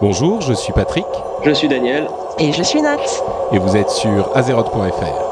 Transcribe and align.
Bonjour, 0.00 0.40
je 0.42 0.52
suis 0.52 0.72
Patrick. 0.72 1.04
Je 1.44 1.50
suis 1.50 1.66
Daniel. 1.66 2.06
Et 2.38 2.52
je 2.52 2.62
suis 2.62 2.80
Nat. 2.80 2.98
Et 3.50 3.58
vous 3.58 3.76
êtes 3.76 3.90
sur 3.90 4.36
azeroth.fr. 4.36 5.27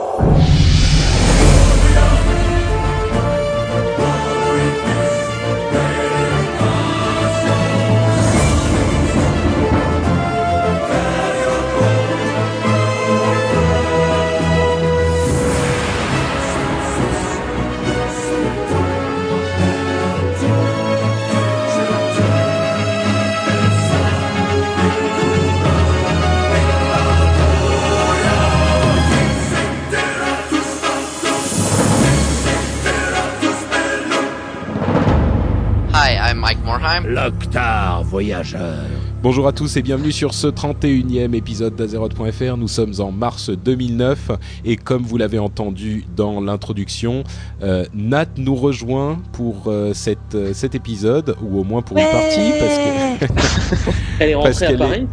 L'Octar 37.17 38.05
Voyageur. 38.05 38.77
Bonjour 39.23 39.49
à 39.49 39.53
tous 39.53 39.79
et 39.79 39.83
bienvenue 39.83 40.13
sur 40.13 40.35
ce 40.35 40.49
31e 40.49 41.35
épisode 41.35 41.75
d'Azeroth.fr. 41.75 42.59
Nous 42.59 42.69
sommes 42.69 42.93
en 42.99 43.11
mars 43.11 43.49
2009 43.49 44.33
et 44.67 44.77
comme 44.77 45.03
vous 45.03 45.17
l'avez 45.17 45.39
entendu 45.39 46.05
dans 46.15 46.43
l'introduction, 46.43 47.25
euh, 47.63 47.87
Nat 47.95 48.27
nous 48.37 48.55
rejoint 48.55 49.19
pour 49.33 49.69
euh, 49.69 49.95
cette, 49.95 50.35
euh, 50.35 50.53
cet 50.53 50.75
épisode, 50.75 51.37
ou 51.41 51.59
au 51.59 51.65
moins 51.65 51.81
pour 51.81 51.97
une 51.97 52.05
partie, 52.05 52.53
parce 52.61 52.77
que... 52.77 53.91
Elle 54.21 54.29
est 54.29 54.35
Parce 54.35 54.61
rentrée 54.61 54.67
à 54.67 54.69
qu'elle 54.69 54.79
Paris 54.79 55.07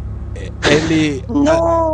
elle 0.70 0.92
est 0.92 1.28
Non 1.28 1.93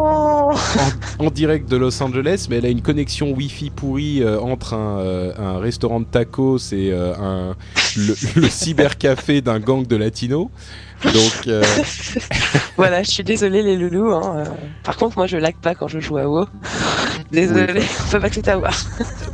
en, 0.50 1.26
en 1.26 1.30
direct 1.30 1.68
de 1.68 1.76
Los 1.76 2.02
Angeles, 2.02 2.46
mais 2.50 2.56
elle 2.56 2.66
a 2.66 2.70
une 2.70 2.82
connexion 2.82 3.30
Wi-Fi 3.32 3.70
pourrie 3.70 4.22
euh, 4.22 4.40
entre 4.40 4.74
un, 4.74 4.98
euh, 4.98 5.32
un 5.38 5.58
restaurant 5.58 6.00
de 6.00 6.06
tacos 6.06 6.58
et 6.72 6.90
euh, 6.92 7.14
un, 7.16 7.56
le, 7.96 8.14
le 8.40 8.48
cybercafé 8.48 9.40
d'un 9.40 9.60
gang 9.60 9.86
de 9.86 9.96
latinos. 9.96 10.48
Donc, 11.02 11.48
Voilà, 12.76 13.02
je 13.02 13.10
suis 13.10 13.24
désolée 13.24 13.62
les 13.62 13.76
loulous. 13.76 14.12
Hein. 14.12 14.44
Par 14.84 14.98
contre, 14.98 15.16
moi 15.16 15.26
je 15.26 15.38
lag 15.38 15.54
pas 15.54 15.74
quand 15.74 15.88
je 15.88 15.98
joue 15.98 16.18
à 16.18 16.28
WoW. 16.28 16.46
Désolée, 17.32 17.80
on 18.06 18.10
peut 18.10 18.20
pas 18.20 18.28
tout 18.28 18.42
avoir. 18.50 18.74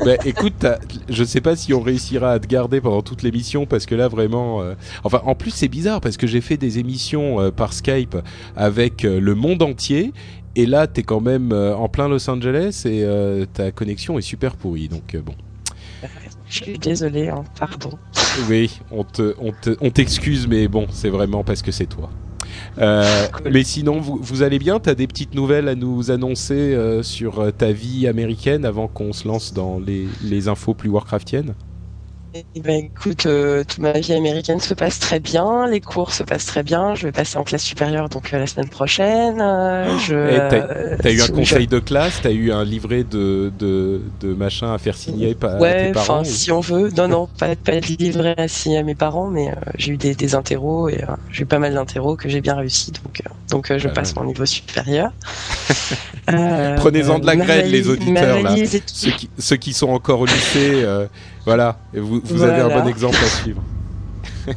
bah, 0.05 0.13
écoute, 0.25 0.65
je 1.09 1.25
sais 1.25 1.41
pas 1.41 1.57
si 1.57 1.75
on 1.75 1.81
réussira 1.81 2.33
à 2.33 2.39
te 2.39 2.47
garder 2.47 2.81
pendant 2.81 3.03
toute 3.03 3.23
l'émission 3.25 3.67
parce 3.67 3.85
que 3.85 3.97
là 3.97 4.07
vraiment, 4.07 4.63
enfin 5.03 5.21
en 5.25 5.35
plus 5.35 5.51
c'est 5.51 5.67
bizarre 5.67 6.01
parce 6.01 6.17
que 6.17 6.29
j'ai 6.29 6.41
fait 6.41 6.57
des 6.57 6.79
émissions 6.79 7.51
par 7.51 7.73
Skype 7.73 8.17
avec 8.57 9.03
le 9.03 9.35
monde 9.35 9.63
entier 9.63 10.13
et 10.57 10.67
là 10.67 10.89
t'es 10.89 11.05
quand 11.05 11.21
même 11.21 11.53
euh, 11.53 11.77
en 11.77 11.89
plein 11.89 12.09
Los 12.09 12.29
Angeles 12.29 12.83
et 12.85 13.05
euh, 13.05 13.45
ta 13.53 13.71
connexion 13.71 14.19
est 14.19 14.23
super 14.23 14.57
pourrie 14.57 14.89
donc 14.89 15.15
euh, 15.15 15.21
bon. 15.23 15.35
Je 16.49 16.63
suis 16.63 16.79
désolée, 16.79 17.29
hein, 17.29 17.43
pardon. 17.59 17.91
Oui, 18.49 18.81
on 18.93 19.03
te, 19.03 19.35
on 19.41 19.51
te, 19.51 19.77
on 19.81 19.91
t'excuse, 19.91 20.47
mais 20.47 20.69
bon, 20.69 20.87
c'est 20.93 21.09
vraiment 21.09 21.43
parce 21.43 21.61
que 21.61 21.73
c'est 21.73 21.87
toi. 21.87 22.09
Euh, 22.79 23.27
Cool. 23.33 23.51
Mais 23.53 23.65
sinon, 23.65 23.99
vous, 23.99 24.21
vous 24.23 24.43
allez 24.43 24.61
bien? 24.61 24.79
T'as 24.79 24.95
des 24.95 25.09
petites 25.09 25.35
nouvelles 25.35 25.69
à 25.69 25.75
nous 25.75 26.13
annoncer 26.13 26.55
euh, 26.55 27.03
sur 27.03 27.53
ta 27.57 27.73
vie 27.73 28.07
américaine 28.07 28.65
avant 28.65 28.87
qu'on 28.87 29.13
se 29.13 29.27
lance 29.27 29.55
dans 29.55 29.81
les, 29.81 30.07
les 30.23 30.47
infos 30.47 30.75
plus 30.75 30.89
Warcraftiennes? 30.89 31.55
Ben, 32.57 32.85
écoute, 32.87 33.27
euh, 33.27 33.65
toute 33.65 33.79
ma 33.79 33.93
vie 33.93 34.13
américaine 34.15 34.61
se 34.61 34.75
passe 34.75 34.99
très 34.99 35.21
bien, 35.21 35.67
les 35.69 35.81
cours 35.81 36.13
se 36.13 36.23
passent 36.23 36.47
très 36.47 36.63
bien. 36.63 36.95
Je 36.95 37.05
vais 37.07 37.13
passer 37.13 37.37
en 37.39 37.45
classe 37.45 37.63
supérieure 37.63 38.09
donc 38.09 38.33
euh, 38.33 38.39
la 38.39 38.47
semaine 38.47 38.69
prochaine. 38.69 39.41
euh, 39.41 39.99
je, 39.99 40.15
Eh, 40.15 40.17
euh, 40.17 40.97
T'as 41.03 41.11
eu 41.13 41.21
un 41.23 41.27
je- 41.27 41.33
conseil 41.33 41.67
de 41.67 41.79
classe 41.79 42.21
T'as 42.23 42.31
eu 42.33 42.53
un 42.53 42.65
livret 42.65 43.05
de, 43.05 43.53
de, 43.59 44.03
de 44.21 44.35
machin 44.35 44.73
à 44.73 44.79
faire 44.79 44.97
signer 44.97 45.35
pa- 45.35 45.53
à 45.53 45.59
Ouais, 45.61 45.87
tes 45.89 45.93
parents 45.93 46.21
enfin, 46.21 46.21
ou- 46.23 46.25
si 46.25 46.51
on 46.53 46.61
veut. 46.61 46.91
Non, 46.97 47.09
non, 47.09 47.29
pas, 47.39 47.55
pas 47.57 47.81
de 47.81 47.87
livret 47.99 48.35
assis 48.39 48.77
à 48.77 48.83
mes 48.83 48.95
parents, 48.95 49.29
mais 49.31 49.51
euh, 49.51 49.55
j'ai 49.79 49.93
eu 49.93 49.97
des, 49.97 50.15
des 50.15 50.35
interros 50.35 50.89
et 50.89 51.03
euh, 51.03 51.13
j'ai 51.31 51.43
eu 51.43 51.47
pas 51.47 51.59
mal 51.59 51.75
d'interros 51.75 52.17
que 52.17 52.29
j'ai 52.29 52.41
bien 52.41 52.55
réussi, 52.57 52.93
donc, 52.93 53.21
euh, 53.27 53.31
donc 53.51 53.71
euh, 53.71 53.79
je 53.79 53.89
Ah 53.89 53.93
passe 53.93 54.15
mon 54.17 54.25
niveau 54.25 54.47
supérieur. 54.47 55.11
Euh, 56.31 56.77
Prenez-en 56.81 57.19
de 57.19 57.27
la 57.27 57.37
graine, 57.37 57.67
les 57.67 57.89
auditeurs, 57.89 58.43
là. 58.43 58.55
ceux, 58.87 59.11
qui, 59.13 59.31
ceux 59.39 59.57
qui 59.57 59.73
sont 59.73 59.89
encore 59.91 60.21
au 60.21 60.27
lycée, 60.27 60.83
euh, 60.83 61.07
voilà, 61.47 61.79
Et 61.95 62.01
vous, 62.01 62.21
vous 62.25 62.43
avez 62.43 62.61
un 62.61 62.69
bon 62.69 62.89
exemple 62.89 63.17
à 63.17 63.29
suivre. 63.29 63.63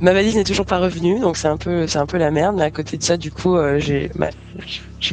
Ma 0.00 0.12
valise 0.12 0.36
n'est 0.36 0.44
toujours 0.44 0.66
pas 0.66 0.78
revenue, 0.78 1.18
donc 1.20 1.36
c'est 1.36 1.48
un 1.48 1.56
peu, 1.56 1.86
c'est 1.86 1.98
un 1.98 2.06
peu 2.06 2.18
la 2.18 2.30
merde. 2.30 2.56
Mais 2.56 2.64
à 2.64 2.70
côté 2.70 2.96
de 2.98 3.02
ça, 3.02 3.16
du 3.16 3.30
coup, 3.30 3.56
euh, 3.56 3.78
j'ai, 3.78 4.10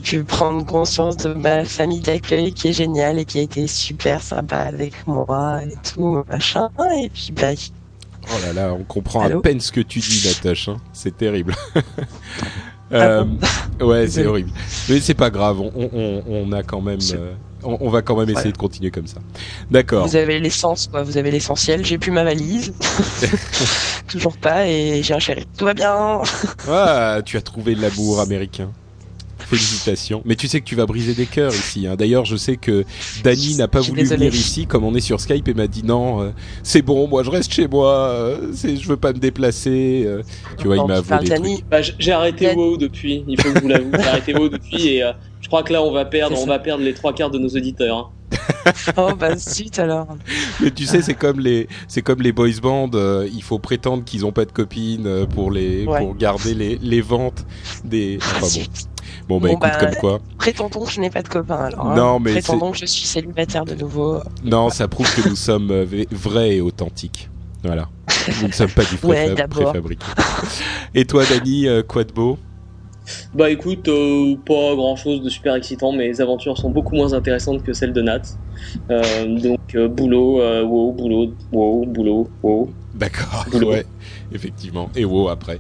pu 0.04 0.24
prendre 0.24 0.66
conscience 0.66 1.18
de 1.18 1.34
ma 1.34 1.66
famille 1.66 2.02
d'accueil 2.02 2.54
qui 2.54 2.70
est 2.70 2.74
géniale 2.74 3.18
et 3.20 3.26
qui 3.26 3.40
a 3.40 3.42
été 3.42 3.68
super 3.68 4.22
sympa 4.22 4.58
avec 4.58 5.08
moi 5.08 5.62
et 5.64 5.76
tout 5.84 6.24
machin. 6.30 6.70
Et 7.02 7.10
puis 7.10 7.32
bah, 7.32 7.54
Oh 8.28 8.38
là 8.46 8.54
là, 8.54 8.74
on 8.74 8.84
comprend 8.84 9.24
à 9.24 9.30
peine 9.30 9.60
ce 9.60 9.72
que 9.72 9.82
tu 9.82 10.00
dis, 10.00 10.28
Natache. 10.28 10.70
hein. 10.70 10.78
C'est 10.94 11.18
terrible. 11.18 11.56
Ah 11.76 11.80
Euh, 12.94 13.24
bon 13.24 13.88
ouais, 13.88 14.08
c'est 14.10 14.26
horrible. 14.26 14.52
Mais 14.90 15.00
c'est 15.00 15.14
pas 15.14 15.30
grave. 15.30 15.62
On, 15.62 15.72
on, 15.94 16.24
on 16.28 16.52
a 16.52 16.62
quand 16.62 16.82
même, 16.82 17.00
euh, 17.14 17.34
on, 17.64 17.78
on 17.82 17.90
va 17.90 18.02
quand 18.02 18.16
même 18.16 18.26
essayer 18.30 18.36
Voilà. 18.36 18.52
de 18.52 18.58
continuer 18.58 18.92
comme 18.92 19.08
ça. 19.08 19.18
D'accord. 19.70 20.08
vous 20.08 20.16
avez 20.16 20.40
l'essence, 20.40 20.88
quoi. 20.88 21.04
Vous 21.04 21.18
avez 21.18 21.32
l'essentiel. 21.32 21.86
J'ai 21.86 21.98
plus 21.98 22.12
ma 22.12 22.24
valise, 22.24 22.74
toujours 24.08 24.38
pas, 24.38 24.68
et 24.68 25.02
j'ai 25.04 25.14
un 25.14 25.20
chéri. 25.20 25.46
Tout 25.58 25.66
va 25.66 25.74
bien. 25.74 26.22
Ah, 26.70 27.20
tu 27.26 27.38
as 27.38 27.42
trouvé 27.42 27.76
l'amour 27.76 28.20
américain. 28.20 28.70
Félicitations. 29.56 30.22
Mais 30.26 30.36
tu 30.36 30.48
sais 30.48 30.60
que 30.62 30.66
tu 30.66 30.76
vas 30.76 30.86
briser 30.86 31.14
des 31.14 31.26
cœurs 31.26 31.54
ici. 31.54 31.86
hein. 31.88 31.96
D'ailleurs, 31.96 32.26
je 32.26 32.36
sais 32.36 32.56
que 32.58 32.86
Dany 33.24 33.56
n'a 33.58 33.68
pas 33.68 33.82
voulu 33.82 34.04
venir 34.04 34.34
ici, 34.34 34.66
comme 34.66 34.84
on 34.84 34.96
est 34.96 35.02
sur 35.02 35.20
Skype, 35.20 35.48
et 35.48 35.54
m'a 35.54 35.68
dit 35.68 35.84
non, 35.84 36.22
euh, 36.22 36.30
c'est 36.64 36.82
bon, 36.82 37.08
moi 37.08 37.24
je 37.24 37.30
reste 37.30 37.54
chez 37.54 37.68
moi. 37.68 37.94
euh, 38.10 38.52
je 38.54 38.88
veux 38.88 38.98
pas 38.98 39.14
me 39.14 39.20
déplacer. 39.20 40.04
euh. 40.06 40.22
tu 40.58 40.68
vois, 40.68 40.78
il 40.78 40.86
m'a 40.86 40.96
avoué 40.96 41.26
trucs. 41.30 41.66
Bah, 41.70 41.82
J'ai 41.82 42.12
arrêté 42.12 42.46
Dan- 42.48 42.58
WoW 42.58 42.78
depuis, 42.78 43.24
il 43.28 43.40
faut 43.42 43.52
que 43.52 43.60
vous 43.60 43.68
l'avouiez. 43.68 43.92
J'ai 44.00 44.08
arrêté 44.08 44.34
WoW 44.34 44.50
depuis 44.50 44.88
et 44.88 45.04
euh, 45.04 45.12
je 45.42 45.48
crois 45.48 45.64
que 45.64 45.74
là 45.74 45.82
on 45.84 45.92
va 45.92 46.06
perdre, 46.06 46.38
on 46.40 46.46
va 46.46 46.60
perdre 46.60 46.84
les 46.84 46.94
trois 46.94 47.14
quarts 47.14 47.30
de 47.32 47.38
nos 47.40 47.50
auditeurs. 47.50 47.98
hein. 47.98 48.08
Oh 48.96 49.10
bah 49.20 49.36
zut 49.36 49.80
alors. 49.80 50.08
Mais 50.62 50.72
tu 50.72 50.86
sais, 50.86 51.02
c'est 51.02 51.16
comme 51.16 51.40
les, 51.40 51.68
c'est 51.88 52.02
comme 52.02 52.22
les 52.22 52.32
boys 52.32 52.48
bands. 52.62 52.90
euh, 52.94 53.28
il 53.34 53.42
faut 53.44 53.60
prétendre 53.60 54.04
qu'ils 54.06 54.26
ont 54.26 54.32
pas 54.32 54.46
de 54.46 54.52
copines 54.52 55.08
euh, 55.08 55.26
pour 55.26 55.52
les, 55.52 55.86
Ouais. 55.86 56.00
pour 56.00 56.16
garder 56.16 56.54
les, 56.54 56.78
les 56.82 57.02
ventes 57.02 57.44
des. 57.84 58.20
Enfin 58.22 58.40
bon. 58.60 58.64
Bon 59.28 59.40
bah 59.40 59.48
Bon, 59.48 59.54
écoute 59.54 59.62
bah, 59.62 59.78
comme 59.80 59.96
quoi. 59.96 60.20
Prétendons 60.38 60.86
que 60.86 60.92
je 60.92 61.00
n'ai 61.02 61.10
pas 61.10 61.22
de 61.22 61.28
copain 61.30 61.56
alors. 61.66 61.88
hein. 61.88 61.96
Non, 61.96 62.20
mais 62.20 62.32
Prétendons 62.32 62.72
que 62.72 62.78
je 62.78 62.86
suis 62.86 63.06
célibataire 63.08 63.66
de 63.66 63.76
nouveau. 63.76 64.20
Non, 64.44 64.70
ça 64.70 64.88
prouve 64.88 65.14
que 65.16 65.28
nous 65.28 65.36
sommes 65.36 65.72
euh, 65.72 65.86
v- 65.86 66.08
vrais 66.12 66.56
et 66.56 66.62
authentiques. 66.62 67.30
Voilà. 67.64 67.88
Nous 68.42 68.48
ne 68.48 68.54
sommes 68.54 68.70
pas 68.72 68.84
du 68.84 68.96
Ouais, 69.04 69.28
préfa- 69.28 69.36
d'abord. 69.36 69.64
préfabriqué. 69.72 70.06
Et 70.96 71.06
toi, 71.06 71.24
Dany, 71.26 71.68
euh, 71.68 71.84
quoi 71.84 72.04
de 72.04 72.12
beau? 72.12 72.38
Bah 73.34 73.50
écoute, 73.50 73.88
euh, 73.88 74.36
pas 74.46 74.76
grand 74.76 74.96
chose 74.96 75.22
de 75.24 75.30
super 75.30 75.56
excitant, 75.56 75.92
mes 75.92 76.22
aventures 76.22 76.58
sont 76.58 76.70
beaucoup 76.70 76.96
moins 76.96 77.14
intéressantes 77.14 77.64
que 77.64 77.74
celles 77.74 77.94
de 77.94 78.02
Nat. 78.02 78.22
Euh, 78.90 79.26
donc 79.40 79.60
euh, 79.76 79.88
boulot, 79.88 80.40
euh, 80.42 80.64
WoW, 80.64 80.92
boulot, 80.94 81.34
WoW, 81.52 81.86
boulot, 81.88 82.30
WoW. 82.44 82.70
D'accord. 82.94 83.46
Boulot. 83.52 83.70
Ouais, 83.72 83.86
effectivement. 84.34 84.90
Et 84.96 85.06
wow 85.06 85.30
après. 85.30 85.60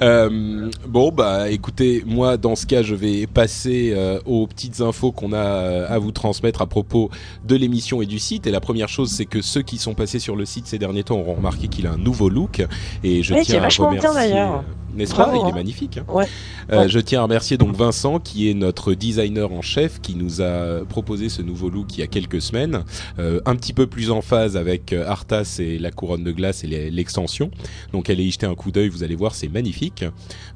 Euh, 0.00 0.70
bon 0.86 1.10
bah 1.10 1.50
écoutez, 1.50 2.02
moi 2.06 2.36
dans 2.36 2.56
ce 2.56 2.66
cas, 2.66 2.82
je 2.82 2.94
vais 2.94 3.26
passer 3.26 3.92
euh, 3.94 4.20
aux 4.26 4.46
petites 4.46 4.80
infos 4.80 5.12
qu'on 5.12 5.32
a 5.32 5.36
euh, 5.36 5.86
à 5.88 5.98
vous 5.98 6.12
transmettre 6.12 6.62
à 6.62 6.66
propos 6.66 7.10
de 7.44 7.56
l'émission 7.56 8.02
et 8.02 8.06
du 8.06 8.18
site. 8.18 8.46
Et 8.46 8.50
la 8.50 8.60
première 8.60 8.88
chose, 8.88 9.10
c'est 9.10 9.26
que 9.26 9.42
ceux 9.42 9.62
qui 9.62 9.78
sont 9.78 9.94
passés 9.94 10.18
sur 10.18 10.36
le 10.36 10.44
site 10.44 10.66
ces 10.66 10.78
derniers 10.78 11.04
temps 11.04 11.18
auront 11.18 11.34
remarqué 11.34 11.68
qu'il 11.68 11.86
a 11.86 11.92
un 11.92 11.98
nouveau 11.98 12.28
look. 12.28 12.64
Et 13.04 13.22
je 13.22 13.34
est 13.34 13.42
tiens 13.42 13.62
à 13.62 13.68
bien, 13.68 14.10
remercier. 14.10 14.32
euh, 14.32 14.60
N'est-ce 14.94 15.14
pas 15.14 15.26
Bravo, 15.26 15.44
Il 15.46 15.50
est 15.50 15.54
magnifique. 15.54 15.98
hein. 15.98 16.04
Ouais. 16.08 16.24
Euh, 16.72 16.82
Ouais. 16.82 16.88
Je 16.88 16.98
tiens 16.98 17.20
à 17.20 17.22
remercier 17.24 17.56
donc 17.56 17.74
Vincent 17.76 18.18
qui 18.18 18.50
est 18.50 18.54
notre 18.54 18.94
designer 18.94 19.52
en 19.52 19.62
chef 19.62 20.00
qui 20.00 20.14
nous 20.14 20.40
a 20.40 20.84
proposé 20.88 21.28
ce 21.28 21.42
nouveau 21.42 21.70
look 21.70 21.96
il 21.96 22.00
y 22.00 22.02
a 22.02 22.06
quelques 22.06 22.40
semaines, 22.40 22.84
euh, 23.18 23.40
un 23.46 23.54
petit 23.56 23.72
peu 23.72 23.86
plus 23.86 24.10
en 24.10 24.20
phase 24.22 24.56
avec 24.56 24.92
euh, 24.92 25.06
Arthas 25.06 25.56
et 25.60 25.78
la 25.78 25.90
couronne 25.90 26.24
de 26.24 26.32
glace 26.32 26.64
et 26.64 26.90
l'extension. 26.90 27.50
Donc 27.92 28.10
allez 28.10 28.24
y 28.24 28.30
jeter 28.30 28.46
un 28.46 28.54
coup 28.54 28.70
d'œil, 28.70 28.88
vous 28.88 29.02
allez 29.02 29.16
voir, 29.16 29.34
c'est 29.34 29.48
magnifique. 29.48 30.04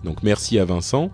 Donc 0.04 0.22
merci 0.22 0.58
à 0.58 0.64
Vincent. 0.64 1.10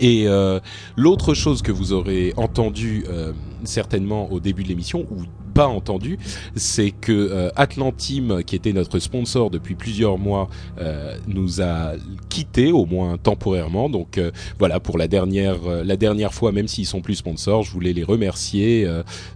Et 0.00 0.28
euh, 0.28 0.60
l'autre 0.96 1.34
chose 1.34 1.60
que 1.62 1.72
vous 1.72 1.92
aurez 1.92 2.32
entendu 2.36 3.04
euh, 3.08 3.32
certainement 3.64 4.30
au 4.30 4.38
début 4.38 4.62
de 4.62 4.68
l'émission, 4.68 5.06
ou 5.10 5.22
pas 5.58 5.66
entendu, 5.66 6.20
c'est 6.54 6.92
que 6.92 7.10
euh, 7.10 7.50
Atlantim, 7.56 8.44
qui 8.46 8.54
était 8.54 8.72
notre 8.72 9.00
sponsor 9.00 9.50
depuis 9.50 9.74
plusieurs 9.74 10.16
mois, 10.16 10.48
euh, 10.78 11.16
nous 11.26 11.60
a 11.60 11.94
quitté 12.28 12.70
au 12.70 12.86
moins 12.86 13.18
temporairement. 13.18 13.90
Donc 13.90 14.18
euh, 14.18 14.30
voilà 14.60 14.78
pour 14.78 14.98
la 14.98 15.08
dernière 15.08 15.56
la 15.84 15.96
dernière 15.96 16.32
fois, 16.32 16.52
même 16.52 16.68
s'ils 16.68 16.86
sont 16.86 17.00
plus 17.00 17.16
sponsors, 17.16 17.64
je 17.64 17.72
voulais 17.72 17.92
les 17.92 18.04
remercier 18.04 18.86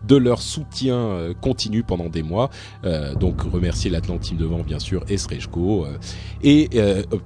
de 0.06 0.16
leur 0.16 0.42
soutien 0.42 1.34
continu 1.40 1.82
pendant 1.82 2.08
des 2.08 2.22
mois. 2.22 2.50
donc 3.18 3.42
remercier 3.42 3.90
l'Atlantim 3.90 4.36
devant 4.36 4.60
bien 4.60 4.78
sûr 4.78 5.04
et 5.08 5.18
Srejko 5.18 5.86
et 6.44 6.68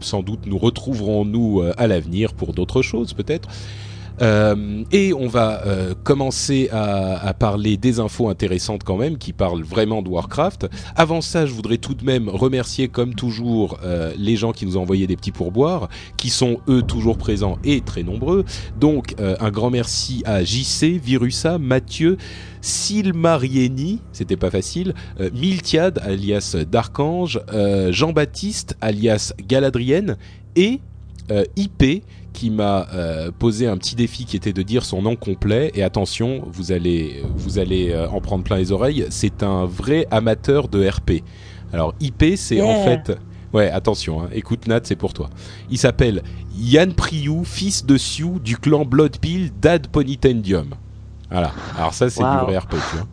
sans 0.01 0.23
doute 0.23 0.47
nous 0.47 0.59
retrouverons 0.59 1.25
nous 1.27 1.63
à 1.77 1.87
l'avenir 1.87 2.33
pour 2.33 2.55
d'autres 2.55 2.83
choses 2.83 3.13
peut-être. 3.13 3.49
Euh, 4.23 4.85
et 4.93 5.13
on 5.13 5.29
va 5.29 5.63
euh, 5.67 5.95
commencer 6.05 6.69
à, 6.73 7.35
parler 7.35 7.77
des 7.77 8.01
infos 8.01 8.29
intéressantes 8.29 8.83
quand 8.85 8.97
même, 8.97 9.19
qui 9.19 9.33
parlent 9.33 9.63
vraiment 9.63 10.03
de 10.03 10.09
Warcraft. 10.09 10.69
Avant 10.95 11.21
ça, 11.21 11.47
je 11.47 11.53
voudrais 11.53 11.79
tout 11.79 11.95
de 11.95 12.05
même 12.05 12.29
remercier, 12.29 12.89
comme 12.89 13.15
toujours, 13.15 13.79
euh, 13.85 14.13
les 14.17 14.37
gens 14.37 14.53
qui 14.53 14.67
nous 14.67 14.77
ont 14.77 14.83
envoyé 14.83 15.07
des 15.07 15.17
petits 15.17 15.33
pourboires, 15.33 15.89
qui 16.17 16.31
sont 16.31 16.61
eux 16.69 16.83
toujours 16.83 17.19
présents 17.19 17.59
et 17.65 17.81
très 17.81 18.03
nombreux. 18.03 18.45
Donc, 18.79 19.15
un 19.19 19.51
grand 19.51 19.71
merci 19.71 20.23
à 20.25 20.45
JC, 20.45 20.99
Virusa, 21.03 21.59
Mathieu. 21.59 22.17
Silmarieni, 22.63 24.01
c'était 24.13 24.37
pas 24.37 24.51
facile, 24.51 24.95
euh, 25.21 25.31
Miltiad 25.33 26.01
alias 26.03 26.57
Darkange, 26.69 27.41
Jean-Baptiste 27.91 28.77
alias 28.81 29.33
Galadrienne 29.47 30.17
et 30.57 30.81
IP 31.57 32.03
qui 32.37 32.51
m'a 32.51 32.87
euh, 32.93 33.31
posé 33.37 33.67
un 33.67 33.79
petit 33.79 33.95
défi 33.95 34.27
qui 34.27 34.37
était 34.37 34.53
de 34.53 34.61
dire 34.63 34.85
son 34.85 35.01
nom 35.01 35.17
complet. 35.17 35.73
Et 35.75 35.83
attention, 35.83 36.43
vous 36.47 36.71
allez, 36.71 37.23
vous 37.35 37.59
allez 37.59 37.93
euh, 37.93 38.09
en 38.09 38.21
prendre 38.21 38.45
plein 38.45 38.59
les 38.59 38.73
oreilles. 38.73 39.07
C'est 39.09 39.43
un 39.43 39.65
vrai 39.65 40.07
amateur 40.11 40.69
de 40.69 40.87
RP. 40.87 41.25
Alors 41.73 41.95
IP, 41.99 42.37
c'est 42.37 42.61
en 42.61 42.85
fait. 42.85 43.19
Ouais, 43.53 43.71
attention, 43.71 44.23
hein. 44.23 44.29
écoute 44.33 44.67
Nat, 44.69 44.81
c'est 44.85 44.97
pour 44.97 45.15
toi. 45.15 45.31
Il 45.71 45.79
s'appelle 45.79 46.23
Yann 46.59 46.93
Priou, 46.93 47.45
fils 47.45 47.87
de 47.87 47.97
Sioux 47.97 48.39
du 48.39 48.59
clan 48.59 48.85
Bloodpill 48.85 49.51
d'Ad 49.59 49.87
Ponitendium. 49.87 50.75
Voilà. 51.31 51.53
Alors 51.79 51.95
ça, 51.95 52.11
c'est 52.11 52.23
du 52.23 52.45
vrai 52.45 52.59
RP, 52.59 52.73
tu 52.73 52.97
vois. 52.97 53.07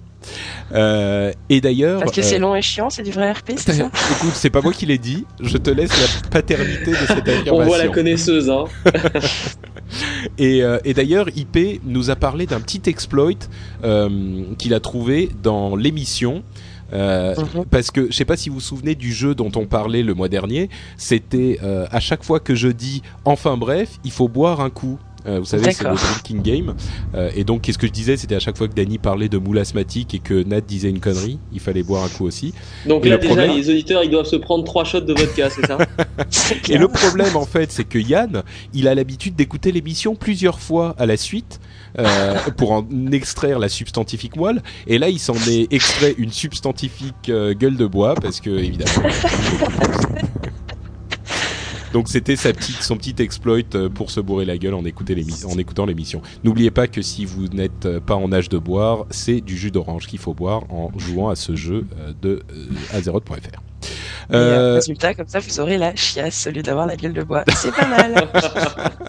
Euh, 0.74 1.32
et 1.50 1.62
d'ailleurs, 1.62 2.00
parce 2.00 2.12
que 2.12 2.22
c'est 2.22 2.36
euh, 2.36 2.40
long 2.40 2.56
et 2.56 2.62
chiant, 2.62 2.90
c'est 2.90 3.04
du 3.04 3.12
vrai 3.12 3.32
RP, 3.32 3.54
c'est 3.58 3.74
ça 3.74 3.90
Écoute, 4.12 4.34
c'est 4.34 4.50
pas 4.50 4.62
moi 4.62 4.74
qui 4.74 4.86
l'ai 4.86 4.98
dit. 4.98 5.26
Je 5.40 5.58
te 5.58 5.70
laisse 5.70 5.92
la 5.92 6.30
paternité 6.30 6.92
de 6.92 6.96
cette 6.96 7.10
affirmation. 7.28 7.56
On 7.56 7.64
voit 7.64 7.78
la 7.78 7.88
connaisseuse, 7.88 8.50
hein. 8.50 8.66
et, 10.38 10.64
euh, 10.64 10.80
et 10.84 10.94
d'ailleurs, 10.94 11.28
IP 11.36 11.82
nous 11.84 12.10
a 12.10 12.16
parlé 12.16 12.46
d'un 12.46 12.60
petit 12.60 12.82
exploit 12.90 13.24
euh, 13.84 14.10
qu'il 14.58 14.74
a 14.74 14.80
trouvé 14.80 15.30
dans 15.42 15.76
l'émission. 15.76 16.44
Euh, 16.94 17.34
mhm. 17.36 17.66
Parce 17.66 17.92
que 17.92 18.08
je 18.08 18.16
sais 18.16 18.26
pas 18.26 18.38
si 18.38 18.50
vous 18.50 18.56
vous 18.56 18.62
souvenez 18.62 18.96
du 18.96 19.12
jeu 19.12 19.34
dont 19.34 19.52
on 19.56 19.66
parlait 19.66 20.04
le 20.04 20.14
mois 20.14 20.30
dernier, 20.30 20.70
c'était 20.98 21.60
euh, 21.64 21.88
à 21.92 22.00
chaque 22.00 22.24
fois 22.24 22.40
que 22.40 22.56
je 22.56 22.68
dis 22.68 23.02
enfin 23.26 23.58
bref, 23.58 24.00
il 24.04 24.12
faut 24.12 24.28
boire 24.28 24.62
un 24.62 24.70
coup. 24.70 25.00
Euh, 25.26 25.40
vous 25.40 25.46
savez, 25.46 25.72
c'est 25.72 25.84
le 25.84 25.96
drinking 25.96 26.42
game. 26.42 26.76
Euh, 27.16 27.32
et 27.36 27.44
donc, 27.44 27.62
qu'est-ce 27.62 27.78
que 27.78 27.88
je 27.88 27.92
disais 27.92 28.18
C'était 28.18 28.36
à 28.36 28.40
chaque 28.40 28.58
fois 28.58 28.68
que 28.68 28.74
Danny 28.74 28.98
parlait 28.98 29.30
de 29.30 29.38
moule 29.38 29.60
asthmatique 29.60 30.14
et 30.14 30.20
que 30.20 30.44
Nat 30.44 30.62
disait 30.62 30.90
une 30.90 31.00
connerie, 31.00 31.40
il 31.54 31.60
fallait 31.60 31.84
boire 31.84 32.04
un 32.04 32.10
coup 32.10 32.26
aussi. 32.26 32.54
Donc 32.86 33.06
là, 33.06 33.18
déjà, 33.18 33.48
les 33.48 33.70
auditeurs, 33.70 34.04
ils 34.04 34.10
doivent 34.10 34.26
se 34.26 34.36
prendre 34.36 34.64
trois 34.64 34.84
shots 34.84 35.02
de 35.02 35.14
vodka, 35.14 35.50
c'est 35.50 35.66
ça 35.66 35.78
Et 36.70 36.78
le 36.78 36.88
problème, 36.88 37.36
en 37.36 37.46
fait, 37.46 37.72
c'est 37.72 37.86
que 37.86 38.00
Yann, 38.00 38.44
il 38.74 38.88
a 38.88 38.96
l'habitude 38.96 39.36
d'écouter 39.36 39.72
l'émission 39.72 40.16
plusieurs 40.16 40.60
fois 40.60 40.96
à 40.98 41.06
la 41.06 41.18
suite. 41.18 41.60
Euh, 42.00 42.36
pour 42.58 42.72
en 42.72 42.88
extraire 43.12 43.60
la 43.60 43.70
substantifique 43.70 44.36
moelle 44.36 44.64
et 44.88 44.98
là 44.98 45.10
il 45.10 45.20
s'en 45.20 45.36
est 45.48 45.72
extrait 45.72 46.16
une 46.18 46.32
substantifique 46.32 47.30
euh, 47.30 47.54
gueule 47.54 47.78
de 47.78 47.86
bois 47.86 48.16
parce 48.16 48.42
que 48.42 48.50
évidemment 48.50 49.08
Donc 51.94 52.10
c'était 52.10 52.36
sa 52.36 52.52
petite, 52.52 52.82
son 52.82 52.98
petit 52.98 53.16
exploit 53.20 53.60
euh, 53.76 53.88
pour 53.88 54.10
se 54.10 54.20
bourrer 54.20 54.46
la 54.46 54.58
gueule 54.58 54.74
en, 54.74 54.80
en 54.80 55.58
écoutant 55.58 55.86
l'émission. 55.86 56.22
N'oubliez 56.44 56.72
pas 56.72 56.88
que 56.88 57.04
si 57.04 57.24
vous 57.24 57.48
n'êtes 57.50 57.86
euh, 57.86 58.00
pas 58.00 58.16
en 58.16 58.34
âge 58.34 58.50
de 58.50 58.58
boire, 58.58 59.06
c'est 59.12 59.42
du 59.42 59.56
jus 59.56 59.70
d'orange 59.70 60.08
qu'il 60.08 60.18
faut 60.18 60.34
boire 60.34 60.64
en 60.72 60.92
jouant 60.98 61.30
à 61.30 61.36
ce 61.36 61.56
jeu 61.56 61.86
euh, 62.00 62.12
de 62.20 62.42
azeroth.fr. 62.94 63.62
Euh... 64.32 64.76
résultat, 64.76 65.14
comme 65.14 65.28
ça, 65.28 65.40
vous 65.40 65.60
aurez 65.60 65.78
la 65.78 65.96
chiasse 65.96 66.48
au 66.48 66.52
lieu 66.52 66.64
d'avoir 66.64 66.88
la 66.88 66.96
gueule 66.96 67.14
de 67.14 67.22
bois. 67.22 67.44
C'est 67.56 67.76
pas 67.76 67.88
mal. 67.88 68.28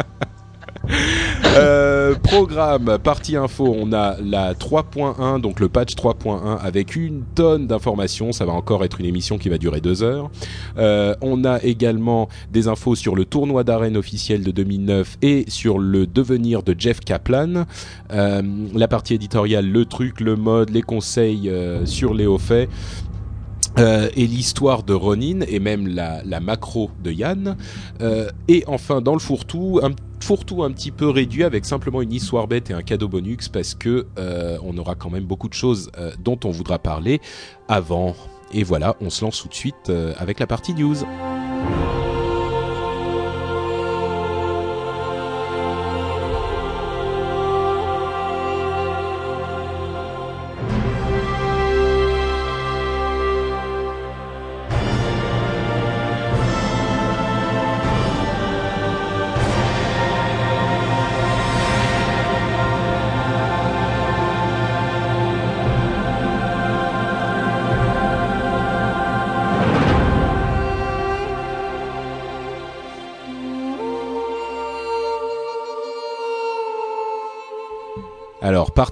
Euh, 2.35 2.39
programme, 2.39 2.99
partie 2.99 3.37
info, 3.37 3.75
on 3.79 3.93
a 3.93 4.17
la 4.21 4.55
3.1, 4.55 5.41
donc 5.41 5.61
le 5.61 5.69
patch 5.69 5.95
3.1 5.95 6.59
avec 6.59 6.97
une 6.97 7.23
tonne 7.35 7.67
d'informations. 7.67 8.33
Ça 8.33 8.45
va 8.45 8.53
encore 8.53 8.85
être 8.85 9.01
une 9.01 9.07
émission 9.07 9.39
qui 9.39 9.49
va 9.49 9.59
durer 9.59 9.81
deux 9.81 10.03
heures. 10.03 10.31
Euh, 10.77 11.15
on 11.21 11.45
a 11.45 11.63
également 11.63 12.29
des 12.53 12.69
infos 12.69 12.97
sur 12.97 13.15
le 13.15 13.25
tournoi 13.25 13.65
d'arène 13.65 13.97
officiel 13.97 14.43
de 14.43 14.51
2009 14.51 15.19
et 15.23 15.45
sur 15.49 15.79
le 15.79 16.07
devenir 16.07 16.63
de 16.63 16.75
Jeff 16.77 17.01
Kaplan. 17.01 17.67
Euh, 18.13 18.43
la 18.75 18.89
partie 18.89 19.15
éditoriale, 19.15 19.69
le 19.69 19.85
truc, 19.85 20.21
le 20.21 20.37
mode, 20.37 20.71
les 20.71 20.83
conseils 20.83 21.51
sur 21.85 22.15
les 22.15 22.27
hauts 22.27 22.39
faits. 22.39 22.69
Euh, 23.79 24.09
et 24.15 24.26
l'histoire 24.26 24.85
de 24.85 24.94
Ronin 24.94 25.41
et 25.49 25.59
même 25.59 25.88
la, 25.88 26.41
macro 26.41 26.91
de 27.03 27.11
Yann. 27.11 27.56
Euh, 28.00 28.31
et 28.47 28.62
enfin 28.67 29.00
dans 29.00 29.15
le 29.15 29.19
fourre-tout, 29.19 29.81
un 29.82 29.91
fourre-tout 30.25 30.62
un 30.62 30.73
petit 30.73 30.91
peu 30.91 31.11
réduit 31.11 31.44
avec 31.44 31.67
simplement 31.67 32.00
une 32.00 32.12
histoire 32.12 32.49
bête 32.49 32.71
et 32.71 32.73
un 32.73 32.82
cadeau 32.82 33.09
bonus 33.09 33.49
parce 33.49 33.75
que 33.75 34.06
euh, 34.19 34.59
on 34.62 34.76
aura 34.79 34.94
quand 34.94 35.11
même 35.11 35.25
beaucoup 35.25 35.49
de 35.49 35.55
choses 35.55 35.91
euh, 35.99 36.12
dont 36.19 36.38
on 36.44 36.50
voudra 36.50 36.79
parler 36.79 37.21
avant. 37.69 38.17
Et 38.53 38.62
voilà, 38.62 38.97
on 39.00 39.11
se 39.11 39.25
lance 39.25 39.43
tout 39.43 39.49
de 39.49 39.55
suite 39.55 39.91
euh, 39.91 40.15
avec 40.19 40.41
la 40.41 40.47
partie 40.47 40.75
news. 40.75 40.97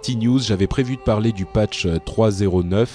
Partie 0.03 0.17
news, 0.17 0.41
j'avais 0.41 0.67
prévu 0.67 0.97
de 0.97 1.01
parler 1.01 1.31
du 1.31 1.45
patch 1.45 1.87
3.09, 1.87 2.75
euh, 2.75 2.87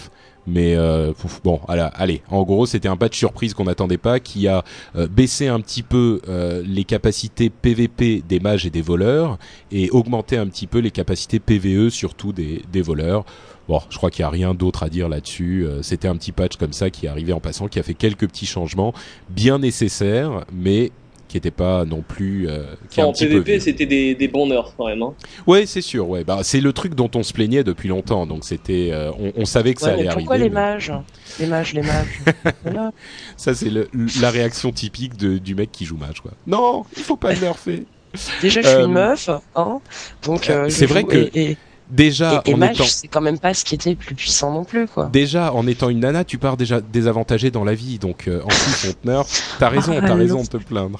mais 0.46 0.76
euh, 0.76 1.14
bon, 1.42 1.62
allez, 1.70 2.22
en 2.30 2.44
gros, 2.44 2.66
c'était 2.66 2.90
un 2.90 2.98
patch 2.98 3.18
surprise 3.18 3.54
qu'on 3.54 3.64
n'attendait 3.64 3.98
pas, 3.98 4.20
qui 4.20 4.50
a 4.50 4.66
euh, 4.98 5.08
baissé 5.08 5.48
un 5.48 5.62
petit 5.62 5.84
peu 5.84 6.20
les 6.66 6.84
capacités 6.84 7.50
PVP 7.50 8.24
des 8.28 8.42
mages 8.42 8.66
et 8.66 8.70
des 8.70 8.82
voleurs, 8.82 9.38
et 9.72 9.90
augmenté 9.92 10.36
un 10.36 10.48
petit 10.48 10.68
peu 10.68 10.80
les 10.80 10.92
capacités 10.92 11.40
PVE, 11.40 11.92
surtout 11.92 12.34
des, 12.34 12.62
des 12.74 12.82
voleurs. 12.82 13.24
Bon, 13.70 13.80
je 13.90 13.96
crois 13.96 14.12
qu'il 14.12 14.24
n'y 14.24 14.28
a 14.28 14.30
rien 14.30 14.54
d'autre 14.54 14.84
à 14.84 14.90
dire 14.90 15.08
là-dessus. 15.08 15.66
C'était 15.84 16.10
un 16.10 16.18
petit 16.18 16.34
patch 16.34 16.58
comme 16.58 16.74
ça 16.74 16.90
qui 16.90 17.06
est 17.06 17.10
arrivé 17.10 17.32
en 17.32 17.40
passant, 17.40 17.70
qui 17.70 17.80
a 17.80 17.84
fait 17.84 17.94
quelques 17.94 18.28
petits 18.28 18.46
changements 18.46 18.94
bien 19.30 19.60
nécessaires, 19.60 20.44
mais 20.52 20.92
qui 21.28 21.38
était 21.38 21.52
pas 21.52 21.86
non 21.86 22.04
plus. 22.08 22.48
Euh, 22.48 22.64
qui 22.90 23.02
en 23.02 23.14
PVP, 23.14 23.60
c'était 23.60 23.86
des, 23.86 24.16
des 24.16 24.28
bons 24.28 24.48
nerfs 24.48 24.74
quand 24.78 24.88
même. 24.88 25.02
Hein. 25.02 25.14
Ouais, 25.46 25.66
c'est 25.66 25.82
sûr. 25.82 26.10
Ouais, 26.10 26.24
bah 26.24 26.40
c'est 26.44 26.62
le 26.62 26.74
truc 26.74 26.96
dont 26.96 27.12
on 27.16 27.24
se 27.24 27.34
plaignait 27.34 27.64
depuis 27.64 27.90
longtemps. 27.90 28.26
Donc 28.26 28.44
c'était, 28.44 28.90
euh, 28.92 29.12
on, 29.20 29.34
on, 29.36 29.46
savait 29.46 29.74
que 29.74 29.82
ça 29.82 29.90
allait 29.90 30.06
pourquoi 30.06 30.12
arriver. 30.14 30.26
Pourquoi 30.26 30.38
les 30.38 30.50
mages? 30.50 30.94
Les 31.40 31.48
mages, 31.48 31.74
les 31.74 31.82
mages. 31.84 32.22
voilà. 32.64 32.92
Ça 33.36 33.54
c'est 33.54 33.72
la 34.20 34.30
réaction 34.30 34.72
typique 34.72 35.18
de, 35.18 35.38
du 35.38 35.56
mec 35.56 35.72
qui 35.72 35.86
joue 35.86 35.98
mage 35.98 36.22
quoi. 36.22 36.32
Non, 36.46 36.86
il 36.96 37.04
faut 37.04 37.18
pas 37.18 37.34
le 37.34 37.42
nerfer. 37.42 37.86
Déjà, 38.42 38.62
je 38.62 38.68
suis 38.68 38.78
une 38.78 38.84
euh, 38.84 38.88
meuf, 38.88 39.30
hein. 39.56 39.80
Donc 40.24 40.50
euh, 40.50 40.70
c'est 40.70 40.86
vrai 40.86 41.04
que. 41.04 41.30
Et, 41.34 41.58
déjà 41.90 42.44
et, 42.46 42.52
et 42.52 42.54
en 42.54 42.58
mage, 42.58 42.76
étant... 42.76 42.84
c'est 42.84 43.08
quand 43.08 43.22
même 43.22 43.40
pas 43.40 43.54
ce 43.54 43.64
qui 43.64 43.76
était 43.76 43.92
le 43.92 43.96
plus 43.96 44.14
puissant 44.14 44.52
non 44.52 44.66
plus 44.66 44.88
quoi. 44.88 45.10
Déjà 45.12 45.54
en 45.54 45.66
étant 45.68 45.90
une 45.90 46.02
nana, 46.02 46.26
tu 46.26 46.38
pars 46.38 46.58
déjà 46.58 46.82
désavantagée 46.82 47.50
dans 47.50 47.64
la 47.64 47.76
vie, 47.76 47.98
donc 47.98 48.28
euh, 48.28 48.42
en 48.44 48.48
plus 48.48 48.90
on 48.90 48.94
te 48.94 49.08
nerf. 49.08 49.26
T'as 49.60 49.70
raison, 49.70 49.94
t'as 50.00 50.16
raison 50.16 50.44
de 50.44 50.48
te 50.48 50.58
plaindre. 50.58 51.00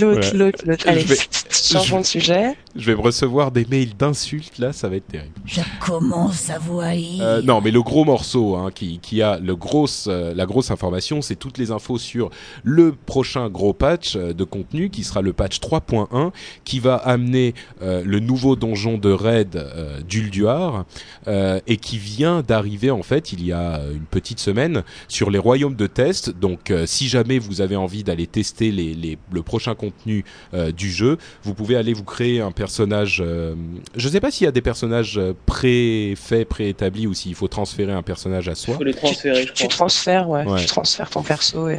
L'autre, 0.00 0.34
l'autre, 0.34 0.58
l'autre. 0.66 0.88
Allez. 0.88 1.00
Je 1.00 1.06
vais, 1.06 1.16
changeons 1.50 2.00
de 2.00 2.06
sujet. 2.06 2.56
Je 2.74 2.86
vais 2.86 2.94
me 2.94 3.00
recevoir 3.00 3.50
des 3.50 3.64
mails 3.64 3.96
d'insultes 3.96 4.58
là, 4.58 4.72
ça 4.72 4.88
va 4.88 4.96
être 4.96 5.06
terrible. 5.06 5.32
Je 5.44 5.60
commence 5.80 6.50
à 6.50 6.58
haïr. 6.82 7.22
Euh, 7.22 7.42
non, 7.42 7.60
mais 7.60 7.70
le 7.70 7.82
gros 7.82 8.04
morceau 8.04 8.56
hein, 8.56 8.70
qui, 8.74 8.98
qui 9.00 9.22
a 9.22 9.38
le 9.38 9.56
grosse, 9.56 10.06
euh, 10.08 10.34
la 10.34 10.46
grosse 10.46 10.70
information, 10.70 11.22
c'est 11.22 11.36
toutes 11.36 11.58
les 11.58 11.70
infos 11.70 11.98
sur 11.98 12.30
le 12.62 12.92
prochain 12.92 13.48
gros 13.48 13.72
patch 13.72 14.16
euh, 14.16 14.32
de 14.32 14.44
contenu 14.44 14.90
qui 14.90 15.04
sera 15.04 15.22
le 15.22 15.32
patch 15.32 15.58
3.1 15.60 16.30
qui 16.64 16.78
va 16.80 16.96
amener 16.96 17.54
euh, 17.82 18.02
le 18.04 18.20
nouveau 18.20 18.56
donjon 18.56 18.98
de 18.98 19.10
raid 19.10 19.56
euh, 19.56 20.00
d'Ulduar 20.02 20.84
euh, 21.28 21.60
et 21.66 21.76
qui 21.76 21.98
vient 21.98 22.42
d'arriver 22.42 22.90
en 22.90 23.02
fait 23.02 23.32
il 23.32 23.44
y 23.44 23.52
a 23.52 23.80
une 23.92 24.04
petite 24.04 24.38
semaine 24.40 24.82
sur 25.08 25.30
les 25.30 25.38
royaumes 25.38 25.76
de 25.76 25.86
test. 25.86 26.30
Donc 26.30 26.70
euh, 26.70 26.86
si 26.86 27.08
jamais 27.08 27.38
vous 27.38 27.60
avez 27.60 27.76
envie 27.76 28.04
d'aller 28.04 28.26
tester 28.26 28.70
les, 28.70 28.94
les, 28.94 29.18
le 29.32 29.42
prochain 29.42 29.55
contenu 29.74 30.24
euh, 30.54 30.70
du 30.72 30.90
jeu, 30.90 31.18
vous 31.42 31.54
pouvez 31.54 31.76
aller 31.76 31.92
vous 31.92 32.04
créer 32.04 32.40
un 32.40 32.52
personnage. 32.52 33.22
euh, 33.24 33.54
je 33.96 34.08
sais 34.08 34.20
pas 34.20 34.30
s'il 34.30 34.44
y 34.44 34.48
a 34.48 34.52
des 34.52 34.62
personnages 34.62 35.18
euh, 35.18 35.32
pré-faits, 35.46 36.48
préétablis 36.48 37.06
ou 37.06 37.14
s'il 37.14 37.34
faut 37.34 37.48
transférer 37.48 37.92
un 37.92 38.02
personnage 38.02 38.48
à 38.48 38.52
Il 38.52 38.56
soi. 38.56 38.74
faut 38.76 38.84
les 38.84 38.94
transférer, 38.94 39.42
tu, 39.42 39.48
je 39.48 39.52
tu 39.52 39.64
pense. 39.64 39.74
transfères, 39.76 40.28
ouais, 40.28 40.44
Ouais. 40.44 40.60
tu 40.60 40.66
transfères 40.66 41.10
ton 41.10 41.22
perso 41.22 41.68
et. 41.68 41.78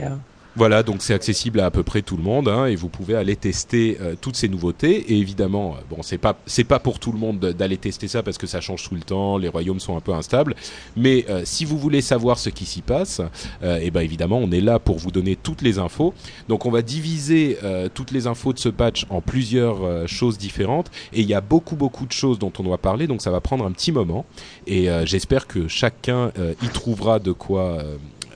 Voilà, 0.57 0.81
donc 0.81 1.03
c'est 1.03 1.13
accessible 1.13 1.59
à 1.59 1.67
à 1.67 1.69
peu 1.71 1.83
près 1.83 2.01
tout 2.01 2.17
le 2.17 2.23
monde 2.23 2.47
hein, 2.47 2.65
et 2.65 2.75
vous 2.75 2.89
pouvez 2.89 3.13
aller 3.13 3.35
tester 3.35 3.97
euh, 4.01 4.15
toutes 4.19 4.35
ces 4.37 4.47
nouveautés. 4.49 5.11
Et 5.13 5.19
évidemment, 5.19 5.75
euh, 5.75 5.81
bon, 5.87 6.01
c'est 6.01 6.17
pas 6.17 6.35
c'est 6.47 6.63
pas 6.63 6.79
pour 6.79 6.97
tout 6.97 7.11
le 7.11 7.19
monde 7.19 7.39
de- 7.39 7.51
d'aller 7.51 7.77
tester 7.77 8.07
ça 8.07 8.23
parce 8.23 8.37
que 8.39 8.47
ça 8.47 8.59
change 8.59 8.87
tout 8.89 8.95
le 8.95 9.01
temps, 9.01 9.37
les 9.37 9.49
royaumes 9.49 9.79
sont 9.79 9.95
un 9.95 9.99
peu 9.99 10.13
instables. 10.13 10.55
Mais 10.95 11.25
euh, 11.29 11.41
si 11.45 11.63
vous 11.65 11.77
voulez 11.77 12.01
savoir 12.01 12.39
ce 12.39 12.49
qui 12.49 12.65
s'y 12.65 12.81
passe, 12.81 13.21
euh, 13.61 13.77
et 13.79 13.91
ben 13.91 14.01
évidemment, 14.01 14.39
on 14.39 14.49
est 14.51 14.61
là 14.61 14.79
pour 14.79 14.97
vous 14.97 15.11
donner 15.11 15.35
toutes 15.35 15.61
les 15.61 15.77
infos. 15.77 16.13
Donc 16.47 16.65
on 16.65 16.71
va 16.71 16.81
diviser 16.81 17.59
euh, 17.63 17.87
toutes 17.93 18.09
les 18.11 18.25
infos 18.25 18.53
de 18.53 18.59
ce 18.59 18.69
patch 18.69 19.05
en 19.11 19.21
plusieurs 19.21 19.83
euh, 19.83 20.07
choses 20.07 20.37
différentes 20.39 20.89
et 21.13 21.21
il 21.21 21.27
y 21.27 21.35
a 21.35 21.41
beaucoup 21.41 21.75
beaucoup 21.75 22.07
de 22.07 22.13
choses 22.13 22.39
dont 22.39 22.53
on 22.57 22.63
doit 22.63 22.79
parler. 22.79 23.05
Donc 23.05 23.21
ça 23.21 23.29
va 23.29 23.41
prendre 23.41 23.63
un 23.65 23.71
petit 23.73 23.91
moment 23.91 24.25
et 24.65 24.87
j'espère 25.05 25.45
que 25.45 25.67
chacun 25.67 26.31
y 26.63 26.67
trouvera 26.69 27.19
de 27.19 27.31
quoi. 27.31 27.83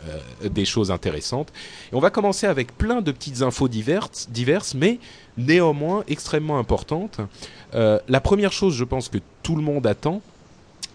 Euh, 0.09 0.49
des 0.49 0.65
choses 0.65 0.91
intéressantes. 0.91 1.49
Et 1.91 1.95
on 1.95 1.99
va 1.99 2.09
commencer 2.09 2.47
avec 2.47 2.77
plein 2.77 3.01
de 3.01 3.11
petites 3.11 3.41
infos 3.41 3.67
diverses, 3.67 4.27
diverses 4.29 4.73
mais 4.73 4.99
néanmoins 5.37 6.03
extrêmement 6.07 6.57
importantes. 6.59 7.19
Euh, 7.75 7.99
la 8.07 8.19
première 8.21 8.51
chose, 8.51 8.75
je 8.75 8.83
pense 8.83 9.09
que 9.09 9.17
tout 9.43 9.55
le 9.55 9.61
monde 9.61 9.85
attend, 9.87 10.21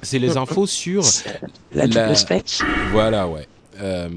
c'est 0.03 0.19
les 0.19 0.37
infos 0.37 0.67
sur 0.67 1.03
La 1.73 1.87
La- 1.87 2.05
double 2.05 2.17
spec. 2.17 2.59
voilà, 2.93 3.27
ouais. 3.29 3.47
Euh, 3.81 4.09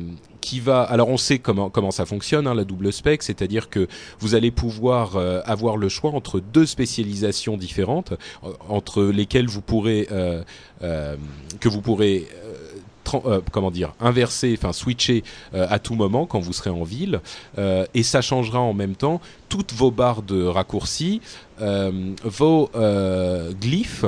qui 0.42 0.62
va. 0.62 0.84
Alors, 0.84 1.10
on 1.10 1.18
sait 1.18 1.38
comment 1.40 1.70
comment 1.70 1.92
ça 1.92 2.06
fonctionne, 2.06 2.48
hein, 2.48 2.54
la 2.56 2.64
double 2.64 2.94
spec, 2.94 3.24
c'est-à-dire 3.24 3.70
que 3.70 3.88
vous 4.20 4.36
allez 4.36 4.52
pouvoir 4.52 5.18
euh, 5.18 5.42
avoir 5.46 5.76
le 5.76 5.90
choix 5.90 6.12
entre 6.12 6.40
deux 6.40 6.66
spécialisations 6.66 7.58
différentes, 7.58 8.14
entre 8.70 9.04
lesquelles 9.04 9.48
vous 9.48 9.62
pourrez 9.62 10.08
euh, 10.12 10.42
que 11.60 11.68
vous 11.68 11.82
pourrez 11.82 12.26
euh, 13.16 13.42
comment 13.52 13.72
dire 13.72 13.94
inverser, 14.00 14.56
enfin 14.58 14.74
switcher 14.74 15.24
euh, 15.54 15.68
à 15.70 15.80
tout 15.80 15.96
moment 15.96 16.26
quand 16.26 16.40
vous 16.40 16.54
serez 16.54 16.70
en 16.70 16.84
ville, 16.84 17.22
euh, 17.58 17.86
et 17.94 18.04
ça 18.04 18.22
changera 18.22 18.60
en 18.60 18.74
même 18.74 18.96
temps 18.96 19.22
toutes 19.48 19.74
vos 19.74 19.92
barres 19.92 20.22
de 20.22 20.44
raccourcis, 20.44 21.22
vos 21.60 22.70
glyphes. 23.60 24.06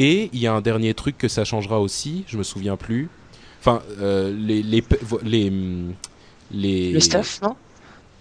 Et 0.00 0.28
il 0.32 0.40
y 0.40 0.48
a 0.48 0.52
un 0.52 0.60
dernier 0.60 0.92
truc 0.92 1.16
que 1.16 1.28
ça 1.28 1.44
changera 1.44 1.80
aussi, 1.80 2.24
je 2.26 2.36
me 2.36 2.42
souviens 2.42 2.76
plus. 2.76 3.08
Enfin, 3.60 3.80
les, 4.00 4.62
les, 4.62 4.82
les, 5.22 6.98
non? 7.42 7.56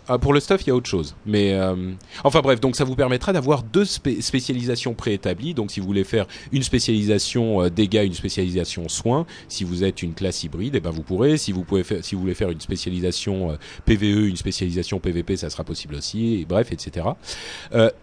Ah, 0.08 0.18
pour 0.18 0.34
le 0.34 0.40
stuff, 0.42 0.62
il 0.64 0.68
y 0.68 0.72
a 0.72 0.76
autre 0.76 0.90
chose. 0.90 1.16
Mais 1.26 1.54
euh, 1.54 1.92
enfin 2.26 2.42
bref, 2.42 2.60
donc 2.60 2.76
ça 2.76 2.84
vous 2.84 2.96
permettra 2.96 3.32
d'avoir 3.32 3.64
deux 3.64 3.86
spé- 3.86 4.22
spécialisations 4.22 4.94
préétablies. 4.94 5.54
Donc 5.54 5.72
si 5.72 5.80
vous 5.80 5.86
voulez 5.86 6.04
faire 6.04 6.26
une 6.52 6.64
spécialisation 6.64 7.62
euh, 7.64 7.70
dégâts, 7.70 8.04
une 8.06 8.14
spécialisation 8.14 8.90
soins, 8.90 9.26
si 9.48 9.64
vous 9.64 9.84
êtes 9.84 10.04
une 10.04 10.14
classe 10.14 10.44
hybride, 10.44 10.76
eh 10.76 10.80
ben 10.82 10.90
vous 10.90 11.04
pourrez. 11.04 11.38
Si 11.38 11.52
vous 11.54 11.64
pouvez 11.64 11.84
faire, 11.84 12.04
si 12.04 12.16
vous 12.16 12.22
voulez 12.22 12.34
faire 12.34 12.50
une 12.50 12.60
spécialisation 12.60 13.52
euh, 13.52 13.56
PVE, 13.86 14.28
une 14.28 14.36
spécialisation 14.36 15.00
PVP, 15.00 15.38
ça 15.38 15.50
sera 15.50 15.64
possible 15.64 15.96
aussi. 15.96 16.36
Et 16.42 16.46
bref, 16.46 16.72
etc. 16.72 17.08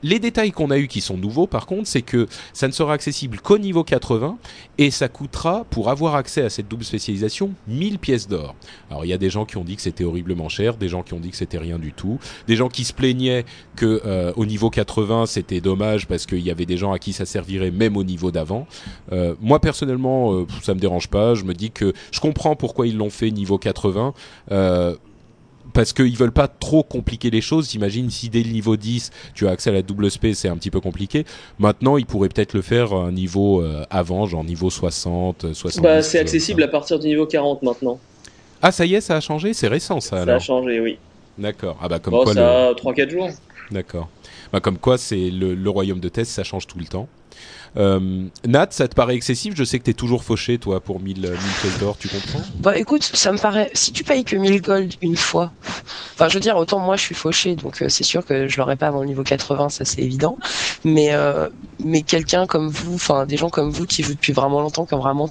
Les 0.02 0.18
détails 0.18 0.52
qu'on 0.52 0.70
a 0.70 0.78
eu 0.78 0.88
qui 0.88 1.00
sont 1.00 1.16
nouveaux, 1.16 1.46
par 1.46 1.66
contre, 1.66 1.86
c'est 1.86 2.02
que 2.02 2.26
ça 2.52 2.66
ne 2.66 2.72
sera 2.72 2.92
accessible 2.94 3.40
qu'au 3.40 3.58
niveau 3.58 3.84
80 3.84 4.38
et 4.78 4.90
ça 4.90 5.08
coûtera 5.08 5.64
pour 5.70 5.90
avoir 5.90 6.14
accès 6.14 6.42
à 6.42 6.50
cette 6.50 6.68
double 6.68 6.84
spécialisation 6.84 7.52
1000 7.68 7.98
pièces 7.98 8.28
d'or. 8.28 8.54
Alors 8.90 9.04
il 9.04 9.08
y 9.08 9.12
a 9.12 9.18
des 9.18 9.30
gens 9.30 9.44
qui 9.44 9.56
ont 9.56 9.64
dit 9.64 9.76
que 9.76 9.82
c'était 9.82 10.04
horriblement 10.04 10.48
cher, 10.48 10.76
des 10.76 10.88
gens 10.88 11.02
qui 11.02 11.14
ont 11.14 11.20
dit 11.20 11.30
que 11.30 11.36
c'était 11.36 11.58
rien 11.58 11.78
du 11.78 11.89
tout, 11.92 12.18
des 12.46 12.56
gens 12.56 12.68
qui 12.68 12.84
se 12.84 12.92
plaignaient 12.92 13.44
que 13.76 14.02
euh, 14.04 14.32
au 14.36 14.46
niveau 14.46 14.70
80 14.70 15.26
c'était 15.26 15.60
dommage 15.60 16.06
parce 16.06 16.26
qu'il 16.26 16.40
y 16.40 16.50
avait 16.50 16.66
des 16.66 16.76
gens 16.76 16.92
à 16.92 16.98
qui 16.98 17.12
ça 17.12 17.24
servirait 17.24 17.70
même 17.70 17.96
au 17.96 18.04
niveau 18.04 18.30
d'avant. 18.30 18.66
Euh, 19.12 19.34
moi 19.40 19.60
personnellement 19.60 20.32
euh, 20.32 20.46
ça 20.62 20.74
me 20.74 20.80
dérange 20.80 21.08
pas, 21.08 21.34
je 21.34 21.44
me 21.44 21.54
dis 21.54 21.70
que 21.70 21.92
je 22.10 22.20
comprends 22.20 22.56
pourquoi 22.56 22.86
ils 22.86 22.96
l'ont 22.96 23.10
fait 23.10 23.30
niveau 23.30 23.58
80. 23.58 24.14
Euh, 24.50 24.96
parce 25.72 25.92
qu'ils 25.92 26.16
veulent 26.16 26.32
pas 26.32 26.48
trop 26.48 26.82
compliquer 26.82 27.30
les 27.30 27.40
choses. 27.40 27.70
J'imagine 27.70 28.10
si 28.10 28.28
dès 28.28 28.42
le 28.42 28.50
niveau 28.50 28.76
10 28.76 29.10
tu 29.34 29.46
as 29.46 29.52
accès 29.52 29.70
à 29.70 29.72
la 29.72 29.82
double 29.82 30.10
spé, 30.10 30.34
c'est 30.34 30.48
un 30.48 30.56
petit 30.56 30.70
peu 30.70 30.80
compliqué. 30.80 31.24
Maintenant, 31.60 31.96
ils 31.96 32.06
pourraient 32.06 32.28
peut-être 32.28 32.54
le 32.54 32.62
faire 32.62 32.92
à 32.92 33.04
un 33.04 33.12
niveau 33.12 33.64
avant, 33.88 34.26
genre 34.26 34.42
niveau 34.42 34.68
60, 34.68 35.52
70. 35.54 35.80
Bah, 35.80 36.02
c'est 36.02 36.18
accessible 36.18 36.64
à 36.64 36.68
partir 36.68 36.98
du 36.98 37.06
niveau 37.06 37.24
40 37.24 37.62
maintenant. 37.62 38.00
Ah, 38.62 38.72
ça 38.72 38.84
y 38.84 38.94
est, 38.94 39.00
ça 39.00 39.16
a 39.16 39.20
changé 39.20 39.54
C'est 39.54 39.68
récent, 39.68 40.00
ça, 40.00 40.24
Ça 40.24 40.34
a 40.34 40.38
changé, 40.38 40.80
oui. 40.80 40.98
D'accord. 41.38 41.78
Ah 41.80 41.88
bah 41.88 41.98
comme 41.98 42.12
Bon, 42.12 42.24
quoi 42.24 42.34
le... 42.34 42.40
ça 42.40 42.68
a 42.68 42.72
3-4 42.72 43.10
jours. 43.10 43.28
D'accord. 43.70 44.08
Bah, 44.52 44.60
comme 44.60 44.78
quoi, 44.78 44.98
c'est 44.98 45.30
le, 45.30 45.54
le 45.54 45.70
royaume 45.70 46.00
de 46.00 46.08
test, 46.08 46.32
ça 46.32 46.42
change 46.44 46.66
tout 46.66 46.78
le 46.78 46.86
temps. 46.86 47.08
Euh, 47.76 48.26
Nat, 48.44 48.66
ça 48.70 48.88
te 48.88 48.94
paraît 48.96 49.14
excessif? 49.14 49.54
Je 49.56 49.62
sais 49.62 49.78
que 49.78 49.84
t'es 49.84 49.94
toujours 49.94 50.24
fauché, 50.24 50.58
toi, 50.58 50.80
pour 50.80 50.98
1000 51.00 51.20
1000 51.20 51.54
pièces 51.60 51.78
d'or, 51.78 51.96
tu 51.96 52.08
comprends? 52.08 52.42
Bah 52.58 52.76
écoute, 52.76 53.04
ça 53.04 53.30
me 53.30 53.38
paraît. 53.38 53.70
Si 53.74 53.92
tu 53.92 54.02
payes 54.02 54.24
que 54.24 54.34
1000 54.34 54.60
gold 54.60 54.94
une 55.02 55.16
fois, 55.16 55.52
enfin 56.14 56.28
je 56.28 56.34
veux 56.34 56.40
dire, 56.40 56.56
autant 56.56 56.80
moi 56.80 56.96
je 56.96 57.02
suis 57.02 57.14
fauché, 57.14 57.54
donc 57.54 57.80
euh, 57.80 57.88
c'est 57.88 58.02
sûr 58.02 58.26
que 58.26 58.48
je 58.48 58.56
l'aurai 58.58 58.74
pas 58.74 58.88
avant 58.88 59.00
le 59.02 59.06
niveau 59.06 59.22
80, 59.22 59.68
ça 59.68 59.84
c'est 59.84 60.02
évident. 60.02 60.36
Mais 60.84 61.14
euh, 61.14 61.48
mais 61.78 62.02
quelqu'un 62.02 62.46
comme 62.46 62.68
vous, 62.68 62.94
enfin 62.94 63.24
des 63.24 63.36
gens 63.36 63.50
comme 63.50 63.70
vous 63.70 63.86
qui 63.86 64.02
jouent 64.02 64.14
depuis 64.14 64.32
vraiment 64.32 64.60
longtemps, 64.60 64.84
qui 64.84 64.94
ont 64.94 64.98
vraiment 65.00 65.30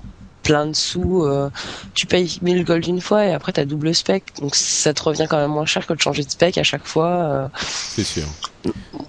plein 0.49 0.65
de 0.65 0.75
sous, 0.75 1.23
euh, 1.25 1.51
tu 1.93 2.07
payes 2.07 2.39
1000 2.41 2.63
gold 2.63 2.87
une 2.87 3.01
fois 3.01 3.23
et 3.25 3.33
après 3.33 3.51
t'as 3.51 3.65
double 3.65 3.93
spec, 3.93 4.23
donc 4.41 4.55
ça 4.55 4.95
te 4.95 5.03
revient 5.03 5.27
quand 5.29 5.37
même 5.37 5.51
moins 5.51 5.67
cher 5.67 5.85
que 5.85 5.93
de 5.93 6.01
changer 6.01 6.23
de 6.23 6.31
spec 6.31 6.57
à 6.57 6.63
chaque 6.63 6.87
fois. 6.87 7.07
euh. 7.07 7.47
C'est 7.61 8.03
sûr. 8.03 8.23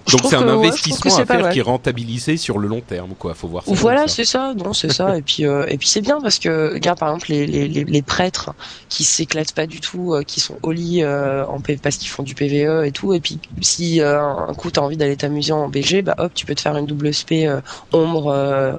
Je 0.07 0.17
Donc 0.17 0.27
c'est 0.29 0.35
un 0.35 0.47
ouais, 0.47 0.67
investissement 0.67 1.15
à 1.15 1.25
faire 1.25 1.49
qui 1.49 1.59
est 1.59 1.63
rentabilisé 1.63 2.37
sur 2.37 2.59
le 2.59 2.67
long 2.67 2.81
terme, 2.81 3.15
quoi. 3.15 3.33
Faut 3.33 3.47
voir 3.47 3.65
ça. 3.65 3.71
Voilà, 3.73 4.07
c'est 4.07 4.23
ça, 4.23 4.53
non, 4.55 4.71
c'est 4.73 4.93
ça. 4.93 5.17
Et 5.17 5.21
puis, 5.23 5.45
euh, 5.45 5.65
et 5.67 5.77
puis 5.77 5.87
c'est 5.87 6.01
bien 6.01 6.19
parce 6.21 6.37
que, 6.37 6.73
regarde 6.73 6.99
par 6.99 7.09
exemple 7.09 7.27
les, 7.29 7.47
les, 7.47 7.67
les, 7.67 7.83
les 7.83 8.01
prêtres 8.01 8.51
qui 8.89 9.03
s'éclatent 9.03 9.53
pas 9.53 9.65
du 9.65 9.79
tout, 9.79 10.13
euh, 10.13 10.21
qui 10.21 10.39
sont 10.39 10.57
au 10.61 10.71
lit 10.71 11.01
euh, 11.01 11.45
en 11.47 11.59
P- 11.59 11.77
parce 11.81 11.97
qu'ils 11.97 12.09
font 12.09 12.23
du 12.23 12.35
PVE 12.35 12.85
et 12.85 12.91
tout. 12.91 13.13
Et 13.13 13.19
puis 13.19 13.39
si 13.61 13.99
un 14.01 14.53
coup 14.55 14.69
t'as 14.69 14.81
envie 14.81 14.97
d'aller 14.97 15.17
t'amuser 15.17 15.53
en 15.53 15.69
BG, 15.69 16.03
bah 16.03 16.15
hop, 16.19 16.33
tu 16.35 16.45
peux 16.45 16.55
te 16.55 16.61
faire 16.61 16.77
une 16.77 16.85
double 16.85 17.11
euh, 17.31 17.61
ombre. 17.93 18.77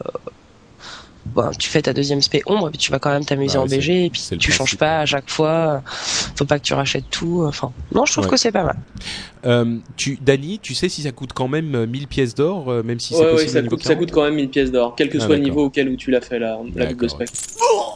Euh, 1.26 1.30
bah, 1.34 1.50
tu 1.58 1.68
fais 1.68 1.82
ta 1.82 1.92
deuxième 1.92 2.20
spé 2.22 2.42
ombre, 2.46 2.68
et 2.68 2.70
puis 2.70 2.78
tu 2.78 2.90
vas 2.92 2.98
quand 2.98 3.10
même 3.10 3.24
t'amuser 3.24 3.54
Bah 3.58 3.62
en 3.62 3.66
BG 3.66 4.06
et 4.06 4.10
puis 4.10 4.22
tu 4.38 4.52
changes 4.52 4.76
pas 4.76 4.96
ouais. 4.98 5.02
à 5.02 5.06
chaque 5.06 5.30
fois. 5.30 5.82
Faut 6.36 6.44
pas 6.44 6.58
que 6.58 6.64
tu 6.64 6.74
rachètes 6.74 7.08
tout. 7.10 7.44
Enfin, 7.46 7.72
non, 7.94 8.04
je 8.06 8.12
trouve 8.12 8.24
Ouais. 8.24 8.30
que 8.30 8.36
c'est 8.36 8.52
pas 8.52 8.64
mal. 8.64 8.76
Euh, 9.44 9.78
tu, 9.96 10.18
Dani, 10.20 10.58
tu 10.60 10.74
sais 10.74 10.88
si 10.88 11.02
ça 11.02 11.10
coûte 11.12 11.32
quand 11.34 11.48
même 11.48 11.74
euh, 11.74 11.86
1000 11.86 12.06
pièces 12.06 12.34
d'or, 12.34 12.68
euh, 12.70 12.82
même 12.82 13.00
si 13.00 13.14
c'est 13.14 13.20
ouais, 13.20 13.26
ouais, 13.26 13.30
possible 13.32 13.50
ça 13.50 13.58
au 13.58 13.62
niveau 13.62 13.76
coûte, 13.76 13.82
ça 13.82 13.88
40? 13.94 13.98
coûte 14.06 14.14
quand 14.14 14.22
même 14.24 14.34
1000 14.36 14.48
pièces 14.50 14.70
d'or, 14.70 14.94
quel 14.96 15.08
que 15.08 15.18
Ah, 15.18 15.26
soit 15.26 15.36
le 15.36 15.42
niveau 15.42 15.64
auquel 15.64 15.88
où 15.88 15.96
tu 15.96 16.10
l'as 16.10 16.20
fait 16.20 16.38
la, 16.38 16.58
la 16.76 16.86
double 16.86 17.06
D'accord, 17.08 17.10
spec. 17.10 17.28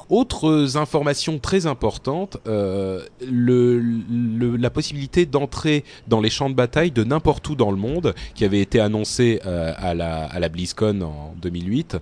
Autres 0.09 0.77
informations 0.77 1.39
très 1.39 1.67
importantes, 1.67 2.37
euh, 2.47 3.03
le, 3.29 3.79
le- 3.81 4.57
la 4.57 4.71
possibilité 4.71 5.27
d'entrer 5.27 5.85
dans 6.09 6.21
les 6.21 6.31
champs 6.31 6.49
de 6.51 6.55
bataille 6.55 6.91
de 6.93 7.03
n'importe 7.05 7.49
où 7.49 7.55
dans 7.57 7.71
le 7.71 7.77
monde, 7.77 8.15
qui 8.35 8.45
avait 8.45 8.61
été 8.61 8.79
annoncée 8.81 9.41
euh, 9.47 9.73
à, 9.77 9.95
la, 9.95 10.25
à 10.27 10.39
la 10.39 10.49
BlizzCon 10.49 11.01
en 11.03 11.35
2008, 11.43 11.97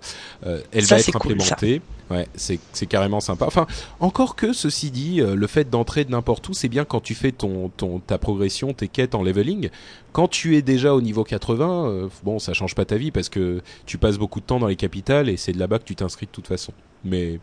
euh, 0.46 0.60
elle 0.72 0.84
Ça, 0.84 0.96
va 0.96 1.00
être 1.00 1.18
cool, 1.18 1.32
implémentée. 1.32 1.80
Ouais, 2.10 2.28
c'est 2.34 2.86
carrément 2.86 3.20
sympa. 3.20 3.46
Enfin, 3.46 3.66
encore 3.98 4.36
que 4.36 4.52
ceci 4.52 4.90
dit, 4.90 5.20
euh, 5.22 5.34
le 5.34 5.46
fait 5.46 5.70
d'entrer 5.70 6.04
de 6.04 6.10
n'importe 6.10 6.46
où, 6.48 6.52
c'est 6.52 6.68
bien 6.68 6.84
quand 6.84 7.00
tu 7.00 7.14
fais 7.14 7.32
ton, 7.32 7.70
ton 7.70 7.98
ta 7.98 8.18
progression, 8.18 8.74
tes 8.74 8.88
quêtes 8.88 9.14
en 9.14 9.22
leveling. 9.22 9.70
Quand 10.12 10.28
tu 10.28 10.56
es 10.56 10.62
déjà 10.62 10.94
au 10.94 11.00
niveau 11.00 11.24
80, 11.24 11.86
euh, 11.86 12.08
bon, 12.22 12.38
ça 12.38 12.52
change 12.52 12.74
pas 12.74 12.84
ta 12.84 12.96
vie 12.96 13.10
parce 13.10 13.30
que 13.30 13.62
tu 13.86 13.96
passes 13.96 14.18
beaucoup 14.18 14.40
de 14.40 14.44
temps 14.44 14.58
dans 14.58 14.66
les 14.66 14.76
capitales 14.76 15.30
et 15.30 15.38
c'est 15.38 15.52
de 15.52 15.58
là-bas 15.58 15.78
que 15.78 15.84
tu 15.84 15.96
t'inscris 15.96 16.26
de 16.26 16.30
toute 16.30 16.46
façon. 16.46 16.72
Mais 17.04 17.40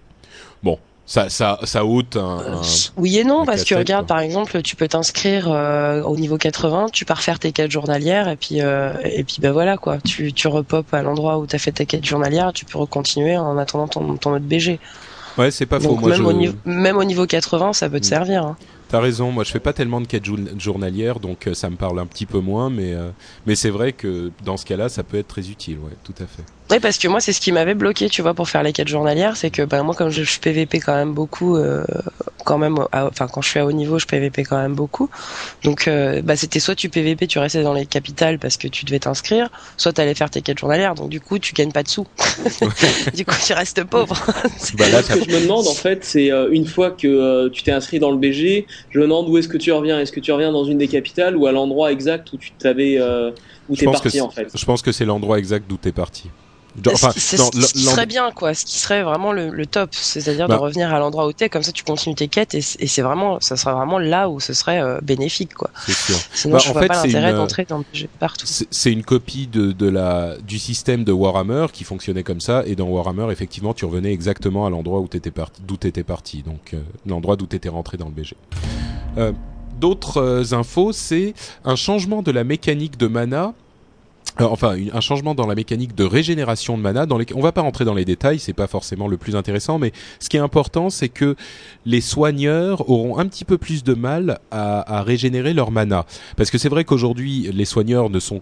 bon, 0.62 0.78
ça 1.12 1.28
ça 1.30 1.60
ça 1.66 1.84
ôte 1.84 2.16
un, 2.16 2.38
un- 2.40 2.62
Oui 2.96 3.18
et 3.18 3.26
non, 3.26 3.46
parce 3.46 3.64
que 3.64 3.70
casse-tête, 3.70 3.78
regarde, 3.80 4.08
quoi. 4.08 4.16
par 4.16 4.24
exemple, 4.24 4.62
tu 4.62 4.78
peux 4.78 4.88
t'inscrire 4.88 5.52
euh, 5.52 6.02
au 6.04 6.16
niveau 6.16 6.38
80, 6.38 6.86
tu 6.94 7.04
pars 7.04 7.22
faire 7.22 7.38
tes 7.38 7.52
quêtes 7.52 7.70
journalières, 7.70 8.30
et 8.30 8.38
puis 8.38 8.62
euh, 8.62 8.94
et 9.04 9.26
puis 9.26 9.38
ben 9.40 9.52
voilà 9.52 9.76
quoi, 9.76 9.98
tu 10.00 10.32
tu 10.32 10.48
repopes 10.48 10.94
à 10.94 11.02
l'endroit 11.02 11.38
où 11.38 11.46
t'as 11.46 11.58
fait 11.58 11.74
ta 11.74 11.84
quête 11.84 12.06
journalière, 12.06 12.54
tu 12.54 12.64
peux 12.64 12.78
recontinuer 12.78 13.38
en 13.38 13.58
attendant 13.58 13.90
ton 13.90 14.16
ton 14.16 14.32
autre 14.36 14.46
BG. 14.46 14.80
Ouais, 15.38 15.52
c'est 15.52 15.66
pas 15.66 15.80
faux. 15.82 15.90
Donc 15.90 16.00
Moi, 16.02 16.12
même 16.12 16.20
je... 16.20 16.24
au 16.24 16.34
niveau 16.34 16.54
même 16.64 16.96
au 16.98 17.04
niveau 17.04 17.26
80, 17.26 17.74
ça 17.74 17.90
peut 17.90 18.00
te 18.00 18.06
Mm. 18.06 18.10
servir. 18.10 18.46
hein. 18.46 18.56
T'as 18.88 19.00
raison, 19.02 19.32
moi 19.32 19.44
je 19.44 19.52
fais 19.52 19.60
pas 19.62 19.74
tellement 19.74 20.00
de 20.02 20.08
quêtes 20.08 20.26
journalières, 20.60 21.20
donc 21.20 21.50
ça 21.54 21.70
me 21.70 21.76
parle 21.78 22.00
un 22.00 22.06
petit 22.06 22.26
peu 22.26 22.40
moins, 22.40 22.70
mais, 22.70 22.94
mais 23.46 23.56
c'est 23.56 23.70
vrai 23.70 23.94
que 23.94 24.32
dans 24.46 24.58
ce 24.58 24.66
cas-là, 24.66 24.90
ça 24.90 25.04
peut 25.04 25.18
être 25.18 25.30
très 25.30 25.50
utile, 25.50 25.78
ouais, 25.80 25.94
tout 26.04 26.14
à 26.22 26.26
fait. 26.28 26.44
Oui, 26.72 26.80
parce 26.80 26.98
que 26.98 27.10
moi, 27.10 27.20
c'est 27.20 27.34
ce 27.34 27.42
qui 27.42 27.52
m'avait 27.52 27.74
bloqué, 27.74 28.08
tu 28.08 28.22
vois, 28.22 28.34
pour 28.34 28.48
faire 28.48 28.64
les 28.64 28.72
quêtes 28.72 28.88
journalières, 28.88 29.36
c'est 29.36 29.50
que 29.50 29.64
ben, 29.64 29.84
moi, 29.84 29.94
comme 29.94 30.10
je, 30.10 30.24
je 30.24 30.40
PVP 30.40 30.80
quand 30.80 30.96
même 30.96 31.14
beaucoup, 31.14 31.58
euh, 31.58 31.84
quand 32.46 32.58
même, 32.58 32.78
enfin, 32.94 33.28
quand 33.28 33.42
je 33.42 33.50
suis 33.50 33.60
à 33.60 33.66
haut 33.66 33.74
niveau, 33.74 34.00
je 34.00 34.06
PVP 34.06 34.46
quand 34.46 34.56
même 34.58 34.74
beaucoup. 34.74 35.10
Donc, 35.66 35.90
euh, 35.90 36.22
bah, 36.22 36.38
c'était 36.38 36.62
soit 36.62 36.76
tu 36.76 36.88
PVP, 36.88 37.28
tu 37.28 37.40
restais 37.40 37.64
dans 37.64 37.74
les 37.74 37.86
capitales 37.86 38.40
parce 38.40 38.56
que 38.56 38.70
tu 38.70 38.86
devais 38.86 39.00
t'inscrire, 39.00 39.50
soit 39.76 39.92
tu 39.92 40.00
allais 40.00 40.16
faire 40.16 40.30
tes 40.30 40.42
quêtes 40.42 40.60
journalières. 40.60 40.96
Donc, 40.96 41.10
du 41.10 41.20
coup, 41.20 41.40
tu 41.40 41.54
gagnes 41.54 41.74
pas 41.74 41.84
de 41.84 41.90
sous. 41.90 42.08
du 43.14 43.26
coup, 43.26 43.36
tu 43.46 43.52
restes 43.52 43.84
pauvre. 43.84 44.16
bah 44.78 44.88
là, 44.88 45.04
ce 45.04 45.14
que 45.14 45.30
je 45.30 45.36
me 45.36 45.42
demande, 45.42 45.68
en 45.68 45.74
fait, 45.74 46.06
c'est 46.06 46.32
euh, 46.32 46.50
une 46.52 46.66
fois 46.66 46.92
que 46.92 47.50
tu 47.50 47.64
t'es 47.64 47.72
inscrit 47.72 48.00
dans 48.00 48.12
le 48.12 48.18
BG, 48.18 48.66
je 48.92 49.00
me 49.00 49.04
demande 49.04 49.28
où 49.28 49.38
est-ce 49.38 49.50
que 49.50 49.58
tu 49.58 49.74
reviens. 49.74 50.00
Est-ce 50.00 50.14
que 50.14 50.22
tu 50.22 50.32
reviens 50.32 50.54
dans 50.54 50.64
une 50.64 50.78
des 50.78 50.88
capitales 50.88 51.36
ou 51.36 51.48
à 51.48 51.52
l'endroit 51.52 51.92
exact 51.92 52.32
où 52.32 52.38
tu 52.38 52.54
t'avais, 52.54 52.98
où 53.68 53.76
t'es 53.76 53.86
parti, 53.88 54.22
en 54.22 54.30
fait? 54.30 54.48
Je 54.56 54.66
pense 54.66 54.82
que 54.82 54.94
c'est 54.94 55.06
l'endroit 55.06 55.38
exact 55.38 55.66
d'où 55.68 55.76
t'es 55.76 55.92
parti 55.92 56.30
ce, 56.96 57.74
qui, 57.74 57.84
serait 57.84 58.06
bien, 58.06 58.32
quoi. 58.32 58.54
Ce 58.54 58.66
qui 58.66 58.78
serait 58.78 59.04
vraiment 59.04 59.32
le, 59.34 59.66
top, 59.66 59.90
c'est-à-dire 59.94 60.48
de 60.48 60.54
bah. 60.54 60.58
revenir 60.58 60.94
à 60.94 61.00
l'endroit 61.00 61.28
où 61.28 61.34
t'es, 61.34 61.50
comme 61.50 61.64
ça 61.64 61.72
tu 61.72 61.84
continues 61.84 62.16
tes 62.16 62.28
quêtes 62.28 62.56
et, 62.56 62.62
c'est 62.62 63.02
vraiment, 63.02 63.40
ça 63.40 63.58
sera 63.58 63.74
vraiment 63.74 64.00
là 64.00 64.30
où 64.30 64.40
ce 64.40 64.54
serait 64.54 64.82
euh, 64.82 65.00
bénéfique, 65.02 65.54
quoi. 65.54 65.70
Sûr. 65.88 66.16
Sinon, 66.34 66.54
bah, 66.54 66.60
je 66.60 66.72
vois 66.72 66.88
pas 66.88 67.04
l'intérêt 67.04 67.34
d'entrer 67.34 67.66
dans 67.66 67.78
le 67.78 67.86
partout. 68.20 68.46
C'est 68.48 68.92
une 68.92 69.04
copie 69.04 69.48
de, 69.48 69.72
de, 69.72 69.88
la 69.88 70.38
du 70.38 70.60
système 70.60 71.04
de 71.04 71.12
Warhammer 71.12 71.68
qui 71.72 71.84
fonctionnait 71.84 72.24
comme 72.24 72.42
ça, 72.42 72.64
et 72.66 72.76
dans 72.76 72.88
Warhammer, 72.88 73.32
effectivement, 73.32 73.74
tu 73.74 73.86
revenais 73.86 74.14
exactement 74.14 74.66
à 74.66 74.70
l'endroit 74.70 75.00
où 75.00 75.08
t'étais 75.08 75.32
parti, 75.32 75.62
d'où 75.66 75.78
t'étais 75.78 76.04
parti, 76.04 76.42
donc 76.44 76.74
euh, 76.74 76.80
l'endroit 77.06 77.36
d'où 77.36 77.46
t'étais 77.46 77.70
rentré 77.70 77.98
dans 77.98 78.06
le 78.06 78.12
BG. 78.12 78.36
Euh, 79.18 79.32
D'autres 79.82 80.54
infos, 80.54 80.92
c'est 80.92 81.34
un 81.66 81.76
changement 81.76 82.22
de 82.22 82.32
la 82.32 82.44
mécanique 82.44 82.98
de 82.98 83.08
mana 83.08 83.46
euh, 83.48 83.52
enfin 84.40 84.76
un 84.94 85.02
changement 85.02 85.36
dans 85.36 85.48
la 85.48 85.56
mécanique 85.56 85.96
de 85.96 86.04
régénération 86.04 86.78
de 86.78 86.82
mana. 86.82 87.06
Dans 87.06 87.18
les, 87.18 87.26
on 87.36 87.42
va 87.42 87.52
pas 87.52 87.62
rentrer 87.62 87.86
dans 87.86 87.94
les 87.94 88.06
détails, 88.06 88.40
c'est 88.40 88.54
pas 88.54 88.68
forcément 88.68 89.08
le 89.08 89.18
plus 89.18 89.36
intéressant, 89.36 89.80
mais 89.80 89.92
ce 90.20 90.30
qui 90.30 90.38
est 90.38 90.42
important, 90.42 90.90
c'est 90.90 91.10
que 91.10 91.36
les 91.86 92.02
soigneurs 92.02 92.90
auront 92.90 93.18
un 93.18 93.28
petit 93.28 93.46
peu 93.46 93.58
plus 93.58 93.84
de 93.84 93.94
mal 93.94 94.40
à, 94.52 95.00
à 95.00 95.04
régénérer 95.04 95.54
leur 95.54 95.72
mana, 95.72 96.06
parce 96.38 96.52
que 96.52 96.58
c'est 96.58 96.70
vrai 96.70 96.84
qu'aujourd'hui 96.84 97.50
les 97.54 97.66
soigneurs 97.66 98.10
ne 98.10 98.20
sont 98.20 98.42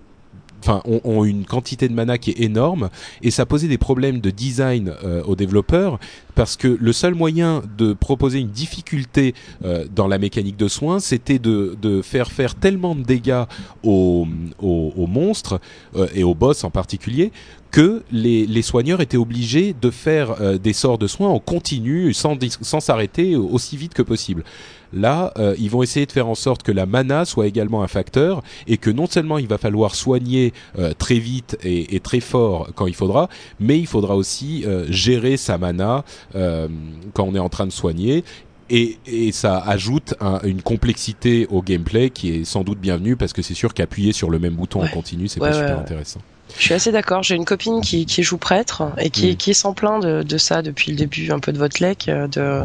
enfin, 0.59 0.81
ont, 0.85 1.25
une 1.25 1.45
quantité 1.45 1.87
de 1.87 1.93
mana 1.93 2.17
qui 2.17 2.31
est 2.31 2.41
énorme 2.41 2.89
et 3.21 3.31
ça 3.31 3.45
posait 3.45 3.67
des 3.67 3.77
problèmes 3.77 4.19
de 4.19 4.29
design 4.29 4.93
euh, 5.03 5.23
aux 5.23 5.35
développeurs 5.35 5.99
parce 6.35 6.55
que 6.55 6.67
le 6.79 6.93
seul 6.93 7.15
moyen 7.15 7.61
de 7.77 7.93
proposer 7.93 8.39
une 8.39 8.49
difficulté 8.49 9.33
euh, 9.65 9.85
dans 9.93 10.07
la 10.07 10.17
mécanique 10.17 10.57
de 10.57 10.67
soins, 10.67 10.99
c'était 10.99 11.39
de, 11.39 11.75
de, 11.81 12.01
faire 12.01 12.31
faire 12.31 12.55
tellement 12.55 12.95
de 12.95 13.03
dégâts 13.03 13.43
aux, 13.83 14.27
aux, 14.61 14.93
aux 14.95 15.07
monstres 15.07 15.59
euh, 15.95 16.07
et 16.13 16.23
aux 16.23 16.35
boss 16.35 16.63
en 16.63 16.69
particulier 16.69 17.31
que 17.71 18.03
les, 18.11 18.47
les 18.47 18.61
soigneurs 18.63 18.99
étaient 18.99 19.17
obligés 19.17 19.75
de 19.79 19.91
faire 19.91 20.59
des 20.59 20.73
sorts 20.73 20.97
de 20.97 21.05
soins 21.05 21.29
en 21.29 21.39
continu 21.39 22.15
sans 22.15 22.79
s'arrêter 22.79 23.35
aussi 23.35 23.77
vite 23.77 23.93
que 23.93 24.01
possible. 24.01 24.43
Là, 24.93 25.33
euh, 25.37 25.55
ils 25.59 25.69
vont 25.69 25.83
essayer 25.83 26.05
de 26.05 26.11
faire 26.11 26.27
en 26.27 26.35
sorte 26.35 26.63
que 26.63 26.71
la 26.71 26.85
mana 26.85 27.25
soit 27.25 27.47
également 27.47 27.83
un 27.83 27.87
facteur 27.87 28.41
et 28.67 28.77
que 28.77 28.89
non 28.89 29.07
seulement 29.07 29.37
il 29.37 29.47
va 29.47 29.57
falloir 29.57 29.93
soigner 29.93 30.53
euh, 30.77 30.93
très 30.97 31.19
vite 31.19 31.57
et, 31.63 31.95
et, 31.95 31.99
très 31.99 32.19
fort 32.19 32.69
quand 32.75 32.87
il 32.87 32.95
faudra, 32.95 33.29
mais 33.59 33.77
il 33.77 33.87
faudra 33.87 34.15
aussi 34.15 34.63
euh, 34.65 34.85
gérer 34.89 35.37
sa 35.37 35.57
mana 35.57 36.03
quand 36.33 37.23
on 37.23 37.35
est 37.35 37.39
en 37.39 37.49
train 37.49 37.67
de 37.67 37.71
soigner 37.71 38.23
et, 38.69 38.97
et, 39.05 39.31
ça 39.31 39.57
ajoute 39.57 40.13
une 40.43 40.61
complexité 40.61 41.47
au 41.49 41.61
gameplay 41.61 42.09
qui 42.09 42.35
est 42.35 42.45
sans 42.45 42.63
doute 42.63 42.79
bienvenue 42.79 43.15
parce 43.15 43.33
que 43.33 43.41
c'est 43.41 43.53
sûr 43.53 43.73
qu'appuyer 43.73 44.11
sur 44.11 44.29
le 44.29 44.39
même 44.39 44.53
bouton 44.53 44.83
en 44.83 44.87
continu 44.87 45.27
c'est 45.27 45.39
pas 45.39 45.53
super 45.53 45.79
intéressant. 45.79 46.21
Je 46.57 46.63
suis 46.63 46.73
assez 46.73 46.91
d'accord. 46.91 47.21
J'ai 47.21 47.35
une 47.35 47.45
copine 47.45 47.81
qui, 47.81 48.07
qui 48.07 48.23
joue 48.23 48.37
prêtre 48.37 48.91
et 48.97 49.11
qui, 49.11 49.33
mm. 49.33 49.35
qui 49.35 49.53
s'en 49.53 49.73
plaint 49.73 50.01
de, 50.01 50.23
de, 50.23 50.37
ça 50.37 50.63
depuis 50.63 50.91
le 50.91 50.97
début 50.97 51.31
un 51.31 51.39
peu 51.39 51.51
de 51.51 51.59
votre 51.59 51.81
lec, 51.81 52.07
de 52.07 52.63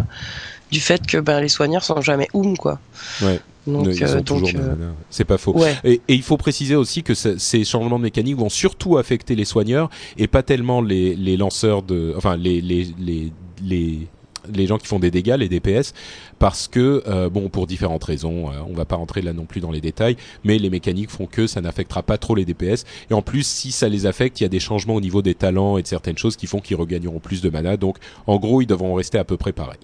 du 0.74 0.80
fait 0.80 1.06
que 1.06 1.18
ben, 1.18 1.40
les 1.40 1.48
soigneurs 1.48 1.84
sont 1.84 2.00
jamais 2.00 2.28
oum 2.34 2.56
quoi. 2.56 2.80
Ouais. 3.22 3.40
Donc, 3.66 3.86
euh, 3.86 4.20
euh, 4.30 4.90
c'est 5.08 5.24
pas 5.24 5.38
faux. 5.38 5.56
Et, 5.84 6.02
il 6.08 6.22
faut 6.22 6.36
préciser 6.36 6.74
aussi 6.74 7.02
que 7.02 7.14
ces 7.14 7.64
changements 7.64 7.98
de 7.98 8.02
mécanique 8.02 8.36
vont 8.36 8.50
surtout 8.50 8.98
affecter 8.98 9.36
les 9.36 9.46
soigneurs 9.46 9.88
et 10.18 10.26
pas 10.26 10.42
tellement 10.42 10.82
les, 10.82 11.14
les 11.14 11.36
lanceurs 11.38 11.82
de, 11.82 12.12
enfin 12.16 12.36
les 12.36 12.60
les 12.60 12.88
les, 12.98 13.32
les 13.62 14.06
les 14.52 14.66
gens 14.66 14.78
qui 14.78 14.86
font 14.86 14.98
des 14.98 15.10
dégâts, 15.10 15.36
les 15.38 15.48
DPS, 15.48 15.92
parce 16.38 16.68
que 16.68 17.02
euh, 17.06 17.28
bon, 17.28 17.48
pour 17.48 17.66
différentes 17.66 18.04
raisons, 18.04 18.50
euh, 18.50 18.54
on 18.68 18.74
va 18.74 18.84
pas 18.84 18.96
rentrer 18.96 19.22
là 19.22 19.32
non 19.32 19.44
plus 19.44 19.60
dans 19.60 19.70
les 19.70 19.80
détails, 19.80 20.16
mais 20.44 20.58
les 20.58 20.70
mécaniques 20.70 21.10
font 21.10 21.26
que 21.26 21.46
ça 21.46 21.60
n'affectera 21.60 22.02
pas 22.02 22.18
trop 22.18 22.34
les 22.34 22.44
DPS. 22.44 22.84
Et 23.10 23.14
en 23.14 23.22
plus, 23.22 23.46
si 23.46 23.72
ça 23.72 23.88
les 23.88 24.06
affecte, 24.06 24.40
il 24.40 24.44
y 24.44 24.46
a 24.46 24.50
des 24.50 24.60
changements 24.60 24.94
au 24.94 25.00
niveau 25.00 25.22
des 25.22 25.34
talents 25.34 25.78
et 25.78 25.82
de 25.82 25.86
certaines 25.86 26.18
choses 26.18 26.36
qui 26.36 26.46
font 26.46 26.60
qu'ils 26.60 26.76
regagneront 26.76 27.20
plus 27.20 27.40
de 27.40 27.50
mana. 27.50 27.76
Donc, 27.76 27.98
en 28.26 28.36
gros, 28.38 28.60
ils 28.60 28.66
devront 28.66 28.94
rester 28.94 29.18
à 29.18 29.24
peu 29.24 29.36
près 29.36 29.52
pareil. 29.52 29.78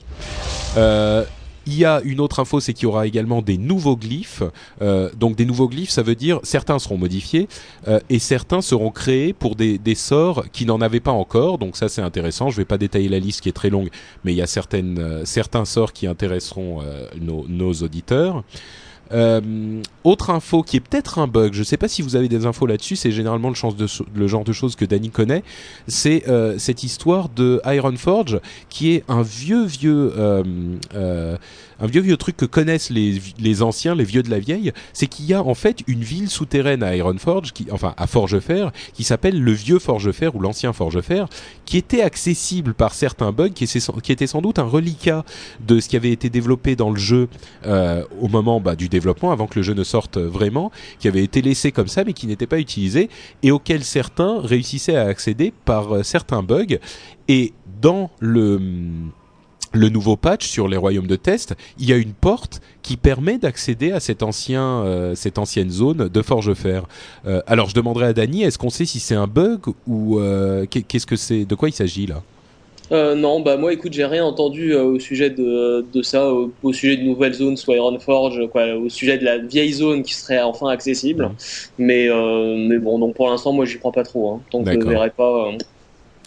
Euh, 0.76 1.24
il 1.66 1.76
y 1.76 1.84
a 1.84 2.00
une 2.04 2.20
autre 2.20 2.40
info, 2.40 2.60
c'est 2.60 2.72
qu'il 2.72 2.84
y 2.84 2.86
aura 2.86 3.06
également 3.06 3.42
des 3.42 3.58
nouveaux 3.58 3.96
glyphes. 3.96 4.42
Euh, 4.82 5.10
donc 5.16 5.36
des 5.36 5.44
nouveaux 5.44 5.68
glyphes, 5.68 5.90
ça 5.90 6.02
veut 6.02 6.14
dire 6.14 6.40
certains 6.42 6.78
seront 6.78 6.98
modifiés 6.98 7.48
euh, 7.88 8.00
et 8.08 8.18
certains 8.18 8.60
seront 8.60 8.90
créés 8.90 9.32
pour 9.32 9.56
des, 9.56 9.78
sorts 9.94 10.44
qui 10.52 10.66
n'en 10.66 10.80
avaient 10.80 11.00
pas 11.00 11.10
encore. 11.10 11.58
Donc 11.58 11.76
ça 11.76 11.88
c'est 11.88 12.02
intéressant. 12.02 12.50
Je 12.50 12.56
vais 12.56 12.64
pas 12.64 12.78
détailler 12.78 13.08
la 13.08 13.18
liste 13.18 13.42
qui 13.42 13.48
est 13.48 13.52
très 13.52 13.70
longue, 13.70 13.90
mais 14.24 14.32
il 14.32 14.36
y 14.36 14.42
a 14.42 14.46
certaines, 14.46 14.98
euh, 14.98 15.24
certains 15.24 15.64
sorts 15.64 15.92
qui 15.92 16.06
intéresseront 16.06 16.82
nos, 17.20 17.46
nos 17.48 17.72
auditeurs. 17.72 18.42
Euh, 19.12 19.82
autre 20.04 20.30
info 20.30 20.62
qui 20.62 20.76
est 20.76 20.80
peut-être 20.80 21.18
un 21.18 21.26
bug, 21.26 21.52
je 21.52 21.62
sais 21.62 21.76
pas 21.76 21.88
si 21.88 22.02
vous 22.02 22.16
avez 22.16 22.28
des 22.28 22.46
infos 22.46 22.66
là-dessus, 22.66 22.96
c'est 22.96 23.10
généralement 23.10 23.50
le, 23.50 24.26
genre 24.26 24.44
de 24.44 24.52
choses 24.52 24.76
que 24.76 24.84
Danny 24.84 25.10
connaît, 25.10 25.42
c'est 25.88 26.28
euh, 26.28 26.58
cette 26.58 26.84
histoire 26.84 27.28
de 27.28 27.60
Ironforge 27.64 28.40
qui 28.68 28.92
est 28.92 29.04
un 29.08 29.22
vieux 29.22 29.64
vieux 29.64 30.12
euh 30.16 31.36
un 31.80 31.86
vieux 31.86 32.00
vieux 32.02 32.16
truc 32.16 32.36
que 32.36 32.44
connaissent 32.44 32.90
les, 32.90 33.62
anciens, 33.62 33.94
les 33.94 34.04
vieux 34.04 34.22
de 34.22 34.30
la 34.30 34.38
vieille, 34.38 34.72
c'est 34.92 35.06
qu'il 35.06 35.26
y 35.26 35.34
a 35.34 35.42
en 35.42 35.54
fait 35.54 35.82
une 35.86 36.02
ville 36.02 36.28
souterraine 36.28 36.82
à 36.82 36.96
Ironforge, 36.96 37.52
qui, 37.52 37.66
enfin 37.70 37.94
à 37.96 38.06
Forgefer, 38.06 38.68
qui 38.92 39.04
s'appelle 39.04 39.40
le 39.42 39.52
vieux 39.52 39.78
Forgefer 39.78 40.30
ou 40.34 40.40
l'ancien 40.40 40.72
Forgefer, 40.72 41.24
qui 41.64 41.76
était 41.76 42.02
accessible 42.02 42.74
par 42.74 42.94
certains 42.94 43.32
bugs, 43.32 43.50
qui, 43.50 43.64
était 43.64 44.26
sans 44.26 44.42
doute 44.42 44.58
un 44.58 44.64
reliquat 44.64 45.24
de 45.66 45.80
ce 45.80 45.88
qui 45.88 45.96
avait 45.96 46.12
été 46.12 46.30
développé 46.30 46.76
dans 46.76 46.90
le 46.90 46.98
jeu 46.98 47.28
euh, 47.66 48.04
au 48.20 48.28
moment 48.28 48.60
bah, 48.60 48.76
du 48.76 48.88
développement, 48.88 49.32
avant 49.32 49.46
que 49.46 49.58
le 49.58 49.62
jeu 49.62 49.74
ne 49.74 49.84
sorte 49.84 50.18
vraiment, 50.18 50.70
qui 50.98 51.08
avait 51.08 51.24
été 51.24 51.42
laissé 51.42 51.72
comme 51.72 51.88
ça 51.88 52.04
mais 52.04 52.12
qui 52.12 52.26
n'était 52.26 52.46
pas 52.46 52.58
utilisé 52.58 53.08
et 53.42 53.50
auquel 53.50 53.84
certains 53.84 54.40
réussissaient 54.40 54.96
à 54.96 55.06
accéder 55.06 55.52
par 55.64 55.96
euh, 55.96 56.02
certains 56.02 56.42
bugs. 56.42 56.78
Et 57.28 57.52
dans 57.80 58.10
le 58.18 58.60
le 59.72 59.88
nouveau 59.88 60.16
patch 60.16 60.48
sur 60.48 60.68
les 60.68 60.76
royaumes 60.76 61.06
de 61.06 61.16
test, 61.16 61.54
il 61.78 61.88
y 61.88 61.92
a 61.92 61.96
une 61.96 62.12
porte 62.12 62.60
qui 62.82 62.96
permet 62.96 63.38
d'accéder 63.38 63.92
à 63.92 64.00
cet 64.00 64.22
ancien, 64.22 64.82
euh, 64.84 65.14
cette 65.14 65.38
ancienne 65.38 65.70
zone 65.70 66.08
de 66.08 66.22
Forgefer. 66.22 66.82
Euh, 67.26 67.40
alors 67.46 67.68
je 67.68 67.74
demanderai 67.74 68.06
à 68.06 68.12
Dany, 68.12 68.42
est-ce 68.42 68.58
qu'on 68.58 68.70
sait 68.70 68.86
si 68.86 69.00
c'est 69.00 69.14
un 69.14 69.26
bug 69.26 69.60
ou 69.86 70.18
euh, 70.18 70.66
qu'est-ce 70.66 71.06
que 71.06 71.16
c'est, 71.16 71.44
de 71.44 71.54
quoi 71.54 71.68
il 71.68 71.72
s'agit 71.72 72.06
là? 72.06 72.22
Euh, 72.92 73.14
non, 73.14 73.38
bah 73.38 73.56
moi 73.56 73.72
écoute, 73.72 73.92
j'ai 73.92 74.04
rien 74.04 74.24
entendu 74.24 74.74
au 74.74 74.98
sujet 74.98 75.30
de, 75.30 75.86
de 75.92 76.02
ça, 76.02 76.28
au, 76.32 76.72
sujet 76.72 76.96
de 76.96 77.02
nouvelles 77.02 77.34
zones, 77.34 77.56
soit 77.56 77.76
Ironforge, 77.76 78.48
quoi, 78.50 78.74
au 78.74 78.88
sujet 78.88 79.16
de 79.16 79.24
la 79.24 79.38
vieille 79.38 79.72
zone 79.72 80.02
qui 80.02 80.12
serait 80.12 80.42
enfin 80.42 80.66
accessible. 80.66 81.26
Mmh. 81.26 81.34
Mais, 81.78 82.08
mais 82.56 82.78
bon, 82.78 82.98
donc 82.98 83.14
pour 83.14 83.30
l'instant, 83.30 83.52
moi 83.52 83.64
j'y 83.64 83.78
crois 83.78 83.92
pas 83.92 84.02
trop. 84.02 84.32
Hein, 84.32 84.40
donc 84.50 84.68
je 84.68 84.78
verrai 84.88 85.10
pas. 85.10 85.52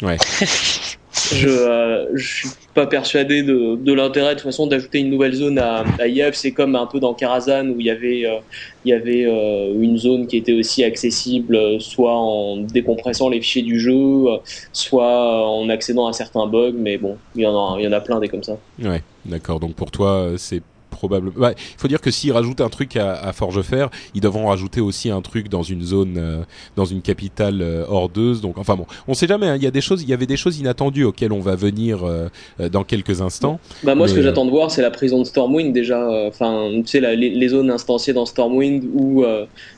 Ouais. 0.02 0.16
je, 1.14 1.48
euh, 1.48 2.18
suis 2.18 2.50
pas 2.74 2.88
persuadé 2.88 3.44
de, 3.44 3.94
l'intérêt 3.94 4.36
de 4.36 4.40
toute 4.40 4.50
façon 4.50 4.66
d'ajouter 4.66 5.00
une 5.00 5.10
nouvelle 5.10 5.34
zone 5.34 5.60
à, 5.60 5.82
à. 5.82 6.34
C'est 6.34 6.52
comme 6.52 6.76
un 6.76 6.88
peu 6.88 7.00
dans 7.00 7.14
Karazhan 7.14 7.70
où 7.70 7.80
il 7.80 7.86
y 7.86 7.90
avait, 7.90 8.26
euh, 8.26 8.40
il 8.84 8.90
y 8.90 8.94
avait 8.94 9.26
euh, 9.26 9.80
une 9.80 9.98
zone 9.98 10.26
qui 10.26 10.38
était 10.38 10.54
aussi 10.54 10.84
accessible, 10.84 11.80
soit 11.80 12.16
en 12.16 12.58
décompressant 12.58 13.30
les 13.30 13.42
fichiers 13.42 13.62
du 13.62 13.80
jeu, 13.80 14.26
soit 14.72 15.48
en 15.48 15.70
accédant 15.70 16.08
à 16.08 16.14
certains 16.14 16.48
bugs. 16.48 16.74
Mais 16.76 16.98
bon, 16.98 17.18
il 17.36 17.44
y 17.44 17.46
en 17.46 17.56
a, 17.56 17.80
il 17.80 17.86
y 17.86 17.88
en 17.88 17.94
a 17.94 18.02
plein 18.02 18.20
des 18.20 18.28
comme 18.28 18.44
ça. 18.44 18.58
Ouais, 18.82 19.04
d'accord. 19.26 19.60
Donc 19.60 19.76
pour 19.76 19.92
toi, 19.92 20.32
c'est 20.38 20.64
probablement. 20.94 21.34
Bah, 21.38 21.54
il 21.58 21.80
faut 21.80 21.88
dire 21.88 22.02
que 22.02 22.12
s'ils 22.12 22.32
rajoutent 22.32 22.62
un 22.62 22.70
truc 22.70 22.96
à, 22.96 23.14
à 23.14 23.34
Forgefer, 23.34 23.88
ils 24.14 24.22
devront 24.22 24.48
rajouter 24.48 24.82
aussi 24.82 25.10
un 25.10 25.22
truc 25.22 25.50
dans 25.50 25.64
une 25.64 25.84
zone, 25.84 26.16
euh, 26.18 26.44
dans 26.76 26.86
une 26.86 27.02
capitale 27.02 27.62
euh, 27.62 27.86
hordeuse. 27.88 28.42
Donc, 28.42 28.58
enfin 28.58 28.76
bon, 28.76 28.86
on 29.08 29.14
sait 29.14 29.28
jamais. 29.28 29.48
Hein, 29.48 29.56
il 29.56 29.64
y 29.64 29.68
a 29.68 29.72
des 29.72 29.82
choses, 29.82 30.04
il 30.04 30.10
y 30.10 30.14
avait 30.14 30.26
des 30.26 30.38
choses 30.38 30.60
inattendues 30.60 31.04
auxquelles 31.04 31.34
on 31.34 31.40
va 31.40 31.56
venir 31.56 32.04
euh, 32.04 32.30
dans 32.72 32.84
quelques 32.84 33.22
instants. 33.22 33.60
Bah 33.84 33.96
moi, 33.96 34.08
ce 34.08 34.14
que 34.14 34.22
j'attends 34.22 34.46
de 34.46 34.52
voir, 34.52 34.72
c'est 34.72 34.82
la 34.82 34.92
prison 34.92 35.20
de 35.20 35.26
Stormwind 35.26 35.74
déjà. 35.74 36.08
Enfin, 36.28 36.70
tu 36.78 36.88
sais, 36.88 37.02
les, 37.02 37.30
les, 37.30 37.48
zones 37.48 37.72
instanciées 37.72 38.14
dans 38.14 38.26
Stormwind 38.26 38.84
ou 38.94 39.26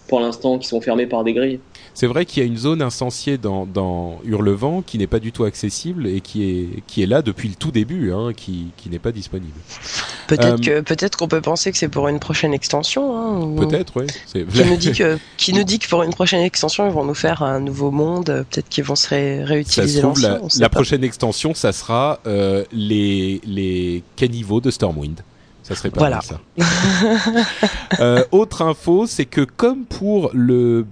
pour 0.08 0.20
l'instant 0.20 0.58
qui 0.58 0.68
sont 0.68 0.82
fermées 0.82 1.08
par 1.08 1.24
des 1.24 1.34
grilles. 1.34 1.60
C'est 1.96 2.06
vrai 2.06 2.26
qu'il 2.26 2.44
y 2.44 2.46
a 2.46 2.48
une 2.48 2.58
zone 2.58 2.82
incensiée 2.84 3.40
dans, 3.40 3.66
dans 3.66 4.20
Hurlevent 4.26 4.84
qui 4.86 4.98
n'est 5.00 5.08
pas 5.08 5.20
du 5.20 5.32
tout 5.32 5.46
accessible 5.46 6.06
et 6.06 6.22
qui 6.22 6.44
est 6.44 6.84
qui 6.86 7.02
est 7.02 7.06
là 7.08 7.24
depuis 7.24 7.50
le 7.50 7.56
tout 7.56 7.72
début, 7.72 8.12
hein, 8.12 8.32
qui 8.36 8.68
qui 8.78 8.90
n'est 8.90 9.00
pas 9.00 9.12
disponible. 9.12 9.58
Peut-être 10.28 10.68
Euh, 10.70 10.82
peut-être 10.84 11.18
qu'on 11.18 11.28
peut 11.28 11.42
penser 11.42 11.72
que 11.72 11.78
c'est 11.78 11.88
pour 11.90 12.08
une 12.08 12.20
prochaine 12.20 12.54
extension. 12.54 13.18
Hein, 13.18 13.40
ou- 13.42 13.56
Peut-être, 13.56 13.94
oui. 13.96 14.06
Qui 14.54 14.66
nous 14.66 14.78
dit 14.78 14.92
que 14.92 15.18
qui 15.38 15.54
nous 15.54 15.64
dit 15.72 15.80
que 15.80 15.88
pour 15.88 16.04
une 16.04 16.14
prochaine 16.14 16.42
extension 16.42 16.86
ils 16.86 16.92
vont 16.94 17.06
nous 17.06 17.14
faire 17.16 17.42
un 17.44 17.60
nouveau 17.60 17.92
monde. 17.92 18.46
Peut-être 18.52 18.70
qu'ils 18.70 18.84
vont 18.84 18.96
se 18.96 19.08
ré- 19.08 19.40
Ça 19.40 19.46
réutiliser 19.46 19.98
se 19.98 20.02
trouve, 20.02 20.22
la, 20.22 20.40
la 20.60 20.70
prochaine 20.70 21.04
extension, 21.04 21.54
ça 21.54 21.72
sera 21.72 22.20
euh, 22.28 22.64
les, 22.72 23.40
les 23.46 24.04
caniveaux 24.16 24.60
de 24.62 24.70
Stormwind. 24.70 25.22
Ça 25.68 25.74
serait 25.74 25.90
pas 25.90 25.98
Voilà. 26.00 26.18
mal 26.18 26.24
ça. 26.24 26.40
Euh, 28.00 28.24
autre 28.32 28.62
info, 28.62 29.06
c'est 29.08 29.26
que 29.26 29.42
comme 29.42 29.86
pour 29.86 30.30
le 30.34 30.86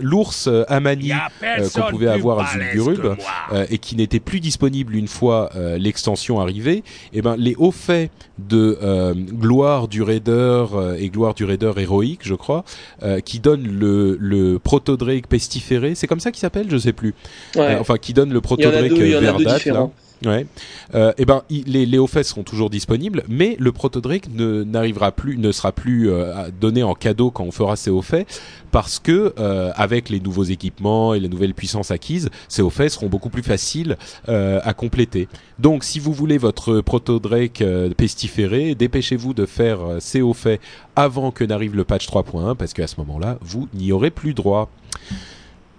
l'ours 0.00 0.46
euh, 0.46 0.64
Amani 0.68 1.10
personne 1.40 1.82
qu'on 1.82 1.90
pouvait 1.90 2.06
avoir 2.08 2.38
à 2.38 2.52
Zul'Gurub, 2.52 3.16
euh, 3.52 3.66
et 3.70 3.78
qui 3.78 3.96
n'était 3.96 4.20
plus 4.20 4.38
disponible 4.40 4.94
une 4.94 5.08
fois 5.08 5.50
euh, 5.56 5.78
l'extension 5.78 6.40
arrivée, 6.40 6.84
eh 7.12 7.22
ben 7.22 7.34
les 7.36 7.54
hauts 7.56 7.72
faits 7.72 8.10
de 8.38 8.78
euh, 8.82 9.14
gloire 9.14 9.88
du 9.88 10.02
raider 10.02 10.30
euh, 10.30 10.96
et 10.98 11.08
gloire 11.10 11.34
du 11.34 11.44
raider 11.44 11.72
héroïque, 11.76 12.20
je 12.22 12.34
crois, 12.34 12.64
euh, 13.02 13.20
qui 13.20 13.40
donnent 13.40 13.66
le 13.66 14.16
le 14.20 14.58
proto 14.58 14.96
Drake 14.96 15.26
pestiféré, 15.26 15.94
c'est 15.96 16.06
comme 16.06 16.20
ça 16.20 16.30
qu'il 16.30 16.40
s'appelle, 16.40 16.66
je 16.70 16.78
sais 16.78 16.92
plus. 16.92 17.14
Ouais. 17.56 17.62
Euh, 17.62 17.80
enfin 17.80 17.96
qui 17.96 18.12
donne 18.14 18.32
le 18.32 18.36
il 18.36 18.62
y 18.62 18.66
en 18.66 18.70
a 18.70 18.72
proto-Drake 18.72 18.88
deux, 18.94 19.06
il 19.06 19.10
y 19.10 19.16
en 19.16 19.18
a 19.18 19.32
deux 19.38 19.44
Verdat, 19.44 19.72
là. 19.72 19.88
Ouais. 20.26 20.46
Euh, 20.94 21.12
et 21.18 21.24
ben 21.24 21.42
les, 21.50 21.86
les 21.86 22.06
faits 22.06 22.26
seront 22.26 22.42
toujours 22.42 22.68
disponibles, 22.68 23.22
mais 23.28 23.56
le 23.58 23.70
proto-Drake 23.72 24.28
ne 24.34 24.64
n'arrivera 24.64 25.12
plus, 25.12 25.38
ne 25.38 25.52
sera 25.52 25.72
plus 25.72 26.10
euh, 26.10 26.48
donné 26.60 26.82
en 26.82 26.94
cadeau 26.94 27.30
quand 27.30 27.44
on 27.44 27.52
fera 27.52 27.76
ces 27.76 27.92
faits, 28.02 28.26
parce 28.72 28.98
que 28.98 29.32
euh, 29.38 29.70
avec 29.76 30.08
les 30.08 30.20
nouveaux 30.20 30.44
équipements 30.44 31.14
et 31.14 31.20
les 31.20 31.28
nouvelles 31.28 31.54
puissances 31.54 31.90
acquises, 31.90 32.28
ces 32.48 32.68
faits 32.70 32.90
seront 32.90 33.06
beaucoup 33.06 33.30
plus 33.30 33.42
faciles 33.42 33.96
euh, 34.28 34.60
à 34.64 34.74
compléter. 34.74 35.28
Donc 35.58 35.84
si 35.84 35.98
vous 35.98 36.12
voulez 36.12 36.38
votre 36.38 36.80
proto-Drake 36.80 37.62
euh, 37.62 37.90
pestiféré, 37.90 38.74
dépêchez-vous 38.74 39.34
de 39.34 39.46
faire 39.46 39.80
euh, 39.80 39.96
ces 40.00 40.22
faits 40.34 40.60
avant 40.94 41.30
que 41.30 41.44
n'arrive 41.44 41.76
le 41.76 41.84
patch 41.84 42.08
3.1, 42.08 42.56
parce 42.56 42.72
qu'à 42.72 42.86
ce 42.86 42.96
moment-là, 42.98 43.38
vous 43.40 43.68
n'y 43.74 43.92
aurez 43.92 44.10
plus 44.10 44.34
droit. 44.34 44.68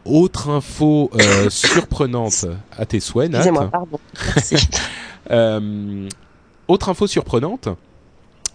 Autre 0.07 0.49
info 0.49 1.09
euh, 1.19 1.49
surprenante 1.49 2.45
à 2.77 2.85
tes 2.85 2.99
souhaits, 2.99 3.29
Nat. 3.31 3.39
Excusez-moi, 3.39 3.69
pardon. 3.69 3.99
Merci. 4.35 4.55
Euh, 5.29 6.07
autre 6.69 6.87
info 6.87 7.05
surprenante, 7.05 7.67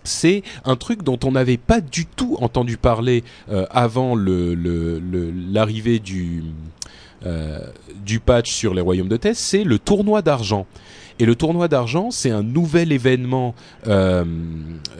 c'est 0.04 0.42
un 0.64 0.74
truc 0.74 1.02
dont 1.02 1.18
on 1.22 1.32
n'avait 1.32 1.58
pas 1.58 1.82
du 1.82 2.06
tout 2.06 2.38
entendu 2.40 2.78
parler 2.78 3.24
euh, 3.50 3.66
avant 3.70 4.14
le- 4.14 4.54
l'arrivée 5.52 5.98
du, 5.98 6.44
euh, 7.26 7.58
du 8.06 8.20
patch 8.20 8.50
sur 8.50 8.72
les 8.72 8.80
royaumes 8.80 9.08
de 9.08 9.18
test, 9.18 9.38
c'est 9.42 9.64
le 9.64 9.78
tournoi 9.78 10.22
d'argent. 10.22 10.66
Et 11.22 11.24
le 11.24 11.36
tournoi 11.36 11.68
d'argent, 11.68 12.10
c'est 12.10 12.32
un 12.32 12.42
nouvel 12.42 12.90
événement. 12.90 13.54
euh, 13.86 14.24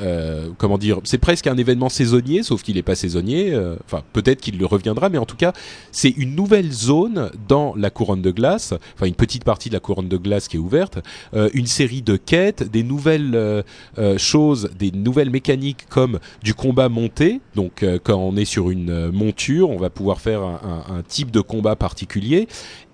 euh, 0.00 0.50
comment 0.56 0.78
dire 0.78 1.00
C'est 1.02 1.18
presque 1.18 1.48
un 1.48 1.56
événement 1.56 1.88
saisonnier, 1.88 2.44
sauf 2.44 2.62
qu'il 2.62 2.76
n'est 2.76 2.84
pas 2.84 2.94
saisonnier. 2.94 3.52
euh, 3.52 3.74
Enfin, 3.86 4.04
peut-être 4.12 4.40
qu'il 4.40 4.56
le 4.56 4.64
reviendra, 4.64 5.08
mais 5.08 5.18
en 5.18 5.26
tout 5.26 5.34
cas, 5.34 5.52
c'est 5.90 6.10
une 6.10 6.36
nouvelle 6.36 6.70
zone 6.70 7.32
dans 7.48 7.74
la 7.74 7.90
couronne 7.90 8.22
de 8.22 8.30
glace. 8.30 8.72
Enfin, 8.94 9.06
une 9.06 9.16
petite 9.16 9.42
partie 9.42 9.68
de 9.68 9.74
la 9.74 9.80
couronne 9.80 10.08
de 10.08 10.16
glace 10.16 10.46
qui 10.46 10.58
est 10.58 10.60
ouverte. 10.60 11.00
une 11.54 11.66
série 11.66 12.02
de 12.02 12.14
quêtes, 12.16 12.70
des 12.70 12.84
nouvelles 12.84 13.64
choses, 14.16 14.70
des 14.78 14.92
nouvelles 14.92 15.30
mécaniques 15.30 15.86
comme 15.88 16.20
du 16.44 16.54
combat 16.54 16.88
monté. 16.88 17.40
Donc, 17.56 17.84
quand 18.04 18.18
on 18.18 18.36
est 18.36 18.44
sur 18.44 18.70
une 18.70 19.10
monture, 19.10 19.70
on 19.70 19.76
va 19.76 19.90
pouvoir 19.90 20.20
faire 20.20 20.42
un, 20.42 21.02
type 21.08 21.32
de 21.32 21.40
combat 21.40 21.74
particulier 21.74 22.46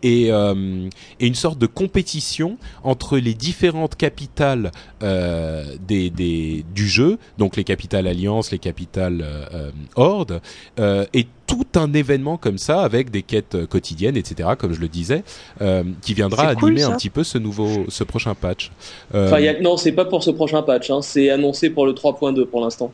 et 0.02 0.30
une 0.30 1.34
sorte 1.34 1.58
de 1.58 1.66
compétition 1.66 2.56
entre 2.82 3.17
les 3.18 3.34
différentes 3.34 3.96
capitales 3.96 4.70
euh, 5.02 5.64
des, 5.86 6.10
des, 6.10 6.64
du 6.74 6.88
jeu, 6.88 7.18
donc 7.38 7.56
les 7.56 7.64
capitales 7.64 8.06
Alliance, 8.06 8.50
les 8.50 8.58
capitales 8.58 9.20
euh, 9.22 9.44
euh, 9.54 9.70
Horde, 9.96 10.40
euh, 10.78 11.04
et 11.14 11.26
tout 11.46 11.66
un 11.76 11.92
événement 11.94 12.36
comme 12.36 12.58
ça 12.58 12.82
avec 12.82 13.10
des 13.10 13.22
quêtes 13.22 13.66
quotidiennes, 13.66 14.16
etc. 14.16 14.50
Comme 14.58 14.74
je 14.74 14.80
le 14.80 14.88
disais, 14.88 15.24
euh, 15.62 15.82
qui 16.02 16.12
viendra 16.14 16.54
cool, 16.54 16.70
animer 16.72 16.82
un 16.82 16.92
petit 16.96 17.08
peu 17.10 17.24
ce 17.24 17.38
nouveau, 17.38 17.86
ce 17.88 18.04
prochain 18.04 18.34
patch. 18.34 18.70
Euh, 19.14 19.28
Enfin, 19.28 19.38
il 19.38 19.44
y 19.44 19.48
a- 19.48 19.58
non, 19.60 19.76
c'est 19.78 19.92
pas 19.92 20.04
pour 20.04 20.22
ce 20.22 20.30
prochain 20.30 20.62
patch. 20.62 20.90
Hein. 20.90 21.00
C'est 21.02 21.30
annoncé 21.30 21.70
pour 21.70 21.86
le 21.86 21.92
3.2 21.94 22.44
pour 22.44 22.60
l'instant. 22.60 22.92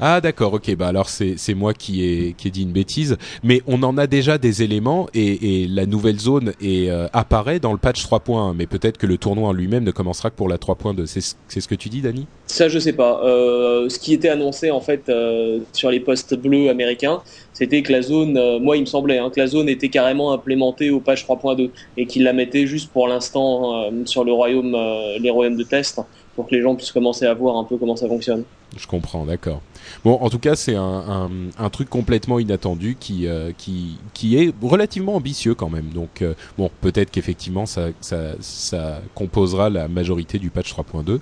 Ah 0.00 0.20
d'accord, 0.20 0.54
ok, 0.54 0.74
bah 0.76 0.88
alors 0.88 1.08
c'est 1.08 1.54
moi 1.54 1.74
qui 1.74 2.02
ai 2.04 2.32
qui 2.36 2.48
ai 2.48 2.50
dit 2.50 2.62
une 2.62 2.72
bêtise, 2.72 3.18
mais 3.42 3.60
on 3.66 3.82
en 3.82 3.98
a 3.98 4.06
déjà 4.06 4.38
des 4.38 4.62
éléments 4.62 5.08
et, 5.14 5.62
et 5.64 5.68
la 5.68 5.84
nouvelle 5.86 6.18
zone 6.18 6.52
est, 6.62 6.88
euh, 6.88 7.06
apparaît 7.12 7.60
dans 7.60 7.72
le 7.72 7.78
patch 7.78 8.02
3.1, 8.06 8.54
mais 8.56 8.66
peut-être 8.66 8.96
que 8.98 9.06
le 9.06 9.18
tournoi 9.18 9.48
en 9.48 9.52
lui-même 9.52 9.84
ne 9.84 9.90
commencera 9.90 10.30
que 10.30 10.36
pour 10.36 10.48
la 10.48 10.56
3.2. 10.56 11.04
C'est 11.06 11.20
ce- 11.20 11.34
c'est 11.48 11.60
ce 11.60 11.68
que 11.68 11.74
tu 11.74 11.88
dis, 11.90 12.00
Dani? 12.00 12.26
Ça, 12.46 12.68
je 12.68 12.78
sais 12.78 12.92
pas. 12.94 13.20
Euh, 13.24 13.88
ce 13.90 13.98
qui 13.98 14.14
était 14.14 14.30
annoncé 14.30 14.70
en 14.70 14.80
fait 14.80 15.08
euh, 15.08 15.58
sur 15.72 15.90
les 15.90 16.00
postes 16.00 16.34
bleus 16.34 16.70
américains, 16.70 17.20
c'était 17.52 17.82
que 17.82 17.92
la 17.92 18.00
zone, 18.02 18.38
moi 18.62 18.76
il 18.76 18.80
me 18.80 18.86
semblait, 18.86 19.18
hein, 19.18 19.30
que 19.34 19.38
la 19.38 19.46
zone 19.48 19.68
était 19.68 19.90
carrément 19.90 20.32
implémentée 20.32 20.90
au 20.90 21.00
patch 21.00 21.24
3.2 21.26 21.70
et 21.98 22.06
qu'ils 22.06 22.22
la 22.24 22.32
mettaient 22.32 22.66
juste 22.66 22.90
pour 22.90 23.06
l'instant 23.06 23.90
sur 24.06 24.24
le 24.24 24.32
royaume, 24.32 24.74
les 25.20 25.28
royaumes 25.30 25.56
de 25.58 25.64
test, 25.64 26.00
pour 26.36 26.46
que 26.46 26.54
les 26.54 26.62
gens 26.62 26.74
puissent 26.74 26.92
commencer 26.92 27.26
à 27.26 27.34
voir 27.34 27.56
un 27.58 27.64
peu 27.64 27.76
comment 27.76 27.96
ça 27.96 28.08
fonctionne. 28.08 28.44
Je 28.78 28.86
comprends, 28.86 29.24
d'accord. 29.26 29.60
Bon, 30.04 30.18
en 30.20 30.30
tout 30.30 30.38
cas, 30.38 30.56
c'est 30.56 30.74
un, 30.74 30.82
un, 30.82 31.30
un 31.58 31.70
truc 31.70 31.88
complètement 31.88 32.38
inattendu 32.38 32.96
qui, 32.98 33.26
euh, 33.26 33.52
qui, 33.56 33.98
qui 34.14 34.36
est 34.36 34.54
relativement 34.62 35.16
ambitieux 35.16 35.54
quand 35.54 35.68
même. 35.68 35.88
Donc, 35.88 36.22
euh, 36.22 36.34
bon, 36.58 36.70
peut-être 36.80 37.10
qu'effectivement, 37.10 37.66
ça, 37.66 37.88
ça, 38.00 38.32
ça 38.40 39.00
composera 39.14 39.70
la 39.70 39.88
majorité 39.88 40.38
du 40.38 40.50
patch 40.50 40.72
3.2. 40.72 41.20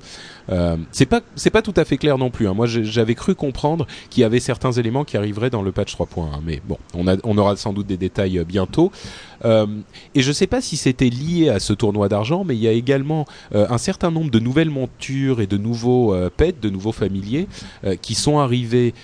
Euh, 0.50 0.76
c'est 0.92 1.06
pas, 1.06 1.20
c'est 1.34 1.50
pas 1.50 1.62
tout 1.62 1.74
à 1.76 1.84
fait 1.84 1.96
clair 1.96 2.18
non 2.18 2.30
plus. 2.30 2.48
Hein. 2.48 2.54
Moi, 2.54 2.66
j'avais 2.66 3.14
cru 3.14 3.34
comprendre 3.34 3.86
qu'il 4.10 4.22
y 4.22 4.24
avait 4.24 4.40
certains 4.40 4.72
éléments 4.72 5.04
qui 5.04 5.16
arriveraient 5.16 5.50
dans 5.50 5.62
le 5.62 5.72
patch 5.72 5.96
3.1, 5.96 6.40
mais 6.44 6.60
bon, 6.66 6.78
on, 6.94 7.06
a, 7.08 7.16
on 7.24 7.36
aura 7.38 7.56
sans 7.56 7.72
doute 7.72 7.86
des 7.86 7.96
détails 7.96 8.38
euh, 8.38 8.44
bientôt. 8.44 8.92
Euh, 9.44 9.66
et 10.14 10.22
je 10.22 10.32
sais 10.32 10.46
pas 10.46 10.60
si 10.60 10.76
c'était 10.76 11.10
lié 11.10 11.48
à 11.48 11.60
ce 11.60 11.72
tournoi 11.72 12.08
d'argent, 12.08 12.44
mais 12.44 12.56
il 12.56 12.60
y 12.60 12.68
a 12.68 12.72
également 12.72 13.26
euh, 13.54 13.66
un 13.70 13.78
certain 13.78 14.10
nombre 14.10 14.30
de 14.30 14.38
nouvelles 14.38 14.70
montures 14.70 15.40
et 15.40 15.46
de 15.46 15.56
nouveaux 15.56 16.14
euh, 16.14 16.30
pets, 16.34 16.60
de 16.60 16.70
nouveaux 16.70 16.92
familiers 16.92 17.48
qui 18.02 18.14
sont 18.14 18.38
arrivés, 18.38 18.94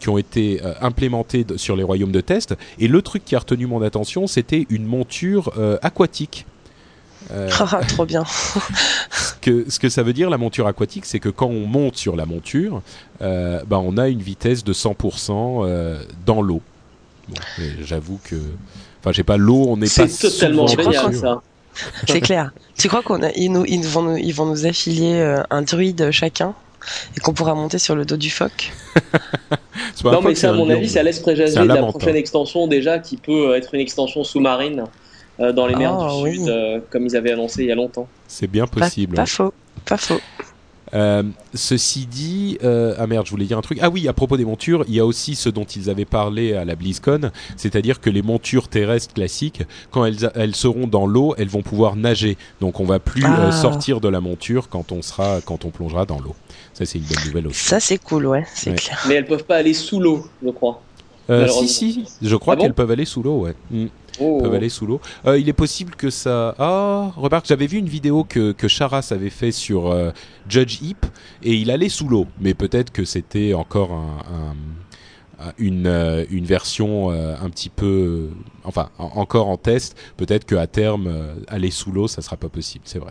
qui 0.00 0.08
ont 0.08 0.18
été 0.18 0.60
implémentés 0.80 1.44
sur 1.56 1.76
les 1.76 1.82
royaumes 1.82 2.12
de 2.12 2.20
test. 2.20 2.54
Et 2.78 2.88
le 2.88 3.02
truc 3.02 3.24
qui 3.24 3.34
a 3.34 3.38
retenu 3.38 3.66
mon 3.66 3.82
attention, 3.82 4.26
c'était 4.26 4.66
une 4.70 4.84
monture 4.84 5.52
aquatique. 5.82 6.46
Euh, 7.30 7.50
Ah, 7.60 7.80
trop 7.86 8.04
bien. 8.04 8.24
ce 9.10 9.32
que, 9.40 9.70
ce 9.70 9.78
que 9.78 9.88
ça 9.88 10.02
veut 10.02 10.12
dire 10.12 10.30
la 10.30 10.38
monture 10.38 10.66
aquatique, 10.66 11.06
c'est 11.06 11.20
que 11.20 11.28
quand 11.28 11.46
on 11.46 11.66
monte 11.66 11.96
sur 11.96 12.16
la 12.16 12.26
monture, 12.26 12.82
euh, 13.22 13.62
bah, 13.66 13.78
on 13.78 13.96
a 13.96 14.08
une 14.08 14.22
vitesse 14.22 14.64
de 14.64 14.72
100% 14.72 15.64
euh, 15.64 16.02
dans 16.26 16.42
l'eau. 16.42 16.60
Bon, 17.28 17.36
j'avoue 17.82 18.20
que, 18.22 18.36
enfin, 19.04 19.12
j'ai 19.12 19.22
pas 19.22 19.36
l'eau, 19.36 19.66
on 19.68 19.76
n'est 19.76 19.86
pas 19.86 20.08
C'est 20.08 20.30
totalement 20.30 20.66
génial, 20.66 21.14
ça. 21.14 21.42
C'est 22.08 22.20
clair. 22.20 22.52
Tu 22.78 22.88
crois 22.88 23.02
qu'on 23.02 23.22
a, 23.22 23.30
ils, 23.32 23.50
nous, 23.50 23.64
ils, 23.66 23.84
vont 23.84 24.02
nous, 24.02 24.16
ils 24.16 24.32
vont 24.32 24.46
nous 24.46 24.64
affilier 24.64 25.14
euh, 25.14 25.42
un 25.50 25.62
druide 25.62 26.10
chacun 26.10 26.54
et 27.16 27.20
qu'on 27.20 27.32
pourra 27.32 27.54
monter 27.54 27.78
sur 27.78 27.96
le 27.96 28.04
dos 28.04 28.16
du 28.16 28.30
phoque? 28.30 28.72
Non, 30.04 30.20
mais 30.22 30.34
ça, 30.34 30.50
à 30.50 30.52
c'est 30.52 30.58
mon 30.58 30.68
avis, 30.70 30.88
ça 30.88 31.02
laisse 31.02 31.22
de 31.22 31.62
la 31.62 31.82
prochaine 31.82 32.16
extension 32.16 32.66
déjà, 32.66 32.98
qui 32.98 33.16
peut 33.16 33.54
être 33.54 33.74
une 33.74 33.80
extension 33.80 34.22
sous-marine 34.22 34.84
euh, 35.40 35.52
dans 35.52 35.66
les 35.66 35.74
mers 35.74 35.96
Ah, 35.98 36.16
du 36.16 36.22
oui. 36.22 36.36
Sud, 36.36 36.48
euh, 36.48 36.80
comme 36.90 37.06
ils 37.06 37.16
avaient 37.16 37.32
annoncé 37.32 37.62
il 37.62 37.68
y 37.68 37.72
a 37.72 37.74
longtemps. 37.74 38.06
C'est 38.28 38.46
bien 38.46 38.66
pas, 38.66 38.80
possible. 38.80 39.16
pas 39.16 39.26
faux. 39.26 39.52
Pas 39.84 39.96
faux. 39.96 40.20
Euh, 40.94 41.22
ceci 41.54 42.06
dit, 42.06 42.56
euh, 42.62 42.94
ah 42.98 43.06
merde, 43.06 43.26
je 43.26 43.30
voulais 43.32 43.46
dire 43.46 43.58
un 43.58 43.62
truc. 43.62 43.78
Ah 43.82 43.90
oui, 43.90 44.06
à 44.06 44.12
propos 44.12 44.36
des 44.36 44.44
montures, 44.44 44.84
il 44.86 44.94
y 44.94 45.00
a 45.00 45.06
aussi 45.06 45.34
ce 45.34 45.48
dont 45.48 45.64
ils 45.64 45.90
avaient 45.90 46.04
parlé 46.04 46.54
à 46.54 46.64
la 46.64 46.76
BlizzCon, 46.76 47.30
c'est-à-dire 47.56 48.00
que 48.00 48.10
les 48.10 48.22
montures 48.22 48.68
terrestres 48.68 49.12
classiques, 49.14 49.62
quand 49.90 50.04
elles, 50.04 50.30
elles 50.36 50.54
seront 50.54 50.86
dans 50.86 51.06
l'eau, 51.06 51.34
elles 51.36 51.48
vont 51.48 51.62
pouvoir 51.62 51.96
nager. 51.96 52.36
Donc 52.60 52.78
on 52.80 52.84
va 52.84 52.98
plus 53.00 53.24
Ah. 53.26 53.46
euh, 53.48 53.50
sortir 53.50 54.00
de 54.00 54.08
la 54.08 54.20
monture 54.20 54.68
quand 54.68 54.92
on 54.92 55.02
sera, 55.02 55.40
quand 55.44 55.64
on 55.64 55.70
plongera 55.70 56.06
dans 56.06 56.20
l'eau. 56.20 56.34
Ça 56.74 56.84
c'est 56.86 56.98
une 56.98 57.04
bonne 57.04 57.24
nouvelle 57.26 57.46
aussi. 57.48 57.64
Ça, 57.64 57.80
c'est 57.80 57.98
cool, 57.98 58.26
ouais, 58.26 58.44
c'est 58.54 58.70
Ouais. 58.70 58.76
clair. 58.76 58.98
Mais 59.08 59.14
elles 59.14 59.26
peuvent 59.26 59.44
pas 59.44 59.56
aller 59.56 59.74
sous 59.74 59.98
l'eau, 60.00 60.24
je 60.44 60.50
crois. 60.50 60.80
Euh, 61.30 61.48
si 61.48 61.68
si, 61.68 62.04
je 62.20 62.36
crois 62.36 62.52
Ah 62.52 62.56
bon 62.56 62.62
qu'elles 62.64 62.74
peuvent 62.74 62.90
aller 62.90 63.06
sous 63.06 63.22
l'eau, 63.22 63.40
ouais. 63.40 63.54
Mm. 63.70 63.86
Oh. 64.20 64.40
peuvent 64.42 64.54
aller 64.54 64.68
sous 64.68 64.86
l'eau. 64.86 65.00
Euh, 65.26 65.38
il 65.38 65.48
est 65.48 65.52
possible 65.54 65.94
que 65.96 66.10
ça. 66.10 66.54
Ah, 66.58 67.10
remarque, 67.16 67.46
j'avais 67.46 67.66
vu 67.66 67.78
une 67.78 67.88
vidéo 67.88 68.24
que 68.24 68.52
que 68.52 68.68
Charas 68.68 69.08
avait 69.10 69.30
fait 69.30 69.52
sur 69.52 69.90
euh, 69.90 70.10
Judge 70.48 70.80
Heap 70.82 71.04
et 71.42 71.54
il 71.54 71.70
allait 71.70 71.88
sous 71.88 72.08
l'eau, 72.08 72.26
mais 72.40 72.54
peut-être 72.54 72.90
que 72.92 73.04
c'était 73.04 73.54
encore 73.54 73.92
un, 73.92 74.18
un- 74.32 75.46
un- 75.48 75.52
une 75.58 75.86
euh, 75.86 76.24
une 76.30 76.44
version 76.44 77.10
un 77.10 77.50
petit 77.50 77.68
peu, 77.70 78.28
enfin 78.62 78.90
en- 78.98 79.10
encore 79.16 79.48
en 79.48 79.56
test. 79.56 79.96
Peut-être 80.16 80.44
que 80.44 80.54
à 80.54 80.66
terme 80.66 81.12
aller 81.48 81.70
sous 81.72 81.90
l'eau, 81.90 82.06
ça 82.08 82.22
sera 82.22 82.36
pas 82.36 82.48
possible, 82.48 82.84
c'est 82.86 83.00
vrai. 83.00 83.10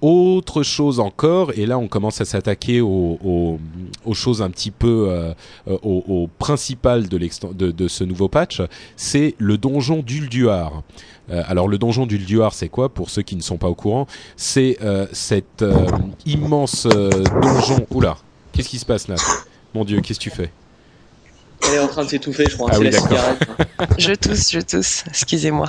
Autre 0.00 0.62
chose 0.62 1.00
encore, 1.00 1.52
et 1.56 1.66
là 1.66 1.78
on 1.78 1.88
commence 1.88 2.20
à 2.20 2.24
s'attaquer 2.24 2.80
aux, 2.80 3.18
aux, 3.24 3.58
aux 4.04 4.14
choses 4.14 4.42
un 4.42 4.50
petit 4.50 4.70
peu 4.70 5.06
euh, 5.08 5.32
au, 5.66 6.04
au 6.06 6.28
principal 6.38 7.08
de, 7.08 7.18
de, 7.18 7.88
ce 7.88 8.04
nouveau 8.04 8.28
patch, 8.28 8.62
c'est 8.96 9.34
le 9.38 9.58
donjon 9.58 10.02
d'Ulduar. 10.02 10.82
Euh, 11.30 11.42
alors 11.46 11.68
le 11.68 11.78
donjon 11.78 12.06
d'Ulduar, 12.06 12.54
c'est 12.54 12.68
quoi 12.68 12.88
Pour 12.88 13.10
ceux 13.10 13.22
qui 13.22 13.36
ne 13.36 13.42
sont 13.42 13.58
pas 13.58 13.68
au 13.68 13.74
courant, 13.74 14.06
c'est 14.36 14.78
euh, 14.82 15.06
cet 15.12 15.62
euh, 15.62 15.86
immense 16.26 16.86
euh, 16.86 17.10
donjon. 17.42 17.86
Oula, 17.90 18.16
qu'est-ce 18.52 18.68
qui 18.68 18.78
se 18.78 18.86
passe 18.86 19.08
là? 19.08 19.16
Mon 19.74 19.84
Dieu, 19.84 20.00
qu'est-ce 20.00 20.18
que 20.18 20.24
tu 20.24 20.30
fais? 20.30 20.50
Elle 21.66 21.74
est 21.74 21.78
en 21.78 21.88
train 21.88 22.04
de 22.04 22.08
s'étouffer, 22.08 22.44
je 22.48 22.56
crois. 22.56 22.70
Ah 22.72 22.78
oui, 22.78 22.90
la 22.90 22.98
cigarette. 22.98 23.42
Je 23.98 24.12
tousse, 24.12 24.50
je 24.50 24.60
tousse. 24.60 25.04
Excusez-moi. 25.08 25.66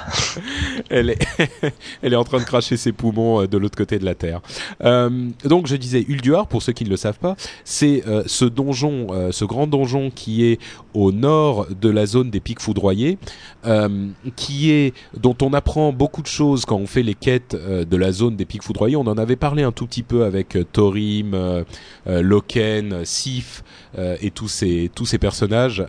elle 0.90 1.12
est, 1.12 1.20
elle 2.02 2.14
est 2.14 2.16
en 2.16 2.24
train 2.24 2.40
de 2.40 2.44
cracher 2.44 2.76
ses 2.78 2.92
poumons 2.92 3.42
euh, 3.42 3.48
de 3.48 3.58
l'autre 3.58 3.78
côté 3.78 4.00
de 4.00 4.06
la 4.06 4.16
terre. 4.16 4.42
Euh, 4.84 5.30
donc 5.44 5.68
je 5.68 5.76
disais 5.76 6.06
Ulduar, 6.08 6.48
pour 6.48 6.62
ceux 6.64 6.74
qui 6.74 6.86
ne 6.86 6.90
le 6.90 6.98
savent 6.98 7.20
pas, 7.20 7.36
c'est 7.64 8.04
euh, 8.08 8.24
ce 8.26 8.46
donjon, 8.46 9.08
euh, 9.12 9.32
ce 9.32 9.46
grand 9.46 9.68
donjon 9.68 10.12
qui 10.14 10.46
est 10.46 10.60
au 10.94 11.12
nord 11.12 11.68
de 11.70 11.90
la 11.90 12.06
zone 12.06 12.30
des 12.32 12.40
pics 12.40 12.60
foudroyés, 12.62 13.18
euh, 13.66 14.08
qui 14.36 14.72
est 14.72 14.94
dont 15.18 15.36
on 15.42 15.54
apprend 15.54 15.92
beaucoup 15.94 16.22
de 16.22 16.28
choses 16.28 16.66
quand 16.66 16.78
on 16.78 16.88
fait 16.88 17.04
les 17.04 17.16
quêtes 17.16 17.56
euh, 17.56 17.86
de 17.86 17.98
la 17.98 18.12
zone 18.12 18.36
des 18.36 18.46
pics 18.46 18.64
foudroyés. 18.64 18.96
On 18.96 19.08
en 19.08 19.18
avait 19.18 19.36
parlé 19.36 19.64
un 19.64 19.72
tout 19.72 19.86
petit 19.86 20.04
peu 20.04 20.24
avec 20.24 20.56
euh, 20.56 20.64
Thorim, 20.72 21.64
Loken, 22.06 23.06
Sif 23.06 23.64
euh, 23.98 24.18
et 24.22 24.30
tous 24.30 24.48
ces 24.48 24.92
tous 24.94 25.08
ces 25.08 25.18
personnages 25.18 25.84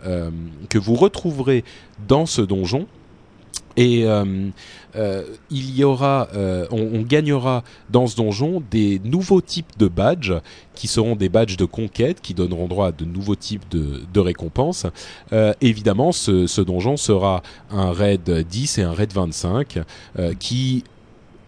que 0.69 0.77
vous 0.77 0.95
retrouverez 0.95 1.63
dans 2.07 2.25
ce 2.25 2.41
donjon. 2.41 2.87
Et 3.77 4.05
euh, 4.05 4.49
euh, 4.95 5.23
il 5.49 5.75
y 5.75 5.83
aura, 5.83 6.27
euh, 6.35 6.67
on, 6.71 7.01
gagnera 7.01 7.63
dans 7.89 8.07
ce 8.07 8.15
donjon 8.15 8.61
des 8.69 8.99
nouveaux 9.03 9.41
types 9.41 9.77
de 9.77 9.87
badges 9.87 10.33
qui 10.75 10.87
seront 10.87 11.15
des 11.15 11.29
badges 11.29 11.57
de 11.57 11.65
conquête 11.65 12.21
qui 12.21 12.33
donneront 12.33 12.67
droit 12.67 12.87
à 12.87 12.91
de 12.91 13.05
nouveaux 13.05 13.35
types 13.35 13.63
de, 13.69 14.19
récompenses. 14.19 14.85
Euh, 15.31 15.53
évidemment, 15.61 16.11
ce, 16.11 16.47
ce 16.47 16.61
donjon 16.61 16.97
sera 16.97 17.43
un 17.69 17.91
raid 17.91 18.29
10 18.29 18.77
et 18.79 18.83
un 18.83 18.93
raid 18.93 19.13
25 19.13 19.79
euh, 20.19 20.33
qui, 20.37 20.83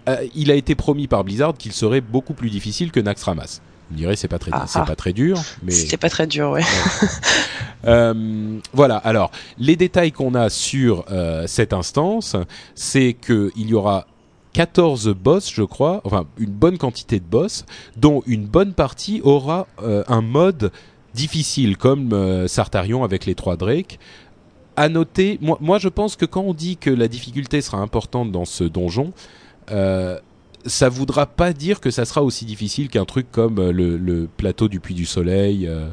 euh, 0.08 0.26
il 0.36 0.50
a 0.52 0.56
été 0.56 0.76
promis 0.76 1.08
par 1.08 1.24
Blizzard 1.24 1.56
qu'il 1.56 1.74
serait 1.74 2.02
beaucoup 2.02 2.34
plus 2.34 2.50
difficile 2.50 2.92
que 2.92 3.00
Naxxramas. 3.00 3.62
Vous 3.90 3.96
me 3.96 3.98
direz, 3.98 4.16
c'est 4.16 4.28
pas 4.28 4.40
très, 4.40 4.52
Ah, 4.54 4.66
c'est 4.68 4.80
ah. 4.80 4.86
pas 4.86 4.96
très 4.96 5.14
dur, 5.14 5.38
mais 5.62 5.72
C'était 5.72 5.98
pas 5.98 6.10
très 6.10 6.28
dur, 6.28 6.52
ouais. 6.52 6.64
euh, 7.86 8.60
voilà. 8.74 8.98
Alors, 8.98 9.32
les 9.58 9.76
détails 9.76 10.12
qu'on 10.12 10.36
a 10.36 10.50
sur 10.50 11.06
euh, 11.12 11.46
cette 11.48 11.74
instance, 11.74 12.36
c'est 12.76 13.14
que 13.14 13.52
il 13.56 13.68
y 13.68 13.74
aura 13.74 14.08
14 14.54 15.10
boss, 15.10 15.52
je 15.54 15.64
crois, 15.64 16.02
enfin 16.06 16.26
une 16.38 16.52
bonne 16.52 16.78
quantité 16.78 17.20
de 17.20 17.26
boss, 17.26 17.66
dont 17.98 18.24
une 18.26 18.46
bonne 18.46 18.74
partie 18.74 19.22
aura 19.24 19.68
euh, 19.82 20.04
un 20.08 20.22
mode 20.22 20.72
difficile, 21.14 21.78
comme 21.78 22.48
Sartarion 22.48 23.04
avec 23.04 23.26
les 23.26 23.36
trois 23.36 23.56
Drake. 23.58 24.00
À 24.76 24.90
noter, 24.90 25.38
moi, 25.42 25.58
moi 25.62 25.78
je 25.78 25.90
pense 25.90 26.16
que 26.16 26.26
quand 26.26 26.42
on 26.42 26.56
dit 26.56 26.78
que 26.78 26.90
la 26.90 27.08
difficulté 27.08 27.62
sera 27.62 27.78
importante 27.78 28.32
dans 28.32 28.46
ce 28.46 28.64
donjon, 28.64 29.14
ça 30.66 30.90
voudra 30.90 31.26
pas 31.26 31.54
dire 31.54 31.80
que 31.80 31.92
ça 31.92 32.06
sera 32.06 32.24
aussi 32.24 32.46
difficile 32.46 32.90
qu'un 32.90 33.06
truc 33.06 33.28
comme 33.32 33.60
euh, 33.60 33.72
le, 33.72 34.28
plateau 34.38 34.68
du 34.68 34.80
Puy 34.80 34.94
du 34.94 35.06
Soleil. 35.06 35.68
euh, 35.68 35.90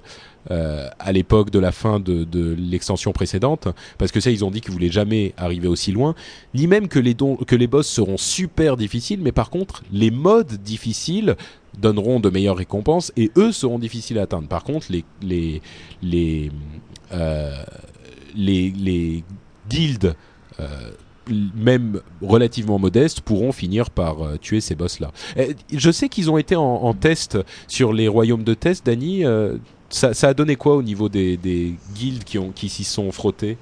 euh, 0.50 0.88
à 0.98 1.12
l'époque 1.12 1.50
de 1.50 1.58
la 1.58 1.70
fin 1.70 2.00
de, 2.00 2.56
l'extension 2.58 3.12
précédente, 3.12 3.68
parce 3.98 4.10
que 4.10 4.20
ça 4.20 4.30
ils 4.30 4.42
ont 4.42 4.50
dit 4.50 4.62
qu'ils 4.62 4.72
voulaient 4.72 4.90
jamais 4.90 5.34
arriver 5.36 5.68
aussi 5.68 5.92
loin, 5.92 6.14
ni 6.54 6.66
même 6.66 6.88
que 6.88 6.98
les 6.98 7.12
dons, 7.12 7.36
que 7.36 7.54
les 7.54 7.66
boss 7.66 7.86
seront 7.86 8.16
super 8.16 8.78
difficiles, 8.78 9.20
mais 9.22 9.32
par 9.32 9.50
contre 9.50 9.82
les 9.92 10.10
modes 10.10 10.54
difficiles 10.62 11.36
donneront 11.78 12.20
de 12.20 12.30
meilleures 12.30 12.56
récompenses 12.56 13.12
et 13.18 13.30
eux 13.36 13.52
seront 13.52 13.78
difficiles 13.78 14.18
à 14.18 14.22
atteindre. 14.22 14.48
Par 14.48 14.64
contre 14.64 14.86
les 14.90 15.60
les 16.02 16.50
les 18.34 19.24
guildes 19.68 20.14
même 21.54 22.00
relativement 22.22 22.78
modestes 22.78 23.20
pourront 23.20 23.52
finir 23.52 23.90
par 23.90 24.22
euh, 24.22 24.36
tuer 24.36 24.60
ces 24.60 24.74
boss 24.74 25.00
là. 25.00 25.12
Je 25.72 25.90
sais 25.90 26.08
qu'ils 26.08 26.30
ont 26.30 26.38
été 26.38 26.56
en, 26.56 26.94
test 26.94 27.38
sur 27.68 27.92
les 27.92 28.08
royaumes 28.08 28.44
de 28.44 28.54
test, 28.54 28.86
Dany. 28.86 29.24
euh, 29.24 29.56
ça, 29.90 30.28
a 30.28 30.34
donné 30.34 30.56
quoi 30.56 30.76
au 30.76 30.82
niveau 30.82 31.08
des, 31.08 31.36
des 31.36 31.74
guildes 31.94 32.24
qui, 32.24 32.68
s'y 32.68 32.84
sont 32.84 33.10
frottés? 33.12 33.56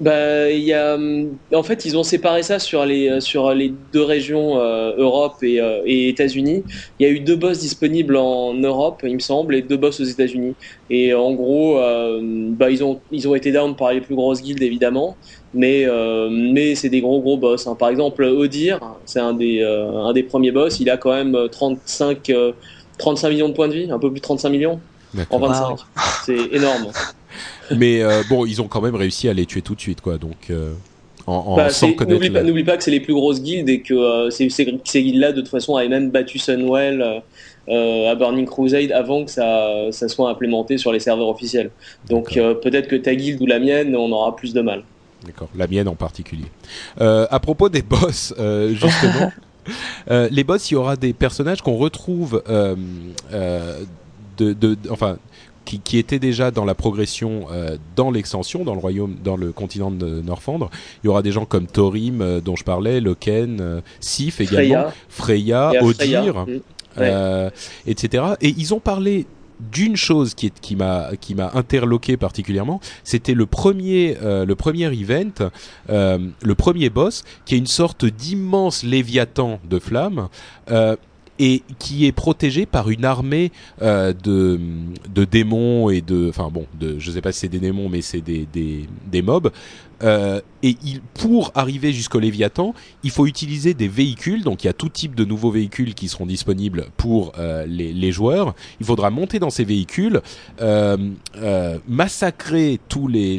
Bah, 0.00 0.48
hum, 0.94 1.38
en 1.52 1.62
fait, 1.62 1.84
ils 1.84 1.96
ont 1.96 2.02
séparé 2.02 2.42
ça 2.42 2.58
sur 2.58 2.84
les, 2.84 3.08
euh, 3.08 3.68
deux 3.92 4.02
régions, 4.02 4.58
euh, 4.58 4.92
Europe 4.98 5.36
et, 5.42 5.60
euh, 5.60 5.82
États-Unis. 5.86 6.64
Il 6.98 7.06
y 7.06 7.08
a 7.08 7.12
eu 7.12 7.20
deux 7.20 7.36
boss 7.36 7.60
disponibles 7.60 8.16
en 8.16 8.54
Europe, 8.54 9.02
il 9.04 9.14
me 9.14 9.20
semble, 9.20 9.54
et 9.54 9.62
deux 9.62 9.76
boss 9.76 10.00
aux 10.00 10.04
États-Unis. 10.04 10.54
Et 10.90 11.14
en 11.14 11.32
gros, 11.32 11.78
euh, 11.78 12.20
bah, 12.50 12.70
ils 12.70 12.82
ont, 12.82 13.00
ils 13.12 13.28
ont 13.28 13.34
été 13.36 13.52
down 13.52 13.76
par 13.76 13.92
les 13.92 14.00
plus 14.00 14.16
grosses 14.16 14.42
guildes, 14.42 14.62
évidemment. 14.62 15.16
Mais, 15.54 15.84
euh, 15.86 16.28
mais 16.30 16.74
c'est 16.74 16.88
des 16.88 17.00
gros, 17.00 17.20
gros 17.20 17.36
boss. 17.36 17.66
hein. 17.66 17.76
Par 17.78 17.88
exemple, 17.88 18.24
Odir, 18.24 18.80
c'est 19.04 19.20
un 19.20 19.32
des, 19.32 19.60
euh, 19.60 19.92
un 20.04 20.12
des 20.12 20.24
premiers 20.24 20.50
boss. 20.50 20.80
Il 20.80 20.90
a 20.90 20.96
quand 20.96 21.12
même 21.12 21.36
35, 21.50 22.28
euh, 22.30 22.52
35 22.98 23.28
millions 23.30 23.48
de 23.48 23.54
points 23.54 23.68
de 23.68 23.74
vie, 23.74 23.90
un 23.90 23.98
peu 23.98 24.10
plus 24.10 24.18
de 24.20 24.24
35 24.24 24.48
millions 24.50 24.80
en 25.14 25.16
D'accord. 25.18 25.40
25. 25.40 25.68
Wow. 25.68 25.76
C'est 26.26 26.56
énorme. 26.56 26.86
Mais 27.76 28.02
euh, 28.02 28.22
bon, 28.28 28.44
ils 28.46 28.60
ont 28.60 28.66
quand 28.68 28.80
même 28.80 28.96
réussi 28.96 29.28
à 29.28 29.32
les 29.32 29.46
tuer 29.46 29.62
tout 29.62 29.74
de 29.74 29.80
suite, 29.80 30.00
quoi. 30.00 30.18
Donc, 30.18 30.50
euh, 30.50 30.72
en, 31.26 31.32
en 31.34 31.56
Bah. 31.56 31.68
N'oublie 32.06 32.28
la- 32.28 32.42
pas, 32.42 32.72
pas 32.72 32.76
que 32.76 32.84
c'est 32.84 32.90
les 32.90 33.00
plus 33.00 33.14
grosses 33.14 33.40
guildes 33.40 33.68
et 33.68 33.80
que 33.80 33.94
euh, 33.94 34.30
ces, 34.30 34.48
ces, 34.50 34.78
ces 34.84 35.02
guildes-là, 35.02 35.32
de 35.32 35.40
toute 35.40 35.50
façon, 35.50 35.76
avaient 35.76 35.88
même 35.88 36.10
battu 36.10 36.38
Sunwell 36.38 37.22
euh, 37.68 38.10
à 38.10 38.14
Burning 38.14 38.44
Crusade 38.44 38.92
avant 38.92 39.24
que 39.24 39.30
ça, 39.30 39.86
ça 39.90 40.08
soit 40.08 40.28
implémenté 40.28 40.76
sur 40.78 40.92
les 40.92 41.00
serveurs 41.00 41.28
officiels. 41.28 41.70
Donc 42.10 42.36
euh, 42.36 42.54
peut-être 42.54 42.88
que 42.88 42.96
ta 42.96 43.14
guilde 43.14 43.40
ou 43.40 43.46
la 43.46 43.58
mienne, 43.58 43.96
on 43.96 44.12
aura 44.12 44.36
plus 44.36 44.52
de 44.52 44.60
mal. 44.60 44.82
D'accord, 45.24 45.48
la 45.56 45.66
mienne 45.66 45.88
en 45.88 45.94
particulier. 45.94 46.46
Euh, 47.00 47.26
à 47.30 47.40
propos 47.40 47.68
des 47.68 47.82
boss, 47.82 48.34
euh, 48.38 48.70
justement, 48.74 49.32
euh, 50.10 50.28
les 50.30 50.44
boss, 50.44 50.70
il 50.70 50.74
y 50.74 50.76
aura 50.76 50.96
des 50.96 51.12
personnages 51.12 51.62
qu'on 51.62 51.76
retrouve, 51.76 52.42
euh, 52.48 52.76
euh, 53.32 53.82
de, 54.36 54.52
de, 54.52 54.76
enfin, 54.90 55.16
qui, 55.64 55.80
qui 55.80 55.98
étaient 55.98 56.18
déjà 56.18 56.50
dans 56.50 56.64
la 56.64 56.74
progression 56.74 57.46
euh, 57.50 57.78
dans 57.96 58.10
l'extension, 58.10 58.64
dans 58.64 58.74
le 58.74 58.80
royaume, 58.80 59.16
dans 59.24 59.36
le 59.36 59.52
continent 59.52 59.90
de 59.90 60.20
Norfandre. 60.20 60.70
Il 61.02 61.06
y 61.06 61.10
aura 61.10 61.22
des 61.22 61.32
gens 61.32 61.46
comme 61.46 61.66
Thorim, 61.66 62.20
euh, 62.20 62.40
dont 62.40 62.56
je 62.56 62.64
parlais, 62.64 63.00
Loken, 63.00 63.60
euh, 63.60 63.80
Sif 64.00 64.40
également, 64.40 64.86
Freya, 65.08 65.70
Freya, 65.70 65.84
Odir. 65.84 66.34
Freya. 66.34 66.46
Mm. 66.96 67.50
etc. 67.88 68.24
Et 68.40 68.54
ils 68.56 68.72
ont 68.72 68.78
parlé 68.78 69.26
d'une 69.60 69.96
chose 69.96 70.34
qui, 70.34 70.50
qui 70.50 70.76
m'a 70.76 71.10
qui 71.20 71.34
m'a 71.34 71.50
interloqué 71.54 72.16
particulièrement, 72.16 72.80
c'était 73.04 73.34
le 73.34 73.46
premier 73.46 74.16
euh, 74.22 74.44
le 74.44 74.54
premier 74.54 74.92
event, 74.92 75.50
euh, 75.90 76.18
le 76.42 76.54
premier 76.54 76.90
boss, 76.90 77.24
qui 77.44 77.54
est 77.54 77.58
une 77.58 77.66
sorte 77.66 78.04
d'immense 78.04 78.82
léviathan 78.82 79.60
de 79.68 79.78
flammes. 79.78 80.28
Euh, 80.70 80.96
et 81.40 81.64
qui 81.80 82.06
est 82.06 82.12
protégé 82.12 82.64
par 82.64 82.90
une 82.90 83.04
armée 83.04 83.50
de, 83.80 84.60
de 85.12 85.24
démons 85.24 85.90
et 85.90 86.00
de 86.00 86.28
enfin 86.28 86.48
bon 86.48 86.64
de 86.78 87.00
je 87.00 87.10
sais 87.10 87.20
pas 87.22 87.32
si 87.32 87.40
c'est 87.40 87.48
des 87.48 87.58
démons 87.58 87.88
mais 87.88 88.02
c'est 88.02 88.20
des, 88.20 88.46
des 88.52 89.22
mobs 89.22 89.50
euh, 90.02 90.40
et 90.62 90.76
il, 90.82 91.00
pour 91.14 91.52
arriver 91.54 91.92
jusqu'au 91.92 92.18
Léviathan, 92.20 92.74
il 93.02 93.10
faut 93.10 93.26
utiliser 93.26 93.74
des 93.74 93.88
véhicules. 93.88 94.42
Donc 94.42 94.64
il 94.64 94.66
y 94.66 94.70
a 94.70 94.72
tout 94.72 94.88
type 94.88 95.14
de 95.14 95.24
nouveaux 95.24 95.50
véhicules 95.50 95.94
qui 95.94 96.08
seront 96.08 96.26
disponibles 96.26 96.86
pour 96.96 97.32
euh, 97.38 97.66
les, 97.66 98.12
joueurs. 98.12 98.54
Il 98.80 98.86
faudra 98.86 99.10
monter 99.10 99.38
dans 99.38 99.50
ces 99.50 99.64
véhicules, 99.64 100.20
euh, 100.60 100.96
massacrer 101.86 102.80
tous 102.88 103.08
les, 103.08 103.38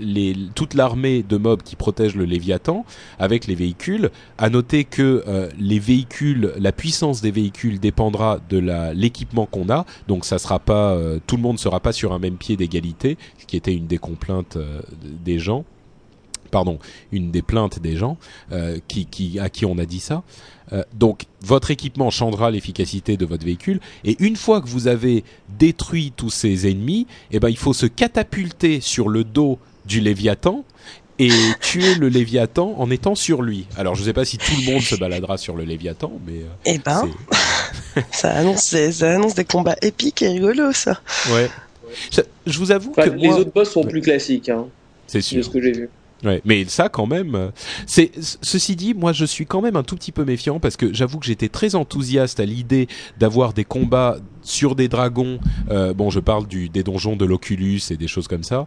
les, 0.00 0.36
toute 0.54 0.74
l'armée 0.74 1.22
de 1.22 1.36
mobs 1.36 1.62
qui 1.62 1.76
protègent 1.76 2.16
le 2.16 2.24
Léviathan 2.24 2.84
avec 3.18 3.46
les 3.46 3.54
véhicules. 3.54 4.10
À 4.38 4.50
noter 4.50 4.84
que 4.84 5.24
les 5.58 5.78
véhicules, 5.78 6.52
la 6.58 6.72
puissance 6.72 7.20
des 7.20 7.30
véhicules 7.30 7.78
dépendra 7.78 8.38
de 8.48 8.58
l'équipement 8.94 9.46
qu'on 9.46 9.68
a. 9.70 9.84
Donc 10.08 10.24
ça 10.24 10.38
sera 10.38 10.58
pas 10.58 10.98
tout 11.26 11.36
le 11.36 11.42
monde 11.42 11.58
sera 11.58 11.80
pas 11.80 11.92
sur 11.92 12.12
un 12.12 12.18
même 12.18 12.36
pied 12.36 12.56
d'égalité, 12.56 13.18
ce 13.38 13.46
qui 13.46 13.56
était 13.56 13.74
une 13.74 13.86
des 13.86 13.98
complaintes 13.98 14.56
euh, 14.56 14.80
des 15.38 15.44
gens 15.44 15.64
pardon, 16.50 16.78
une 17.12 17.30
des 17.30 17.42
plaintes 17.42 17.78
des 17.78 17.94
gens 17.98 18.16
euh, 18.52 18.78
qui, 18.88 19.04
qui, 19.04 19.38
à 19.38 19.50
qui 19.50 19.66
on 19.66 19.76
a 19.76 19.84
dit 19.84 20.00
ça. 20.00 20.22
Euh, 20.72 20.82
donc, 20.94 21.24
votre 21.42 21.70
équipement 21.70 22.08
changera 22.08 22.50
l'efficacité 22.50 23.18
de 23.18 23.26
votre 23.26 23.44
véhicule. 23.44 23.80
Et 24.04 24.16
une 24.18 24.34
fois 24.34 24.62
que 24.62 24.66
vous 24.66 24.88
avez 24.88 25.24
détruit 25.58 26.10
tous 26.16 26.30
ces 26.30 26.66
ennemis, 26.70 27.06
eh 27.32 27.38
ben, 27.38 27.50
il 27.50 27.58
faut 27.58 27.74
se 27.74 27.84
catapulter 27.84 28.80
sur 28.80 29.10
le 29.10 29.24
dos 29.24 29.58
du 29.84 30.00
Léviathan 30.00 30.64
et 31.18 31.28
tuer 31.60 31.96
le 31.96 32.08
Léviathan 32.08 32.74
en 32.78 32.90
étant 32.90 33.14
sur 33.14 33.42
lui. 33.42 33.66
Alors, 33.76 33.94
je 33.94 34.00
ne 34.00 34.06
sais 34.06 34.14
pas 34.14 34.24
si 34.24 34.38
tout 34.38 34.52
le 34.64 34.72
monde 34.72 34.80
se 34.80 34.94
baladera 34.98 35.36
sur 35.36 35.54
le 35.54 35.64
Léviathan, 35.64 36.12
mais 36.26 36.38
euh, 36.38 36.46
Eh 36.64 36.78
ben, 36.78 37.06
ça 38.10 38.30
annonce, 38.30 38.72
des, 38.72 38.90
ça 38.92 39.10
annonce 39.16 39.34
des 39.34 39.44
combats 39.44 39.76
épiques 39.82 40.22
et 40.22 40.28
rigolos, 40.28 40.72
ça. 40.72 40.98
ouais. 41.34 41.50
Je, 42.10 42.22
je 42.46 42.58
vous 42.58 42.72
avoue 42.72 42.92
Enfin, 42.92 43.10
que 43.10 43.16
les 43.16 43.28
moi, 43.28 43.38
autres 43.38 43.52
boss 43.52 43.70
sont 43.70 43.82
Ouais. 43.82 43.90
plus 43.90 44.00
classiques, 44.00 44.48
hein, 44.48 44.66
c'est 45.08 45.18
de 45.18 45.24
sûr. 45.24 45.44
ce 45.44 45.50
que 45.50 45.60
j'ai 45.60 45.72
vu. 45.72 45.88
Ouais, 46.24 46.42
mais 46.44 46.64
ça 46.64 46.88
quand 46.88 47.06
même, 47.06 47.36
euh, 47.36 47.50
c'est 47.86 48.10
ceci 48.20 48.74
dit, 48.74 48.92
moi 48.92 49.12
je 49.12 49.24
suis 49.24 49.46
quand 49.46 49.62
même 49.62 49.76
un 49.76 49.84
tout 49.84 49.94
petit 49.94 50.10
peu 50.10 50.24
méfiant 50.24 50.58
parce 50.58 50.76
que 50.76 50.92
j'avoue 50.92 51.20
que 51.20 51.26
j'étais 51.26 51.48
très 51.48 51.76
enthousiaste 51.76 52.40
à 52.40 52.44
l'idée 52.44 52.88
d'avoir 53.20 53.52
des 53.52 53.64
combats 53.64 54.16
sur 54.42 54.74
des 54.74 54.88
dragons. 54.88 55.38
Euh, 55.70 55.94
bon, 55.94 56.10
je 56.10 56.18
parle 56.18 56.48
du, 56.48 56.68
des 56.68 56.82
donjons 56.82 57.14
de 57.14 57.24
l'Oculus 57.24 57.80
et 57.90 57.96
des 57.96 58.08
choses 58.08 58.26
comme 58.26 58.42
ça. 58.42 58.66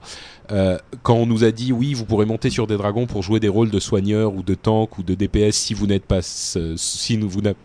Euh, 0.51 0.77
quand 1.03 1.15
on 1.15 1.25
nous 1.25 1.43
a 1.43 1.51
dit 1.51 1.73
oui, 1.73 1.93
vous 1.93 2.05
pourrez 2.05 2.25
monter 2.25 2.49
sur 2.49 2.67
des 2.67 2.77
dragons 2.77 3.05
pour 3.05 3.21
jouer 3.21 3.41
des 3.41 3.49
rôles 3.49 3.69
de 3.69 3.79
soigneur 3.79 4.33
ou 4.33 4.43
de 4.43 4.55
tank 4.55 4.97
ou 4.97 5.03
de 5.03 5.13
DPS 5.13 5.55
si 5.55 5.73
vous 5.73 5.87
n'êtes 5.87 6.05
pas 6.05 6.21
si 6.21 7.17
vous 7.17 7.41
n'avez 7.41 7.57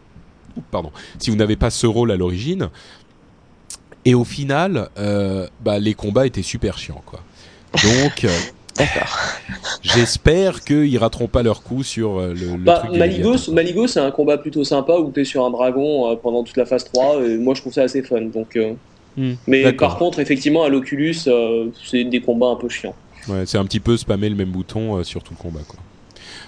pardon 0.73 0.91
si 1.21 1.31
vous 1.31 1.37
n'avez 1.37 1.57
pas 1.57 1.71
ce 1.71 1.87
rôle 1.87 2.11
à 2.11 2.17
l'origine. 2.17 2.71
Et 4.05 4.15
au 4.15 4.25
final, 4.25 4.89
euh, 4.99 5.47
bah, 5.65 5.79
les 5.79 5.95
combats 5.95 6.27
étaient 6.27 6.43
super 6.43 6.77
chiants 6.77 7.03
quoi. 7.07 7.23
Donc 7.85 8.27
D'accord. 8.79 9.19
J'espère 9.83 10.63
qu'ils 10.65 10.99
rateront 10.99 11.29
pas 11.29 11.43
leur 11.43 11.63
coup 11.63 11.83
sur 11.83 12.19
euh, 12.19 12.35
le, 12.35 12.53
le 12.53 12.57
Bah, 12.59 12.83
truc 12.85 12.99
Maligos. 12.99 13.53
Maligos, 13.53 13.87
c'est 13.89 14.01
un 14.01 14.11
combat 14.11 14.39
plutôt 14.39 14.65
sympa 14.65 14.95
où 14.95 15.11
tu 15.13 15.21
es 15.21 15.25
sur 15.25 15.45
un 15.45 15.51
dragon 15.51 16.11
euh, 16.11 16.17
pendant 16.17 16.43
toute 16.45 16.57
la 16.57 16.67
phase 16.67 16.85
3, 16.85 17.23
et 17.25 17.37
moi 17.39 17.55
je 17.55 17.61
trouve 17.61 17.73
ça 17.73 17.83
assez 17.83 18.03
fun. 18.03 18.23
Donc, 18.23 18.57
euh, 18.57 18.75
Hmm, 19.19 19.33
Mais 19.47 19.73
par 19.73 19.97
contre, 19.97 20.19
effectivement, 20.21 20.65
à 20.65 20.69
l'Oculus, 20.69 21.17
euh, 21.27 21.69
c'est 21.91 22.05
des 22.05 22.21
combats 22.21 22.49
un 22.49 22.57
peu 22.57 22.69
chiants. 22.69 22.95
Ouais, 23.29 23.45
c'est 23.47 23.57
un 23.57 23.65
petit 23.65 23.81
peu 23.81 23.97
spammer 23.97 24.29
le 24.29 24.35
même 24.37 24.51
bouton 24.51 24.99
euh, 24.99 25.05
sur 25.05 25.23
tout 25.23 25.33
le 25.33 25.43
combat 25.43 25.61
quoi. 25.67 25.79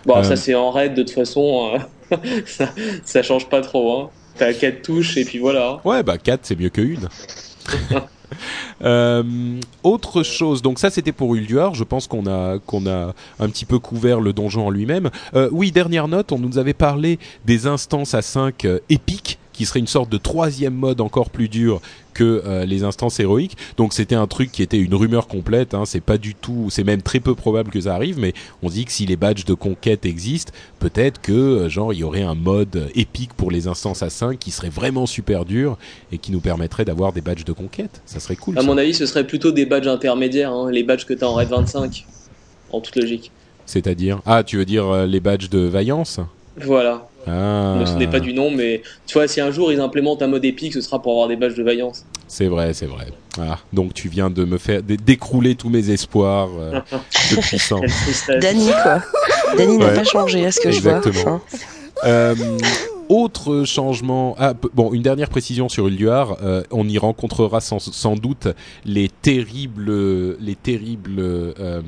Bon, 0.04 0.16
Euh. 0.18 0.22
ça 0.22 0.36
c'est 0.36 0.54
en 0.54 0.70
raid, 0.70 0.92
de 0.92 1.02
toute 1.02 1.12
façon, 1.12 1.70
euh, 2.12 2.16
ça, 2.46 2.68
ça 3.06 3.22
change 3.22 3.48
pas 3.48 3.62
trop. 3.62 3.98
Hein. 3.98 4.10
T'as 4.36 4.52
4 4.52 4.82
touches 4.82 5.16
et 5.16 5.24
puis 5.24 5.38
voilà. 5.38 5.80
Ouais, 5.82 6.02
bah 6.02 6.18
4 6.18 6.40
c'est 6.42 6.60
mieux 6.60 6.68
que 6.68 6.82
une. 6.82 7.08
Euh, 8.80 9.58
autre 9.82 10.22
chose, 10.22 10.62
donc 10.62 10.78
ça 10.78 10.88
c'était 10.88 11.10
pour 11.10 11.34
Ulduar, 11.34 11.74
je 11.74 11.82
pense 11.82 12.06
qu'on 12.06 12.28
a 12.28 12.60
qu'on 12.60 12.86
a 12.86 13.12
un 13.40 13.48
petit 13.48 13.64
peu 13.64 13.80
couvert 13.80 14.20
le 14.20 14.32
donjon 14.32 14.68
en 14.68 14.70
lui-même. 14.70 15.10
Euh, 15.34 15.48
oui, 15.50 15.72
dernière 15.72 16.06
note, 16.06 16.30
on 16.30 16.38
nous 16.38 16.58
avait 16.58 16.74
parlé 16.74 17.18
des 17.44 17.66
instances 17.66 18.14
à 18.14 18.22
5 18.22 18.64
euh, 18.64 18.78
épiques 18.88 19.40
qui 19.52 19.66
serait 19.66 19.80
une 19.80 19.88
sorte 19.88 20.10
de 20.10 20.18
troisième 20.18 20.74
mode 20.74 21.00
encore 21.00 21.30
plus 21.30 21.48
dur 21.48 21.80
que 22.18 22.42
euh, 22.44 22.64
les 22.64 22.82
instances 22.82 23.20
héroïques. 23.20 23.56
Donc 23.76 23.92
c'était 23.92 24.16
un 24.16 24.26
truc 24.26 24.50
qui 24.50 24.64
était 24.64 24.78
une 24.78 24.94
rumeur 24.94 25.28
complète. 25.28 25.72
Hein, 25.72 25.84
c'est 25.86 26.00
pas 26.00 26.18
du 26.18 26.34
tout, 26.34 26.66
c'est 26.68 26.82
même 26.82 27.00
très 27.00 27.20
peu 27.20 27.36
probable 27.36 27.70
que 27.70 27.82
ça 27.82 27.94
arrive. 27.94 28.18
Mais 28.18 28.32
on 28.60 28.68
dit 28.68 28.84
que 28.84 28.90
si 28.90 29.06
les 29.06 29.14
badges 29.14 29.44
de 29.44 29.54
conquête 29.54 30.04
existent, 30.04 30.52
peut-être 30.80 31.20
que 31.20 31.32
euh, 31.32 31.68
genre 31.68 31.92
il 31.92 32.00
y 32.00 32.02
aurait 32.02 32.22
un 32.22 32.34
mode 32.34 32.74
euh, 32.74 32.88
épique 32.96 33.34
pour 33.34 33.52
les 33.52 33.68
instances 33.68 34.02
à 34.02 34.10
5 34.10 34.36
qui 34.36 34.50
serait 34.50 34.68
vraiment 34.68 35.06
super 35.06 35.44
dur 35.44 35.78
et 36.10 36.18
qui 36.18 36.32
nous 36.32 36.40
permettrait 36.40 36.84
d'avoir 36.84 37.12
des 37.12 37.20
badges 37.20 37.44
de 37.44 37.52
conquête. 37.52 38.02
Ça 38.04 38.18
serait 38.18 38.36
cool. 38.36 38.58
À 38.58 38.62
ça. 38.62 38.66
mon 38.66 38.76
avis, 38.76 38.94
ce 38.94 39.06
serait 39.06 39.24
plutôt 39.24 39.52
des 39.52 39.64
badges 39.64 39.86
intermédiaires, 39.86 40.52
hein, 40.52 40.72
les 40.72 40.82
badges 40.82 41.06
que 41.06 41.14
t'as 41.14 41.26
en 41.26 41.34
raid 41.34 41.48
25, 41.48 42.04
en 42.72 42.80
toute 42.80 42.96
logique. 42.96 43.30
C'est-à-dire? 43.64 44.20
Ah 44.26 44.42
tu 44.42 44.56
veux 44.56 44.64
dire 44.64 44.88
euh, 44.88 45.06
les 45.06 45.20
badges 45.20 45.50
de 45.50 45.60
vaillance? 45.60 46.18
Voilà. 46.56 47.06
Ah, 47.28 47.76
Ne 47.78 47.84
ce 47.86 47.94
n'est 47.94 48.06
pas 48.08 48.20
du 48.20 48.32
nom, 48.32 48.50
mais 48.50 48.82
tu 49.06 49.14
vois, 49.14 49.28
si 49.28 49.40
un 49.40 49.50
jour 49.50 49.72
ils 49.72 49.80
implémentent 49.80 50.22
un 50.22 50.26
mode 50.28 50.44
épique, 50.44 50.72
ce 50.72 50.80
sera 50.80 51.00
pour 51.02 51.12
avoir 51.12 51.28
des 51.28 51.36
badges 51.36 51.54
de 51.56 51.62
vaillance. 51.62 52.04
c'est 52.26 52.46
vrai, 52.48 52.72
c'est 52.74 52.86
vrai. 52.86 53.06
Ah, 53.40 53.58
donc 53.72 53.94
tu 53.94 54.08
viens 54.08 54.30
de 54.30 54.44
me 54.44 54.58
faire 54.58 54.82
d'écrouler 54.82 55.54
tous 55.54 55.68
mes 55.68 55.90
espoirs 55.90 56.48
euh, 56.58 56.80
de 57.30 57.36
puissance. 57.40 57.82
Danny, 58.40 58.70
quoi. 58.82 59.02
Danny 59.56 59.78
n'a 59.78 59.86
Ouais. 59.86 59.94
pas 59.94 60.04
changé, 60.04 60.44
à 60.46 60.50
ce 60.50 60.60
que 60.60 60.68
Exactement. 60.68 61.14
je 61.14 61.20
vois. 61.22 61.40
Euh, 62.04 62.34
autre 63.08 63.64
changement. 63.64 64.34
Ah, 64.38 64.54
bon, 64.74 64.92
une 64.92 65.02
dernière 65.02 65.30
précision 65.30 65.68
sur 65.68 65.86
Ulduar. 65.88 66.36
Euh, 66.42 66.62
on 66.70 66.86
y 66.88 66.98
rencontrera 66.98 67.60
sans, 67.60 67.78
sans 67.78 68.16
doute 68.16 68.48
les 68.84 69.08
terribles, 69.08 70.36
les 70.40 70.54
terribles 70.54 71.18
euh, 71.18 71.80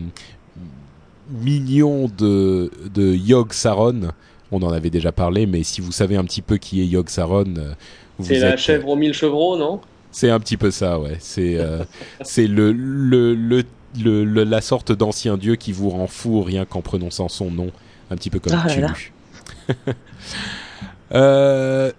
mignons 1.31 2.11
de, 2.19 2.71
de 2.93 3.15
Yogg 3.15 3.53
Saron. 3.53 4.11
On 4.53 4.63
en 4.63 4.71
avait 4.73 4.91
déjà 4.91 5.13
parlé, 5.13 5.47
mais 5.47 5.63
si 5.63 5.81
vous 5.81 5.93
savez 5.93 6.17
un 6.17 6.25
petit 6.25 6.43
peu 6.43 6.57
qui 6.57 6.81
est 6.81 6.87
Yogg 6.87 7.09
Saron, 7.09 7.45
euh, 7.57 7.73
vous 8.19 8.27
C'est 8.27 8.39
la 8.41 8.55
êtes- 8.55 8.59
chèvre 8.59 8.89
aux 8.89 8.97
mille 8.97 9.13
chevreaux, 9.15 9.57
non? 9.57 9.81
C'est 10.13 10.31
un 10.31 10.41
petit 10.41 10.57
peu 10.57 10.71
ça, 10.73 10.99
ouais. 10.99 11.17
C'est 11.21 11.57
euh, 11.57 11.85
c'est 12.23 12.47
le, 12.49 12.73
le, 12.73 13.35
le, 13.35 13.63
le- 14.03 14.25
le- 14.25 14.45
la 14.45 14.61
sorte 14.61 14.91
d'ancien 14.93 15.37
dieu 15.37 15.55
qui 15.57 15.71
vous 15.73 15.91
rend 15.91 16.07
fou 16.09 16.43
rien 16.43 16.65
qu'en 16.65 16.81
prononçant 16.81 17.29
son 17.29 17.51
nom, 17.51 17.71
un 18.11 18.17
petit 18.17 18.31
peu 18.31 18.41
comme 18.41 18.53
Ah 18.55 18.67
là 18.67 18.77
là. 18.77 18.93
Tulu. 18.93 19.13
euh, 21.15 21.93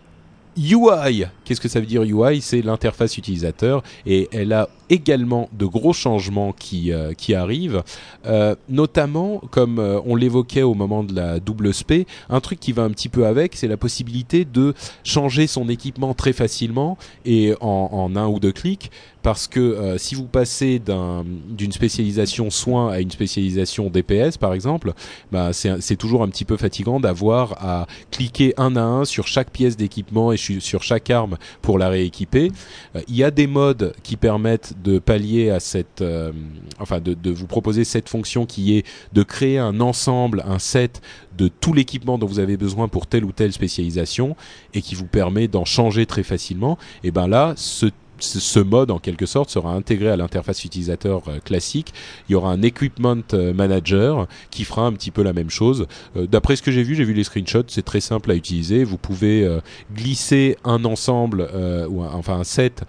UI, 0.57 1.25
qu'est-ce 1.51 1.59
que 1.61 1.67
ça 1.67 1.81
veut 1.81 1.85
dire 1.85 2.03
UI 2.03 2.41
C'est 2.41 2.61
l'interface 2.61 3.17
utilisateur. 3.17 3.83
Et 4.05 4.29
elle 4.31 4.53
a 4.53 4.69
également 4.89 5.49
de 5.53 5.65
gros 5.65 5.93
changements 5.93 6.51
qui, 6.53 6.91
euh, 6.91 7.13
qui 7.13 7.33
arrivent, 7.33 7.83
euh, 8.25 8.55
notamment 8.69 9.41
comme 9.51 9.79
euh, 9.79 9.99
on 10.05 10.15
l'évoquait 10.15 10.63
au 10.63 10.73
moment 10.73 11.03
de 11.03 11.13
la 11.15 11.39
double 11.39 11.73
spé, 11.73 12.05
un 12.29 12.39
truc 12.41 12.59
qui 12.59 12.71
va 12.73 12.83
un 12.83 12.89
petit 12.89 13.09
peu 13.09 13.25
avec, 13.25 13.55
c'est 13.55 13.67
la 13.69 13.77
possibilité 13.77 14.43
de 14.45 14.73
changer 15.03 15.47
son 15.47 15.67
équipement 15.69 16.13
très 16.13 16.33
facilement 16.33 16.97
et 17.25 17.53
en, 17.61 18.11
un 18.15 18.27
ou 18.27 18.39
deux 18.39 18.51
clics, 18.51 18.91
parce 19.23 19.47
que 19.47 19.95
si 19.97 20.15
vous 20.15 20.25
passez 20.25 20.79
d'un- 20.79 21.23
d'une 21.49 21.71
spécialisation 21.71 22.49
soin 22.49 22.91
à 22.91 22.99
une 22.99 23.11
spécialisation 23.11 23.89
DPS 23.89 24.37
par 24.37 24.53
exemple, 24.53 24.93
bah, 25.31 25.51
c'est 25.53 25.95
toujours 25.95 26.23
un 26.23 26.27
petit 26.27 26.43
peu 26.45 26.57
fatigant 26.57 26.99
d'avoir 26.99 27.53
à 27.63 27.87
cliquer 28.09 28.53
un 28.57 28.75
à 28.75 28.81
un 28.81 29.05
sur 29.05 29.27
chaque 29.27 29.51
pièce 29.51 29.77
d'équipement 29.77 30.31
et 30.33 30.37
sur 30.37 30.83
chaque 30.83 31.09
arme 31.09 31.37
pour 31.61 31.77
la 31.77 31.89
rééquiper. 31.89 32.51
Euh, 32.95 33.01
Il 33.07 33.15
y 33.15 33.23
a 33.23 33.31
des 33.31 33.47
modes 33.47 33.93
qui 34.03 34.17
permettent 34.17 34.73
de 34.83 34.99
pallier 34.99 35.49
à 35.49 35.59
cette, 35.59 36.01
euh, 36.01 36.31
enfin 36.79 36.99
de, 36.99 37.31
vous 37.31 37.47
proposer 37.47 37.83
cette 37.83 38.09
fonction 38.09 38.45
qui 38.45 38.77
est 38.77 38.85
de 39.13 39.23
créer 39.23 39.57
un 39.57 39.79
ensemble, 39.79 40.43
un 40.47 40.59
set 40.59 41.01
de 41.37 41.47
tout 41.47 41.73
l'équipement 41.73 42.17
dont 42.17 42.27
vous 42.27 42.39
avez 42.39 42.57
besoin 42.57 42.87
pour 42.87 43.07
telle 43.07 43.25
ou 43.25 43.31
telle 43.31 43.53
spécialisation 43.53 44.35
et 44.73 44.81
qui 44.81 44.95
vous 44.95 45.05
permet 45.05 45.47
d'en 45.47 45.65
changer 45.65 46.05
très 46.05 46.23
facilement. 46.23 46.77
Et 47.03 47.11
ben 47.11 47.27
là, 47.27 47.53
ce 47.55 47.87
ce 48.23 48.59
mode 48.59 48.91
en 48.91 48.99
quelque 48.99 49.25
sorte 49.25 49.49
sera 49.49 49.73
intégré 49.73 50.09
à 50.09 50.15
l'interface 50.15 50.63
utilisateur 50.65 51.21
euh, 51.27 51.39
classique. 51.39 51.93
Il 52.29 52.33
y 52.33 52.35
aura 52.35 52.51
un 52.51 52.61
equipment 52.61 53.15
euh, 53.33 53.53
manager 53.53 54.27
qui 54.49 54.63
fera 54.63 54.83
un 54.85 54.93
petit 54.93 55.11
peu 55.11 55.21
la 55.23 55.33
même 55.33 55.49
chose. 55.49 55.87
Euh, 56.15 56.27
D'après 56.27 56.55
ce 56.55 56.61
que 56.61 56.71
j'ai 56.71 56.83
vu, 56.83 56.95
j'ai 56.95 57.03
vu 57.03 57.13
les 57.13 57.23
screenshots, 57.23 57.63
c'est 57.67 57.83
très 57.85 57.99
simple 58.01 58.31
à 58.31 58.35
utiliser. 58.35 58.83
Vous 58.83 58.97
pouvez 58.97 59.47
glisser 59.93 60.57
un 60.63 60.85
ensemble 60.85 61.47
ou 61.89 62.01
un- 62.03 62.11
enfin 62.13 62.39
un 62.39 62.43
set 62.43 62.83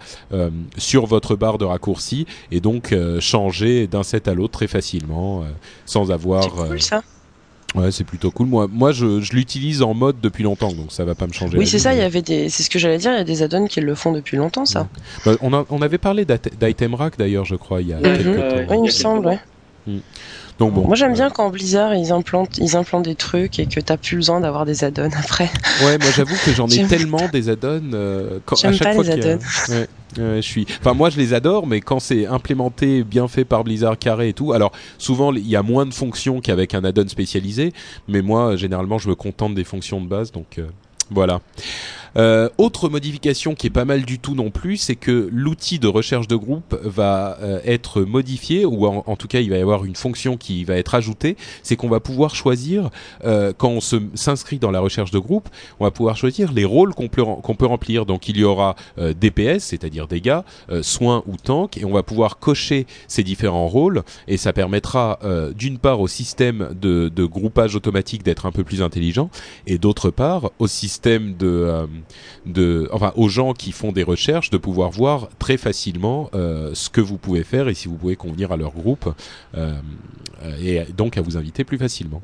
sur 0.77 1.05
votre 1.05 1.35
barre 1.35 1.57
de 1.57 1.65
raccourci 1.65 2.25
et 2.51 2.59
donc 2.61 2.95
changer 3.19 3.87
d'un 3.87 4.03
set 4.03 4.27
à 4.27 4.33
l'autre 4.33 4.53
très 4.53 4.67
facilement 4.67 5.43
sans 5.85 6.11
avoir. 6.11 6.43
C'est 6.43 6.49
cool, 6.49 6.81
ça. 6.81 7.03
Ouais, 7.75 7.91
c'est 7.91 8.03
plutôt 8.03 8.31
cool. 8.31 8.47
Moi, 8.47 8.67
moi, 8.71 8.91
je, 8.91 9.21
je 9.21 9.33
l'utilise 9.33 9.81
en 9.81 9.93
mode 9.93 10.17
depuis 10.21 10.43
longtemps, 10.43 10.71
donc 10.71 10.91
ça 10.91 11.03
va 11.05 11.15
pas 11.15 11.27
me 11.27 11.33
changer. 11.33 11.57
Oui, 11.57 11.67
c'est 11.67 11.79
ça, 11.79 11.93
il 11.93 11.99
y 11.99 12.03
avait 12.03 12.21
des. 12.21 12.49
C'est 12.49 12.63
ce 12.63 12.69
que 12.69 12.79
j'allais 12.79 12.97
dire, 12.97 13.11
il 13.11 13.17
y 13.17 13.21
a 13.21 13.23
des 13.23 13.41
add-ons 13.43 13.67
qui 13.67 13.81
le 13.81 13.95
font 13.95 14.11
depuis 14.11 14.37
longtemps, 14.37 14.65
ça. 14.65 14.87
Bah, 15.25 15.33
on, 15.41 15.53
a- 15.53 15.65
on 15.69 15.81
avait 15.81 15.97
parlé 15.97 16.25
d'It- 16.25 16.51
d'Item 16.59 16.93
Rack 16.95 17.17
d'ailleurs, 17.17 17.45
je 17.45 17.55
crois, 17.55 17.81
il 17.81 17.87
y 17.89 17.93
a 17.93 17.97
Mhm. 17.97 18.03
quelques 18.03 18.25
Ouais, 18.37 18.65
temps. 18.65 18.71
Oui, 18.73 18.77
il 18.79 18.83
me 18.85 18.89
semble, 18.89 19.27
ouais. 19.27 19.39
Donc 20.59 20.73
bon. 20.73 20.85
Moi, 20.85 20.95
j'aime 20.95 21.11
euh, 21.11 21.15
bien 21.15 21.29
quand 21.31 21.49
Blizzard, 21.49 21.95
ils 21.95 22.11
implantent, 22.11 22.57
ils 22.59 22.75
implantent 22.75 23.05
des 23.05 23.15
trucs 23.15 23.57
et 23.59 23.65
que 23.65 23.79
t'as 23.79 23.97
plus 23.97 24.15
besoin 24.17 24.39
d'avoir 24.39 24.65
des 24.65 24.83
add-ons 24.83 25.09
après. 25.17 25.49
Ouais, 25.83 25.97
moi 25.97 26.07
j'avoue 26.15 26.35
que 26.45 26.53
j'en 26.53 26.67
ai 26.67 26.83
tellement 26.87 27.27
des 27.33 27.49
add-ons. 27.49 27.81
euh, 27.93 28.39
quand- 28.45 28.55
à 28.55 28.59
J'aime 28.61 28.73
chaque 28.73 28.87
pas 28.89 28.93
fois 28.93 29.03
les 29.03 29.11
add-ons. 29.11 29.39
Ouais, 29.73 29.87
je 30.15 30.41
suis. 30.41 30.65
Enfin, 30.79 30.93
moi 30.93 31.09
je 31.09 31.17
les 31.17 31.33
adore, 31.33 31.67
mais 31.67 31.81
quand 31.81 31.99
c'est 31.99 32.25
implémenté, 32.25 33.03
bien 33.03 33.27
fait 33.27 33.45
par 33.45 33.63
Blizzard 33.63 33.97
carré 33.97 34.29
et 34.29 34.33
tout. 34.33 34.53
Alors 34.53 34.71
souvent 34.97 35.33
il 35.33 35.47
y 35.47 35.55
a 35.55 35.63
moins 35.63 35.85
de 35.85 35.93
fonctions 35.93 36.41
qu'avec 36.41 36.73
un 36.73 36.83
add-on 36.83 37.07
spécialisé, 37.07 37.73
mais 38.07 38.21
moi 38.21 38.55
généralement 38.55 38.97
je 38.97 39.09
me 39.09 39.15
contente 39.15 39.55
des 39.55 39.63
fonctions 39.63 40.01
de 40.01 40.07
base, 40.07 40.31
donc 40.31 40.57
euh, 40.59 40.67
voilà. 41.11 41.41
Euh, 42.17 42.49
autre 42.57 42.89
modification 42.89 43.55
qui 43.55 43.67
est 43.67 43.71
pas 43.71 43.85
mal 43.85 44.03
du 44.03 44.19
tout 44.19 44.35
non 44.35 44.51
plus, 44.51 44.77
c'est 44.77 44.95
que 44.95 45.29
l'outil 45.31 45.79
de 45.79 45.87
recherche 45.87 46.27
de 46.27 46.35
groupe 46.35 46.77
va 46.83 47.37
euh, 47.41 47.59
être 47.65 48.01
modifié, 48.01 48.65
ou 48.65 48.85
en, 48.85 49.03
en 49.07 49.15
tout 49.15 49.27
cas 49.27 49.39
il 49.39 49.49
va 49.49 49.57
y 49.57 49.61
avoir 49.61 49.85
une 49.85 49.95
fonction 49.95 50.37
qui 50.37 50.63
va 50.63 50.75
être 50.75 50.95
ajoutée, 50.95 51.37
c'est 51.63 51.75
qu'on 51.75 51.89
va 51.89 51.99
pouvoir 51.99 52.35
choisir, 52.35 52.89
euh, 53.25 53.53
quand 53.57 53.69
on 53.69 53.79
s'inscrit 53.79 54.59
dans 54.59 54.71
la 54.71 54.79
recherche 54.79 55.11
de 55.11 55.19
groupe, 55.19 55.49
on 55.79 55.85
va 55.85 55.91
pouvoir 55.91 56.17
choisir 56.17 56.51
les 56.51 56.65
rôles 56.65 56.93
qu'on 56.93 57.07
peut, 57.07 57.23
qu'on 57.23 57.55
peut 57.55 57.65
remplir. 57.65 58.05
Donc 58.05 58.29
il 58.29 58.37
y 58.37 58.43
aura 58.43 58.75
euh, 58.97 59.13
DPS, 59.13 59.63
c'est-à-dire 59.63 60.07
dégâts, 60.07 60.39
euh, 60.69 60.83
soins 60.83 61.23
ou 61.27 61.37
tank, 61.37 61.77
et 61.77 61.85
on 61.85 61.91
va 61.91 62.03
pouvoir 62.03 62.39
cocher 62.39 62.85
ces 63.07 63.23
différents 63.23 63.67
rôles, 63.67 64.03
et 64.27 64.37
ça 64.37 64.53
permettra 64.53 65.19
euh, 65.23 65.51
d'une 65.53 65.77
part 65.77 65.99
au 66.01 66.07
système 66.07 66.69
de, 66.79 67.09
de 67.09 67.25
groupage 67.25 67.75
automatique 67.75 68.23
d'être 68.23 68.45
un 68.45 68.51
peu 68.51 68.63
plus 68.63 68.81
intelligent, 68.81 69.29
et 69.67 69.77
d'autre 69.77 70.09
part 70.09 70.51
au 70.59 70.67
système 70.67 71.35
de, 71.35 71.87
de, 72.45 72.89
enfin 72.91 73.13
aux 73.15 73.29
gens 73.29 73.53
qui 73.53 73.71
font 73.71 73.91
des 73.91 74.03
recherches 74.03 74.49
de 74.49 74.57
pouvoir 74.57 74.89
voir 74.91 75.29
très 75.39 75.57
facilement 75.57 76.29
euh, 76.33 76.71
ce 76.73 76.89
que 76.89 77.01
vous 77.01 77.17
pouvez 77.17 77.43
faire 77.43 77.67
et 77.67 77.73
si 77.73 77.87
vous 77.87 77.95
pouvez 77.95 78.15
convenir 78.15 78.51
à 78.51 78.57
leur 78.57 78.71
groupe, 78.71 79.13
euh, 79.55 79.73
et 80.61 80.81
donc 80.95 81.17
à 81.17 81.21
vous 81.21 81.37
inviter 81.37 81.63
plus 81.63 81.77
facilement. 81.77 82.21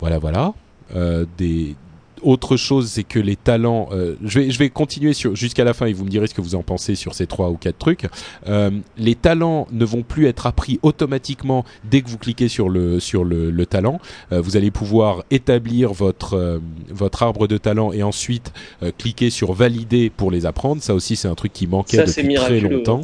Voilà, 0.00 0.18
voilà. 0.18 0.54
Euh, 0.94 1.24
des 1.38 1.76
autre 2.24 2.56
chose, 2.56 2.88
c'est 2.90 3.04
que 3.04 3.18
les 3.18 3.36
talents. 3.36 3.88
euh, 3.92 4.16
je 4.24 4.38
vais 4.40 4.50
je 4.50 4.58
vais 4.58 4.70
continuer 4.70 5.12
sur 5.12 5.36
jusqu'à 5.36 5.64
la 5.64 5.74
fin 5.74 5.86
et 5.86 5.92
vous 5.92 6.04
me 6.04 6.10
direz 6.10 6.26
ce 6.26 6.34
que 6.34 6.40
vous 6.40 6.54
en 6.54 6.62
pensez 6.62 6.94
sur 6.94 7.14
ces 7.14 7.26
trois 7.26 7.50
ou 7.50 7.56
quatre 7.56 7.78
trucs. 7.78 8.06
Euh, 8.48 8.70
les 8.98 9.14
talents 9.14 9.66
ne 9.72 9.84
vont 9.84 10.02
plus 10.02 10.26
être 10.26 10.46
appris 10.46 10.78
automatiquement 10.82 11.64
dès 11.84 12.00
que 12.02 12.08
vous 12.08 12.18
cliquez 12.18 12.48
sur 12.48 12.68
le 12.68 13.00
sur 13.00 13.24
le, 13.24 13.50
le 13.50 13.66
talent. 13.66 14.00
Euh, 14.32 14.40
vous 14.40 14.56
allez 14.56 14.70
pouvoir 14.70 15.24
établir 15.30 15.92
votre 15.92 16.34
euh, 16.34 16.58
votre 16.90 17.22
arbre 17.22 17.46
de 17.46 17.58
talents 17.58 17.92
et 17.92 18.02
ensuite 18.02 18.52
euh, 18.82 18.90
cliquer 18.96 19.30
sur 19.30 19.52
valider 19.52 20.10
pour 20.10 20.30
les 20.30 20.46
apprendre. 20.46 20.82
Ça 20.82 20.94
aussi, 20.94 21.16
c'est 21.16 21.28
un 21.28 21.34
truc 21.34 21.52
qui 21.52 21.66
manquait 21.66 21.98
Ça, 21.98 22.06
depuis 22.06 22.34
très 22.34 22.60
longtemps. 22.60 23.00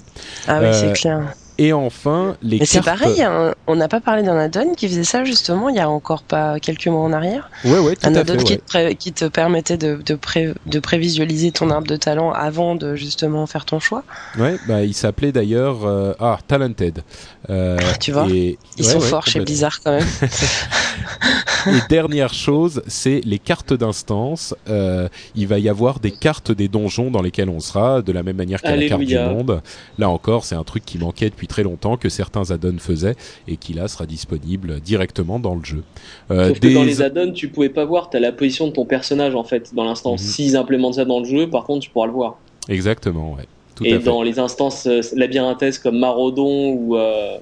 Ah 0.47 0.59
oui, 0.61 0.67
Euh, 0.67 0.73
c'est 0.73 0.93
clair. 0.93 1.35
Et 1.63 1.75
enfin, 1.75 2.37
les 2.43 2.59
Mais 2.61 2.65
c'est 2.65 2.81
cartes. 2.81 3.01
pareil, 3.01 3.21
hein, 3.23 3.55
on 3.67 3.77
n'a 3.77 3.87
pas 3.87 4.01
parlé 4.01 4.23
d'un 4.23 4.39
add-on 4.39 4.73
qui 4.75 4.89
faisait 4.89 5.05
ça 5.05 5.25
justement 5.25 5.69
il 5.69 5.77
y 5.77 5.79
a 5.79 5.91
encore 5.91 6.23
pas 6.23 6.59
quelques 6.59 6.87
mois 6.87 7.03
en 7.03 7.13
arrière. 7.13 7.51
Ouais, 7.67 7.79
ouais, 7.79 7.97
tout 7.97 8.07
Un 8.09 8.15
à 8.15 8.21
add-on 8.21 8.39
fait. 8.39 8.45
qui, 8.45 8.53
ouais. 8.55 8.59
te 8.59 8.65
pré- 8.65 8.95
qui 8.95 9.13
te 9.13 9.27
permettait 9.27 9.77
de, 9.77 9.97
de, 9.97 10.15
pré- 10.15 10.55
de 10.65 10.79
prévisualiser 10.81 11.53
ton 11.53 11.69
arbre 11.71 11.87
de 11.87 11.97
talent 11.97 12.33
avant 12.33 12.77
de 12.77 12.97
justement 12.97 13.47
faire 13.47 13.67
ton 13.67 13.79
choix. 13.79 14.05
Ouais, 14.39 14.57
bah, 14.67 14.85
il 14.85 14.95
s'appelait 14.95 15.33
d'ailleurs 15.33 15.85
euh, 15.85 16.15
ah 16.19 16.39
Talented. 16.49 17.03
Euh, 17.51 17.77
Tu 18.01 18.13
vois, 18.13 18.27
et, 18.31 18.59
Ils 18.79 18.87
ouais, 18.87 18.93
sont 18.93 19.01
ouais, 19.01 19.07
forts 19.07 19.27
chez. 19.27 19.41
Blizzard 19.41 19.81
quand 19.85 19.93
même. 19.93 20.07
Et 21.67 21.79
dernière 21.91 22.33
chose, 22.33 22.83
c'est 22.87 23.21
les 23.25 23.39
cartes 23.39 23.75
d'instance. 23.75 24.55
Euh, 24.71 25.09
il 25.35 25.47
va 25.47 25.59
y 25.59 25.69
avoir 25.69 26.01
des 26.01 26.11
cartes 26.11 26.53
des 26.53 26.69
donjons 26.69 27.11
dans 27.11 27.21
lesquelles 27.21 27.51
on 27.51 27.61
sera, 27.61 28.01
de 28.01 28.13
la 28.13 28.23
même 28.23 28.37
manière 28.37 28.63
qu'à 28.63 28.77
la 28.77 28.89
carte 28.89 29.03
du 29.03 29.19
monde. 29.19 29.61
Là 29.99 30.09
encore, 30.09 30.45
c'est 30.45 30.55
un 30.55 30.65
truc 30.65 30.85
qui 30.87 30.97
manquait 30.99 31.29
depuis 31.29 31.47
très 31.51 31.63
longtemps, 31.63 31.99
que 31.99 32.09
certains 32.09 32.51
add-ons 32.51 32.79
faisaient, 32.79 33.17
et 33.47 33.57
qui 33.59 33.75
là 33.75 33.87
sera 33.89 34.07
disponible 34.07 34.81
directement 34.81 35.39
dans 35.39 35.55
le 35.55 35.63
jeu. 35.65 35.83
Euh, 36.31 36.49
Sauf 36.49 36.61
que 36.61 36.73
dans 36.73 36.85
les 36.85 37.03
add-ons, 37.03 37.33
tu 37.33 37.49
pouvais 37.49 37.69
pas 37.69 37.85
voir, 37.85 38.09
t'as 38.09 38.21
la 38.21 38.33
position 38.33 38.67
de 38.69 38.73
ton 38.73 38.87
personnage 38.87 39.35
en 39.35 39.45
fait 39.45 39.75
dans 39.75 39.85
l'instance. 39.85 40.23
Mhm. 40.23 40.29
S'ils 40.29 40.57
implémentent 40.57 40.95
ça 40.95 41.05
dans 41.05 41.21
le 41.21 41.27
jeu, 41.27 41.51
par 41.51 41.65
contre, 41.65 41.81
tu 41.85 41.91
pourras 41.91 42.07
le 42.07 42.13
voir. 42.13 42.39
Exactement, 42.69 43.35
ouais. 43.35 43.47
Tout 43.75 43.85
Et 43.85 43.93
à 43.95 43.99
fait. 43.99 44.05
dans 44.05 44.23
les 44.23 44.39
instances 44.39 44.87
euh, 44.87 45.01
labyrinthesques 45.15 45.83
comme 45.83 45.99
Maraudon 45.99 46.71
ou, 46.73 46.97
euh, 46.97 47.37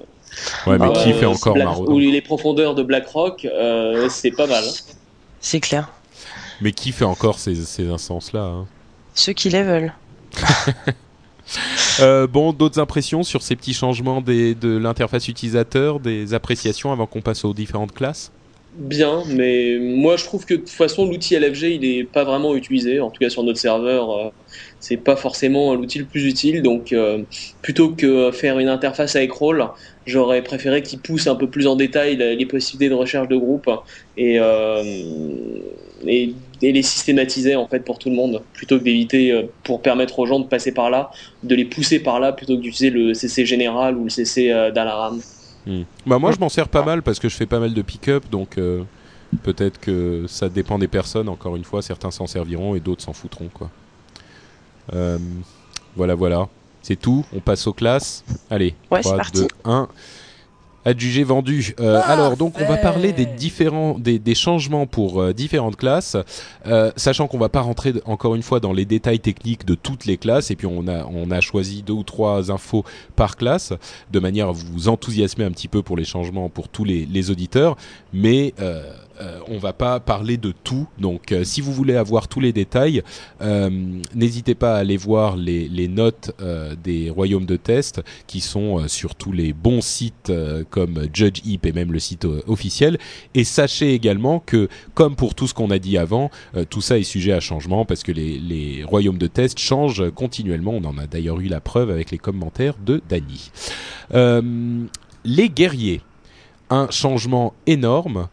Ouais, 0.67 0.77
mais 0.77 0.85
Euh, 0.85 0.91
qui 0.91 1.11
fait 1.13 1.25
encore 1.25 1.53
Black- 1.55 1.65
Maraudon 1.67 1.93
ou 1.93 1.99
les 1.99 2.21
profondeurs 2.21 2.75
de 2.75 2.83
Blackrock, 2.83 3.45
euh, 3.45 4.07
c'est 4.09 4.31
pas 4.31 4.45
mal. 4.47 4.63
hein. 4.63 4.93
C'est 5.41 5.59
clair. 5.59 5.89
Mais 6.61 6.71
qui 6.71 6.91
fait 6.91 7.05
encore 7.05 7.39
ces, 7.39 7.55
ces 7.55 7.87
instances-là 7.89 8.43
hein? 8.43 8.67
Ceux 9.15 9.33
qui 9.33 9.49
les 9.49 9.63
veulent. 9.63 9.93
Euh, 11.99 12.27
bon, 12.27 12.53
d'autres 12.53 12.79
impressions 12.79 13.23
sur 13.23 13.41
ces 13.41 13.55
petits 13.55 13.73
changements 13.73 14.21
de 14.21 14.77
l'interface 14.77 15.27
utilisateur, 15.27 15.99
des 15.99 16.33
appréciations 16.33 16.91
avant 16.91 17.05
qu'on 17.05 17.21
passe 17.21 17.45
aux 17.45 17.53
différentes 17.53 17.93
classes? 17.93 18.31
Bien, 18.77 19.23
mais 19.27 19.77
moi 19.79 20.15
je 20.15 20.25
trouve 20.25 20.45
que 20.45 20.53
de 20.53 20.59
toute 20.59 20.69
façon 20.69 21.09
l'outil 21.09 21.35
LFG 21.35 21.63
il 21.63 21.85
est 21.85 22.03
pas 22.03 22.23
vraiment 22.23 22.55
utilisé, 22.55 22.99
en 22.99 23.09
tout 23.09 23.19
cas 23.19 23.29
sur 23.29 23.43
notre 23.43 23.57
serveur, 23.57 24.11
euh, 24.11 24.29
c'est 24.79 24.95
pas 24.95 25.15
forcément 25.15 25.73
l'outil 25.73 25.97
le 25.97 26.05
plus 26.05 26.25
utile, 26.25 26.61
donc 26.61 26.93
euh, 26.93 27.23
plutôt 27.63 27.89
que 27.89 28.29
faire 28.31 28.59
une 28.59 28.69
interface 28.69 29.15
avec 29.15 29.31
rôle, 29.31 29.65
j'aurais 30.05 30.43
préféré 30.43 30.83
qu'il 30.83 30.99
pousse 30.99 31.25
un 31.25 31.35
peu 31.35 31.49
plus 31.49 31.65
en 31.65 31.75
détail 31.75 32.15
les 32.15 32.45
possibilités 32.45 32.89
de 32.89 32.93
recherche 32.95 33.27
de 33.27 33.37
groupe. 33.37 33.69
Et, 34.17 34.39
et, 36.07 36.33
et 36.61 36.71
les 36.71 36.81
systématiser 36.81 37.55
en 37.55 37.67
fait 37.67 37.79
pour 37.79 37.99
tout 37.99 38.09
le 38.09 38.15
monde, 38.15 38.41
plutôt 38.53 38.79
que 38.79 38.83
d'éviter 38.83 39.31
euh, 39.31 39.43
pour 39.63 39.81
permettre 39.81 40.19
aux 40.19 40.25
gens 40.25 40.39
de 40.39 40.45
passer 40.45 40.73
par 40.73 40.89
là, 40.89 41.11
de 41.43 41.55
les 41.55 41.65
pousser 41.65 41.99
par 41.99 42.19
là 42.19 42.31
plutôt 42.33 42.57
que 42.57 42.61
d'utiliser 42.61 42.89
le 42.89 43.13
CC 43.13 43.45
général 43.45 43.97
ou 43.97 44.05
le 44.05 44.09
CC 44.09 44.51
euh, 44.51 44.71
d'Alaram. 44.71 45.19
Hmm. 45.65 45.83
Bah 46.05 46.19
moi 46.19 46.31
je 46.31 46.39
m'en 46.39 46.49
sers 46.49 46.69
pas 46.69 46.83
mal 46.83 47.01
parce 47.01 47.19
que 47.19 47.29
je 47.29 47.35
fais 47.35 47.45
pas 47.45 47.59
mal 47.59 47.73
de 47.73 47.81
pick-up 47.81 48.23
donc 48.31 48.57
euh, 48.57 48.83
peut-être 49.43 49.79
que 49.79 50.25
ça 50.27 50.49
dépend 50.49 50.79
des 50.79 50.87
personnes 50.87 51.29
encore 51.29 51.55
une 51.55 51.65
fois 51.65 51.81
certains 51.81 52.11
s'en 52.11 52.27
serviront 52.27 52.75
et 52.75 52.79
d'autres 52.79 53.03
s'en 53.03 53.13
foutront 53.13 53.49
quoi. 53.53 53.69
Euh, 54.93 55.17
voilà 55.95 56.15
voilà 56.15 56.47
c'est 56.81 56.95
tout 56.95 57.25
on 57.35 57.39
passe 57.39 57.67
aux 57.67 57.73
classes 57.73 58.23
allez 58.49 58.73
Ouais, 58.89 59.01
3 59.01 59.11
c'est 59.11 59.17
parti. 59.17 59.41
2 59.41 59.47
1 59.65 59.89
adjugé 60.85 61.23
vendu. 61.23 61.75
Euh, 61.79 62.01
alors 62.05 62.37
donc 62.37 62.55
on 62.59 62.65
va 62.65 62.77
parler 62.77 63.11
des 63.11 63.25
différents 63.25 63.97
des, 63.97 64.19
des 64.19 64.35
changements 64.35 64.85
pour 64.85 65.21
euh, 65.21 65.33
différentes 65.33 65.75
classes. 65.75 66.17
Euh, 66.65 66.91
sachant 66.95 67.27
qu'on 67.27 67.37
va 67.37 67.49
pas 67.49 67.61
rentrer 67.61 67.93
encore 68.05 68.35
une 68.35 68.43
fois 68.43 68.59
dans 68.59 68.73
les 68.73 68.85
détails 68.85 69.19
techniques 69.19 69.65
de 69.65 69.75
toutes 69.75 70.05
les 70.05 70.17
classes 70.17 70.51
et 70.51 70.55
puis 70.55 70.67
on 70.67 70.87
a 70.87 71.05
on 71.05 71.31
a 71.31 71.41
choisi 71.41 71.83
deux 71.83 71.93
ou 71.93 72.03
trois 72.03 72.51
infos 72.51 72.83
par 73.15 73.37
classe 73.37 73.73
de 74.11 74.19
manière 74.19 74.49
à 74.49 74.51
vous 74.51 74.87
enthousiasmer 74.87 75.45
un 75.45 75.51
petit 75.51 75.67
peu 75.67 75.81
pour 75.81 75.97
les 75.97 76.05
changements 76.05 76.49
pour 76.49 76.69
tous 76.69 76.83
les, 76.83 77.05
les 77.05 77.31
auditeurs, 77.31 77.75
mais 78.13 78.53
euh, 79.21 79.39
on 79.47 79.57
va 79.57 79.73
pas 79.73 79.99
parler 79.99 80.37
de 80.37 80.51
tout. 80.51 80.87
Donc, 80.97 81.31
euh, 81.31 81.43
si 81.43 81.61
vous 81.61 81.73
voulez 81.73 81.95
avoir 81.95 82.27
tous 82.27 82.39
les 82.39 82.53
détails, 82.53 83.03
euh, 83.41 83.69
n'hésitez 84.15 84.55
pas 84.55 84.75
à 84.75 84.79
aller 84.79 84.97
voir 84.97 85.35
les, 85.35 85.87
notes 85.87 86.31
euh, 86.41 86.75
des 86.81 87.09
royaumes 87.09 87.45
de 87.45 87.55
test 87.55 88.01
qui 88.27 88.41
sont 88.41 88.87
sur 88.87 89.15
tous 89.15 89.31
les 89.31 89.53
bons 89.53 89.81
sites 89.81 90.31
comme 90.69 91.07
Judge 91.13 91.41
Heap 91.45 91.65
et 91.65 91.71
même 91.71 91.91
le 91.91 91.99
site 91.99 92.25
officiel. 92.47 92.97
Et 93.33 93.43
sachez 93.43 93.93
également 93.93 94.39
que, 94.39 94.69
comme 94.93 95.15
pour 95.15 95.35
tout 95.35 95.47
ce 95.47 95.53
qu'on 95.53 95.71
a 95.71 95.79
dit 95.79 95.97
avant, 95.97 96.29
tout 96.69 96.81
ça 96.81 96.97
est 96.97 97.03
sujet 97.03 97.33
à 97.33 97.39
changement 97.39 97.85
parce 97.85 98.03
que 98.03 98.11
les, 98.11 98.37
les 98.39 98.83
royaumes 98.83 99.17
de 99.17 99.27
test 99.27 99.59
changent 99.59 100.09
continuellement. 100.11 100.73
On 100.73 100.85
en 100.85 100.97
a 100.97 101.07
d'ailleurs 101.07 101.39
eu 101.39 101.47
la 101.47 101.59
preuve 101.59 101.89
avec 101.89 102.11
les 102.11 102.17
commentaires 102.17 102.75
de 102.85 103.01
Dany. 103.09 103.51
Les 105.25 105.49
guerriers, 105.49 106.01
un 106.69 106.89
changement 106.89 107.53
énorme, 107.67 108.27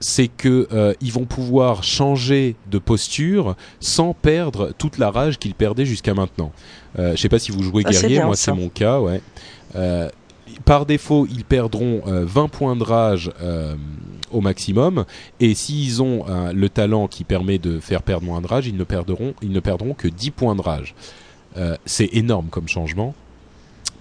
c'est 0.00 0.28
que 0.28 0.66
euh, 0.72 0.94
ils 1.00 1.12
vont 1.12 1.26
pouvoir 1.26 1.84
changer 1.84 2.56
de 2.70 2.78
posture 2.78 3.54
sans 3.80 4.14
perdre 4.14 4.72
toute 4.78 4.98
la 4.98 5.10
rage 5.10 5.38
qu'ils 5.38 5.54
perdaient 5.54 5.84
jusqu'à 5.84 6.14
maintenant. 6.14 6.52
Euh, 6.98 7.12
je 7.14 7.20
sais 7.20 7.28
pas 7.28 7.38
si 7.38 7.52
vous 7.52 7.62
jouez 7.62 7.82
Ah, 7.86 7.90
guerrier, 7.90 8.16
bien, 8.16 8.26
moi 8.26 8.36
c'est 8.36 8.52
mon 8.52 8.70
cas, 8.70 8.98
ouais. 8.98 9.20
Euh, 9.76 10.08
par 10.64 10.86
défaut, 10.86 11.26
ils 11.30 11.44
perdront 11.44 12.02
euh, 12.06 12.24
20 12.24 12.48
points 12.48 12.76
de 12.76 12.82
rage 12.82 13.30
euh, 13.42 13.74
au 14.32 14.40
maximum, 14.40 15.04
et 15.38 15.54
s'ils 15.54 16.02
ont 16.02 16.24
euh, 16.28 16.52
le 16.52 16.68
talent 16.68 17.06
qui 17.06 17.24
permet 17.24 17.58
de 17.58 17.78
faire 17.78 18.02
perdre 18.02 18.24
moins 18.26 18.40
de 18.40 18.46
rage, 18.46 18.66
ils 18.66 18.76
ne 18.76 18.84
perdront, 18.84 19.34
ils 19.42 19.52
ne 19.52 19.60
perdront 19.60 19.94
que 19.94 20.08
10 20.08 20.30
points 20.30 20.56
de 20.56 20.62
rage. 20.62 20.94
Euh, 21.56 21.76
c'est 21.84 22.08
énorme 22.12 22.46
comme 22.48 22.68
changement 22.68 23.14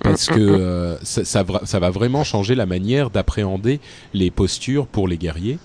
parce 0.03 0.27
que 0.27 0.39
euh, 0.39 0.97
ça, 1.03 1.43
ça 1.63 1.79
va 1.79 1.89
vraiment 1.89 2.23
changer 2.23 2.55
la 2.55 2.65
manière 2.65 3.09
d'appréhender 3.09 3.79
les 4.13 4.31
postures 4.31 4.87
pour 4.87 5.07
les 5.07 5.17
guerriers. 5.17 5.57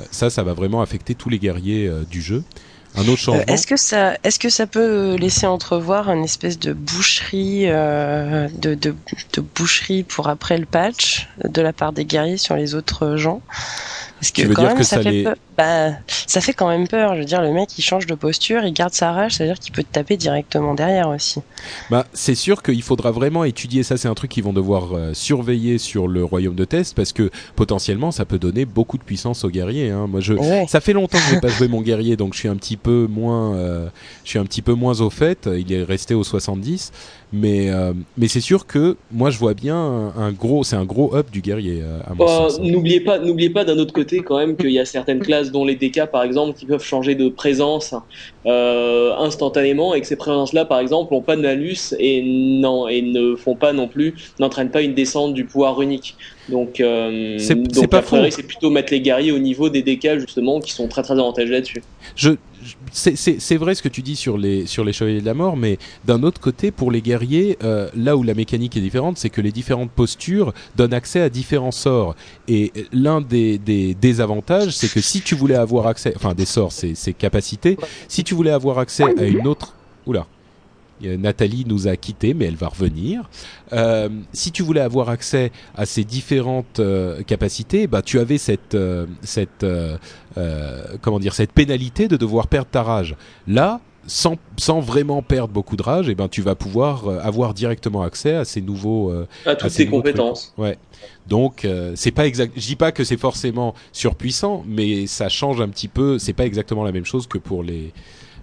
Euh, 0.00 0.04
ça, 0.10 0.30
ça 0.30 0.42
va 0.42 0.52
vraiment 0.54 0.80
affecter 0.82 1.14
tous 1.14 1.28
les 1.28 1.38
guerriers 1.38 1.86
euh, 1.86 2.04
du 2.04 2.20
jeu. 2.22 2.42
Un 2.94 3.02
autre 3.02 3.10
Euh, 3.12 3.16
changement. 3.16 3.44
est-ce 3.46 3.66
que 3.66 3.76
ça, 3.76 4.16
est-ce 4.24 4.38
que 4.38 4.48
ça 4.48 4.66
peut 4.66 5.16
laisser 5.16 5.46
entrevoir 5.46 6.08
une 6.10 6.24
espèce 6.24 6.58
de 6.58 6.72
boucherie, 6.72 7.66
de, 7.66 8.74
de, 8.74 8.94
de 9.34 9.40
boucherie 9.54 10.02
pour 10.02 10.28
après 10.28 10.56
le 10.56 10.64
patch 10.66 11.28
de 11.44 11.60
la 11.62 11.72
part 11.74 11.92
des 11.92 12.04
guerriers 12.06 12.38
sur 12.38 12.56
les 12.56 12.74
autres 12.74 13.16
gens? 13.16 13.42
Parce 14.20 14.30
que 14.30 14.40
Tu 14.42 14.46
veux 14.48 14.54
quand 14.54 14.62
dire 14.62 14.70
même, 14.70 14.78
que 14.78 14.84
ça, 14.84 14.96
ça 14.96 15.02
fait 15.02 15.10
les-. 15.10 15.28
Bah, 15.58 15.90
ça 16.26 16.40
fait 16.40 16.52
quand 16.52 16.68
même 16.68 16.88
peur. 16.88 17.14
Je 17.14 17.20
veux 17.20 17.24
dire, 17.26 17.42
le 17.42 17.52
mec 17.52 17.78
il 17.78 17.82
change 17.82 18.06
de 18.06 18.14
posture, 18.14 18.64
il 18.64 18.72
garde 18.72 18.92
sa 18.94 19.12
rage, 19.12 19.32
c'est-à-dire 19.34 19.58
qu'il 19.58 19.72
peut 19.72 19.82
te 19.82 19.92
taper 19.92 20.16
directement 20.16 20.74
derrière 20.74 21.08
aussi. 21.08 21.40
Bah, 21.90 22.06
c'est 22.12 22.34
sûr 22.34 22.62
qu'il 22.62 22.82
faudra 22.82 23.10
vraiment 23.10 23.44
étudier 23.44 23.82
ça. 23.82 23.96
C'est 23.96 24.08
un 24.08 24.14
truc 24.14 24.30
qu'ils 24.30 24.44
vont 24.44 24.52
devoir 24.54 24.94
euh, 24.94 25.12
surveiller 25.14 25.78
sur 25.78 26.08
le 26.08 26.24
royaume 26.24 26.54
de 26.54 26.64
test 26.64 26.94
parce 26.96 27.12
que 27.12 27.30
potentiellement 27.56 28.10
ça 28.10 28.24
peut 28.24 28.38
donner 28.38 28.64
beaucoup 28.64 28.96
de 28.98 29.02
puissance 29.02 29.44
aux 29.44 29.50
guerriers. 29.50 29.90
Hein. 29.90 30.06
Moi, 30.06 30.20
je, 30.20 30.32
Ouais. 30.34 30.66
ça 30.68 30.80
fait 30.80 30.92
longtemps 30.92 31.18
que 31.18 31.34
j'ai 31.34 31.40
pas 31.40 31.48
joué 31.48 31.68
mon 31.68 31.82
guerrier, 31.82 32.16
donc 32.16 32.34
je 32.34 32.38
suis 32.40 32.48
un 32.48 32.56
petit 32.56 32.76
peu 32.76 33.06
moins, 33.08 33.54
euh, 33.54 33.88
je 34.24 34.30
suis 34.30 34.38
un 34.38 34.44
petit 34.44 34.62
peu 34.62 34.72
moins 34.72 35.00
au 35.00 35.10
fait. 35.10 35.48
Il 35.56 35.72
est 35.72 35.82
resté 35.84 36.14
au 36.14 36.24
70, 36.24 36.92
mais 37.32 37.70
euh, 37.70 37.92
mais 38.16 38.28
c'est 38.28 38.40
sûr 38.40 38.66
que 38.66 38.96
moi 39.10 39.30
je 39.30 39.38
vois 39.38 39.54
bien 39.54 39.76
un, 39.76 40.14
un 40.16 40.32
gros, 40.32 40.62
c'est 40.64 40.76
un 40.76 40.84
gros 40.84 41.14
up 41.14 41.30
du 41.30 41.40
guerrier 41.40 41.80
euh, 41.82 41.98
à 42.06 42.14
mon 42.14 42.24
sens. 42.26 42.60
N'oubliez 42.60 43.00
pas, 43.00 43.18
n'oubliez 43.18 43.50
pas 43.50 43.64
d'un 43.64 43.78
autre 43.78 43.92
côté 43.92 44.20
quand 44.22 44.38
même 44.38 44.56
qu'il 44.56 44.70
y 44.70 44.78
a 44.78 44.84
certaines 44.84 45.20
classes, 45.20 45.50
dont 45.50 45.64
les 45.64 45.74
DK 45.76 46.06
par 46.06 46.22
exemple, 46.22 46.56
qui 46.58 46.66
peuvent 46.66 46.84
changer 46.84 47.14
de 47.14 47.28
présence 47.28 47.94
euh, 48.46 49.12
instantanément 49.18 49.94
et 49.94 50.00
que 50.00 50.06
ces 50.06 50.16
présences-là, 50.16 50.64
par 50.64 50.78
exemple, 50.78 51.12
ont 51.14 51.22
pas 51.22 51.36
de 51.36 51.42
malus 51.42 51.94
et 51.98 52.22
non 52.24 52.86
et 52.88 53.02
ne 53.02 53.34
font 53.34 53.56
pas 53.56 53.72
non 53.72 53.88
plus, 53.88 54.14
n'entraînent 54.38 54.70
pas 54.70 54.82
une 54.82 54.94
descente 54.94 55.34
du 55.34 55.44
pouvoir 55.44 55.80
unique. 55.82 56.16
Donc, 56.48 56.78
euh, 56.78 57.38
C'est- 57.38 57.56
donc 57.56 57.66
c'est 57.72 57.88
pas 57.88 58.02
faux. 58.02 58.18
c'est 58.30 58.44
plutôt 58.44 58.70
mettre 58.70 58.92
les 58.92 59.00
guerriers 59.00 59.32
au 59.32 59.38
niveau 59.40 59.68
des 59.68 59.82
DK 59.82 60.18
justement, 60.20 60.60
qui 60.60 60.70
sont 60.72 60.86
très 60.86 61.02
très 61.02 61.14
avantagés 61.14 61.50
là-dessus. 61.50 61.82
Je- 62.14 62.30
c'est- 62.92 63.56
vrai 63.56 63.74
ce 63.74 63.82
que 63.82 63.88
tu 63.88 64.02
dis 64.02 64.16
sur 64.16 64.38
les 64.38 64.66
sur 64.66 64.84
les 64.84 64.92
chevaliers 64.92 65.20
de 65.20 65.26
la 65.26 65.34
mort, 65.34 65.56
mais 65.56 65.78
d'un 66.04 66.22
autre 66.22 66.40
côté, 66.40 66.70
pour 66.70 66.90
les 66.90 67.00
guerriers, 67.02 67.56
euh, 67.62 67.88
là 67.96 68.16
où 68.16 68.22
la 68.22 68.34
mécanique 68.34 68.76
est 68.76 68.80
différente, 68.80 69.18
c'est 69.18 69.30
que 69.30 69.40
les 69.40 69.52
différentes 69.52 69.90
postures 69.90 70.52
donnent 70.76 70.94
accès 70.94 71.20
à 71.20 71.28
différents 71.28 71.70
sorts. 71.72 72.14
Et 72.48 72.72
l'un 72.92 73.20
des, 73.20 73.58
des 73.58 73.94
désavantages, 73.94 74.70
c'est 74.76 74.92
que 74.92 75.00
si 75.00 75.20
tu 75.20 75.34
voulais 75.34 75.54
avoir 75.54 75.86
accès, 75.86 76.12
enfin 76.16 76.34
des 76.34 76.44
sorts, 76.46 76.72
c'est 76.72 77.12
capacités, 77.12 77.76
si 78.08 78.24
tu 78.24 78.34
voulais 78.34 78.50
avoir 78.50 78.78
accès 78.78 79.04
à 79.18 79.24
une 79.24 79.46
autre, 79.46 79.74
oula, 80.06 80.26
Nathalie 81.02 81.64
nous 81.66 81.88
a 81.88 81.96
quittés, 81.96 82.34
mais 82.34 82.46
elle 82.46 82.56
va 82.56 82.68
revenir. 82.68 83.28
Euh, 83.72 84.08
si 84.32 84.52
tu 84.52 84.62
voulais 84.62 84.80
avoir 84.80 85.08
accès 85.08 85.52
à 85.74 85.86
ces 85.86 86.04
différentes 86.04 86.80
euh, 86.80 87.22
capacités, 87.22 87.86
bah 87.86 88.02
tu 88.02 88.18
avais 88.18 88.38
cette 88.38 88.74
euh, 88.74 89.06
cette 89.22 89.62
euh, 89.64 89.98
euh, 90.38 90.84
comment 91.02 91.18
dire 91.18 91.34
cette 91.34 91.52
pénalité 91.52 92.08
de 92.08 92.16
devoir 92.16 92.46
perdre 92.46 92.68
ta 92.70 92.82
rage. 92.82 93.14
Là, 93.46 93.80
sans 94.08 94.36
sans 94.56 94.78
vraiment 94.80 95.20
perdre 95.20 95.52
beaucoup 95.52 95.76
de 95.76 95.82
rage, 95.82 96.08
et 96.08 96.14
ben 96.14 96.28
tu 96.28 96.40
vas 96.40 96.54
pouvoir 96.54 97.08
euh, 97.08 97.18
avoir 97.20 97.54
directement 97.54 98.02
accès 98.02 98.34
à 98.34 98.44
ces 98.44 98.62
nouveaux 98.62 99.10
euh, 99.10 99.26
À 99.44 99.50
à 99.50 99.56
toutes 99.56 99.70
ces 99.70 99.78
tes 99.78 99.84
nouveaux 99.86 100.02
trucs. 100.02 100.14
compétences. 100.16 100.54
Ouais. 100.56 100.78
Donc 101.26 101.64
euh, 101.64 101.92
c'est 101.96 102.12
pas 102.12 102.26
exact. 102.26 102.52
Je 102.56 102.66
dis 102.66 102.76
pas 102.76 102.92
que 102.92 103.02
c'est 103.04 103.16
forcément 103.16 103.74
surpuissant, 103.92 104.64
mais 104.66 105.06
ça 105.08 105.28
change 105.28 105.60
un 105.60 105.68
petit 105.68 105.88
peu. 105.88 106.18
C'est 106.20 106.32
pas 106.34 106.46
exactement 106.46 106.84
la 106.84 106.92
même 106.92 107.04
chose 107.04 107.26
que 107.26 107.38
pour 107.38 107.62
les 107.64 107.92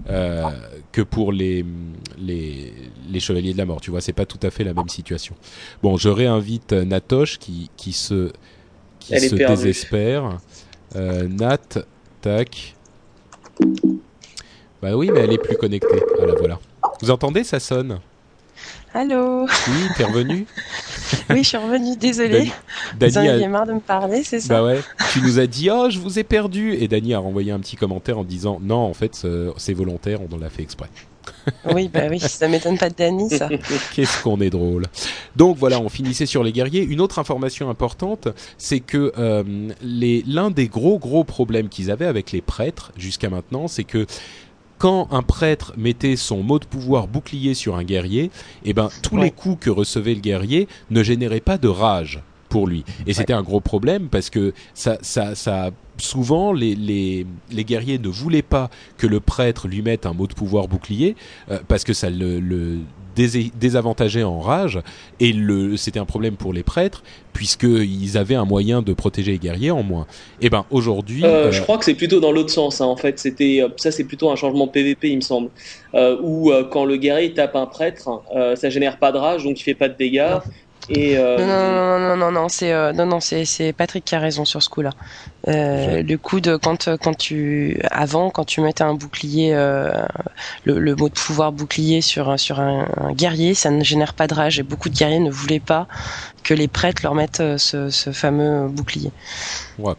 euh, 0.10 0.44
que 0.92 1.02
pour 1.02 1.32
les, 1.32 1.66
les 2.18 2.74
les 3.10 3.20
chevaliers 3.20 3.54
de 3.54 3.58
la 3.58 3.66
mort. 3.66 3.82
Tu 3.82 3.92
vois, 3.92 4.02
c'est 4.02 4.14
pas 4.14 4.26
tout 4.26 4.40
à 4.44 4.52
fait 4.52 4.64
la 4.64 4.74
même 4.74 4.90
situation. 4.90 5.36
Bon, 5.82 5.98
je 5.98 6.10
réinvite 6.10 6.74
euh, 6.74 6.86
Natoche 6.86 7.40
qui 7.40 7.70
qui 7.78 7.94
se 7.94 8.32
qui 9.00 9.14
Elle 9.14 9.22
se 9.22 9.36
désespère. 9.36 10.40
Euh, 10.96 11.28
Nat, 11.28 11.80
tac. 12.22 12.76
Bah 14.82 14.96
oui, 14.96 15.10
mais 15.14 15.22
elle 15.22 15.34
est 15.34 15.38
plus 15.38 15.58
connectée. 15.58 16.04
Ah 16.22 16.26
la 16.26 16.36
voilà. 16.36 16.60
Vous 17.02 17.10
entendez, 17.12 17.44
ça 17.44 17.60
sonne? 17.60 18.00
Allô 18.94 19.46
Oui, 19.46 19.88
t'es 19.98 20.04
revenu. 20.04 20.46
Oui, 21.30 21.44
je 21.44 21.50
suis 21.50 21.58
revenue, 21.58 21.96
désolée. 21.96 22.46
Vous 23.00 23.18
en 23.18 23.24
Dany 23.24 23.44
a- 23.44 23.48
marre 23.48 23.66
de 23.68 23.74
me 23.74 23.80
parler, 23.80 24.24
c'est 24.24 24.40
ça 24.40 24.56
Bah 24.56 24.64
ouais, 24.64 24.80
tu 25.12 25.22
nous 25.22 25.40
as 25.40 25.48
dit 25.48 25.70
oh 25.72 25.88
je 25.90 26.00
vous 26.00 26.18
ai 26.20 26.24
perdu 26.24 26.74
et 26.74 26.88
Dany 26.88 27.14
a 27.14 27.20
renvoyé 27.20 27.52
un 27.52 27.60
petit 27.60 27.76
commentaire 27.76 28.18
en 28.18 28.24
disant 28.24 28.60
non 28.62 28.78
en 28.80 28.94
fait 28.94 29.16
c'est- 29.58 29.74
volontaire 29.74 30.20
on 30.32 30.38
l'a 30.38 30.50
fait 30.50 30.64
exprès. 30.64 30.90
Oui, 31.72 31.88
bah 31.94 32.02
oui, 32.10 32.20
ça 32.20 32.48
m'étonne 32.48 32.78
pas 32.78 32.90
de 32.90 32.96
Dany, 32.96 33.30
ça. 33.30 33.48
Qu'est-ce 33.96 34.22
qu'on 34.24 34.42
est 34.42 34.50
drôle. 34.50 34.86
Donc 35.36 35.58
voilà, 35.58 35.80
on 35.80 35.88
finissait 35.90 36.26
sur 36.26 36.44
les 36.44 36.52
guerriers. 36.52 36.84
Une 36.84 37.00
autre 37.00 37.20
information 37.20 37.70
importante, 37.70 38.28
c'est 38.58 38.80
que 38.82 39.14
euh, 39.18 39.44
l'un 39.82 40.52
des 40.52 40.68
gros 40.68 41.00
gros 41.00 41.24
problèmes 41.24 41.70
qu'ils 41.70 41.92
avaient 41.92 42.08
avec 42.08 42.32
les 42.32 42.42
prêtres 42.42 42.92
jusqu'à 42.98 43.30
maintenant, 43.30 43.68
c'est 43.68 43.86
que 43.86 44.06
quand 44.78 45.08
un 45.12 45.22
prêtre 45.22 45.74
mettait 45.78 46.16
son 46.16 46.44
mot 46.44 46.60
de 46.60 46.66
pouvoir 46.66 47.08
bouclier 47.08 47.54
sur 47.54 47.76
un 47.76 47.84
guerrier, 47.84 48.32
eh 48.66 48.74
ben 48.74 48.90
tous 49.02 49.16
Ouais. 49.16 49.26
les 49.26 49.32
coups 49.32 49.64
que 49.66 49.70
recevait 49.70 50.14
le 50.14 50.20
guerrier 50.22 50.68
ne 50.90 51.04
généraient 51.04 51.40
pas 51.40 51.58
de 51.58 51.68
rage 51.68 52.22
pour 52.50 52.68
lui. 52.68 52.84
Et 53.08 53.14
c'était 53.14 53.34
un 53.34 53.42
gros 53.42 53.62
problème 53.62 54.10
parce 54.10 54.30
que 54.30 54.54
ça, 54.76 54.98
ça, 55.02 55.34
ça 55.36 55.72
souvent 55.98 56.54
les, 56.54 56.76
les, 56.76 57.26
les 57.52 57.64
guerriers 57.64 57.98
ne 57.98 58.08
voulaient 58.10 58.42
pas 58.44 58.70
que 58.98 59.08
le 59.08 59.20
prêtre 59.20 59.68
lui 59.68 59.82
mette 59.82 60.06
un 60.06 60.14
mot 60.14 60.28
de 60.28 60.34
pouvoir 60.34 60.68
bouclier 60.68 61.16
euh, 61.50 61.60
parce 61.68 61.84
que 61.84 61.94
ça 61.94 62.10
le, 62.10 62.40
le 62.40 62.80
dés- 63.16 63.52
désavantageait 63.60 64.24
en 64.24 64.40
rage 64.40 64.80
et 65.20 65.34
le 65.34 65.78
c'était 65.78 66.00
un 66.00 66.06
problème 66.06 66.36
pour 66.36 66.54
les 66.54 66.64
prêtres 66.64 67.04
puisqu'ils 67.34 68.18
avaient 68.18 68.36
un 68.36 68.46
moyen 68.46 68.82
de 68.82 68.94
protéger 68.94 69.32
les 69.34 69.40
guerriers 69.40 69.72
en 69.72 69.84
moins. 69.84 70.06
Et 70.42 70.50
ben 70.50 70.66
aujourd'hui, 70.72 71.24
Euh, 71.26 71.48
euh, 71.48 71.52
Je 71.52 71.62
crois 71.62 71.78
que 71.78 71.86
c'est 71.86 71.96
plutôt 71.96 72.20
dans 72.20 72.32
l'autre 72.32 72.52
sens. 72.52 72.80
hein, 72.80 72.86
en 72.86 72.96
fait, 72.96 73.20
c'était 73.20 73.60
euh, 73.62 73.70
ça, 73.78 73.92
c'est 73.92 74.04
plutôt 74.04 74.30
un 74.30 74.36
changement 74.36 74.68
PVP, 74.68 75.10
il 75.10 75.16
me 75.18 75.22
semble, 75.22 75.50
euh, 75.96 76.16
où 76.22 76.52
euh, 76.52 76.64
quand 76.64 76.86
le 76.86 76.96
guerrier 76.98 77.34
tape 77.34 77.56
un 77.56 77.66
prêtre, 77.66 78.08
euh, 78.36 78.56
ça 78.56 78.70
génère 78.70 78.98
pas 79.00 79.12
de 79.12 79.18
rage, 79.18 79.44
donc 79.44 79.60
il 79.60 79.64
fait 79.64 79.74
pas 79.74 79.90
de 79.90 79.98
dégâts. 79.98 80.38
Et 80.90 81.18
euh, 81.18 81.38
Non, 81.38 81.48
non, 81.48 82.00
non, 82.00 82.00
non, 82.00 82.18
non, 82.18 82.32
non, 82.42 82.50
c'est 82.50 82.74
euh, 82.74 82.92
non, 82.92 83.06
non, 83.06 83.20
c'est 83.22 83.46
c'est 83.46 83.72
Patrick 83.72 84.04
qui 84.04 84.16
a 84.16 84.20
raison 84.20 84.44
sur 84.44 84.62
ce 84.62 84.70
coup-là. 84.70 84.92
Euh, 85.48 86.04
le 86.04 86.18
coup 86.18 86.42
de 86.42 86.58
quand 86.58 86.88
euh, 86.88 86.98
quand 86.98 87.14
tu 87.16 87.80
avant 87.92 88.30
quand 88.32 88.46
tu 88.46 88.62
mettais 88.62 88.84
un 88.84 88.94
bouclier, 88.94 89.54
euh, 89.54 89.92
le, 90.66 90.80
le 90.80 90.96
mot 90.96 91.10
de 91.10 91.14
pouvoir 91.14 91.52
bouclier 91.54 92.02
sur 92.02 92.38
sur 92.40 92.60
un, 92.60 92.88
un 92.98 93.14
guerrier, 93.14 93.54
ça 93.56 93.70
ne 93.72 93.84
génère 93.84 94.14
pas 94.14 94.28
de 94.28 94.34
rage 94.34 94.60
et 94.60 94.64
beaucoup 94.64 94.90
de 94.90 94.96
guerriers 94.96 95.20
ne 95.20 95.32
voulaient 95.32 95.60
pas 95.62 95.88
que 96.44 96.54
les 96.54 96.68
prêtres 96.68 97.02
leur 97.04 97.16
mettent 97.16 97.40
euh, 97.40 97.58
ce, 97.58 97.90
ce 97.90 98.12
fameux 98.12 98.68
bouclier. 98.68 99.12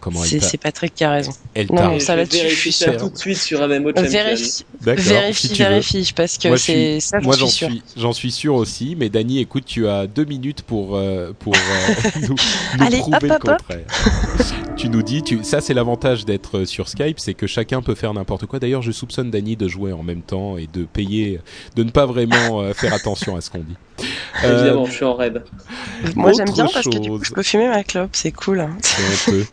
comment 0.00 0.22
elle 0.24 0.42
C'est 0.42 0.58
Patrick 0.58 0.94
qui 0.94 1.04
a 1.04 1.10
raison. 1.10 1.32
elle 1.54 1.66
non, 1.72 1.88
mais 1.90 2.00
ça 2.00 2.14
là-dessus, 2.16 2.48
je 2.50 2.54
suis 2.54 2.72
sûr. 2.72 2.96
tout 2.96 3.08
de 3.08 3.16
suite 3.16 3.38
sur 3.38 3.66
MMO. 3.66 3.90
Vérifie, 3.96 4.64
D'accord, 4.82 5.04
vérifie, 5.04 5.48
si 5.48 5.54
vérifie, 5.54 6.12
parce 6.14 6.36
que 6.38 6.48
Moi, 6.48 6.56
je 6.56 6.62
c'est 6.62 7.00
suis- 7.00 7.00
ça, 7.00 7.20
Moi, 7.20 7.34
suis 7.34 7.40
j'en 7.40 7.46
sûr. 7.48 7.68
suis, 7.68 7.82
j'en 7.96 8.12
suis 8.12 8.30
sûr 8.30 8.54
aussi. 8.54 8.94
Mais 8.98 9.08
Dany, 9.08 9.40
écoute, 9.40 9.64
tu 9.66 9.88
as 9.88 10.06
deux 10.06 10.24
minutes 10.24 10.62
pour 10.62 10.96
euh, 10.96 11.32
pour 11.38 11.54
euh, 11.54 11.94
nous, 12.22 12.28
nous 12.28 12.84
Allez, 12.84 12.98
prouver 12.98 13.16
hop, 13.16 13.22
le 13.22 13.30
hop, 13.32 13.44
hop. 13.48 13.58
contraire. 13.58 13.86
tu 14.76 14.88
nous 14.90 15.02
dis, 15.02 15.22
tu, 15.22 15.42
ça 15.44 15.60
c'est 15.60 15.74
l'avantage 15.74 16.24
d'être 16.24 16.64
sur 16.64 16.88
Skype, 16.88 17.18
c'est 17.18 17.34
que 17.34 17.46
chacun 17.46 17.80
peut 17.80 17.94
faire 17.94 18.12
n'importe 18.12 18.46
quoi. 18.46 18.58
D'ailleurs, 18.58 18.82
je 18.82 18.92
soupçonne 18.92 19.30
Dany 19.30 19.56
de 19.56 19.66
jouer 19.68 19.92
en 19.92 20.02
même 20.02 20.22
temps 20.22 20.58
et 20.58 20.68
de 20.72 20.84
payer, 20.84 21.40
de 21.76 21.82
ne 21.84 21.90
pas 21.90 22.04
vraiment 22.06 22.60
euh, 22.60 22.74
faire 22.74 22.92
attention 22.92 23.36
à 23.36 23.40
ce 23.40 23.50
qu'on 23.50 23.58
dit. 23.60 23.76
Euh, 24.44 24.58
Évidemment, 24.58 24.84
je 24.86 24.92
suis 24.92 25.04
en 25.04 25.14
raid. 25.14 25.42
Moi 26.16 26.32
j'aime 26.36 26.52
bien 26.52 26.66
parce 26.72 26.84
que 26.86 26.98
du 26.98 27.08
coup 27.08 27.24
je 27.24 27.32
peux 27.32 27.42
fumer 27.42 27.68
ma 27.68 27.84
clope, 27.84 28.10
c'est 28.12 28.32
cool. 28.32 28.60
hein. 28.60 28.76
c'est 28.82 29.30
honteux. 29.30 29.46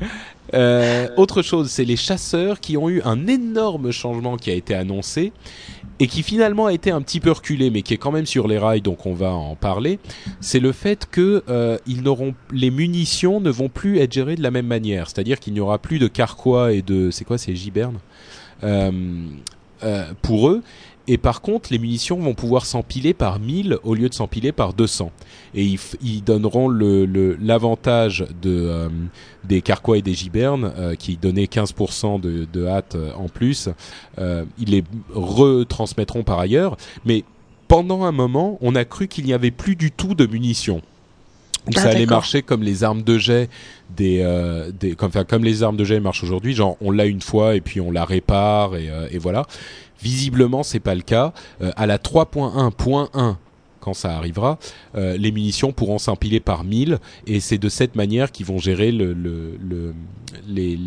Euh, 0.52 1.08
autre 1.16 1.42
chose, 1.42 1.70
c'est 1.70 1.86
les 1.86 1.96
chasseurs 1.96 2.60
qui 2.60 2.76
ont 2.76 2.88
eu 2.88 3.00
un 3.04 3.26
énorme 3.26 3.90
changement 3.90 4.36
qui 4.36 4.50
a 4.50 4.54
été 4.54 4.74
annoncé 4.74 5.32
et 6.00 6.06
qui 6.06 6.22
finalement 6.22 6.66
a 6.66 6.72
été 6.72 6.90
un 6.90 7.00
petit 7.02 7.18
peu 7.18 7.30
reculé, 7.32 7.70
mais 7.70 7.82
qui 7.82 7.94
est 7.94 7.96
quand 7.96 8.12
même 8.12 8.26
sur 8.26 8.46
les 8.46 8.58
rails, 8.58 8.82
donc 8.82 9.06
on 9.06 9.14
va 9.14 9.32
en 9.32 9.56
parler. 9.56 9.98
C'est 10.40 10.60
le 10.60 10.72
fait 10.72 11.06
que 11.10 11.42
euh, 11.48 11.78
ils 11.86 12.02
n'auront 12.02 12.34
les 12.52 12.70
munitions 12.70 13.40
ne 13.40 13.50
vont 13.50 13.68
plus 13.68 13.98
être 13.98 14.12
gérées 14.12 14.36
de 14.36 14.42
la 14.42 14.50
même 14.50 14.66
manière, 14.66 15.08
c'est-à-dire 15.08 15.40
qu'il 15.40 15.54
n'y 15.54 15.60
aura 15.60 15.78
plus 15.78 15.98
de 15.98 16.08
carquois 16.08 16.72
et 16.72 16.82
de 16.82 17.10
c'est 17.10 17.24
quoi, 17.24 17.38
c'est 17.38 17.56
giberne? 17.56 17.98
Euh, 18.62 18.90
euh, 19.82 20.12
pour 20.22 20.48
eux. 20.48 20.62
Et 21.06 21.18
par 21.18 21.42
contre, 21.42 21.68
les 21.70 21.78
munitions 21.78 22.18
vont 22.18 22.34
pouvoir 22.34 22.64
s'empiler 22.64 23.12
par 23.12 23.38
1000 23.38 23.78
au 23.84 23.94
lieu 23.94 24.08
de 24.08 24.14
s'empiler 24.14 24.52
par 24.52 24.72
200. 24.72 25.12
Et 25.54 25.64
ils, 25.64 25.78
ils 26.02 26.24
donneront 26.24 26.68
l'avantage 26.68 28.24
euh, 28.46 28.88
des 29.44 29.60
carquois 29.60 29.98
et 29.98 30.02
des 30.02 30.14
gibernes, 30.14 30.72
euh, 30.76 30.94
qui 30.94 31.16
donnaient 31.16 31.44
15% 31.44 32.20
de, 32.20 32.46
de 32.50 32.66
hâte 32.66 32.94
euh, 32.94 33.12
en 33.16 33.28
plus. 33.28 33.68
Ils 34.18 34.70
les 34.70 34.84
retransmettront 35.12 36.22
par 36.22 36.38
ailleurs. 36.38 36.76
Mais 37.04 37.24
pendant 37.68 38.04
un 38.04 38.12
moment, 38.12 38.58
on 38.62 38.74
a 38.74 38.84
cru 38.84 39.06
qu'il 39.06 39.24
n'y 39.24 39.34
avait 39.34 39.50
plus 39.50 39.76
du 39.76 39.90
tout 39.90 40.14
de 40.14 40.26
munitions. 40.26 40.80
Ah, 41.74 41.80
ça 41.80 41.88
allait 41.88 42.00
d'accord. 42.00 42.16
marcher 42.18 42.42
comme 42.42 42.62
les 42.62 42.84
armes 42.84 43.02
de 43.02 43.16
jet 43.18 43.48
des, 43.96 44.20
euh, 44.22 44.70
des 44.72 44.94
comme, 44.94 45.08
enfin, 45.08 45.24
comme 45.24 45.44
les 45.44 45.62
armes 45.62 45.76
de 45.76 45.84
jet 45.84 46.00
marchent 46.00 46.22
aujourd'hui, 46.24 46.54
genre 46.54 46.76
on 46.80 46.90
l'a 46.90 47.06
une 47.06 47.22
fois 47.22 47.54
et 47.56 47.60
puis 47.60 47.80
on 47.80 47.90
la 47.90 48.04
répare 48.04 48.76
et, 48.76 48.90
euh, 48.90 49.08
et 49.10 49.18
voilà. 49.18 49.46
Visiblement, 50.02 50.62
c'est 50.62 50.80
pas 50.80 50.94
le 50.94 51.00
cas. 51.02 51.32
Euh, 51.62 51.70
à 51.76 51.86
la 51.86 51.96
3.1.1, 51.98 53.36
quand 53.80 53.94
ça 53.94 54.16
arrivera, 54.16 54.58
euh, 54.96 55.16
les 55.16 55.32
munitions 55.32 55.72
pourront 55.72 55.98
s'empiler 55.98 56.40
par 56.40 56.64
1000 56.64 56.98
et 57.26 57.40
c'est 57.40 57.58
de 57.58 57.68
cette 57.68 57.94
manière 57.96 58.30
qu'ils 58.32 58.46
vont 58.46 58.58
gérer 58.58 58.92
le, 58.92 59.12
le, 59.12 59.58
le, 59.62 59.94
les, 60.48 60.78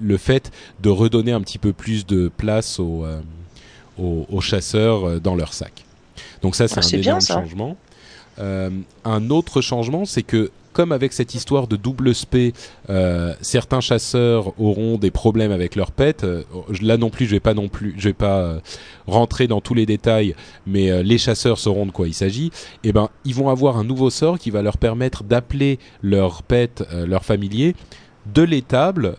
le 0.00 0.16
fait 0.18 0.50
de 0.82 0.90
redonner 0.90 1.32
un 1.32 1.40
petit 1.40 1.58
peu 1.58 1.72
plus 1.72 2.04
de 2.06 2.28
place 2.36 2.78
aux, 2.78 3.04
euh, 3.04 3.20
aux, 3.98 4.26
aux 4.30 4.40
chasseurs 4.40 5.06
euh, 5.08 5.20
dans 5.20 5.34
leur 5.34 5.52
sac. 5.54 5.84
Donc 6.42 6.56
ça, 6.56 6.68
c'est 6.68 6.80
Ah, 6.80 6.84
un 6.84 6.88
bien, 6.88 7.00
énorme 7.00 7.20
ça. 7.20 7.34
changement. 7.34 7.76
Euh, 8.38 8.70
un 9.04 9.30
autre 9.30 9.60
changement, 9.60 10.04
c'est 10.04 10.22
que 10.22 10.50
comme 10.72 10.90
avec 10.90 11.12
cette 11.12 11.34
histoire 11.34 11.66
de 11.66 11.76
double 11.76 12.14
spé, 12.14 12.54
euh, 12.88 13.34
certains 13.42 13.80
chasseurs 13.80 14.58
auront 14.58 14.96
des 14.96 15.10
problèmes 15.10 15.52
avec 15.52 15.76
leurs 15.76 15.90
pets. 15.90 16.24
Euh, 16.24 16.44
là 16.80 16.96
non 16.96 17.10
plus, 17.10 17.26
je 17.26 17.32
vais 17.32 17.40
pas 17.40 17.52
non 17.52 17.68
plus, 17.68 17.94
je 17.98 18.08
vais 18.08 18.14
pas 18.14 18.56
rentrer 19.06 19.46
dans 19.48 19.60
tous 19.60 19.74
les 19.74 19.84
détails, 19.84 20.34
mais 20.66 21.02
les 21.02 21.18
chasseurs 21.18 21.58
sauront 21.58 21.84
de 21.84 21.90
quoi 21.90 22.08
il 22.08 22.14
s'agit. 22.14 22.50
Et 22.84 22.92
ben, 22.92 23.10
ils 23.26 23.34
vont 23.34 23.50
avoir 23.50 23.76
un 23.76 23.84
nouveau 23.84 24.08
sort 24.08 24.38
qui 24.38 24.50
va 24.50 24.62
leur 24.62 24.78
permettre 24.78 25.24
d'appeler 25.24 25.78
leurs 26.02 26.42
pets, 26.42 26.82
leurs 27.06 27.24
familiers, 27.24 27.74
de 28.32 28.42
l'étable 28.42 29.16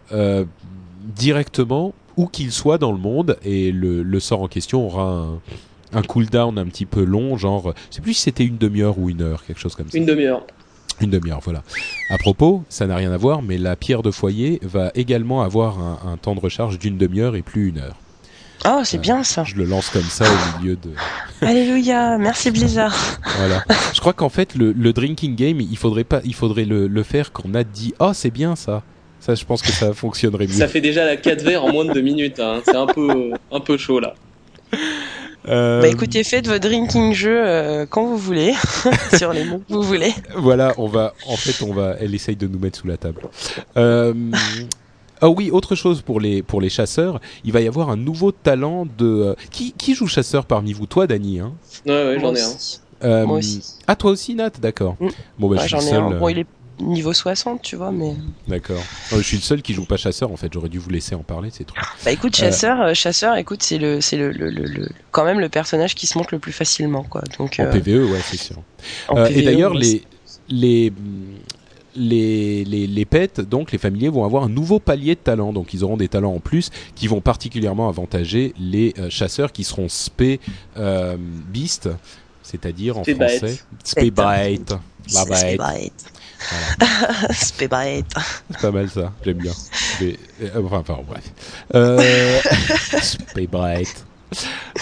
directement 1.15 1.93
où 2.17 2.25
qu'ils 2.25 2.51
soient 2.51 2.79
dans 2.79 2.91
le 2.91 2.97
monde. 2.97 3.37
Et 3.45 3.71
le 3.71 4.19
sort 4.19 4.41
en 4.41 4.47
question 4.47 4.87
aura 4.87 5.03
un, 5.03 5.39
un 5.95 6.01
cooldown 6.01 6.57
un 6.57 6.65
petit 6.65 6.85
peu 6.85 7.03
long, 7.03 7.37
genre, 7.37 7.73
je 7.89 7.95
sais 7.95 8.01
plus 8.01 8.13
si 8.13 8.21
c'était 8.21 8.45
une 8.45 8.57
demi-heure 8.57 8.97
ou 8.99 9.09
une 9.09 9.21
heure, 9.21 9.43
quelque 9.45 9.59
chose 9.59 9.75
comme 9.75 9.89
ça. 9.89 9.97
Une 9.97 10.05
demi-heure. 10.05 10.43
Une 11.01 11.09
demi-heure, 11.09 11.39
voilà. 11.43 11.63
À 12.09 12.17
propos, 12.17 12.63
ça 12.69 12.85
n'a 12.87 12.95
rien 12.95 13.11
à 13.11 13.17
voir, 13.17 13.41
mais 13.41 13.57
la 13.57 13.75
pierre 13.75 14.03
de 14.03 14.11
foyer 14.11 14.59
va 14.61 14.91
également 14.95 15.41
avoir 15.41 15.79
un, 15.79 15.99
un 16.13 16.17
temps 16.17 16.35
de 16.35 16.39
recharge 16.39 16.77
d'une 16.79 16.97
demi-heure 16.97 17.35
et 17.35 17.41
plus 17.41 17.69
une 17.69 17.79
heure. 17.79 17.95
Oh, 18.65 18.81
c'est 18.85 18.97
Euh, 18.97 19.01
bien 19.01 19.23
ça. 19.23 19.43
Je 19.43 19.55
le 19.55 19.65
lance 19.65 19.89
comme 19.89 20.03
ça 20.03 20.23
au 20.25 20.59
milieu 20.61 20.75
de. 20.77 20.91
Alléluia, 21.41 22.17
merci 22.17 22.49
Blizzard. 22.51 22.95
Voilà. 23.37 23.63
Je 23.93 23.99
crois 23.99 24.13
qu'en 24.13 24.29
fait, 24.29 24.55
le, 24.55 24.71
le 24.71 24.93
drinking 24.93 25.35
game, 25.35 25.59
il 25.59 25.75
faudrait 25.77 26.03
pas, 26.05 26.21
il 26.23 26.33
faudrait 26.35 26.63
le, 26.65 26.87
le 26.87 27.03
faire 27.03 27.31
quand 27.33 27.43
on 27.49 27.55
a 27.55 27.63
dit, 27.63 27.93
oh, 27.99 28.11
c'est 28.13 28.29
bien 28.31 28.55
ça. 28.55 28.83
Ça, 29.19 29.35
je 29.35 29.43
pense 29.45 29.61
que 29.61 29.71
ça 29.71 29.93
fonctionnerait 29.93 30.45
mieux. 30.47 30.53
Ça 30.53 30.67
fait 30.67 30.81
déjà 30.81 31.05
la 31.05 31.17
4 31.17 31.41
verres 31.43 31.63
en 31.65 31.71
moins 31.73 31.85
de 31.85 31.93
2 31.93 32.01
minutes. 32.01 32.39
hein. 32.39 32.61
C'est 32.65 32.75
un 32.75 32.85
peu, 32.85 33.31
un 33.51 33.59
peu 33.59 33.77
chaud 33.77 33.99
là. 33.99 34.13
Euh, 35.47 35.81
Bah 35.81 35.87
écoutez, 35.89 36.23
faites 36.23 36.47
votre 36.47 36.61
drinking 36.67 37.13
jeu 37.13 37.35
euh, 37.45 37.85
quand 37.89 38.05
vous 38.05 38.17
voulez, 38.17 38.53
sur 39.17 39.33
les 39.33 39.43
mots 39.43 39.59
que 39.59 39.73
vous 39.73 39.81
voulez. 39.83 40.13
Voilà, 40.35 40.73
on 40.77 40.87
va, 40.87 41.13
en 41.27 41.35
fait, 41.35 41.63
on 41.63 41.73
va, 41.73 41.95
elle 41.99 42.15
essaye 42.15 42.35
de 42.35 42.47
nous 42.47 42.59
mettre 42.59 42.79
sous 42.79 42.87
la 42.87 42.97
table. 42.97 43.21
Euh, 43.77 44.13
Ah 45.21 45.29
oui, 45.29 45.51
autre 45.51 45.75
chose 45.75 46.01
pour 46.01 46.19
les 46.19 46.43
pour 46.43 46.59
les 46.59 46.69
chasseurs, 46.69 47.21
il 47.45 47.51
va 47.53 47.61
y 47.61 47.67
avoir 47.67 47.89
un 47.89 47.95
nouveau 47.97 48.31
talent 48.33 48.85
de 48.97 49.05
euh, 49.05 49.35
qui 49.51 49.71
qui 49.73 49.95
joue 49.95 50.07
chasseur 50.07 50.45
parmi 50.45 50.73
vous, 50.73 50.85
toi, 50.85 51.07
Dany 51.07 51.39
hein? 51.39 51.53
Ouais, 51.85 51.91
ouais, 51.93 52.17
j'en 52.19 52.33
ai 52.35 52.41
un. 52.41 52.47
aussi. 52.47 52.79
Euh, 53.03 53.25
Moi 53.25 53.37
aussi. 53.39 53.61
Ah 53.87 53.95
toi 53.95 54.11
aussi, 54.11 54.33
Nat, 54.35 54.51
d'accord. 54.61 54.95
Mm. 54.99 55.07
Bon 55.39 55.49
bah 55.49 55.55
Ouais, 55.57 55.61
je 55.63 55.67
suis 55.67 55.69
j'en 55.69 55.77
le 55.79 55.83
ai 55.83 55.89
seul. 55.89 56.03
un. 56.03 56.19
Bon, 56.19 56.29
il 56.29 56.39
est 56.39 56.47
niveau 56.79 57.13
60, 57.13 57.61
tu 57.61 57.75
vois, 57.75 57.91
mais. 57.91 58.13
D'accord. 58.47 58.81
Oh, 59.11 59.17
je 59.17 59.21
suis 59.21 59.37
le 59.37 59.43
seul 59.43 59.61
qui 59.61 59.73
joue 59.73 59.85
pas 59.85 59.97
chasseur 59.97 60.31
en 60.31 60.37
fait. 60.37 60.51
J'aurais 60.53 60.69
dû 60.69 60.79
vous 60.79 60.89
laisser 60.89 61.15
en 61.15 61.23
parler, 61.23 61.49
c'est 61.51 61.63
tout. 61.63 61.75
Bah 62.03 62.11
écoute, 62.11 62.35
Euh. 62.35 62.45
chasseur, 62.45 62.81
euh, 62.81 62.93
chasseur, 62.93 63.35
écoute, 63.37 63.63
c'est 63.63 63.77
le, 63.77 64.01
c'est 64.01 64.17
le, 64.17 64.31
le, 64.31 64.49
le, 64.49 64.65
le- 64.65 64.89
quand 65.11 65.23
même 65.25 65.39
le 65.39 65.49
personnage 65.49 65.95
qui 65.95 66.07
se 66.07 66.17
monte 66.17 66.31
le 66.31 66.39
plus 66.39 66.51
facilement, 66.51 67.03
quoi. 67.03 67.21
Donc. 67.37 67.55
En 67.59 67.63
euh, 67.65 67.71
PVE, 67.71 68.11
ouais, 68.11 68.19
c'est 68.25 68.37
sûr. 68.37 68.57
en 69.07 69.17
Euh, 69.17 69.27
et 69.27 69.33
PVE, 69.35 69.45
d'ailleurs, 69.45 69.73
les, 69.73 70.03
les, 70.49 70.91
les, 71.95 72.63
les, 72.65 72.87
les 72.87 73.05
pets, 73.05 73.39
donc 73.41 73.71
les 73.71 73.77
familiers, 73.77 74.09
vont 74.09 74.25
avoir 74.25 74.43
un 74.43 74.49
nouveau 74.49 74.79
palier 74.79 75.15
de 75.15 75.19
talents. 75.19 75.53
Donc 75.53 75.73
ils 75.73 75.83
auront 75.83 75.97
des 75.97 76.07
talents 76.07 76.33
en 76.33 76.39
plus 76.39 76.71
qui 76.95 77.07
vont 77.07 77.21
particulièrement 77.21 77.87
avantager 77.87 78.53
les 78.59 78.93
euh, 78.97 79.09
chasseurs 79.11 79.51
qui 79.51 79.63
seront 79.63 79.89
spé 79.89 80.39
euh, 80.77 81.17
beast, 81.19 81.89
c'est-à-dire 82.41 82.97
en 82.97 83.03
français 83.03 83.59
spé 83.83 84.09
bite. 84.11 84.73
La 85.13 85.25
c'est 85.35 85.57
Spébite. 87.33 88.05
C'est 88.51 88.61
pas 88.61 88.71
mal 88.71 88.89
ça, 88.89 89.11
j'aime 89.23 89.37
bien. 89.37 89.51
Spé- 89.53 90.19
euh, 90.41 90.49
enfin, 90.65 90.79
enfin, 90.87 90.99
bref. 91.07 91.23
Euh. 91.75 92.39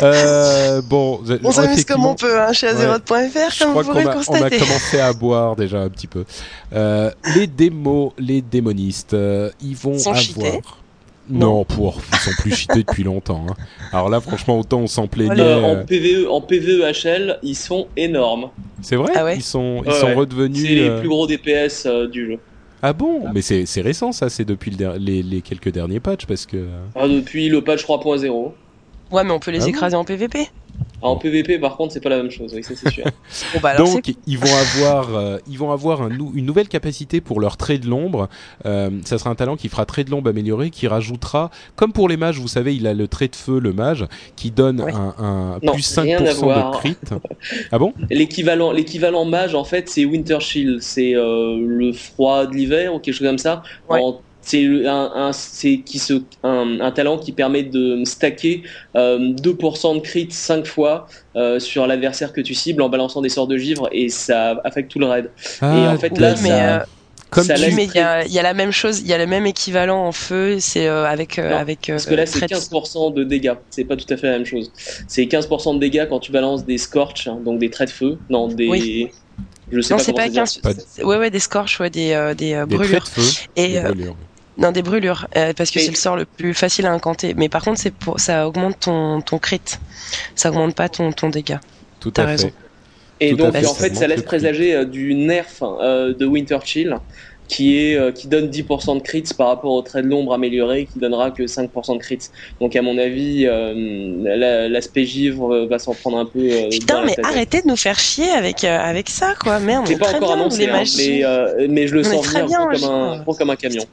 Euh, 0.02 0.82
bon, 0.82 1.20
On 1.44 1.52
s'amuse 1.52 1.54
comme 1.54 1.66
effectivement- 1.74 2.12
on 2.12 2.16
peut, 2.16 2.40
hein, 2.40 2.54
chez 2.54 2.68
Ouais. 2.68 2.74
Azeroth.fr, 2.74 3.52
Je 3.52 3.60
comme 3.64 3.74
vous 3.74 3.84
pourrez 3.84 4.04
le 4.04 4.10
a, 4.10 4.12
on 4.12 4.14
a 4.14 4.16
constater. 4.24 4.58
commencé 4.60 5.00
à 5.02 5.12
boire 5.12 5.56
déjà 5.58 5.80
un 5.82 5.90
petit 5.90 6.08
peu. 6.08 6.24
Euh, 6.74 7.12
les 7.36 7.48
démos, 7.48 8.14
les 8.18 8.42
démonistes, 8.42 9.14
ils 9.62 9.76
vont 9.76 10.00
sont 10.00 10.12
avoir. 10.12 10.24
cheatés 10.24 10.62
Non, 11.32 11.64
pour, 11.66 12.00
ils 12.12 12.18
sont 12.20 12.32
plus 12.40 12.52
cheatés 12.56 12.84
depuis 12.84 13.04
longtemps. 13.04 13.46
hein. 13.50 13.56
Alors 13.92 14.10
là, 14.10 14.20
franchement, 14.22 14.60
autant 14.60 14.80
on 14.80 14.88
s'en 14.88 15.08
plaignait. 15.08 15.40
Euh, 15.40 15.58
euh, 15.60 15.82
en 15.82 15.86
PVE, 15.86 16.30
en 16.30 16.42
PVEHL, 16.42 17.40
ils 17.44 17.56
sont 17.56 17.88
énormes. 17.98 18.50
C'est 18.82 18.96
vrai? 18.96 19.12
Ah 19.16 19.24
ouais 19.26 19.38
Ils 19.38 19.44
sont, 19.44 19.82
ils 19.86 19.90
Ouais, 19.90 20.00
sont 20.00 20.08
ouais. 20.08 20.14
redevenus. 20.14 20.62
C'est 20.62 20.76
les 20.76 20.90
euh, 20.90 21.00
plus 21.00 21.10
gros 21.10 21.28
DPS 21.28 21.86
euh, 21.86 22.08
du 22.08 22.28
jeu. 22.28 22.40
Ah 22.84 22.94
bon? 22.94 23.26
Mais 23.34 23.42
c'est 23.44 23.68
c'est 23.68 23.82
récent 23.82 24.12
ça, 24.12 24.28
c'est 24.30 24.44
depuis 24.46 24.72
le 24.72 24.78
der- 24.78 24.98
les, 24.98 25.22
les 25.22 25.42
quelques 25.42 25.70
derniers 25.70 26.00
patchs 26.00 26.26
parce 26.26 26.46
que. 26.48 26.66
Ah, 26.96 27.08
depuis 27.08 27.48
le 27.48 27.62
patch 27.62 27.84
3.0. 27.86 28.52
Ouais, 29.12 29.24
mais 29.24 29.32
on 29.32 29.40
peut 29.40 29.52
les 29.52 29.64
Ah 29.64 29.68
écraser 29.70 29.96
en 29.96 30.04
PVP. 30.06 30.48
Ah, 31.04 31.08
En 31.08 31.16
PVP, 31.16 31.58
par 31.58 31.78
contre, 31.78 31.94
c'est 31.94 32.00
pas 32.00 32.10
la 32.10 32.18
même 32.18 32.30
chose. 32.30 32.54
Oui, 32.56 32.64
ça 32.64 32.74
c'est 32.76 32.92
sûr. 32.92 33.04
Bon, 33.54 33.60
bah 33.62 33.70
alors 33.70 33.88
Donc 33.92 34.14
ils 34.28 34.38
vont 34.38 34.54
avoir, 34.56 35.16
euh, 35.16 35.38
ils 35.50 35.58
vont 35.58 35.72
avoir 35.72 36.04
un 36.04 36.10
nou- 36.10 36.32
une 36.36 36.46
nouvelle 36.46 36.68
capacité 36.68 37.22
pour 37.22 37.40
leur 37.40 37.58
trait 37.58 37.80
de 37.80 37.88
l'ombre. 37.88 38.30
Euh, 38.68 38.90
ça 39.04 39.18
sera 39.18 39.32
un 39.32 39.36
talent 39.36 39.56
qui 39.58 39.68
fera 39.68 39.86
trait 39.86 40.04
de 40.04 40.12
l'ombre 40.12 40.30
amélioré, 40.30 40.70
qui 40.70 40.88
rajoutera, 40.88 41.50
comme 41.76 41.92
pour 41.92 42.08
les 42.08 42.18
mages, 42.18 42.38
vous 42.40 42.48
savez, 42.48 42.76
il 42.76 42.86
a 42.86 42.94
le 42.94 43.08
trait 43.08 43.30
de 43.30 43.36
feu, 43.36 43.60
le 43.60 43.74
mage, 43.74 44.06
qui 44.36 44.52
donne 44.52 44.80
Ouais. 44.82 44.94
un, 44.94 45.16
un 45.18 45.60
Non, 45.64 45.74
plus 45.74 45.98
rien 46.00 46.20
à 46.24 46.34
5% 46.34 46.72
de 46.72 46.78
crit. 46.78 46.96
ah 47.72 47.80
bon? 47.80 47.94
L'équivalent, 48.12 48.72
l'équivalent 48.72 49.26
mage, 49.26 49.56
en 49.56 49.64
fait, 49.64 49.90
c'est 49.90 50.06
Winter 50.06 50.40
Shield. 50.40 50.82
C'est 50.82 51.16
euh, 51.16 51.58
le 51.66 51.94
froid 51.94 52.46
de 52.46 52.54
l'hiver 52.54 52.94
ou 52.94 53.00
quelque 53.00 53.16
chose 53.16 53.28
comme 53.28 53.38
ça. 53.40 53.64
Ouais. 53.90 54.00
En- 54.02 54.22
c'est 54.42 54.66
un, 54.88 55.12
un- 55.16 55.34
c'est 55.34 55.82
qui 55.82 56.00
se, 56.00 56.14
un, 56.44 56.80
un 56.82 56.92
talent 56.92 57.18
qui 57.20 57.32
permet 57.32 57.64
de 57.64 58.04
stacker 58.06 58.64
euh, 58.98 59.20
2% 59.20 59.96
de 59.96 60.00
crit 60.02 60.28
5 60.32 60.66
fois 60.66 61.06
euh, 61.36 61.60
sur 61.60 61.86
l'adversaire 61.88 62.34
que 62.34 62.42
tu 62.42 62.54
cibles 62.54 62.82
en 62.82 62.90
balançant 62.90 63.22
des 63.22 63.30
sorts 63.30 63.48
de 63.48 63.58
givre 63.58 63.88
et 63.92 64.10
ça 64.10 64.60
affecte 64.64 64.92
tout 64.92 65.00
le 65.00 65.06
raid. 65.06 65.32
et 65.62 65.66
en 65.66 65.98
fait, 65.98 66.18
là, 66.18 66.36
mais, 66.42 66.50
ça, 66.50 66.82
euh, 66.82 66.84
Comme 67.30 67.44
ça 67.46 67.54
tu- 67.56 67.74
mais 67.74 67.86
il 67.86 67.94
y 67.96 68.00
a, 68.00 68.26
il 68.26 68.32
y 68.34 68.40
a 68.40 68.44
la 68.44 68.54
même 68.54 68.72
chose, 68.72 69.00
il 69.00 69.08
y 69.08 69.14
a 69.14 69.18
le 69.18 69.28
même 69.28 69.46
équivalent 69.46 70.06
en 70.06 70.12
feu, 70.12 70.58
c'est 70.60 70.88
euh, 70.88 71.06
avec 71.06 71.38
euh, 71.40 71.50
Non, 71.52 71.58
avec. 71.58 71.90
euh, 71.90 71.94
Parce 71.94 72.06
que 72.08 72.16
là, 72.16 72.26
c'est 72.26 72.40
trait- 72.40 72.48
15% 72.48 73.14
de 73.14 73.24
dégâts. 73.24 73.54
C'est 73.70 73.86
pas 73.86 73.96
tout 73.96 74.12
à 74.12 74.18
fait 74.18 74.28
la 74.28 74.34
même 74.34 74.46
chose. 74.46 74.74
C'est 75.08 75.26
15% 75.28 75.76
de 75.76 75.80
dégâts 75.80 76.08
quand 76.10 76.20
tu 76.20 76.32
balances 76.32 76.66
des 76.66 76.78
scorch, 76.78 77.28
hein, 77.28 77.40
donc 77.46 77.60
des 77.60 77.70
traits 77.70 77.90
de 77.90 77.94
feu. 77.94 78.18
Non, 78.30 78.48
des. 78.48 78.68
Oui. 78.68 79.08
Je 79.72 79.80
sais 79.80 79.94
Non, 79.94 79.98
pas 80.00 80.04
c'est 80.04 80.14
pas 80.14 80.24
ça 80.28 80.34
15. 80.34 80.50
se 80.52 80.60
Pas- 80.60 80.74
c'est- 80.74 81.04
Ouais, 81.06 81.18
ouais, 81.18 81.30
des 81.30 81.40
scorches, 81.40 81.80
ouais, 81.80 81.90
des 81.90 82.12
euh, 82.12 82.34
des 82.34 82.54
euh, 82.54 82.66
des 82.66 82.76
brûlures. 82.76 83.02
traits 83.06 83.16
de 83.18 83.22
feu, 83.22 83.48
Et 83.56 83.68
des 83.70 83.78
euh, 83.78 83.84
brûlures. 83.84 84.18
Non, 84.58 84.72
des 84.72 84.82
brûlures, 84.82 85.28
euh, 85.38 85.54
parce 85.56 85.72
que 85.72 85.80
c'est 85.80 85.90
le 85.90 85.96
sort 85.96 86.16
le 86.18 86.26
plus 86.26 86.54
facile 86.54 86.86
à 86.86 86.92
incanter. 86.92 87.34
Mais 87.36 87.50
par 87.50 87.64
contre, 87.64 87.80
c'est 87.80 87.94
pour 87.94 88.20
ça 88.20 88.48
augmente 88.48 88.80
ton 88.82 89.22
ton 89.22 89.40
crit, 89.40 89.62
ça 90.36 90.50
augmente 90.50 90.76
pas 90.76 90.90
ton 90.90 91.12
ton 91.14 91.30
dégât. 91.30 91.62
Tout 92.00 92.12
t'as 92.12 92.24
à 92.24 92.26
raison. 92.26 92.50
fait. 92.50 92.56
Et 93.22 93.32
Tout 93.32 93.38
donc, 93.38 93.54
fait, 93.54 93.66
en 93.66 93.76
fait, 93.76 93.96
ça 93.96 94.08
laisse 94.08 94.24
présager 94.24 94.76
euh, 94.76 94.86
du 94.86 95.14
nerf 95.14 95.62
euh, 95.62 96.14
de 96.14 96.26
Winter 96.26 96.58
Chill, 96.66 96.98
qui 97.52 97.78
est 97.78 97.96
euh, 97.96 98.12
qui 98.14 98.28
donne 98.28 98.50
10% 98.50 98.96
de 98.98 99.02
crits 99.02 99.24
par 99.38 99.48
rapport 99.50 99.74
au 99.74 99.82
trait 99.82 100.02
de 100.02 100.08
l'ombre 100.08 100.34
amélioré, 100.34 100.86
qui 100.86 101.00
donnera 101.00 101.32
que 101.32 101.44
5% 101.44 101.96
de 101.96 102.00
crits. 102.00 102.20
Donc, 102.62 102.76
à 102.78 102.82
mon 102.82 102.98
avis, 102.98 103.46
euh, 103.46 103.74
la- 104.24 104.70
l'aspect 104.70 105.06
givre 105.06 105.54
euh, 105.54 105.68
va 105.68 105.78
s'en 105.78 105.94
prendre 105.94 106.18
un 106.18 106.26
peu. 106.26 106.40
euh, 106.40 106.70
Putain, 106.70 107.04
mais 107.06 107.16
arrêtez 107.26 107.62
de 107.62 107.68
nous 107.68 107.76
faire 107.76 108.00
chier 108.00 108.30
avec 108.30 108.64
euh, 108.64 108.80
avec 108.80 109.10
ça, 109.10 109.34
quoi. 109.40 109.60
Merde, 109.60 109.86
on 109.88 109.92
est 109.92 109.98
pas 109.98 110.06
très 110.06 110.16
encore 110.18 110.30
bien, 110.36 110.42
annoncé, 110.42 110.66
les 110.66 110.72
hein, 110.72 110.84
mais, 110.98 111.26
euh, 111.26 111.68
mais 111.70 111.88
je 111.88 111.96
le 111.96 112.02
On 112.08 112.12
est 112.12 112.16
sens 112.16 112.26
très 112.26 112.42
venir 112.44 112.58
bien, 112.58 112.68
gros 112.70 112.80
comme, 112.80 112.90
un, 112.90 113.22
gros 113.24 113.34
comme 113.34 113.50
un 113.50 113.56
camion. 113.58 113.86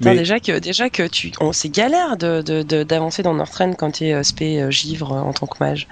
Mais- 0.00 0.16
déjà 0.16 0.40
que 0.40 0.58
déjà 0.58 0.88
que 0.90 1.06
tu, 1.06 1.30
on 1.40 1.52
c'est 1.52 1.68
galère 1.68 2.16
de 2.16 2.62
d'avancer 2.84 3.22
dans 3.22 3.34
Northrend 3.34 3.74
quand 3.74 3.90
t'es 3.98 4.12
euh, 4.12 4.22
spé 4.22 4.60
euh, 4.62 4.70
givre 4.70 5.12
en 5.12 5.32
tant 5.32 5.46
que 5.46 5.58
mage. 5.60 5.86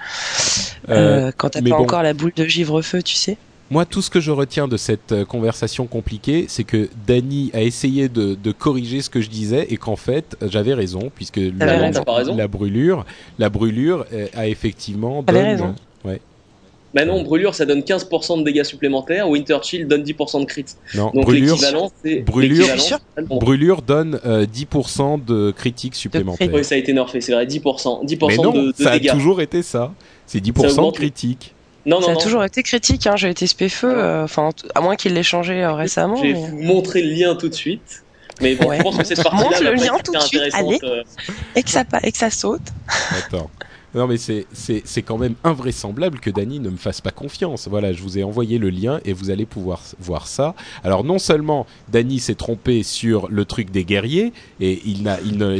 Euh, 0.89 1.27
Euh, 1.27 1.31
quand 1.37 1.49
t'as 1.51 1.61
pas 1.61 1.69
bon. 1.69 1.75
encore 1.83 2.01
la 2.03 2.13
boule 2.13 2.33
de 2.35 2.45
givre 2.45 2.81
feu, 2.81 3.01
tu 3.03 3.15
sais. 3.15 3.37
Moi, 3.71 3.85
tout 3.85 4.01
ce 4.01 4.09
que 4.09 4.19
je 4.19 4.31
retiens 4.31 4.67
de 4.67 4.77
cette 4.77 5.13
euh, 5.13 5.25
conversation 5.25 5.87
compliquée, 5.87 6.45
c'est 6.49 6.65
que 6.65 6.89
Dany 7.07 7.49
a 7.53 7.61
essayé 7.61 8.09
de, 8.09 8.35
de 8.35 8.51
corriger 8.51 9.01
ce 9.01 9.09
que 9.09 9.21
je 9.21 9.29
disais 9.29 9.65
et 9.69 9.77
qu'en 9.77 9.95
fait, 9.95 10.35
j'avais 10.45 10.73
raison 10.73 11.09
puisque 11.15 11.39
la, 11.57 11.77
raison. 11.79 12.03
Pas 12.03 12.13
raison. 12.15 12.35
la 12.35 12.47
brûlure, 12.49 13.05
la 13.39 13.49
brûlure 13.49 14.05
euh, 14.13 14.27
a 14.35 14.47
effectivement 14.47 15.23
donne- 15.23 15.35
raison. 15.37 15.75
Bah 16.93 17.05
non, 17.05 17.23
brûlure, 17.23 17.55
ça 17.55 17.65
donne 17.65 17.79
15% 17.79 18.39
de 18.39 18.43
dégâts 18.43 18.65
supplémentaires. 18.65 19.29
Winter 19.29 19.59
Chill 19.63 19.87
donne 19.87 20.03
10% 20.03 20.41
de 20.41 20.45
crits. 20.45 20.65
Non, 20.93 21.09
Donc 21.13 21.23
brûlure, 21.23 21.53
l'équivalent, 21.55 21.89
c'est. 22.03 22.19
brûlure- 22.19 22.67
brûlure 23.29 23.81
donne 23.81 24.19
euh, 24.25 24.45
10% 24.45 25.23
de 25.23 25.51
critiques 25.51 25.95
supplémentaires. 25.95 26.49
Oui, 26.53 26.65
ça 26.65 26.75
a 26.75 26.77
été 26.77 26.91
nerfé, 26.91 27.21
c'est 27.21 27.31
vrai, 27.31 27.45
10%. 27.45 28.05
10% 28.05 28.27
Mais 28.27 28.35
non, 28.35 28.51
de, 28.51 28.71
de 28.71 28.83
ça 28.83 28.91
a 28.91 28.99
dégâts. 28.99 29.11
toujours 29.13 29.39
été 29.39 29.61
ça. 29.63 29.93
C'est 30.27 30.39
10% 30.43 30.63
de 30.63 30.67
augmente. 30.67 30.95
critiques. 30.95 31.53
Non, 31.85 31.99
non, 31.99 32.05
ça 32.05 32.11
a 32.11 32.13
non. 32.15 32.19
toujours 32.19 32.43
été 32.43 32.61
critique, 32.63 33.07
hein. 33.07 33.15
J'ai 33.15 33.29
été 33.29 33.47
spé 33.47 33.67
feu, 33.69 33.91
Ah. 33.95 33.99
euh, 33.99 34.23
enfin 34.25 34.49
à 34.75 34.81
moins 34.81 34.95
qu'il 34.95 35.13
l'ait 35.13 35.23
changé 35.23 35.63
euh, 35.63 35.73
récemment. 35.73 36.15
J'ai 36.17 36.33
mais- 36.33 36.39
vous 36.39 36.61
montré 36.61 37.01
le 37.01 37.09
lien 37.11 37.35
tout 37.35 37.49
de 37.49 37.53
suite. 37.55 38.03
Mais 38.41 38.55
bon, 38.55 38.67
Ouais. 38.69 38.77
je 38.77 38.83
pense 38.83 38.97
que 38.97 39.03
cette 39.03 39.23
partie-là 39.23 39.43
Montre 39.49 39.63
le 39.63 39.73
lien 39.73 39.97
tout 40.03 40.11
de 40.13 40.19
suite, 40.19 40.41
intéressante, 40.41 40.83
euh. 40.83 41.03
Et 41.55 41.63
que 41.63 41.69
ça 41.69 41.83
et 42.03 42.11
que 42.11 42.17
ça 42.17 42.29
saute. 42.29 42.61
Attends. 43.27 43.49
Non 43.93 44.07
mais 44.07 44.17
c'est 44.17 44.45
c'est 44.53 44.81
c'est 44.85 45.01
quand 45.01 45.17
même 45.17 45.35
invraisemblable 45.43 46.19
que 46.19 46.29
Dany 46.29 46.59
ne 46.59 46.69
me 46.69 46.77
fasse 46.77 47.01
pas 47.01 47.11
confiance. 47.11 47.67
Voilà, 47.67 47.91
je 47.91 48.01
vous 48.01 48.17
ai 48.17 48.23
envoyé 48.23 48.57
le 48.57 48.69
lien 48.69 49.01
et 49.03 49.11
vous 49.11 49.29
allez 49.31 49.45
pouvoir 49.45 49.81
voir 49.99 50.27
ça. 50.27 50.55
Alors 50.83 51.03
non 51.03 51.19
seulement 51.19 51.65
Dany 51.91 52.19
s'est 52.19 52.35
trompé 52.35 52.83
sur 52.83 53.27
le 53.29 53.43
truc 53.43 53.69
des 53.69 53.83
guerriers 53.83 54.31
et 54.61 54.81
il 54.85 55.03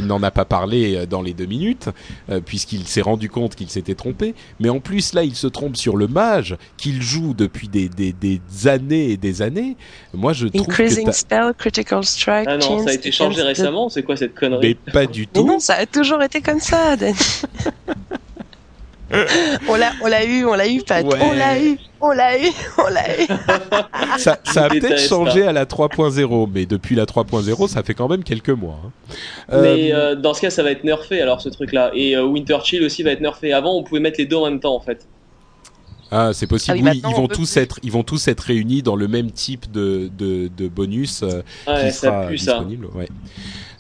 n'en 0.08 0.24
a 0.24 0.32
pas 0.32 0.46
parlé 0.46 0.96
euh, 0.96 1.06
dans 1.06 1.22
les 1.22 1.34
deux 1.34 1.46
minutes 1.46 1.90
euh, 2.30 2.40
puisqu'il 2.40 2.88
s'est 2.88 3.02
rendu 3.02 3.30
compte 3.30 3.56
qu'il 3.56 3.70
s'était 3.70 3.96
trompé, 3.96 4.34
mais 4.62 4.70
en 4.70 4.80
plus 4.80 5.14
là 5.14 5.24
il 5.24 5.36
se 5.36 5.48
trompe 5.48 5.76
sur 5.76 5.98
le 5.98 6.08
mage 6.08 6.56
qu'il 6.78 7.02
joue 7.02 7.34
depuis 7.34 7.68
des, 7.68 7.90
des 7.90 8.14
des 8.14 8.40
années 8.68 9.12
et 9.12 9.18
des 9.18 9.42
années. 9.42 9.76
Moi 10.14 10.32
je 10.34 10.48
trouve 10.48 10.68
que 10.68 10.72
Increasing 10.72 11.06
t'as- 11.06 11.12
spell, 11.12 11.54
critical 11.58 12.04
strike. 12.06 12.48
Ah 12.50 12.58
non, 12.58 12.84
ça 12.86 12.92
a 12.92 12.94
été 12.94 13.12
changé 13.12 13.42
récemment, 13.42 13.90
c'est 13.90 14.04
quoi 14.04 14.16
cette 14.16 14.36
connerie? 14.36 14.78
Mais 14.86 14.92
pas 14.94 15.06
du 15.06 15.22
Mais 15.22 15.28
tout. 15.42 15.46
non, 15.46 15.60
ça 15.60 15.74
a 15.76 15.86
toujours 15.86 16.22
été 16.24 16.40
comme 16.42 16.60
ça, 16.62 16.96
Danny. 16.96 17.18
on 19.68 19.76
l'a, 19.76 19.92
on 20.04 20.08
l'a 20.08 20.26
eu, 20.26 20.46
on 20.46 20.54
l'a 20.54 20.68
eu, 20.68 20.82
Pat. 20.82 21.06
Ouais. 21.06 21.18
On 21.22 21.32
l'a 21.34 21.60
eu, 21.60 21.78
on 22.00 22.12
l'a 22.12 22.38
eu, 22.38 22.50
on 22.78 22.90
l'a 22.90 23.22
eu. 23.22 23.28
Ça, 24.18 24.38
ça 24.44 24.66
a 24.66 24.70
peut-être 24.70 25.00
changé 25.00 25.44
à 25.46 25.52
la 25.52 25.66
3.0, 25.66 26.50
mais 26.54 26.66
depuis 26.66 26.96
la 26.96 27.06
3.0, 27.06 27.68
ça 27.68 27.84
fait 27.84 27.94
quand 27.94 28.08
même 28.08 28.24
quelques 28.24 28.50
mois. 28.50 28.80
hein. 28.86 28.92
Mais 29.62 29.92
Euh, 29.94 30.12
euh, 30.12 30.16
dans 30.16 30.34
ce 30.34 30.42
cas, 30.42 30.50
ça 30.50 30.64
va 30.64 30.72
être 30.72 30.84
nerfé 30.84 31.22
alors 31.22 31.42
ce 31.42 31.50
truc-là. 31.50 31.92
Et 31.94 32.16
euh, 32.16 32.24
Winter 32.24 32.58
Chill 32.64 32.84
aussi 32.84 33.04
va 33.04 33.12
être 33.12 33.22
nerfé. 33.22 33.54
Avant, 33.54 33.76
on 33.76 33.84
pouvait 33.84 34.02
mettre 34.02 34.20
les 34.20 34.26
deux 34.26 34.38
en 34.38 34.46
même 34.46 34.60
temps 34.60 34.76
en 34.76 34.80
fait. 34.80 35.06
Ah, 36.12 36.32
c'est 36.34 36.48
possible. 36.48 36.78
Ah 36.86 36.92
oui, 36.92 37.02
ils 37.04 37.08
on 37.08 37.12
vont 37.22 37.28
tous 37.28 37.54
plus. 37.54 37.62
être, 37.62 37.80
ils 37.84 37.92
vont 37.92 38.04
tous 38.04 38.28
être 38.28 38.42
réunis 38.42 38.84
dans 38.84 38.96
le 38.98 39.08
même 39.08 39.32
type 39.32 39.72
de 39.72 40.10
de, 40.18 40.50
de 40.56 40.68
bonus 40.68 41.24
euh, 41.24 41.42
Ouais, 41.68 41.88
qui 41.88 41.92
ça 41.94 42.08
sera 42.08 42.28
pue 42.28 42.38
ça. 42.38 42.54
disponible. 42.60 42.88
Ouais. 42.94 43.08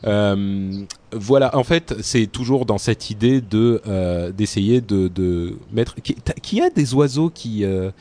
Euh, 0.05 0.83
voilà, 1.11 1.55
en 1.57 1.63
fait, 1.63 1.93
c'est 2.01 2.25
toujours 2.25 2.65
dans 2.65 2.77
cette 2.79 3.09
idée 3.11 3.39
de 3.41 3.81
euh, 3.87 4.31
d'essayer 4.31 4.81
de, 4.81 5.07
de 5.09 5.57
mettre. 5.71 5.95
Qui, 6.41 6.61
a 6.61 6.69
des 6.69 6.93
oiseaux 6.93 7.29
qui 7.29 7.63
euh, 7.65 7.91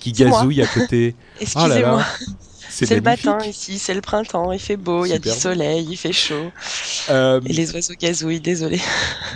qui 0.00 0.12
gazouillent 0.12 0.62
à 0.62 0.66
côté 0.66 1.14
Oh 1.34 1.36
Excusez-moi. 1.40 1.98
là, 1.98 2.06
c'est 2.70 2.94
le 2.94 3.00
matin 3.00 3.38
ici, 3.48 3.78
c'est 3.78 3.94
le 3.94 4.02
printemps, 4.02 4.52
il 4.52 4.58
fait 4.58 4.76
beau, 4.76 5.06
il 5.06 5.08
y 5.08 5.14
a 5.14 5.18
du 5.18 5.30
soleil, 5.30 5.86
il 5.90 5.96
fait 5.96 6.12
chaud. 6.12 6.50
Euh, 7.08 7.40
Et 7.46 7.54
les 7.54 7.74
oiseaux 7.74 7.94
gazouillent, 7.98 8.40
désolé. 8.42 8.78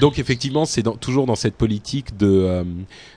Donc 0.03 0.19
effectivement, 0.19 0.67
c'est 0.67 0.83
dans- 0.83 0.97
toujours 0.97 1.25
dans 1.25 1.35
cette 1.35 1.55
politique 1.55 2.17
de, 2.19 2.27
euh, 2.29 2.65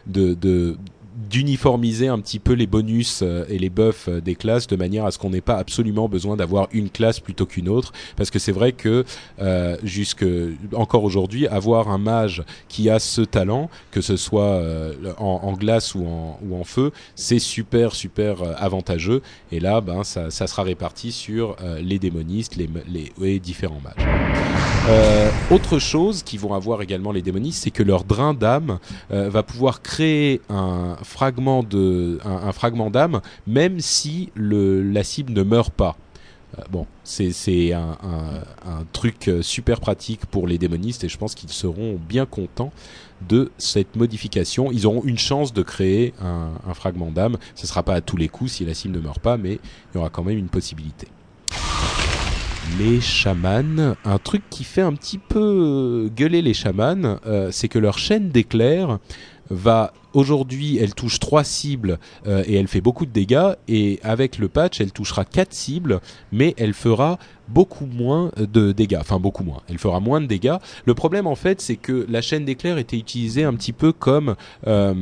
de, 0.08 0.34
de 0.34 0.78
d'uniformiser 1.16 2.08
un 2.08 2.20
petit 2.20 2.40
peu 2.40 2.54
les 2.54 2.68
bonus 2.68 3.22
euh, 3.24 3.46
et 3.48 3.58
les 3.58 3.70
buffs 3.70 4.10
euh, 4.10 4.20
des 4.20 4.36
classes 4.36 4.68
de 4.68 4.76
manière 4.76 5.06
à 5.06 5.12
ce 5.12 5.18
qu'on 5.18 5.30
n'ait 5.30 5.42
pas 5.42 5.56
absolument 5.56 6.10
besoin 6.10 6.36
d'avoir 6.36 6.68
une 6.74 6.90
classe 6.90 7.22
plutôt 7.22 7.46
qu'une 7.46 7.70
autre. 7.70 7.94
Parce 8.18 8.30
que 8.30 8.40
c'est 8.40 8.52
vrai 8.52 8.74
que 8.74 9.06
euh, 9.40 9.78
jusque 9.84 10.26
encore 10.74 11.04
aujourd'hui 11.04 11.48
avoir 11.48 11.90
un 11.90 11.98
mage 11.98 12.44
qui 12.68 12.90
a 12.90 13.00
ce 13.00 13.22
talent 13.22 13.70
que 13.92 14.02
ce 14.02 14.18
soit 14.18 14.44
euh, 14.44 14.94
en, 15.18 15.54
glace 15.54 15.96
ou 15.96 16.06
en, 16.06 16.64
feu 16.64 16.92
c'est 17.16 17.40
super 17.40 17.94
super 17.94 18.38
avantageux. 18.58 19.22
Et 19.52 19.60
là 19.60 19.82
ben 19.82 20.04
ça, 20.04 20.30
sera 20.30 20.64
réparti 20.64 21.12
sur 21.12 21.56
les 21.82 22.00
démonistes 22.00 22.56
les, 22.56 22.70
les, 22.88 23.12
les 23.20 23.40
différents 23.40 23.82
mages. 23.82 24.06
Autre 25.52 25.80
chose 25.80 26.24
qu'ils 26.24 26.40
vont 26.40 26.54
avoir 26.54 26.82
également 26.82 27.12
les 27.12 27.22
démonistes, 27.22 27.64
c'est 27.64 27.72
que 27.72 27.84
leur 27.84 28.04
drain 28.04 28.34
d'âme 28.34 28.80
va 29.10 29.44
pouvoir 29.44 29.82
créer 29.82 30.42
un 30.50 30.98
fragment 31.06 31.64
fragment 32.54 32.90
d'âme, 32.90 33.22
même 33.48 33.80
si 33.80 34.32
le, 34.36 34.84
la 34.84 35.04
cible 35.04 35.34
ne 35.34 35.44
meurt 35.44 35.74
pas. 35.74 35.96
Euh, 36.58 36.62
bon, 36.70 36.86
c'est 37.04 37.74
un, 37.74 37.98
truc 38.94 39.28
euh, 39.28 39.42
super 39.42 39.80
pratique 39.80 40.26
pour 40.26 40.48
les 40.48 40.58
démonistes 40.58 41.04
et 41.04 41.10
je 41.10 41.18
pense 41.18 41.36
qu'ils 41.36 41.50
seront 41.50 42.00
bien 42.08 42.26
contents 42.26 42.72
de 43.28 43.52
cette 43.58 43.96
modification. 43.96 44.72
Ils 44.72 44.86
auront 44.86 45.04
une 45.04 45.18
chance 45.18 45.54
de 45.54 45.62
créer 45.62 46.14
un, 46.22 46.74
fragment 46.74 47.12
d'âme. 47.12 47.38
Ce 47.56 47.68
sera 47.68 47.84
pas 47.84 47.96
à 47.96 48.02
tous 48.02 48.18
les 48.18 48.28
coups 48.28 48.54
si 48.54 48.66
la 48.66 48.74
cible 48.74 48.96
ne 48.96 49.02
meurt 49.02 49.20
pas, 49.20 49.38
mais 49.38 49.54
il 49.54 49.96
y 49.96 49.98
aura 49.98 50.10
quand 50.10 50.24
même 50.24 50.38
une 50.38 50.50
possibilité 50.50 51.08
les 52.80 53.00
chamans. 53.00 53.96
Un 54.04 54.18
truc 54.18 54.42
qui 54.50 54.64
fait 54.64 54.82
un 54.82 54.94
petit 54.94 55.20
peu 55.20 56.10
gueuler 56.14 56.42
les 56.42 56.56
chamans, 56.56 57.20
euh, 57.26 57.50
c'est 57.52 57.68
que 57.68 57.80
leur 57.80 58.00
chaîne 58.00 58.30
d'éclairs 58.30 58.98
va 59.50 59.94
aujourd'hui, 60.16 60.78
elle 60.78 60.96
touche 60.96 61.20
trois 61.20 61.44
cibles 61.44 62.00
euh, 62.26 62.44
et 62.48 62.56
elle 62.56 62.68
fait 62.68 62.82
beaucoup 62.82 63.06
de 63.06 63.12
dégâts. 63.12 63.54
Et 63.68 64.00
avec 64.02 64.38
le 64.40 64.48
patch, 64.48 64.82
elle 64.82 64.92
touchera 64.92 65.26
quatre 65.26 65.54
cibles, 65.54 66.02
mais 66.32 66.56
elle 66.58 66.74
fera 66.74 67.20
beaucoup 67.48 67.86
moins 67.86 68.32
de 68.38 68.72
dégâts. 68.72 68.98
Enfin, 69.00 69.20
beaucoup 69.20 69.44
moins. 69.44 69.62
Elle 69.70 69.78
fera 69.78 70.00
moins 70.00 70.22
de 70.22 70.26
dégâts. 70.26 70.56
Le 70.86 70.94
problème, 70.94 71.28
en 71.28 71.36
fait, 71.36 71.62
c'est 71.62 71.76
que 71.76 72.06
la 72.10 72.22
chaîne 72.22 72.46
d'éclair 72.46 72.78
était 72.78 72.98
utilisée 72.98 73.44
un 73.44 73.54
petit 73.54 73.74
peu 73.74 73.92
comme 73.92 74.36
euh, 74.68 74.94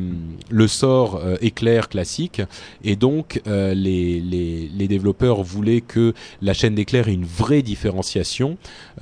le 0.49 0.67
sort 0.67 1.15
euh, 1.15 1.35
éclair 1.41 1.89
classique. 1.89 2.41
Et 2.83 2.95
donc, 2.95 3.41
euh, 3.47 3.73
les, 3.73 4.19
les, 4.19 4.69
les 4.69 4.87
développeurs 4.87 5.43
voulaient 5.43 5.81
que 5.81 6.13
la 6.41 6.53
chaîne 6.53 6.75
d'éclair 6.75 7.07
ait 7.07 7.13
une 7.13 7.25
vraie 7.25 7.61
différenciation. 7.61 8.57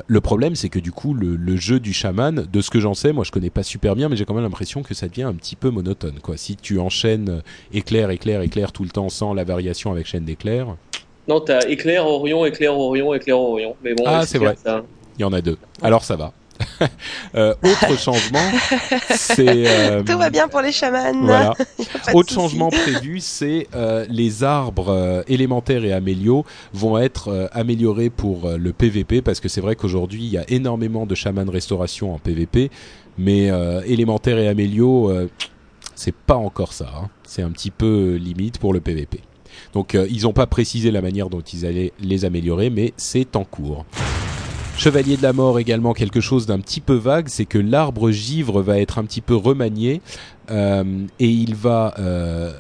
Le 0.08 0.22
problème, 0.22 0.56
c'est 0.56 0.70
que 0.70 0.80
du 0.80 0.92
coup, 0.92 1.14
le, 1.14 1.36
le 1.36 1.56
jeu 1.56 1.80
du 1.80 1.94
chaman, 1.94 2.48
de 2.52 2.62
ce 2.62 2.70
que 2.70 2.80
j'en 2.80 2.94
sais, 2.94 3.14
moi 3.14 3.24
je 3.24 3.32
connais 3.32 3.50
pas 3.50 3.64
super 3.64 3.96
bien, 3.96 4.10
mais 4.10 4.16
j'ai 4.16 4.26
quand 4.26 4.34
même 4.34 4.44
l'impression 4.44 4.84
que 4.84 4.94
ça 4.94 5.08
devient 5.08 5.24
un 5.24 5.34
petit 5.34 5.56
peu 5.56 5.70
monotone. 5.70 6.20
Quoi. 6.22 6.38
Si 6.38 6.56
tu 6.56 6.80
enchaînes 6.80 7.42
éclair, 7.74 8.10
éclair, 8.10 8.42
éclair 8.42 8.72
tout 8.72 8.84
le 8.84 8.90
temps 8.90 9.10
sans 9.10 9.34
la 9.34 9.44
variation 9.44 9.92
avec 9.92 10.08
chaîne 10.08 10.26
d'éclair. 10.26 10.76
Non, 11.28 11.40
t'as 11.40 11.62
éclair, 11.68 12.06
Orion, 12.08 12.46
éclair, 12.46 12.78
Orion, 12.78 13.14
éclair, 13.14 13.40
Orion. 13.40 13.76
Mais 13.84 13.94
bon, 13.94 14.04
Ah, 14.08 14.26
c'est 14.26 14.38
vrai. 14.38 14.56
Ça. 14.64 14.84
Il 15.18 15.22
y 15.22 15.26
en 15.26 15.34
a 15.34 15.42
deux. 15.42 15.58
Alors 15.82 16.04
ça 16.04 16.16
va. 16.16 16.34
euh, 17.36 17.56
autre 17.64 17.98
changement, 18.00 18.40
c'est 19.10 19.68
euh, 19.68 20.04
Tout 20.04 20.18
va 20.18 20.30
bien 20.30 20.48
pour 20.48 20.62
les 20.62 20.72
chamans. 20.72 21.12
Voilà. 21.24 21.54
Autre 22.14 22.32
changement 22.32 22.70
prévu, 22.70 23.20
c'est 23.20 23.68
euh, 23.76 24.06
les 24.10 24.44
arbres 24.44 24.90
euh, 24.90 25.24
élémentaires 25.28 25.84
et 25.84 25.92
améliaux 25.92 26.46
vont 26.74 27.00
être 27.00 27.30
euh, 27.30 27.48
améliorés 27.52 28.12
pour 28.12 28.46
euh, 28.46 28.58
le 28.58 28.74
PVP 28.74 29.24
parce 29.24 29.40
que 29.40 29.50
c'est 29.50 29.62
vrai 29.62 29.76
qu'aujourd'hui 29.76 30.24
il 30.24 30.30
y 30.32 30.38
a 30.38 30.46
énormément 30.50 31.08
de 31.08 31.16
chamans 31.16 31.50
restauration 31.50 32.14
en 32.14 32.20
PVP, 32.20 32.70
mais 33.18 33.50
euh, 33.50 33.82
élémentaires 33.88 34.38
et 34.38 34.48
améliaux, 34.48 35.10
euh, 35.10 35.30
c'est 35.96 36.14
pas 36.16 36.36
encore 36.36 36.74
ça. 36.74 36.92
hein. 36.96 37.10
C'est 37.24 37.42
un 37.42 37.50
petit 37.50 37.72
peu 37.72 38.16
limite 38.22 38.60
pour 38.60 38.72
le 38.74 38.82
PVP. 38.82 39.20
Donc 39.74 39.96
euh, 39.96 40.08
ils 40.10 40.24
n'ont 40.24 40.34
pas 40.34 40.48
précisé 40.48 40.92
la 40.92 41.02
manière 41.02 41.30
dont 41.30 41.42
ils 41.42 41.66
allaient 41.66 41.94
les 42.00 42.26
améliorer, 42.26 42.70
mais 42.70 42.94
c'est 42.98 43.36
en 43.36 43.44
cours. 43.44 43.86
Chevalier 44.78 45.18
de 45.18 45.22
la 45.22 45.34
mort 45.34 45.60
également 45.60 45.94
quelque 45.94 46.22
chose 46.22 46.46
d'un 46.48 46.60
petit 46.60 46.82
peu 46.82 46.96
vague, 46.96 47.28
c'est 47.28 47.46
que 47.46 47.60
l'arbre 47.60 48.10
givre 48.10 48.62
va 48.62 48.80
être 48.80 48.98
un 48.98 49.04
petit 49.04 49.22
peu 49.22 49.36
remanié 49.36 50.02
euh, 50.50 50.84
et 51.20 51.28
il 51.28 51.56
va 51.56 51.94
euh, 52.00 52.52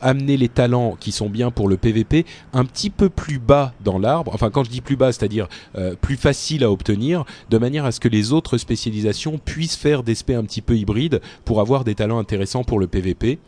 amener 0.00 0.36
les 0.36 0.48
talents 0.48 0.96
qui 0.98 1.12
sont 1.12 1.28
bien 1.28 1.50
pour 1.50 1.68
le 1.68 1.76
PVP 1.76 2.24
un 2.52 2.64
petit 2.64 2.90
peu 2.90 3.08
plus 3.08 3.38
bas 3.38 3.72
dans 3.84 3.98
l'arbre. 3.98 4.32
Enfin, 4.34 4.50
quand 4.50 4.64
je 4.64 4.70
dis 4.70 4.80
plus 4.80 4.96
bas, 4.96 5.12
c'est-à-dire 5.12 5.48
euh, 5.76 5.94
plus 6.00 6.16
facile 6.16 6.64
à 6.64 6.70
obtenir, 6.70 7.24
de 7.50 7.58
manière 7.58 7.84
à 7.84 7.92
ce 7.92 8.00
que 8.00 8.08
les 8.08 8.32
autres 8.32 8.58
spécialisations 8.58 9.38
puissent 9.38 9.76
faire 9.76 10.02
des 10.02 10.14
spés 10.14 10.34
un 10.34 10.44
petit 10.44 10.62
peu 10.62 10.76
hybrides 10.76 11.20
pour 11.44 11.60
avoir 11.60 11.84
des 11.84 11.94
talents 11.94 12.18
intéressants 12.18 12.64
pour 12.64 12.78
le 12.78 12.86
PVP. 12.86 13.38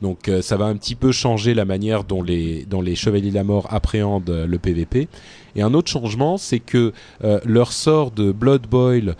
Donc 0.00 0.28
euh, 0.28 0.42
ça 0.42 0.56
va 0.56 0.66
un 0.66 0.76
petit 0.76 0.94
peu 0.94 1.10
changer 1.10 1.54
la 1.54 1.64
manière 1.64 2.04
dont 2.04 2.22
les, 2.22 2.64
dont 2.66 2.80
les 2.80 2.94
Chevaliers 2.94 3.30
de 3.30 3.34
la 3.34 3.42
Mort 3.44 3.66
appréhendent 3.70 4.30
euh, 4.30 4.46
le 4.46 4.58
PVP. 4.58 5.08
Et 5.56 5.62
un 5.62 5.74
autre 5.74 5.90
changement, 5.90 6.36
c'est 6.36 6.60
que 6.60 6.92
euh, 7.24 7.40
leur 7.44 7.72
sort 7.72 8.12
de 8.12 8.30
Blood 8.30 8.66
Boil, 8.68 9.16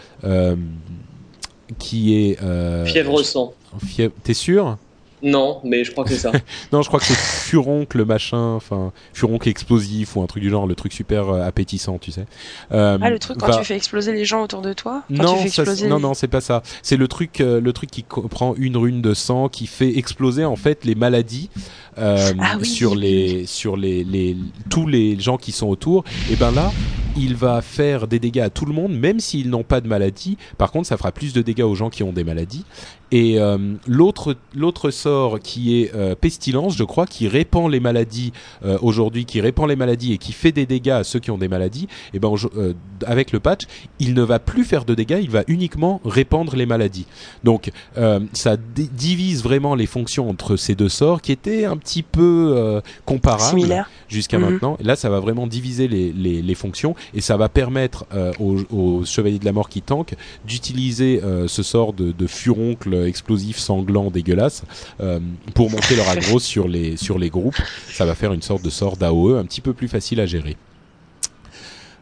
qui 1.79 2.15
est... 2.15 2.39
Fièvre 2.87 3.23
sang. 3.25 3.53
fièvre- 3.85 4.13
T'es 4.23 4.35
sûr? 4.35 4.79
Non, 5.23 5.61
mais 5.65 5.85
je 5.85 5.91
crois 5.93 6.05
que 6.05 6.11
c'est 6.11 6.17
ça. 6.19 6.33
Non, 6.73 6.83
je 6.83 6.89
crois 6.89 7.01
que 7.01 7.07
c'est 7.07 7.15
furoncle 7.17 8.05
machin, 8.05 8.55
enfin 8.55 8.93
furoncle 9.13 9.49
explosif 9.49 10.17
ou 10.17 10.23
un 10.23 10.27
truc 10.27 10.43
du 10.43 10.51
genre, 10.51 10.67
le 10.67 10.75
truc 10.75 10.93
super 10.93 11.29
euh, 11.31 11.43
appétissant, 11.47 11.99
tu 11.99 12.11
sais. 12.13 12.27
Euh, 12.73 12.99
Ah, 13.01 13.11
le 13.11 13.19
truc 13.19 13.39
quand 13.39 13.49
va- 13.49 13.59
tu 13.59 13.65
fais 13.65 13.77
exploser 13.77 14.13
les 14.13 14.25
gens 14.25 14.43
autour 14.43 14.63
de 14.63 14.73
toi? 14.73 15.03
Quand 15.09 15.23
non, 15.23 15.37
tu 15.37 15.43
fais 15.45 15.49
ça, 15.49 15.63
exploser 15.63 15.89
non, 15.89 15.97
les- 15.97 16.03
non, 16.03 16.15
c'est 16.15 16.29
pas 16.29 16.41
ça. 16.41 16.63
C'est 16.83 16.97
le 16.97 17.09
truc, 17.09 17.41
euh, 17.41 17.61
le 17.61 17.73
truc 17.73 17.91
qui 17.91 18.03
prend 18.05 18.55
une 18.57 18.77
rune 18.77 19.03
de 19.03 19.15
sang, 19.15 19.49
qui 19.49 19.67
fait 19.67 19.97
exploser 19.99 20.45
en 20.45 20.57
fait 20.57 20.85
les 20.85 20.95
maladies 20.95 21.51
euh, 21.99 22.33
Ah 22.41 22.57
oui, 22.61 22.67
sur 22.67 22.95
les, 22.95 23.45
sur 23.47 23.77
les, 23.77 24.05
les, 24.05 24.37
tous 24.71 24.87
les 24.87 25.19
gens 25.19 25.37
qui 25.37 25.51
sont 25.53 25.67
autour. 25.69 26.05
Et 26.31 26.37
ben 26.37 26.53
là, 26.53 26.71
il 27.17 27.35
va 27.35 27.61
faire 27.63 28.07
des 28.07 28.21
dégâts 28.21 28.39
à 28.41 28.51
tout 28.51 28.65
le 28.67 28.73
monde, 28.73 28.93
même 28.93 29.19
s'ils 29.19 29.51
n'ont 29.51 29.65
pas 29.65 29.81
de 29.81 29.89
maladie. 29.89 30.37
Par 30.59 30.71
contre, 30.71 30.87
ça 30.87 30.97
fera 30.97 31.11
plus 31.11 31.33
de 31.33 31.43
dégâts 31.43 31.63
aux 31.63 31.75
gens 31.75 31.91
qui 31.91 32.05
ont 32.05 32.13
des 32.13 32.23
maladies. 32.23 32.65
Et 33.11 33.41
euh, 33.41 33.57
l'autre 33.87 34.37
l'autre 34.55 34.91
sort 34.91 35.41
qui 35.41 35.81
est 35.81 35.95
euh, 35.95 36.15
pestilence, 36.15 36.77
je 36.77 36.85
crois, 36.85 37.07
qui 37.07 37.27
répand 37.27 37.71
les 37.71 37.81
maladies 37.81 38.33
euh, 38.65 38.77
aujourd'hui, 38.83 39.25
qui 39.25 39.41
répand 39.41 39.67
les 39.69 39.77
maladies 39.77 40.13
et 40.13 40.19
qui 40.19 40.33
fait 40.33 40.53
des 40.53 40.67
dégâts 40.67 40.91
à 40.91 41.05
ceux 41.05 41.19
qui 41.19 41.31
ont 41.31 41.39
des 41.39 41.49
maladies. 41.49 41.89
Et 42.13 42.19
ben 42.19 42.29
aujo- 42.29 42.51
euh, 42.57 42.75
avec 43.07 43.33
le 43.33 43.41
patch, 43.41 43.63
il 43.99 44.13
ne 44.13 44.23
va 44.23 44.39
plus 44.39 44.65
faire 44.65 44.85
de 44.85 44.95
dégâts, 44.95 45.21
il 45.23 45.31
va 45.31 45.43
uniquement 45.49 46.01
répandre 46.05 46.55
les 46.55 46.67
maladies. 46.67 47.07
Donc 47.45 47.71
euh, 47.97 48.21
ça 48.35 48.57
di- 48.57 48.89
divise 48.93 49.43
vraiment 49.43 49.75
les 49.75 49.87
fonctions 49.87 50.29
entre 50.29 50.57
ces 50.57 50.75
deux 50.75 50.89
sorts 50.91 51.23
qui 51.23 51.33
étaient 51.33 51.65
un 51.65 51.77
petit 51.79 52.03
peu 52.03 52.53
euh, 52.57 52.81
comparables 53.07 53.59
Similaire. 53.59 53.91
Jusqu'à 54.09 54.39
Mhm. 54.39 54.51
maintenant. 54.51 54.77
Et 54.81 54.85
là, 54.85 54.97
ça 54.97 55.11
va 55.11 55.21
vraiment 55.21 55.47
diviser 55.47 55.89
les, 55.89 56.13
les, 56.13 56.43
les 56.43 56.55
fonctions 56.55 56.95
et 57.15 57.21
ça 57.21 57.37
va 57.37 57.49
permettre 57.49 58.07
euh, 58.15 58.33
aux, 58.41 58.59
aux 58.71 59.05
chevaliers 59.05 59.39
de 59.39 59.45
la 59.45 59.53
mort 59.53 59.69
qui 59.69 59.83
tankent 59.83 60.15
d'utiliser 60.47 61.21
euh, 61.23 61.47
ce 61.49 61.63
sort 61.63 61.93
de, 61.93 62.13
de 62.13 62.27
furoncle 62.27 62.95
explosif 63.07 63.59
sanglant 63.59 64.11
dégueulasse 64.11 64.63
euh, 65.01 65.21
pour 65.55 65.71
monter 65.71 65.97
leur 65.97 66.09
aggro 66.09 66.39
sur 66.41 66.69
les 66.69 66.97
sur 66.97 67.19
les 67.19 67.31
groupes. 67.31 67.57
Ça 67.93 68.05
va 68.05 68.15
faire 68.15 68.33
une 68.33 68.43
sorte 68.43 68.63
de 68.63 68.71
sort 68.71 68.97
d'AOE 68.97 69.37
un 69.39 69.45
petit 69.45 69.61
peu 69.61 69.73
plus 69.73 69.89
facile 69.89 70.21
à 70.21 70.27
gérer. 70.27 70.57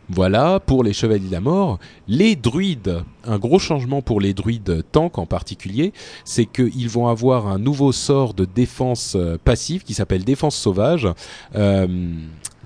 Voilà 0.08 0.60
pour 0.60 0.84
les 0.84 0.92
chevaliers 0.92 1.26
de 1.26 1.32
la 1.32 1.40
mort. 1.40 1.78
Les 2.06 2.36
druides, 2.36 3.02
un 3.24 3.38
gros 3.38 3.58
changement 3.58 4.02
pour 4.02 4.20
les 4.20 4.34
druides 4.34 4.84
tank 4.92 5.18
en 5.18 5.26
particulier, 5.26 5.92
c'est 6.24 6.46
qu'ils 6.46 6.88
vont 6.88 7.08
avoir 7.08 7.48
un 7.48 7.58
nouveau 7.58 7.90
sort 7.90 8.32
de 8.32 8.44
défense 8.44 9.14
euh, 9.16 9.36
passive 9.42 9.82
qui 9.82 9.94
s'appelle 9.94 10.24
défense 10.24 10.54
sauvage, 10.54 11.08
euh, 11.56 11.86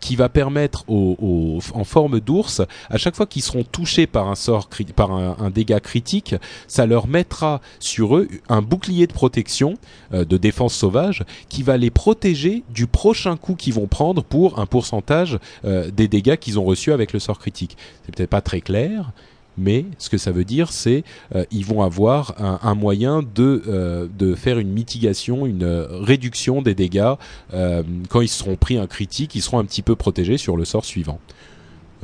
qui 0.00 0.16
va 0.16 0.28
permettre 0.28 0.84
aux, 0.88 1.60
en 1.74 1.84
forme 1.84 2.20
d'ours, 2.20 2.62
à 2.88 2.98
chaque 2.98 3.14
fois 3.14 3.26
qu'ils 3.26 3.42
seront 3.42 3.64
touchés 3.64 4.06
par 4.06 4.28
un 4.28 5.50
dégât 5.50 5.80
critique, 5.80 6.34
ça 6.66 6.86
leur 6.86 7.06
mettra 7.06 7.60
sur 7.78 8.16
eux 8.16 8.28
un 8.48 8.62
bouclier 8.62 9.06
de 9.06 9.12
protection, 9.12 9.74
euh, 10.12 10.24
de 10.24 10.36
défense 10.36 10.74
sauvage, 10.74 11.24
qui 11.48 11.62
va 11.62 11.76
les 11.76 11.90
protéger 11.90 12.62
du 12.70 12.86
prochain 12.86 13.36
coup 13.36 13.54
qu'ils 13.54 13.74
vont 13.74 13.86
prendre 13.86 14.22
pour 14.22 14.58
un 14.58 14.66
pourcentage 14.66 15.38
euh, 15.64 15.90
des 15.90 16.08
dégâts 16.08 16.36
qu'ils 16.36 16.58
ont 16.58 16.64
reçus 16.64 16.92
avec 16.92 17.12
le 17.12 17.18
sort 17.18 17.38
critique. 17.38 17.76
C'est 18.04 18.14
peut-être 18.14 18.30
pas 18.30 18.40
très 18.40 18.60
clair, 18.60 19.12
mais 19.60 19.84
ce 19.98 20.08
que 20.08 20.18
ça 20.18 20.30
veut 20.32 20.44
dire, 20.44 20.72
c'est 20.72 21.04
euh, 21.34 21.44
ils 21.50 21.64
vont 21.64 21.82
avoir 21.82 22.34
un, 22.42 22.58
un 22.62 22.74
moyen 22.74 23.22
de 23.22 23.62
euh, 23.68 24.08
de 24.18 24.34
faire 24.34 24.58
une 24.58 24.70
mitigation, 24.70 25.46
une 25.46 25.62
euh, 25.62 25.86
réduction 25.90 26.62
des 26.62 26.74
dégâts 26.74 27.12
euh, 27.54 27.82
quand 28.08 28.20
ils 28.22 28.28
seront 28.28 28.56
pris 28.56 28.78
un 28.78 28.86
critique, 28.86 29.34
ils 29.34 29.42
seront 29.42 29.58
un 29.58 29.64
petit 29.64 29.82
peu 29.82 29.94
protégés 29.96 30.38
sur 30.38 30.56
le 30.56 30.64
sort 30.64 30.84
suivant. 30.84 31.18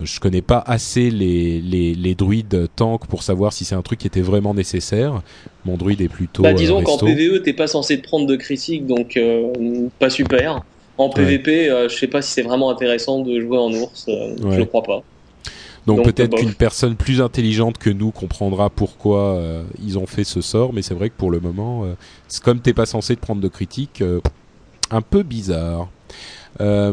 Je 0.03 0.21
connais 0.21 0.43
pas 0.43 0.63
assez 0.67 1.11
les, 1.11 1.59
les, 1.63 1.95
les 1.95 2.15
druides 2.15 2.69
tank 2.77 3.07
pour 3.07 3.23
savoir 3.23 3.55
si 3.55 3.65
c'est 3.65 3.75
un 3.75 3.81
truc 3.81 3.99
qui 4.01 4.07
était 4.07 4.21
vraiment 4.21 4.53
nécessaire. 4.53 5.23
Mon 5.65 5.79
druide 5.79 6.03
est 6.03 6.11
plutôt 6.11 6.43
Bah, 6.43 6.53
disons 6.53 6.83
qu'en. 6.83 6.99
PVE, 6.99 7.43
t'es 7.43 7.55
pas 7.55 7.67
censé 7.67 7.99
te 7.99 8.07
prendre 8.07 8.27
de 8.27 8.37
critiques, 8.37 8.87
donc 8.87 9.19
pas 9.99 10.11
super. 10.11 10.63
En 10.99 11.11
PVP, 11.11 11.69
euh, 11.71 11.89
je 11.89 11.95
sais 11.97 12.07
pas 12.07 12.23
si 12.23 12.33
c'est 12.33 12.43
vraiment 12.43 12.71
intéressant 12.71 13.21
de 13.23 13.39
jouer 13.41 13.59
en 13.59 13.71
ours, 13.73 14.07
euh, 14.09 14.35
je 14.39 14.45
Ouais. 14.47 14.57
le 14.59 14.65
crois 14.65 14.83
pas. 14.83 15.03
Donc, 15.87 15.99
Donc, 15.99 16.07
peut-être 16.07 16.33
bof. 16.33 16.41
qu'une 16.41 16.55
personne 16.55 16.97
plus 16.97 17.21
intelligente 17.21 17.79
que 17.79 17.91
nous 17.91 18.11
comprendra 18.11 18.71
pourquoi 18.71 19.37
euh, 19.37 19.63
ils 19.85 19.99
ont 19.99 20.07
fait 20.07 20.25
ce 20.25 20.41
sort, 20.41 20.73
mais 20.73 20.83
c'est 20.83 20.95
vrai 20.95 21.11
que 21.11 21.17
pour 21.17 21.31
le 21.31 21.39
moment, 21.41 21.85
euh, 21.85 21.95
comme 22.43 22.61
t'es 22.61 22.73
pas 22.75 22.87
censé 22.87 23.15
te 23.15 23.21
prendre 23.21 23.41
de 23.41 23.49
critiques, 23.49 24.03
euh, 24.03 24.21
un 24.91 25.01
peu 25.03 25.23
bizarre. 25.23 25.89
Euh, 26.61 26.91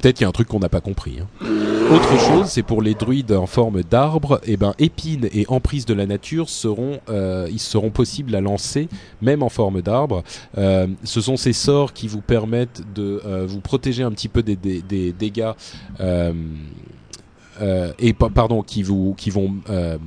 peut-être 0.00 0.16
qu'il 0.16 0.22
y 0.22 0.24
a 0.24 0.28
un 0.28 0.32
truc 0.32 0.48
qu'on 0.48 0.58
n'a 0.58 0.70
pas 0.70 0.80
compris. 0.80 1.18
hein. 1.20 1.46
Autre 1.92 2.18
chose, 2.18 2.46
c'est 2.46 2.62
pour 2.62 2.80
les 2.80 2.94
druides 2.94 3.32
en 3.32 3.46
forme 3.46 3.82
d'arbre, 3.82 4.40
et 4.44 4.56
ben 4.56 4.72
épines 4.78 5.28
et 5.34 5.44
emprise 5.48 5.84
de 5.84 5.92
la 5.92 6.06
nature 6.06 6.48
seront, 6.48 6.98
euh, 7.10 7.46
ils 7.52 7.60
seront 7.60 7.90
possibles 7.90 8.34
à 8.34 8.40
lancer 8.40 8.88
même 9.20 9.42
en 9.42 9.50
forme 9.50 9.82
d'arbre. 9.82 10.24
Euh, 10.56 10.86
ce 11.04 11.20
sont 11.20 11.36
ces 11.36 11.52
sorts 11.52 11.92
qui 11.92 12.08
vous 12.08 12.22
permettent 12.22 12.82
de 12.94 13.20
euh, 13.26 13.44
vous 13.46 13.60
protéger 13.60 14.04
un 14.04 14.10
petit 14.10 14.28
peu 14.28 14.42
des, 14.42 14.56
des, 14.56 14.80
des 14.80 15.12
dégâts 15.12 15.52
euh, 16.00 16.32
euh, 16.32 16.32
et 17.98 18.12
pa- 18.12 18.30
pardon 18.30 18.62
qui 18.62 18.82
vous 18.82 19.14
qui 19.16 19.30
vont 19.30 19.54
euh, 19.70 19.98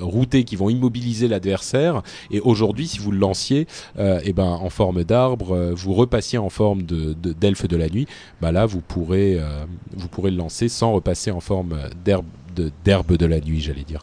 router, 0.00 0.44
qui 0.44 0.56
vont 0.56 0.70
immobiliser 0.70 1.28
l'adversaire. 1.28 2.02
Et 2.30 2.40
aujourd'hui, 2.40 2.86
si 2.88 2.98
vous 2.98 3.10
le 3.12 3.18
lanciez, 3.18 3.66
euh, 3.98 4.20
et 4.24 4.32
ben 4.32 4.44
en 4.46 4.70
forme 4.70 5.04
d'arbre, 5.04 5.54
euh, 5.54 5.72
vous 5.74 5.92
repassiez 5.94 6.38
en 6.38 6.48
forme 6.48 6.82
de 6.82 7.12
de- 7.14 7.32
d'elfe 7.32 7.66
de, 7.68 7.76
la 7.76 7.88
nuit. 7.88 8.06
Bah 8.40 8.52
là, 8.52 8.66
vous 8.66 8.80
pourrez 8.80 9.36
euh, 9.38 9.64
vous 9.96 10.08
pourrez 10.08 10.30
le 10.30 10.36
lancer 10.36 10.68
sans 10.68 10.92
repasser 10.92 11.30
en 11.30 11.40
forme 11.40 11.76
d'herbe 12.04 13.16
de 13.16 13.26
la 13.26 13.40
nuit, 13.40 13.60
j'allais 13.60 13.84
dire. 13.84 14.02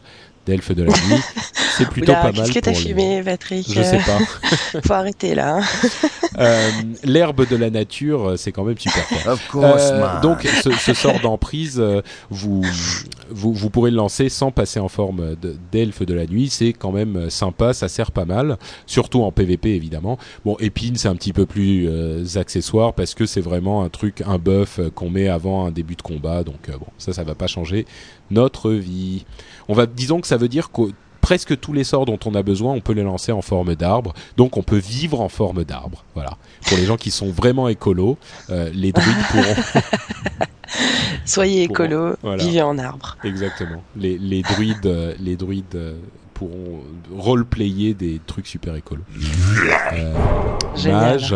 D'elfe 0.50 0.72
de 0.74 0.84
la 0.84 0.90
nuit, 0.92 1.22
c'est 1.78 1.88
plutôt 1.88 2.12
Oula, 2.12 2.22
pas 2.22 2.32
mal. 2.32 2.36
Qu'est-ce 2.36 2.52
que 2.54 2.60
t'as 2.60 2.74
fumé, 2.74 3.22
Patrick 3.24 3.68
Je 3.72 3.84
sais 3.84 4.00
pas. 4.00 4.80
Faut 4.86 4.94
arrêter 4.94 5.36
là. 5.36 5.58
hein. 5.58 5.62
Euh, 6.38 6.70
L'herbe 7.04 7.46
de 7.50 7.56
la 7.58 7.70
nature, 7.70 8.30
euh, 8.30 8.38
c'est 8.38 8.54
quand 8.54 8.64
même 8.64 8.78
super 8.78 9.04
fort. 9.04 9.34
Of 9.34 9.48
course, 9.50 9.90
Euh, 9.92 10.00
man. 10.00 10.22
donc 10.22 10.48
ce, 10.64 10.72
ce 10.72 10.94
sort 10.94 11.20
d'emprise, 11.20 11.80
euh, 11.80 12.02
vous, 12.30 12.64
vous 13.30 13.52
vous 13.54 13.70
pourrez 13.70 13.92
le 13.92 13.98
lancer 13.98 14.30
sans 14.30 14.50
passer 14.52 14.80
en 14.80 14.88
forme 14.88 15.36
de- 15.42 15.58
d'elfe 15.72 16.04
de 16.06 16.14
la 16.14 16.26
nuit. 16.28 16.48
C'est 16.50 16.72
quand 16.72 16.92
même 16.94 17.18
euh, 17.18 17.30
sympa, 17.30 17.74
ça 17.74 17.90
sert 17.90 18.12
pas 18.12 18.24
mal, 18.24 18.58
surtout 18.86 19.24
en 19.24 19.32
PVP 19.34 19.72
évidemment. 19.76 20.18
Bon, 20.46 20.56
épine 20.62 20.96
c'est 20.96 21.10
un 21.10 21.16
petit 21.16 21.34
peu 21.34 21.46
plus 21.46 21.88
euh, 21.90 22.24
accessoire 22.36 22.94
parce 22.94 23.16
que 23.16 23.26
c'est 23.26 23.42
vraiment 23.42 23.84
un 23.84 23.90
truc, 23.90 24.22
un 24.26 24.38
buff 24.38 24.80
euh, 24.80 24.90
qu'on 24.92 25.10
met 25.10 25.28
avant 25.28 25.66
un 25.66 25.72
début 25.72 25.96
de 25.96 26.02
combat. 26.04 26.44
Donc 26.44 26.70
euh, 26.70 26.78
bon, 26.78 26.88
ça, 27.00 27.12
ça 27.12 27.24
va 27.24 27.36
pas 27.36 27.48
changer 27.48 27.86
notre 28.32 28.72
vie. 28.72 29.26
On 29.68 29.74
va, 29.74 29.86
disons 29.86 30.22
que 30.22 30.28
ça 30.28 30.38
veut 30.38 30.48
dire 30.48 30.72
que 30.72 30.82
presque 31.22 31.60
tous 31.60 31.74
les 31.74 31.84
sorts 31.84 32.06
dont 32.06 32.18
on 32.26 32.34
a 32.36 32.42
besoin, 32.44 32.74
on 32.74 32.80
peut 32.82 32.94
les 32.94 33.04
lancer 33.04 33.32
en 33.32 33.42
forme 33.42 33.76
d'arbre. 33.76 34.14
Donc 34.38 34.58
on 34.58 34.64
peut 34.64 34.78
vivre 34.78 35.22
en 35.22 35.30
forme 35.30 35.64
d'arbre. 35.64 36.04
Voilà. 36.16 36.38
Pour 36.68 36.78
les 36.78 36.86
gens 36.86 36.98
qui 36.98 37.12
sont 37.12 37.30
vraiment 37.32 37.68
écolos, 37.68 38.18
euh, 38.50 38.70
les 38.74 38.92
druides 38.92 39.16
pourront 39.32 39.56
Soyez 41.26 41.68
Pour- 41.68 41.76
écolo, 41.86 42.16
voilà. 42.24 42.44
vivez 42.44 42.62
en 42.62 42.78
arbre. 42.78 43.18
exactement. 43.24 43.84
Les, 43.96 44.18
les 44.18 44.42
druides, 44.42 44.86
euh, 44.86 45.14
les 45.20 45.36
druides 45.36 45.76
euh, 45.76 45.98
pourront 46.34 46.82
roleplayer 47.16 47.94
des 47.94 48.20
trucs 48.26 48.48
super 48.48 48.76
écolos. 48.76 49.04
Génial. 50.76 51.02
mage. 51.20 51.36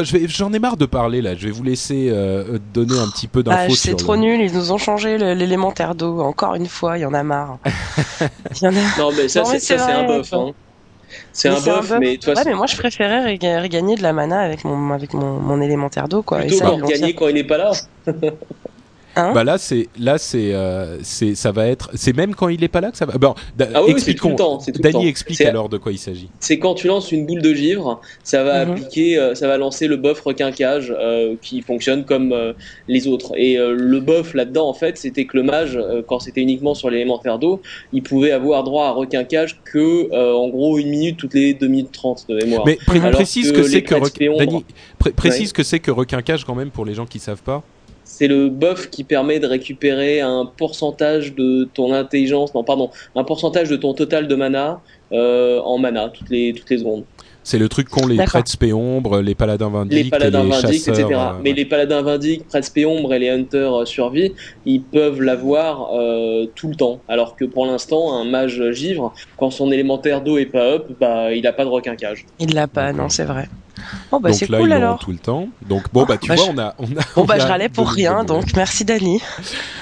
Vais- 0.00 0.26
j'en 0.28 0.52
ai 0.52 0.58
marre 0.58 0.76
de 0.76 0.86
parler 0.86 1.20
là. 1.20 1.34
Je 1.36 1.46
vais 1.46 1.50
vous 1.52 1.62
laisser 1.62 2.08
euh, 2.10 2.58
donner 2.72 2.98
un 2.98 3.08
petit 3.08 3.26
peu 3.28 3.40
Ah, 3.46 3.66
d'infos 3.66 3.74
c'est 3.74 3.88
sur 3.90 3.96
trop 3.98 4.14
le- 4.14 4.20
nul, 4.20 4.40
ils 4.40 4.52
nous 4.54 4.72
ont 4.72 4.78
changé 4.78 5.18
le- 5.18 5.34
l'élémentaire 5.34 5.94
d'eau. 5.94 6.20
Encore 6.20 6.54
une 6.54 6.66
fois, 6.68 6.96
il 6.98 7.02
y 7.02 7.04
en 7.04 7.14
a 7.14 7.22
marre. 7.22 7.58
Il 8.60 8.62
y 8.64 8.66
en 8.68 8.70
a... 8.70 8.98
Non, 8.98 9.10
mais 9.16 9.28
ça, 9.28 9.42
Non, 9.42 9.50
mais 9.50 9.58
c'est 9.58 9.76
ça, 9.78 9.86
c'est 9.86 9.86
c'est 9.86 9.92
un 10.14 10.22
ça. 10.22 10.36
Hein. 10.36 10.50
C'est 11.32 11.50
Mais 11.50 11.56
un 11.56 11.76
buff, 11.80 11.92
mais 12.00 12.16
de 12.16 12.22
toute 12.22 12.34
Ouais, 12.36 12.42
mais 12.46 12.54
moi 12.54 12.66
je 12.66 12.76
préférais 12.76 13.34
réga- 13.34 13.60
regagner 13.60 13.96
de 13.96 14.02
la 14.02 14.12
mana 14.14 14.40
avec 14.40 14.64
mon, 14.64 14.92
avec 14.92 15.12
mon, 15.12 15.40
mon 15.40 15.60
élémentaire 15.60 16.08
d'eau, 16.08 16.22
quoi. 16.22 16.42
Et 16.42 16.46
plutôt 16.46 16.64
ça, 16.64 16.72
ils 16.74 16.80
l'ont 16.80 16.86
gagner 16.86 17.14
quand 17.14 17.28
il 17.28 17.34
n'est 17.34 17.44
pas 17.44 17.58
là. 17.58 17.72
Hein 19.14 19.32
Bah 19.34 19.44
là 19.44 19.58
c'est 19.58 19.88
là 19.98 20.16
c'est 20.16 20.54
euh, 20.54 20.98
c'est 21.02 21.34
ça 21.34 21.52
va 21.52 21.66
être 21.66 21.90
c'est 21.94 22.16
même 22.16 22.34
quand 22.34 22.48
il 22.48 22.64
est 22.64 22.68
pas 22.68 22.80
là 22.80 22.90
que 22.90 22.96
ça 22.96 23.04
va. 23.06 23.18
Bon, 23.18 23.34
da- 23.56 23.68
Ah 23.74 23.82
oui, 23.84 23.90
expliquons. 23.92 24.28
tout 24.28 24.28
le 24.30 24.36
temps, 24.36 24.60
c'est 24.60 24.72
tout 24.72 24.78
le 24.78 24.82
Dany 24.90 24.92
temps. 25.04 25.08
explique 25.08 25.40
alors 25.42 25.68
de 25.68 25.76
quoi 25.76 25.92
il 25.92 25.98
s'agit. 25.98 26.28
C'est 26.40 26.58
quand 26.58 26.74
tu 26.74 26.86
lances 26.86 27.12
une 27.12 27.26
boule 27.26 27.42
de 27.42 27.52
givre, 27.52 28.00
ça 28.24 28.42
va 28.42 28.64
Mhm. 28.64 28.70
appliquer, 28.72 29.18
euh, 29.18 29.34
ça 29.34 29.48
va 29.48 29.58
lancer 29.58 29.86
le 29.86 29.96
buff 29.96 30.20
requinquage 30.20 30.94
euh, 30.98 31.34
qui 31.42 31.60
fonctionne 31.60 32.04
comme 32.04 32.32
euh, 32.32 32.52
les 32.88 33.06
autres. 33.06 33.32
Et 33.36 33.58
euh, 33.58 33.74
le 33.76 34.00
buff 34.00 34.34
là-dedans, 34.34 34.68
en 34.68 34.74
fait, 34.74 34.96
c'était 34.96 35.26
que 35.26 35.36
le 35.36 35.42
mage, 35.42 35.76
euh, 35.76 36.02
quand 36.06 36.20
c'était 36.20 36.40
uniquement 36.40 36.74
sur 36.74 36.88
l'élémentaire 36.88 37.38
d'eau, 37.38 37.60
il 37.92 38.02
pouvait 38.02 38.32
avoir 38.32 38.64
droit 38.64 38.86
à 38.86 38.90
requinquage 38.92 39.60
que, 39.64 40.10
euh, 40.12 40.32
en 40.34 40.48
gros, 40.48 40.78
une 40.78 40.88
minute 40.88 41.16
toutes 41.18 41.34
les 41.34 41.52
2 41.54 41.66
minutes 41.68 41.92
30 41.92 42.26
de 42.28 42.36
mémoire. 42.36 42.64
Mais 42.66 42.78
Alors 42.98 43.10
précise 43.10 43.52
que 43.52 43.58
que, 43.58 43.62
c'est 43.64 43.82
que 43.82 44.38
Dany, 44.38 44.64
pré- 44.98 45.10
précise 45.12 45.52
que 45.52 45.62
c'est 45.62 45.80
que 45.80 45.90
requinquage 45.90 46.44
quand 46.44 46.54
même 46.54 46.70
pour 46.70 46.84
les 46.84 46.94
gens 46.94 47.04
qui 47.06 47.18
savent 47.18 47.42
pas. 47.42 47.62
C'est 48.04 48.28
le 48.28 48.48
buff 48.48 48.90
qui 48.90 49.04
permet 49.04 49.38
de 49.40 49.46
récupérer 49.46 50.20
un 50.20 50.46
pourcentage 50.46 51.34
de 51.34 51.64
ton 51.72 51.92
intelligence, 51.92 52.54
non 52.54 52.64
pardon, 52.64 52.90
un 53.14 53.24
pourcentage 53.24 53.68
de 53.68 53.76
ton 53.76 53.94
total 53.94 54.28
de 54.28 54.34
mana 54.34 54.82
euh, 55.12 55.60
en 55.60 55.78
mana 55.78 56.08
toutes 56.10 56.30
les 56.30 56.52
toutes 56.54 56.70
les 56.70 56.78
secondes. 56.78 57.06
C'est 57.44 57.58
le 57.58 57.68
truc 57.68 57.88
qu'ont 57.88 58.06
les 58.06 58.16
prêtres 58.16 58.50
spéombres, 58.50 59.20
les 59.20 59.34
paladins 59.34 59.68
vindictes, 59.68 60.04
les 60.04 60.10
paladins 60.10 60.44
les 60.44 60.52
chasseurs. 60.52 60.70
etc. 60.70 61.04
euh, 61.10 61.16
Mais 61.42 61.52
les 61.52 61.64
paladins 61.64 62.02
vindictes, 62.02 62.46
prêtres 62.46 62.72
péombres 62.72 63.12
et 63.14 63.18
les 63.18 63.30
hunters 63.30 63.80
euh, 63.80 63.84
survie, 63.84 64.32
ils 64.64 64.80
peuvent 64.82 65.20
l'avoir 65.20 65.88
euh, 65.94 66.46
tout 66.54 66.68
le 66.68 66.76
temps. 66.76 67.00
Alors 67.08 67.34
que 67.36 67.44
pour 67.44 67.66
l'instant, 67.66 68.14
un 68.16 68.24
mage 68.24 68.62
givre, 68.70 69.12
quand 69.36 69.50
son 69.50 69.72
élémentaire 69.72 70.20
d'eau 70.22 70.38
est 70.38 70.46
pas 70.46 70.64
up, 70.74 70.86
bah 71.00 71.32
il 71.32 71.46
a 71.46 71.52
pas 71.52 71.64
de 71.64 71.70
requinquage. 71.70 72.26
Il 72.38 72.54
l'a 72.54 72.68
pas, 72.68 72.92
non, 72.92 73.08
c'est 73.08 73.24
vrai. 73.24 73.48
Bon, 74.12 74.20
bah 74.20 74.28
donc 74.30 74.38
c'est 74.38 74.48
là 74.48 74.58
cool 74.58 74.68
ils 74.68 74.70
l'ont 74.70 74.76
alors. 74.76 74.98
tout 75.00 75.10
le 75.10 75.18
temps. 75.18 75.48
Donc 75.68 75.84
bon 75.92 76.04
bah 76.04 76.16
tu 76.18 76.28
Bah, 76.28 76.36
vois 76.36 76.44
je- 76.44 76.50
on 76.52 76.58
a 76.58 76.74
on 76.78 76.84
a. 76.84 76.86
Bon, 77.16 77.22
on 77.22 77.24
bah 77.24 77.34
a 77.34 77.38
je 77.40 77.46
râlais 77.46 77.68
pour 77.68 77.88
rien, 77.88 78.22
donc 78.22 78.44
merci 78.54 78.84
Dani. 78.84 79.18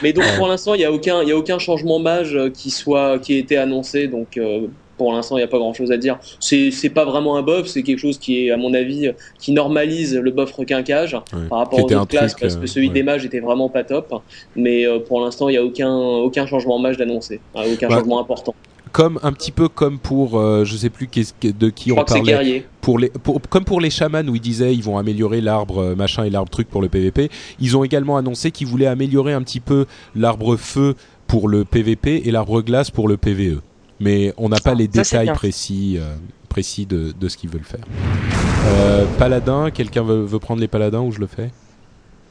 Mais 0.02 0.12
donc 0.14 0.24
Ouais. 0.24 0.36
pour 0.38 0.46
l'instant, 0.46 0.72
il 0.74 0.80
y 0.80 0.84
a 0.84 0.92
aucun, 0.92 1.22
il 1.22 1.28
y 1.28 1.32
a 1.32 1.36
aucun 1.36 1.58
changement 1.58 1.98
mage 1.98 2.38
qui 2.54 2.70
soit, 2.70 3.18
qui 3.18 3.34
ait 3.34 3.40
été 3.40 3.58
annoncé. 3.58 4.06
Donc 4.06 4.36
euh, 4.38 4.68
pour 5.00 5.14
l'instant, 5.14 5.38
il 5.38 5.40
n'y 5.40 5.44
a 5.44 5.48
pas 5.48 5.56
grand 5.58 5.72
chose 5.72 5.90
à 5.92 5.96
dire. 5.96 6.18
C'est, 6.40 6.70
pas 6.90 7.06
vraiment 7.06 7.38
un 7.38 7.42
buff, 7.42 7.66
c'est 7.68 7.82
quelque 7.82 7.98
chose 7.98 8.18
qui 8.18 8.46
est, 8.46 8.50
à 8.50 8.58
mon 8.58 8.74
avis, 8.74 9.06
euh, 9.08 9.12
qui 9.38 9.52
normalise 9.52 10.14
le 10.14 10.30
buff 10.30 10.52
requinquage 10.52 11.14
Ouais. 11.14 11.48
par 11.48 11.60
rapport 11.60 11.78
aux 11.78 11.84
autres 11.84 12.06
classes, 12.08 12.32
truc, 12.32 12.42
parce 12.42 12.56
euh, 12.56 12.60
que 12.60 12.66
celui 12.66 12.88
ouais. 12.88 12.92
des 12.92 13.02
mages 13.02 13.24
était 13.24 13.40
vraiment 13.40 13.70
pas 13.70 13.82
top. 13.82 14.12
Mais 14.56 14.86
euh, 14.86 14.98
pour 14.98 15.22
l'instant, 15.22 15.48
il 15.48 15.52
n'y 15.52 15.56
a 15.58 15.64
aucun, 15.64 15.90
aucun 15.90 16.44
changement 16.44 16.78
mage 16.78 16.98
d'annoncé, 16.98 17.40
Euh, 17.56 17.72
aucun 17.72 17.88
Bah, 17.88 17.96
changement 17.96 18.20
important. 18.20 18.54
Comme 18.92 19.18
un 19.22 19.32
petit 19.32 19.52
peu 19.52 19.68
comme 19.68 19.98
pour 19.98 20.38
euh, 20.38 20.64
je 20.66 20.76
sais 20.76 20.90
plus 20.90 21.06
de 21.06 21.70
qui 21.70 21.88
Je 21.90 21.94
on 21.94 22.04
parlait. 22.04 22.64
pour 22.82 22.98
les 22.98 23.08
pour- 23.08 23.40
comme 23.48 23.64
pour 23.64 23.80
les 23.80 23.88
chamans 23.88 24.26
où 24.28 24.34
ils 24.34 24.40
disaient 24.40 24.74
ils 24.74 24.82
vont 24.82 24.98
améliorer 24.98 25.40
l'arbre 25.40 25.78
euh, 25.78 25.94
machin 25.94 26.24
et 26.24 26.30
l'arbre 26.30 26.50
truc 26.50 26.68
pour 26.68 26.82
le 26.82 26.88
PVP, 26.90 27.30
ils 27.60 27.74
ont 27.76 27.84
également 27.84 28.16
annoncé 28.18 28.50
qu'ils 28.50 28.66
voulaient 28.66 28.86
améliorer 28.86 29.32
un 29.32 29.42
petit 29.42 29.60
peu 29.60 29.86
l'arbre 30.14 30.56
feu 30.56 30.94
pour 31.28 31.46
le 31.48 31.64
PVP 31.64 32.22
et 32.26 32.30
l'arbre 32.32 32.60
glace 32.62 32.90
pour 32.90 33.06
le 33.08 33.16
PVE. 33.16 33.60
Mais 34.00 34.32
on 34.38 34.48
n'a 34.48 34.58
pas 34.58 34.74
les 34.74 34.86
ça, 34.86 35.02
détails 35.02 35.32
précis 35.34 35.98
euh, 35.98 36.14
précis 36.48 36.86
de, 36.86 37.12
de 37.12 37.28
ce 37.28 37.36
qu'ils 37.36 37.50
veulent 37.50 37.64
faire. 37.64 37.84
Euh, 38.66 39.04
paladin, 39.18 39.70
quelqu'un 39.70 40.02
veut, 40.02 40.24
veut 40.24 40.38
prendre 40.38 40.60
les 40.60 40.68
paladins 40.68 41.00
ou 41.00 41.12
je 41.12 41.20
le 41.20 41.26
fais? 41.26 41.50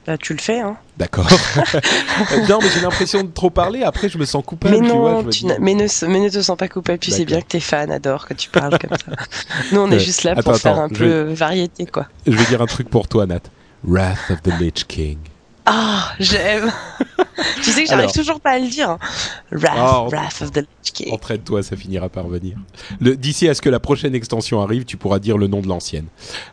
Bah 0.08 0.18
tu 0.18 0.34
le 0.34 0.40
fais, 0.40 0.60
hein. 0.60 0.78
D'accord. 0.98 1.28
non 2.50 2.60
mais 2.62 2.70
j'ai 2.74 2.82
l'impression 2.82 3.22
de 3.24 3.32
trop 3.32 3.50
parler. 3.50 3.84
Après 3.84 4.10
je 4.10 4.18
me 4.18 4.26
sens 4.26 4.44
coupable. 4.46 4.80
Mais 4.80 4.88
tu 4.90 4.96
vois, 4.96 5.12
non, 5.12 5.22
je 5.24 5.30
tu 5.30 5.46
dis- 5.46 5.52
mais, 5.60 5.76
ne, 5.76 6.08
mais 6.08 6.20
ne 6.20 6.30
te 6.30 6.42
sens 6.42 6.58
pas 6.58 6.68
coupable, 6.68 7.00
tu 7.00 7.12
sais 7.12 7.26
bien 7.26 7.42
que 7.42 7.48
tes 7.48 7.60
fans 7.60 7.90
adorent 7.90 8.26
que 8.28 8.34
tu 8.34 8.50
parles 8.50 8.78
comme 8.80 8.98
ça. 8.98 9.12
Nous, 9.72 9.80
on 9.80 9.92
est 9.92 10.00
juste 10.00 10.24
là 10.24 10.32
Attends, 10.32 10.52
pour 10.52 10.58
faire 10.58 10.80
un 10.80 10.90
peu 10.90 11.34
variété, 11.34 11.86
quoi. 11.86 12.08
Je 12.26 12.32
vais 12.32 12.46
dire 12.46 12.62
un 12.62 12.66
truc 12.66 12.90
pour 12.90 13.08
toi 13.08 13.26
Nat. 13.26 13.42
Wrath 13.84 14.32
of 14.32 14.42
the 14.42 14.52
Lich 14.60 14.86
King. 14.88 15.18
Ah, 15.72 16.14
j'aime 16.20 16.72
Tu 17.64 17.72
sais 17.72 17.84
que 17.84 17.90
j'arrive 17.90 18.04
Alors. 18.06 18.12
toujours 18.14 18.40
pas 18.42 18.52
à 18.52 18.60
le 18.60 18.68
dire. 18.68 18.90
hein. 18.90 19.00
Wrath, 19.52 19.74
Ah, 19.78 20.06
Wrath 20.10 20.42
of 20.42 20.52
the 20.52 20.58
Lich 20.58 20.92
King. 20.94 21.14
Entraîne-toi, 21.14 21.64
ça 21.64 21.76
finira 21.78 22.10
par 22.10 22.28
venir. 22.28 22.58
D'ici 23.00 23.48
à 23.48 23.54
ce 23.54 23.62
que 23.62 23.70
la 23.70 23.80
prochaine 23.80 24.14
extension 24.16 24.62
arrive, 24.62 24.84
tu 24.86 24.98
pourras 24.98 25.20
dire 25.20 25.38
le 25.38 25.48
nom 25.48 25.62
de 25.62 25.68
l'ancienne. 25.68 26.06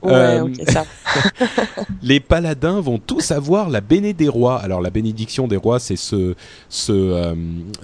Ouais, 0.02 0.12
Euh, 0.12 0.44
ok, 0.44 0.54
ça. 0.68 0.84
Les 2.02 2.20
paladins 2.20 2.80
vont 2.80 2.98
tous 2.98 3.30
avoir 3.30 3.68
la 3.70 3.80
béné 3.80 4.12
des 4.12 4.28
rois. 4.28 4.58
Alors 4.60 4.80
la 4.80 4.90
bénédiction 4.90 5.48
des 5.48 5.56
rois, 5.56 5.78
c'est 5.80 5.96
ce 5.96 6.34
ce 6.68 6.92
euh, 6.92 7.34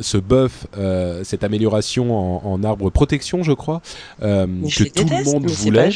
ce 0.01 0.19
buff, 0.19 0.67
euh, 0.77 1.25
cette 1.25 1.45
amélioration 1.45 2.15
en, 2.47 2.53
en 2.53 2.63
arbre 2.65 2.91
protection, 2.91 3.43
je 3.43 3.53
crois, 3.53 3.81
euh, 4.23 4.47
je 4.67 4.85
que 4.85 4.89
tout 4.91 5.05
déteste, 5.05 5.27
le 5.27 5.33
monde 5.33 5.47
voulait. 5.51 5.91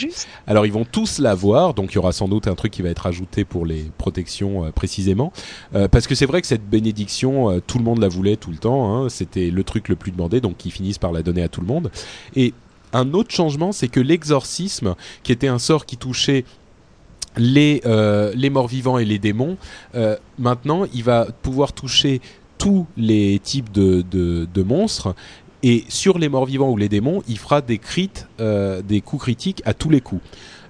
Alors 0.46 0.66
ils 0.66 0.72
vont 0.72 0.84
tous 0.90 1.18
l'avoir, 1.18 1.74
donc 1.74 1.92
il 1.92 1.96
y 1.96 1.98
aura 1.98 2.12
sans 2.12 2.28
doute 2.28 2.48
un 2.48 2.54
truc 2.54 2.72
qui 2.72 2.82
va 2.82 2.88
être 2.88 3.06
ajouté 3.06 3.44
pour 3.44 3.66
les 3.66 3.90
protections 3.98 4.64
euh, 4.64 4.70
Euh, 5.74 5.88
parce 5.88 6.06
que 6.06 6.14
c'est 6.14 6.26
vrai 6.26 6.40
que 6.40 6.46
cette 6.46 6.68
bénédiction, 6.68 7.50
euh, 7.50 7.60
tout 7.64 7.78
le 7.78 7.84
monde 7.84 8.00
la 8.00 8.08
voulait 8.08 8.36
tout 8.36 8.50
le 8.50 8.56
temps, 8.56 8.94
hein, 8.94 9.08
c'était 9.08 9.50
le 9.50 9.64
truc 9.64 9.88
le 9.88 9.96
plus 9.96 10.12
demandé, 10.12 10.40
donc 10.40 10.64
ils 10.64 10.70
finissent 10.70 10.98
par 10.98 11.12
la 11.12 11.22
donner 11.22 11.42
à 11.42 11.48
tout 11.48 11.60
le 11.60 11.66
monde. 11.66 11.90
Et 12.34 12.54
un 12.92 13.12
autre 13.14 13.30
changement, 13.30 13.72
c'est 13.72 13.88
que 13.88 14.00
l'exorcisme, 14.00 14.94
qui 15.22 15.32
était 15.32 15.48
un 15.48 15.58
sort 15.58 15.86
qui 15.86 15.96
touchait 15.96 16.44
les, 17.36 17.82
euh, 17.84 18.50
morts 18.50 18.68
vivants 18.68 18.98
et 18.98 19.04
les 19.04 19.18
démons, 19.18 19.56
maintenant 20.38 20.86
il 20.94 21.02
va 21.02 21.26
pouvoir 21.42 21.72
toucher 21.72 22.20
tous 22.58 22.86
les 22.96 23.38
types 23.38 23.70
de, 23.70 24.62
monstres 24.62 25.14
Et 25.62 25.84
sur 25.88 26.18
les 26.18 26.30
morts-vivants 26.30 26.70
ou 26.70 26.76
les 26.76 26.88
démons, 26.88 27.22
il 27.28 27.38
fera 27.38 27.60
des 27.60 27.78
crits, 27.78 28.24
des 28.38 29.00
coups 29.02 29.22
critiques 29.22 29.62
à 29.66 29.74
tous 29.74 29.90
les 29.90 30.00
coups. 30.00 30.22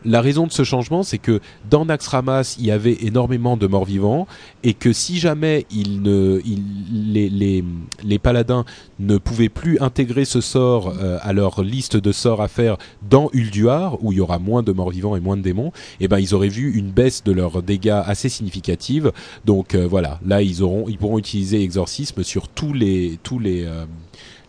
La 0.08 0.20
raison 0.20 0.46
de 0.46 0.52
ce 0.52 0.62
changement, 0.62 1.02
c'est 1.02 1.18
que 1.18 1.40
dans 1.68 1.84
Naxxramas, 1.84 2.56
il 2.60 2.66
y 2.66 2.70
avait 2.70 2.96
énormément 3.02 3.56
de 3.56 3.66
morts-vivants 3.66 4.28
et 4.62 4.72
que 4.72 4.92
si 4.92 5.18
jamais 5.18 5.66
il 5.70 6.00
ne, 6.02 6.40
il- 6.44 7.12
les, 7.12 7.28
les, 7.28 7.64
les 8.04 8.18
paladins 8.20 8.64
ne 9.00 9.18
pouvaient 9.18 9.48
plus 9.48 9.80
intégrer 9.80 10.24
ce 10.24 10.40
sort 10.40 10.94
euh, 11.00 11.18
à 11.22 11.32
leur 11.32 11.62
liste 11.62 11.96
de 11.96 12.12
sorts 12.12 12.40
à 12.40 12.46
faire 12.46 12.76
dans 13.10 13.30
Ulduar, 13.32 13.98
où 14.02 14.12
il 14.12 14.18
y 14.18 14.20
aura 14.20 14.38
moins 14.38 14.62
de 14.62 14.70
morts-vivants 14.70 15.16
et 15.16 15.20
moins 15.20 15.36
de 15.36 15.42
démons, 15.42 15.72
eh 16.00 16.06
ben 16.06 16.20
ils 16.20 16.34
auraient 16.34 16.48
vu 16.48 16.72
une 16.78 16.90
baisse 16.92 17.24
de 17.24 17.32
leurs 17.32 17.62
dégâts 17.62 18.00
assez 18.06 18.28
significative. 18.28 19.10
Donc 19.44 19.74
euh, 19.74 19.88
voilà, 19.88 20.20
là 20.24 20.40
ils 20.40 20.62
auront, 20.62 20.86
ils 20.88 20.98
pourront 20.98 21.18
utiliser 21.18 21.62
exorcisme 21.62 22.22
sur 22.22 22.46
tous 22.48 22.72
les 22.72 23.18
tous 23.24 23.40
les 23.40 23.64
euh, 23.64 23.84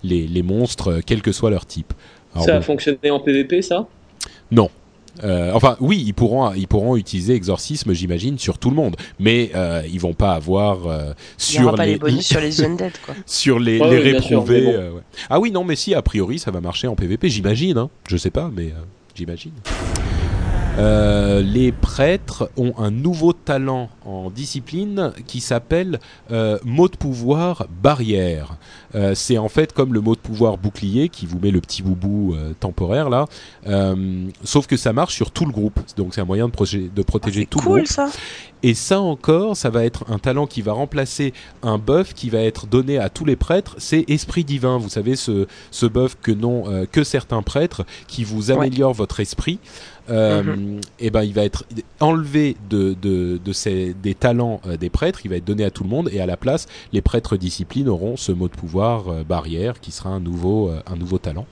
les, 0.03 0.27
les 0.27 0.43
monstres, 0.43 1.01
quel 1.05 1.23
que 1.23 1.31
soit 1.31 1.49
leur 1.49 1.65
type. 1.65 1.93
Alors 2.33 2.45
ça 2.45 2.51
bon. 2.53 2.57
a 2.59 2.61
fonctionné 2.61 3.09
en 3.09 3.19
PvP, 3.19 3.63
ça? 3.63 3.87
Non. 4.51 4.69
Euh, 5.23 5.51
enfin, 5.53 5.77
oui, 5.79 6.03
ils 6.05 6.13
pourront, 6.13 6.53
ils 6.53 6.67
pourront 6.67 6.95
utiliser 6.95 7.33
exorcisme, 7.35 7.93
j'imagine, 7.93 8.37
sur 8.37 8.57
tout 8.57 8.69
le 8.69 8.75
monde, 8.75 8.95
mais 9.19 9.51
euh, 9.55 9.81
ils 9.91 9.99
vont 9.99 10.13
pas 10.13 10.33
avoir 10.33 10.87
euh, 10.87 11.13
Il 11.53 11.59
n'y 11.59 11.65
aura 11.65 11.71
sur 11.71 11.75
pas 11.75 11.85
les, 11.85 11.91
les 11.93 11.97
bonus 11.99 12.25
sur 12.27 12.39
les 12.39 12.63
undead, 12.63 12.93
quoi. 13.05 13.15
sur 13.25 13.59
les, 13.59 13.79
Ouais, 13.79 13.89
les 13.89 13.97
oui, 14.03 14.11
bien 14.11 14.21
sûr, 14.21 14.39
réprouvés. 14.41 14.61
bon. 14.61 14.73
euh, 14.73 14.91
ouais. 14.91 15.01
Ah 15.29 15.39
oui, 15.39 15.51
non, 15.51 15.63
mais 15.63 15.75
si, 15.75 15.93
a 15.95 16.01
priori, 16.01 16.39
ça 16.39 16.51
va 16.51 16.61
marcher 16.61 16.87
en 16.87 16.95
PvP, 16.95 17.29
j'imagine. 17.29 17.77
Hein. 17.77 17.89
Je 18.07 18.17
sais 18.17 18.31
pas, 18.31 18.51
mais 18.55 18.67
euh, 18.67 18.81
j'imagine. 19.15 19.53
Euh, 20.77 21.41
les 21.41 21.71
prêtres 21.71 22.51
ont 22.55 22.73
un 22.77 22.91
nouveau 22.91 23.33
talent 23.33 23.89
en 24.05 24.29
discipline 24.29 25.11
qui 25.25 25.41
s'appelle 25.41 25.99
euh, 26.31 26.59
mot 26.63 26.87
de 26.87 26.95
pouvoir 26.95 27.65
barrière. 27.81 28.57
Euh, 28.93 29.15
c'est 29.15 29.39
en 29.39 29.49
fait 29.49 29.73
comme 29.73 29.91
le 29.91 30.01
mot 30.01 30.13
de 30.13 30.19
pouvoir 30.19 30.57
bouclier 30.57 31.09
qui 31.09 31.25
vous 31.25 31.39
met 31.39 31.49
le 31.49 31.61
petit 31.61 31.81
boubou 31.81 32.35
temporaire 32.59 33.09
là, 33.09 33.25
sauf 34.43 34.67
que 34.67 34.77
ça 34.77 34.93
marche 34.93 35.15
sur 35.15 35.31
tout 35.31 35.45
le 35.45 35.51
groupe. 35.51 35.79
Donc 35.95 36.13
c'est 36.13 36.21
un 36.21 36.25
moyen 36.25 36.47
de, 36.47 36.53
Ah, 36.53 37.03
protéger 37.03 37.41
c'est 37.41 37.45
tout 37.47 37.59
le 37.59 37.63
cool, 37.63 37.75
groupe. 37.79 37.87
ça. 37.87 38.09
Et 38.63 38.73
ça 38.73 38.99
encore, 38.99 39.55
ça 39.55 39.69
va 39.69 39.85
être 39.85 40.05
un 40.09 40.17
talent 40.17 40.47
qui 40.47 40.61
va 40.61 40.73
remplacer 40.73 41.33
un 41.61 41.77
buff 41.77 42.13
qui 42.13 42.29
va 42.29 42.39
être 42.39 42.65
donné 42.65 42.97
à 42.97 43.09
tous 43.09 43.25
les 43.25 43.35
prêtres. 43.35 43.75
C'est 43.77 44.05
esprit 44.09 44.43
divin. 44.43 44.77
Vous 44.77 44.89
savez 44.89 45.15
ce 45.15 45.47
ce 45.71 45.85
buff 45.85 46.17
que 46.21 46.31
n'ont 46.31 46.85
que 46.91 47.03
certains 47.03 47.41
prêtres 47.41 47.85
qui 48.07 48.23
vous 48.23 48.51
améliore 48.51 48.93
votre 48.93 49.19
esprit. 49.19 49.59
Euh, 50.09 50.79
Et 50.99 51.09
ben 51.09 51.23
il 51.23 51.33
va 51.33 51.43
être 51.43 51.65
enlevé 51.99 52.55
de 52.69 52.95
de, 53.01 53.39
de 53.43 53.51
ces 53.53 53.93
des 53.93 54.13
talents 54.15 54.61
euh, 54.65 54.77
des 54.77 54.89
prêtres. 54.89 55.21
Il 55.25 55.29
va 55.29 55.35
être 55.37 55.45
donné 55.45 55.63
à 55.65 55.69
tout 55.71 55.83
le 55.83 55.89
monde 55.89 56.09
et 56.11 56.19
à 56.21 56.25
la 56.25 56.37
place, 56.37 56.67
les 56.93 57.01
prêtres 57.01 57.35
disciplines 57.37 57.89
auront 57.89 58.15
ce 58.17 58.31
mot 58.31 58.47
de 58.47 58.55
pouvoir 58.55 59.09
euh, 59.09 59.23
barrière 59.23 59.79
qui 59.81 59.91
sera 59.91 60.09
un 60.09 60.19
nouveau 60.19 60.71
un 60.85 60.95
nouveau 60.95 61.17
talent. 61.17 61.45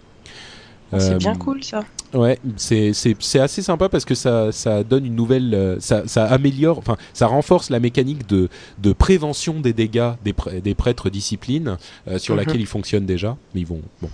C'est 0.98 1.14
Euh, 1.16 1.18
bien 1.18 1.36
cool, 1.36 1.64
ça. 1.64 1.84
Ouais, 2.14 2.40
c'est 2.56 2.94
c'est 2.94 3.18
c'est 3.20 3.40
assez 3.40 3.62
sympa 3.62 3.90
parce 3.90 4.06
que 4.06 4.16
ça 4.16 4.52
ça 4.54 4.84
donne 4.84 5.06
une 5.06 5.16
nouvelle 5.16 5.78
ça 5.80 6.04
ça 6.08 6.26
améliore 6.28 6.78
enfin 6.78 6.96
ça 7.12 7.28
renforce 7.28 7.70
la 7.70 7.80
mécanique 7.82 8.26
de 8.30 8.48
de 8.82 8.94
prévention 8.94 9.60
des 9.60 9.74
dégâts 9.74 10.12
des 10.24 10.34
des 10.62 10.76
prêtres 10.76 11.10
disciplines 11.10 11.78
sur 12.18 12.36
Mhm. 12.36 12.40
laquelle 12.40 12.62
ils 12.62 12.68
fonctionnent 12.68 13.08
déjà 13.08 13.36
mais 13.54 13.62
ils 13.62 13.68
vont 13.68 13.82
bon. 14.02 14.10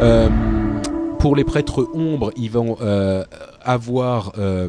Euh, 0.00 0.28
pour 1.18 1.36
les 1.36 1.44
prêtres 1.44 1.88
ombres, 1.94 2.32
ils 2.36 2.50
vont 2.50 2.76
euh, 2.80 3.24
avoir 3.62 4.32
euh, 4.38 4.68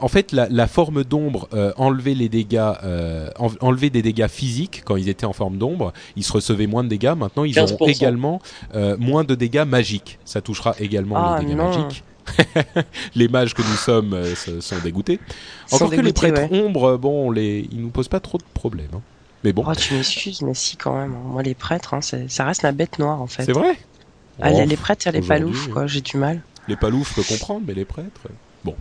en 0.00 0.08
fait, 0.08 0.32
la, 0.32 0.48
la 0.48 0.66
forme 0.66 1.04
d'ombre 1.04 1.48
euh, 1.54 1.72
enlever 1.76 2.14
les 2.16 2.28
dégâts, 2.28 2.72
euh, 2.82 3.28
des 3.80 4.02
dégâts 4.02 4.26
physiques 4.26 4.82
quand 4.84 4.96
ils 4.96 5.08
étaient 5.08 5.26
en 5.26 5.32
forme 5.32 5.58
d'ombre. 5.58 5.92
Ils 6.16 6.24
se 6.24 6.32
recevaient 6.32 6.66
moins 6.66 6.82
de 6.82 6.88
dégâts. 6.88 7.14
Maintenant, 7.16 7.44
ils 7.44 7.56
auront 7.60 7.76
15%. 7.86 7.90
également 7.90 8.42
euh, 8.74 8.96
moins 8.98 9.22
de 9.22 9.36
dégâts 9.36 9.64
magiques. 9.64 10.18
Ça 10.24 10.40
touchera 10.40 10.74
également 10.80 11.16
Ah, 11.18 11.38
les 11.38 11.46
dégâts 11.46 11.56
non. 11.56 11.68
magiques. 11.68 12.02
les 13.14 13.28
mages 13.28 13.54
que 13.54 13.62
nous 13.62 13.76
sommes 13.76 14.14
euh, 14.14 14.34
sont 14.34 14.78
dégoûtés. 14.82 15.20
Encore 15.70 15.90
que 15.90 16.00
les 16.00 16.12
prêtres 16.12 16.50
ouais. 16.50 16.62
ombres, 16.64 16.96
bon, 16.96 17.30
les, 17.30 17.68
ils 17.70 17.80
nous 17.80 17.90
posent 17.90 18.08
pas 18.08 18.20
trop 18.20 18.38
de 18.38 18.44
problèmes. 18.54 18.88
hein. 18.94 19.00
Mais 19.44 19.52
bon, 19.52 19.64
Oh, 19.66 19.74
tu 19.74 19.94
m'excuses, 19.94 20.40
mais 20.42 20.54
si, 20.54 20.76
quand 20.76 20.96
même. 20.96 21.14
Moi, 21.26 21.42
les 21.42 21.54
prêtres, 21.54 21.94
hein, 21.94 22.00
ça 22.00 22.44
reste 22.44 22.62
ma 22.62 22.70
bête 22.72 22.98
noire, 23.00 23.20
en 23.20 23.26
fait. 23.26 23.44
c'est 23.44 23.52
vrai? 23.52 23.76
Ah, 24.40 24.50
les- 24.50 24.66
les 24.66 24.76
prêtres, 24.76 25.02
c'est 25.04 25.12
les 25.12 25.18
aujourd'hui, 25.20 25.52
paloufs, 25.52 25.68
quoi. 25.68 25.86
J'ai 25.86 26.00
du 26.00 26.16
mal. 26.16 26.40
Les 26.68 26.76
paloufs, 26.76 27.08
je 27.10 27.14
peux 27.22 27.22
comprendre, 27.28 27.62
mais 27.66 27.74
les 27.74 27.84
prêtres. 27.84 28.20
Bon. 28.64 28.76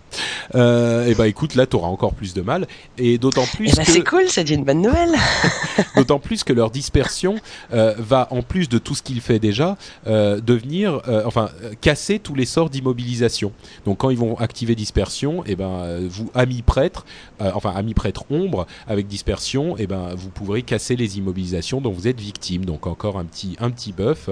Euh, 0.53 1.07
et 1.07 1.15
bah 1.15 1.27
écoute, 1.27 1.55
là, 1.55 1.65
t'auras 1.65 1.87
encore 1.87 2.13
plus 2.13 2.35
de 2.35 2.41
mal. 2.41 2.67
Et 2.99 3.17
d'autant 3.17 3.45
plus 3.55 3.69
Et 3.69 3.75
bah, 3.75 3.83
que. 3.83 3.91
c'est 3.91 4.03
cool, 4.03 4.25
c'est 4.27 4.47
une 4.51 4.63
bonne 4.63 4.79
nouvelle. 4.83 5.09
D'autant 5.95 6.19
plus 6.19 6.43
que 6.43 6.53
leur 6.53 6.69
dispersion 6.69 7.37
euh, 7.73 7.95
va, 7.97 8.27
en 8.29 8.43
plus 8.43 8.69
de 8.69 8.77
tout 8.77 8.93
ce 8.93 9.01
qu'il 9.01 9.19
fait 9.21 9.39
déjà, 9.39 9.77
euh, 10.05 10.39
devenir, 10.39 11.01
euh, 11.07 11.23
enfin, 11.25 11.49
casser 11.81 12.19
tous 12.19 12.35
les 12.35 12.45
sorts 12.45 12.69
d'immobilisation. 12.69 13.53
Donc, 13.85 13.97
quand 13.99 14.11
ils 14.11 14.19
vont 14.19 14.37
activer 14.37 14.75
dispersion, 14.75 15.43
et 15.47 15.55
ben, 15.55 15.69
euh, 15.69 16.07
vous, 16.07 16.29
amis 16.35 16.61
prêtres, 16.61 17.03
enfin, 17.39 17.71
amis 17.75 17.95
prêtres 17.95 18.25
ombre, 18.29 18.67
avec 18.87 19.07
dispersion, 19.07 19.77
et 19.77 19.87
ben, 19.87 20.13
vous 20.15 20.29
pourrez 20.29 20.61
casser 20.61 20.95
les 20.95 21.17
immobilisations 21.17 21.81
dont 21.81 21.91
vous 21.91 22.07
êtes 22.07 22.19
victime. 22.19 22.65
Donc, 22.65 22.85
encore 22.85 23.17
un 23.17 23.25
petit, 23.25 23.55
un 23.59 23.71
petit 23.71 23.93
buff 23.93 24.29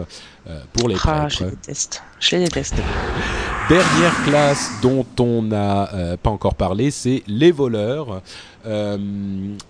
pour 0.73 0.87
les 0.89 0.95
Ah, 0.95 0.99
prêtres. 1.27 1.35
je 1.39 1.43
les 1.45 1.49
déteste. 1.51 2.03
Je 2.19 2.35
les 2.35 2.43
déteste. 2.45 2.75
Dernière 3.69 4.23
classe 4.23 4.71
dont 4.81 5.05
on 5.19 5.43
n'a 5.43 5.93
euh, 5.93 6.17
pas 6.17 6.31
encore 6.31 6.55
parlé, 6.55 6.89
c'est 6.89 7.21
les 7.27 7.51
voleurs. 7.51 8.21
Euh, 8.65 8.97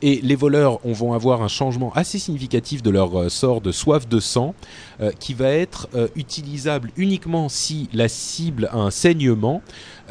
et 0.01 0.21
les 0.23 0.35
voleurs, 0.35 0.79
on 0.85 0.93
vont 0.93 1.11
avoir 1.13 1.41
un 1.41 1.49
changement 1.49 1.91
assez 1.95 2.17
significatif 2.17 2.81
de 2.81 2.89
leur 2.91 3.19
euh, 3.19 3.27
sort 3.29 3.59
de 3.59 3.73
soif 3.73 4.07
de 4.07 4.19
sang, 4.21 4.55
euh, 5.01 5.11
qui 5.19 5.33
va 5.33 5.49
être 5.49 5.87
euh, 5.95 6.07
utilisable 6.15 6.91
uniquement 6.97 7.49
si 7.49 7.89
la 7.93 8.07
cible 8.07 8.69
a 8.71 8.77
un 8.77 8.91
saignement, 8.91 9.61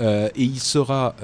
euh, 0.00 0.28
et 0.36 0.44
il 0.44 0.60
sera, 0.60 1.14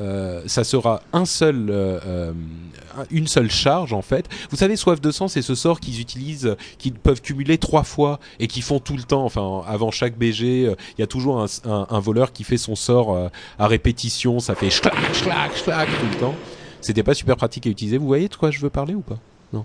ça 0.47 0.65
sera 0.65 1.03
un 1.13 1.25
seul, 1.25 1.71
un- 1.71 3.05
une 3.11 3.27
seule 3.27 3.51
charge 3.51 3.93
en 3.93 4.03
fait. 4.03 4.29
Vous 4.51 4.57
savez, 4.57 4.77
soif 4.77 5.01
de 5.01 5.11
sang, 5.11 5.29
c'est 5.29 5.43
ce 5.43 5.55
sort 5.55 5.81
qu'ils 5.81 6.01
utilisent, 6.01 6.57
qu'ils 6.79 6.95
peuvent 6.95 7.23
cumuler 7.23 7.59
trois 7.59 7.85
fois 7.85 8.19
et 8.41 8.47
qui 8.47 8.61
font 8.63 8.81
tout 8.81 8.97
le 8.97 9.03
temps. 9.05 9.25
Enfin, 9.25 9.63
avant 9.67 9.91
chaque 9.91 10.17
BG, 10.19 10.63
il 10.65 11.01
y 11.01 11.03
a 11.03 11.07
toujours 11.07 11.47
un, 11.65 12.01
voleur 12.01 12.33
qui 12.33 12.45
fait 12.45 12.57
son 12.59 12.75
sort 12.75 13.31
à 13.59 13.67
répétition. 13.69 14.41
Ça 14.41 14.55
fait 14.55 14.71
schlac, 14.71 14.95
schlac, 15.15 15.57
schlac 15.57 15.89
tout 15.89 16.07
le 16.13 16.19
temps. 16.21 16.35
C'était 16.81 17.03
pas 17.03 17.15
super 17.15 17.37
pratique 17.37 17.67
à 17.67 17.71
utiliser. 17.71 17.97
Vous 17.97 18.07
voyez 18.07 18.29
de 18.29 18.35
quoi 18.35 18.51
je 18.51 18.61
veux 18.61 18.71
parler 18.71 18.95
ou 18.95 19.01
pas? 19.01 19.19
Non. 19.53 19.65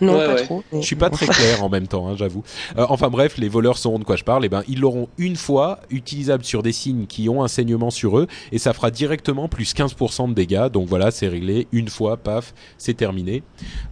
Non, 0.00 0.16
Ouais, 0.18 0.26
pas 0.26 0.34
ouais. 0.34 0.42
trop. 0.44 0.62
mais 0.72 0.80
Je 0.82 0.86
suis 0.86 0.96
pas 0.96 1.08
bon. 1.08 1.16
très 1.16 1.26
clair 1.26 1.62
en 1.64 1.68
même 1.68 1.86
temps, 1.88 2.08
hein, 2.08 2.14
j'avoue. 2.16 2.42
Euh, 2.78 2.86
enfin 2.88 3.08
bref, 3.08 3.38
les 3.38 3.48
voleurs 3.48 3.78
sauront 3.78 3.98
de 3.98 4.04
quoi 4.04 4.16
je 4.16 4.24
parle. 4.24 4.44
Et 4.44 4.48
ben, 4.48 4.62
ils 4.68 4.80
l'auront 4.80 5.08
une 5.18 5.36
fois, 5.36 5.80
utilisable 5.90 6.44
sur 6.44 6.62
des 6.62 6.72
signes 6.72 7.06
qui 7.06 7.28
ont 7.28 7.42
un 7.42 7.48
saignement 7.48 7.90
sur 7.90 8.18
eux, 8.18 8.26
et 8.52 8.58
ça 8.58 8.72
fera 8.72 8.90
directement 8.90 9.48
plus 9.48 9.74
15% 9.74 10.28
de 10.28 10.34
dégâts. 10.34 10.68
Donc 10.68 10.88
voilà, 10.88 11.10
c'est 11.10 11.28
réglé. 11.28 11.66
Une 11.72 11.88
fois, 11.88 12.16
paf, 12.16 12.54
c'est 12.78 12.94
terminé. 12.94 13.42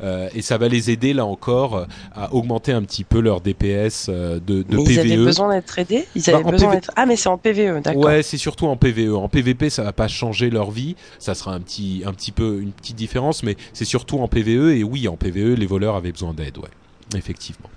Euh, 0.03 0.29
et 0.35 0.43
ça 0.43 0.59
va 0.59 0.69
les 0.69 0.91
aider 0.91 1.13
là 1.15 1.25
encore 1.27 1.87
à 2.15 2.33
augmenter 2.35 2.73
un 2.73 2.83
petit 2.83 3.05
peu 3.05 3.21
leur 3.21 3.41
DPS 3.41 4.07
euh, 4.09 4.39
de, 4.41 4.63
de 4.63 4.77
Mais 4.77 4.83
ils 4.85 4.99
avaient 5.01 5.09
PVE. 5.11 5.25
besoin 5.25 5.53
d'être 5.55 5.79
aidés? 5.79 6.07
Ils 6.15 6.23
Bah, 6.23 6.37
avaient 6.37 6.45
en 6.45 6.51
besoin 6.51 6.69
PV 6.71 6.81
d'être... 6.81 6.91
Ah, 6.97 7.07
mais 7.07 7.17
c'est 7.17 7.29
en 7.29 7.39
PVE, 7.39 7.81
d'accord. 7.83 8.05
Ouais, 8.05 8.23
c'est 8.23 8.37
surtout 8.39 8.67
en 8.67 8.77
PVE. 8.77 9.15
En 9.17 9.29
PVP, 9.29 9.71
ça 9.71 9.83
va 9.83 9.93
pas 9.93 10.09
changer 10.09 10.51
leur 10.51 10.71
vie. 10.71 10.97
Ça 11.19 11.35
sera 11.35 11.53
un 11.55 11.61
petit, 11.61 12.03
un 12.07 12.13
petit 12.13 12.33
peu 12.33 12.61
une 12.61 12.73
petite 12.73 12.97
différence, 12.97 13.43
mais 13.43 13.57
c'est 13.73 13.85
surtout 13.85 14.19
en 14.21 14.29
PVE. 14.29 14.71
Et 14.71 14.85
oui, 14.85 15.09
en 15.09 15.17
Les 15.31 15.67
voleurs 15.67 15.97
avaient 15.97 16.13
besoin 16.13 16.35
d'aide, 16.35 16.59
ouais, 16.59 16.69
effectivement. 17.17 17.71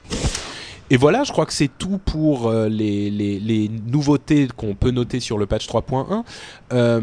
Et 0.90 0.96
voilà, 0.98 1.24
je 1.26 1.34
crois 1.34 1.46
que 1.46 1.52
c'est 1.54 1.70
tout 1.78 2.00
pour 2.06 2.48
euh, 2.48 2.70
les, 2.70 3.10
les, 3.10 3.40
les 3.40 3.70
nouveautés 3.92 4.48
qu'on 4.56 4.74
peut 4.74 4.92
noter 4.92 5.20
sur 5.20 5.38
le 5.38 5.46
patch 5.46 5.68
3.1. 5.68 6.24
Euh, 6.72 7.02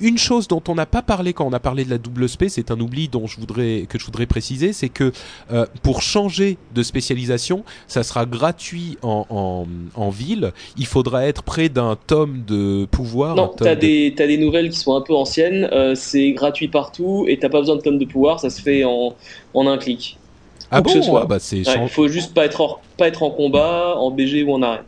une 0.00 0.16
chose 0.16 0.48
dont 0.48 0.62
on 0.68 0.74
n'a 0.74 0.86
pas 0.86 1.02
parlé 1.02 1.34
quand 1.34 1.46
on 1.46 1.52
a 1.52 1.60
parlé 1.60 1.84
de 1.84 1.90
la 1.90 1.98
double 1.98 2.28
spé, 2.30 2.48
c'est 2.48 2.70
un 2.70 2.80
oubli 2.80 3.08
dont 3.08 3.26
je 3.26 3.38
voudrais 3.38 3.86
que 3.88 3.98
je 3.98 4.04
voudrais 4.06 4.24
préciser, 4.26 4.72
c'est 4.72 4.88
que 4.88 5.12
euh, 5.52 5.66
pour 5.82 6.00
changer 6.00 6.56
de 6.74 6.82
spécialisation, 6.82 7.62
ça 7.88 8.02
sera 8.02 8.24
gratuit 8.24 8.96
en, 9.02 9.26
en, 9.28 9.66
en 9.94 10.08
ville. 10.10 10.52
Il 10.78 10.86
faudra 10.86 11.26
être 11.26 11.42
près 11.42 11.68
d'un 11.68 11.96
tome 12.06 12.42
de 12.46 12.86
pouvoir. 12.90 13.36
Non, 13.36 13.48
t'as 13.48 13.74
de- 13.74 13.80
des, 13.80 14.14
t'as 14.16 14.26
des 14.26 14.38
nouvelles 14.38 14.70
qui 14.70 14.78
sont 14.78 14.96
un 14.96 15.02
peu 15.02 15.14
anciennes, 15.14 15.68
c'est 15.94 16.32
gratuit 16.32 16.68
partout 16.68 17.26
et 17.28 17.38
t'as 17.38 17.50
pas 17.50 17.60
besoin 17.60 17.76
de 17.76 17.82
tome 17.82 17.98
de 17.98 18.06
pouvoir, 18.06 18.40
ça 18.40 18.48
se 18.50 18.62
fait 18.62 18.84
en, 18.84 19.14
en 19.54 19.66
un 19.66 19.78
clic. 19.78 20.18
Ah 20.70 20.82
que 20.82 20.90
ce 20.90 20.98
bon 20.98 21.02
soit. 21.02 21.20
Ah 21.24 21.26
bah 21.26 21.38
c'est 21.38 21.58
Il 21.58 21.64
chan- 21.64 21.86
faut 21.88 22.08
juste 22.08 22.34
pas 22.34 22.44
être, 22.44 22.60
en, 22.60 22.78
pas 22.96 23.08
être 23.08 23.22
en 23.22 23.30
combat, 23.30 23.94
en 23.96 24.10
BG 24.10 24.42
ou 24.42 24.52
en 24.52 24.62
arène. 24.62 24.80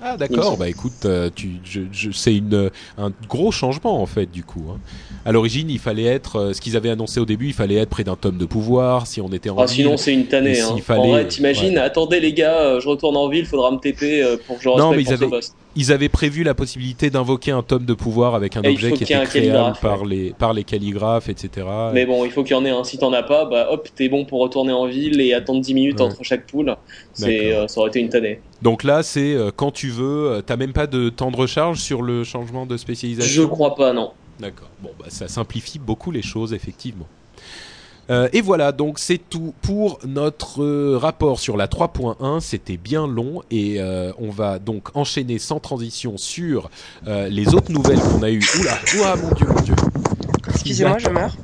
Ah 0.00 0.12
il 0.14 0.18
d'accord, 0.18 0.56
bah 0.56 0.68
écoute, 0.68 0.92
euh, 1.06 1.28
tu, 1.34 1.56
je, 1.64 1.80
je, 1.90 2.12
c'est 2.12 2.32
une 2.36 2.70
un 2.98 3.10
gros 3.28 3.50
changement 3.50 4.00
en 4.00 4.06
fait 4.06 4.26
du 4.30 4.44
coup. 4.44 4.62
Hein. 4.72 4.78
À 5.26 5.32
l'origine, 5.32 5.68
il 5.70 5.80
fallait 5.80 6.04
être, 6.04 6.36
euh, 6.36 6.52
ce 6.52 6.60
qu'ils 6.60 6.76
avaient 6.76 6.90
annoncé 6.90 7.18
au 7.18 7.24
début, 7.24 7.48
il 7.48 7.52
fallait 7.52 7.74
être 7.74 7.88
près 7.90 8.04
d'un 8.04 8.14
tome 8.14 8.38
de 8.38 8.44
pouvoir. 8.44 9.08
Si 9.08 9.20
on 9.20 9.28
était 9.32 9.50
en 9.50 9.58
Ah, 9.58 9.64
ville. 9.66 9.74
sinon, 9.74 9.96
c'est 9.96 10.14
une 10.14 10.26
tannée. 10.26 10.60
Hein. 10.60 10.76
fallait- 10.84 11.00
En 11.00 11.08
vrai, 11.08 11.26
t'imagines, 11.26 11.78
attendez 11.78 12.20
les 12.20 12.32
gars, 12.32 12.60
euh, 12.60 12.80
je 12.80 12.88
retourne 12.88 13.16
en 13.16 13.28
ville, 13.28 13.44
faudra 13.44 13.72
me 13.72 13.78
TP 13.78 14.22
euh, 14.22 14.36
pour 14.46 14.58
que 14.58 14.62
je 14.62 14.68
Non, 14.68 14.90
mais 14.92 14.98
respecte 14.98 15.10
ils 15.10 15.18
ce 15.18 15.24
avaient-. 15.24 15.46
Ils 15.76 15.92
avaient 15.92 16.08
prévu 16.08 16.42
la 16.42 16.54
possibilité 16.54 17.10
d'invoquer 17.10 17.50
un 17.52 17.62
tome 17.62 17.84
de 17.84 17.94
pouvoir 17.94 18.34
avec 18.34 18.56
un 18.56 18.62
Et 18.62 18.68
objet 18.70 18.92
qui 18.92 19.04
était 19.04 19.22
créable 19.24 19.76
par 19.80 20.04
les 20.04 20.32
par 20.32 20.52
les 20.52 20.64
calligraphes, 20.64 21.28
etc. 21.28 21.66
Mais 21.92 22.04
bon, 22.06 22.24
il 22.24 22.30
faut 22.30 22.42
qu'il 22.42 22.52
y 22.56 22.58
en 22.58 22.64
ait 22.64 22.70
un. 22.70 22.82
Si 22.84 22.98
t'en 22.98 23.12
as 23.12 23.22
pas, 23.22 23.44
bah 23.44 23.68
hop, 23.70 23.88
t'es 23.94 24.08
bon 24.08 24.24
pour 24.24 24.40
retourner 24.40 24.72
en 24.72 24.86
ville 24.86 25.20
et 25.20 25.34
attendre 25.34 25.60
10 25.60 25.74
minutes 25.74 26.00
Ouais. 26.00 26.06
entre 26.06 26.22
chaque 26.24 26.46
poule. 26.46 26.74
C'est, 27.12 27.52
euh, 27.54 27.68
ça 27.68 27.80
aurait 27.80 27.90
été 27.90 28.00
une 28.00 28.08
tannée. 28.08 28.40
Donc 28.62 28.82
là, 28.84 29.02
c'est 29.02 29.34
euh, 29.34 29.50
quand 29.54 29.70
tu 29.70 29.88
veux. 29.90 30.30
euh, 30.32 30.42
T'as 30.42 30.56
même 30.56 30.72
pas 30.72 30.86
de 30.86 31.08
temps 31.10 31.30
de 31.30 31.36
recharge 31.36 31.78
sur 31.78 32.02
le 32.02 32.24
changement 32.24 32.66
de 32.66 32.74
Je 32.74 32.78
spécialisation. 32.80 33.48
crois 33.48 33.74
pas, 33.74 33.92
non. 33.92 34.12
D'accord. 34.40 34.70
Bon, 34.82 34.90
bah, 34.98 35.06
ça 35.08 35.28
simplifie 35.28 35.78
beaucoup 35.78 36.10
les 36.10 36.22
choses, 36.22 36.52
effectivement. 36.54 37.06
Euh, 38.10 38.28
et 38.32 38.40
voilà, 38.40 38.72
donc 38.72 38.98
c'est 38.98 39.18
tout 39.18 39.54
pour 39.62 39.98
notre 40.06 40.62
euh, 40.62 40.98
rapport 40.98 41.38
sur 41.40 41.56
la 41.56 41.66
3.1. 41.66 42.40
C'était 42.40 42.76
bien 42.76 43.06
long 43.06 43.42
et 43.50 43.76
euh, 43.78 44.12
on 44.18 44.30
va 44.30 44.58
donc 44.58 44.88
enchaîner 44.94 45.38
sans 45.38 45.60
transition 45.60 46.16
sur 46.16 46.70
euh, 47.06 47.28
les 47.28 47.54
autres 47.54 47.70
nouvelles 47.70 48.00
qu'on 48.00 48.22
a 48.22 48.30
eues. 48.30 48.42
Oula, 48.60 48.78
ouah, 48.98 49.16
mon 49.16 49.30
dieu, 49.34 49.46
mon 49.46 49.60
dieu. 49.60 49.74
Excusez-moi, 50.48 50.98
je 50.98 51.08
meurs. 51.08 51.36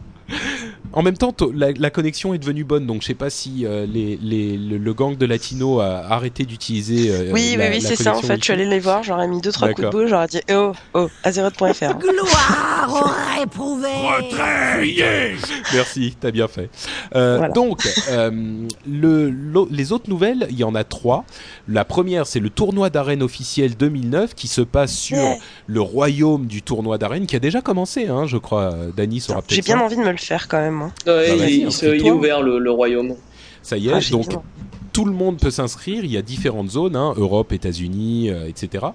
En 0.95 1.03
même 1.03 1.16
temps, 1.16 1.34
la, 1.55 1.72
la 1.72 1.90
connexion 1.90 2.34
est 2.34 2.38
devenue 2.38 2.64
bonne, 2.64 2.86
donc 2.86 3.03
je 3.03 3.09
sais 3.09 3.14
pas 3.14 3.28
si 3.30 3.66
euh, 3.66 3.84
les, 3.86 4.18
les- 4.22 4.57
le, 4.57 4.78
le 4.78 4.95
gang 4.95 5.16
de 5.16 5.26
Latino 5.26 5.80
a 5.80 6.05
arrêté 6.11 6.45
d'utiliser. 6.45 7.11
euh, 7.11 7.30
Oui, 7.32 7.57
la- 7.59 7.64
oui, 7.68 7.70
oui, 7.74 7.80
c'est 7.82 7.97
ça 7.97 8.16
en 8.16 8.22
fait. 8.22 8.36
Je 8.38 8.45
suis 8.45 8.53
allé 8.53 8.64
les 8.64 8.78
voir, 8.78 9.03
j'aurais 9.03 9.26
mis 9.28 9.40
deux 9.40 9.51
trois 9.53 9.68
coups 9.70 9.86
de 9.86 9.90
boule, 9.90 10.07
j'aurais 10.09 10.28
dit 10.28 10.40
eh 10.49 10.55
oh, 10.55 10.72
oh, 10.95 11.09
azeroth.fr. 11.24 11.99
Gloire 11.99 12.88
au 13.36 13.38
réprouvé 13.40 13.88
Merci, 15.74 16.16
t'as 16.20 16.30
bien 16.30 16.49
fait. 16.49 16.70
Euh, 17.14 17.38
Voilà. 17.38 17.53
Donc, 17.53 17.86
euh, 18.11 18.30
le, 18.86 19.34
les 19.70 19.92
autres 19.92 20.09
nouvelles, 20.09 20.47
il 20.51 20.57
y 20.59 20.64
en 20.64 20.74
a 20.74 20.84
trois. 20.84 21.24
La 21.68 21.84
première, 21.84 22.26
c'est 22.26 22.40
le 22.40 22.51
tournoi 22.51 22.90
d'arène 22.90 23.22
officiel 23.22 23.76
2009 23.76 24.34
qui 24.34 24.49
se 24.49 24.61
passe 24.61 24.92
sur 24.95 25.14
Yeah. 25.14 25.36
le 25.68 25.80
royaume 25.80 26.47
du 26.47 26.61
tournoi 26.62 26.99
d'arène 26.99 27.26
qui 27.26 27.36
a 27.36 27.38
déjà 27.38 27.61
commencé, 27.61 28.09
hein, 28.09 28.26
je 28.26 28.36
crois. 28.36 28.74
Dany 28.97 29.20
saura 29.20 29.42
peut-être 29.42 29.55
J'ai 29.55 29.62
bien 29.62 29.78
ça. 29.78 29.84
envie 29.84 29.97
de 29.97 30.01
me 30.03 30.11
le 30.11 30.16
faire 30.16 30.49
quand 30.49 30.61
même. 30.61 30.84
Hein. 30.85 30.93
Ouais, 31.07 31.28
Bah, 31.28 31.35
il, 31.35 31.39
vas-y, 31.41 31.55
il 31.62 31.72
se- 31.72 31.87
il 31.87 32.07
est 32.07 32.11
ouvert 32.11 32.43
le, 32.43 32.59
le 32.59 32.70
royaume. 32.70 33.14
Ça 33.62 33.76
y 33.76 33.89
est, 33.89 33.93
Ah, 33.93 34.01
donc. 34.11 34.26
Tout 34.95 35.05
le 35.05 35.12
monde 35.12 35.38
peut 35.38 35.51
s'inscrire. 35.51 36.05
Il 36.05 36.12
y 36.12 36.16
a 36.16 36.22
différentes 36.22 36.70
zones, 36.70 36.95
hein, 36.95 37.14
Europe, 37.16 37.53
États-Unis, 37.53 38.30
euh, 38.30 38.47
etc. 38.49 38.86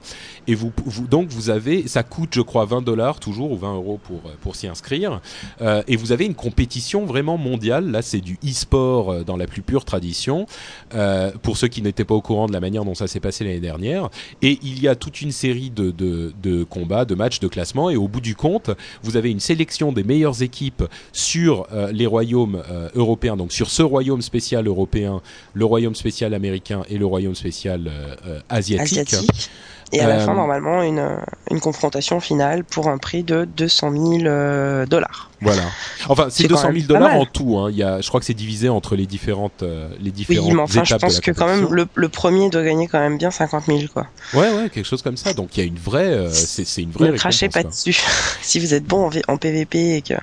Et 0.48 0.56
vous, 0.56 0.72
vous, 0.86 1.06
donc 1.06 1.28
vous 1.28 1.50
avez, 1.50 1.88
ça 1.88 2.04
coûte, 2.04 2.30
je 2.34 2.42
crois, 2.42 2.66
20 2.66 2.82
dollars 2.82 3.20
toujours 3.20 3.52
ou 3.52 3.58
20 3.58 3.76
euros 3.76 4.00
pour 4.02 4.22
euh, 4.26 4.34
pour 4.42 4.56
s'y 4.56 4.68
inscrire. 4.68 5.22
Euh, 5.62 5.84
et 5.88 5.98
vous 5.98 6.12
avez 6.14 6.26
une 6.26 6.36
compétition 6.36 7.06
vraiment 7.06 7.38
mondiale. 7.38 7.92
Là, 7.92 8.02
c'est 8.02 8.22
du 8.22 8.40
e-sport 8.46 9.12
euh, 9.12 9.24
dans 9.24 9.36
la 9.36 9.46
plus 9.46 9.62
pure 9.62 9.84
tradition. 9.84 10.48
Euh, 10.96 11.32
pour 11.44 11.58
ceux 11.58 11.68
qui 11.68 11.82
n'étaient 11.82 12.06
pas 12.06 12.16
au 12.16 12.22
courant 12.22 12.48
de 12.48 12.54
la 12.54 12.62
manière 12.62 12.86
dont 12.86 12.96
ça 12.96 13.08
s'est 13.08 13.20
passé 13.20 13.44
l'année 13.44 13.60
dernière. 13.60 14.10
Et 14.42 14.58
il 14.64 14.82
y 14.82 14.88
a 14.88 14.96
toute 14.96 15.22
une 15.22 15.32
série 15.32 15.70
de, 15.70 15.92
de, 15.92 16.34
de 16.42 16.64
combats, 16.64 17.06
de 17.06 17.16
matchs, 17.16 17.40
de 17.40 17.48
classements. 17.48 17.90
Et 17.90 17.98
au 17.98 18.08
bout 18.08 18.22
du 18.22 18.36
compte, 18.36 18.72
vous 19.04 19.18
avez 19.18 19.32
une 19.32 19.40
sélection 19.42 19.92
des 19.92 20.04
meilleures 20.04 20.42
équipes 20.42 20.84
sur 21.12 21.68
euh, 21.74 21.92
les 21.92 22.06
royaumes 22.06 22.64
euh, 22.70 22.90
européens. 22.96 23.36
Donc 23.36 23.52
sur 23.52 23.70
ce 23.70 23.84
royaume 23.84 24.22
spécial 24.22 24.68
européen, 24.68 25.22
le 25.54 25.66
royaume 25.66 25.89
spécial 25.96 26.34
américain 26.34 26.82
et 26.90 26.98
le 26.98 27.06
royaume 27.06 27.36
spécial 27.36 27.88
euh, 27.88 28.16
euh, 28.28 28.40
asiatique. 28.50 29.14
Asiatique. 29.14 29.50
Et 29.92 30.02
à 30.02 30.08
la 30.08 30.18
Euh, 30.18 30.26
fin, 30.26 30.36
normalement, 30.36 30.84
une, 30.84 31.00
euh, 31.00 31.16
une 31.50 31.60
confrontation 31.60 32.20
finale 32.20 32.64
pour 32.64 32.90
un 32.90 33.00
prix 33.00 33.24
de 33.24 33.46
200 33.58 33.92
000 33.92 34.04
euh, 34.28 34.86
dollars. 34.86 35.32
Voilà. 35.42 35.64
Enfin, 36.10 36.28
c'est 36.30 36.44
C'est 36.44 36.48
quand 36.48 36.62
200 36.62 36.62
000 36.62 36.74
même 36.74 36.82
pas 36.88 36.94
dollars 36.94 37.16
en 37.16 37.26
tout. 37.26 37.58
Hein. 37.58 37.70
Il 37.72 37.78
y 37.78 37.82
a, 37.82 38.00
je 38.00 38.08
crois 38.08 38.20
que 38.20 38.26
c'est 38.28 38.36
divisé 38.36 38.70
entre 38.70 38.96
les 38.96 39.08
différentes, 39.08 39.64
euh, 39.64 39.90
les 40.00 40.12
Oui, 40.12 40.12
différentes 40.12 40.54
mais 40.54 40.60
enfin, 40.62 40.84
je 40.84 40.94
étapes 40.94 41.02
de 41.02 41.06
pense 41.08 41.20
que 41.22 41.32
quand 41.32 41.48
même, 41.48 41.68
le, 41.74 41.88
le 41.96 42.08
premier 42.10 42.52
doit 42.52 42.62
gagner 42.64 42.88
quand 42.88 43.00
même 43.00 43.18
bien 43.18 43.32
50 43.32 43.64
000, 43.66 43.80
quoi. 43.92 44.06
Ouais, 44.36 44.52
ouais, 44.52 44.70
quelque 44.70 44.86
chose 44.86 45.02
comme 45.02 45.18
ça. 45.18 45.34
Donc 45.34 45.58
il 45.58 45.62
y 45.62 45.64
a 45.64 45.66
une 45.66 45.80
vraie, 45.80 46.04
euh, 46.06 46.30
c'est 46.30 46.66
c'est 46.68 46.84
une 46.84 46.92
vraie 46.92 47.10
Ne 47.10 47.18
crachez 47.18 47.50
pas 47.50 47.64
dessus. 47.64 47.98
si 48.44 48.60
vous 48.60 48.76
êtes 48.76 48.86
bon 48.86 49.06
en, 49.06 49.10
V- 49.10 49.24
en 49.28 49.38
PVP 49.38 49.96
et 49.96 50.02
que 50.04 50.14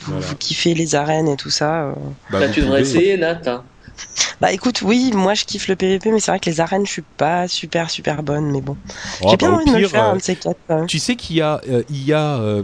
vous, 0.00 0.14
Voilà. 0.14 0.26
vous 0.26 0.34
kiffez 0.34 0.74
les 0.74 0.96
arènes 0.96 1.28
et 1.28 1.36
tout 1.36 1.50
ça. 1.50 1.82
euh. 1.84 1.92
Bah, 2.30 2.48
tu 2.48 2.62
devrais 2.62 2.80
essayer, 2.80 3.16
Nat. 3.18 3.40
hein. 3.46 3.62
Bah 4.40 4.52
écoute, 4.52 4.82
oui, 4.82 5.12
moi 5.14 5.34
je 5.34 5.44
kiffe 5.44 5.68
le 5.68 5.76
PVP, 5.76 6.10
mais 6.10 6.18
c'est 6.18 6.30
vrai 6.32 6.40
que 6.40 6.50
les 6.50 6.60
arènes, 6.60 6.84
je 6.84 6.90
suis 6.90 7.02
pas 7.02 7.46
super 7.46 7.90
super 7.90 8.22
bonne, 8.22 8.50
mais 8.50 8.60
bon. 8.60 8.76
Oh, 9.22 9.28
J'ai 9.30 9.36
bien 9.36 9.50
bah, 9.50 9.56
envie 9.56 9.66
de 9.66 9.70
me 9.70 9.80
le 9.80 9.88
faire, 9.88 10.04
euh, 10.04 10.12
un 10.12 10.16
de 10.16 10.22
ces 10.22 10.34
quatre. 10.34 10.86
Tu 10.88 10.98
sais 10.98 11.14
qu'il 11.14 11.36
y 11.36 11.40
a, 11.40 11.60
euh, 11.68 11.82
il 11.88 12.04
y 12.04 12.12
a 12.12 12.38
euh, 12.38 12.62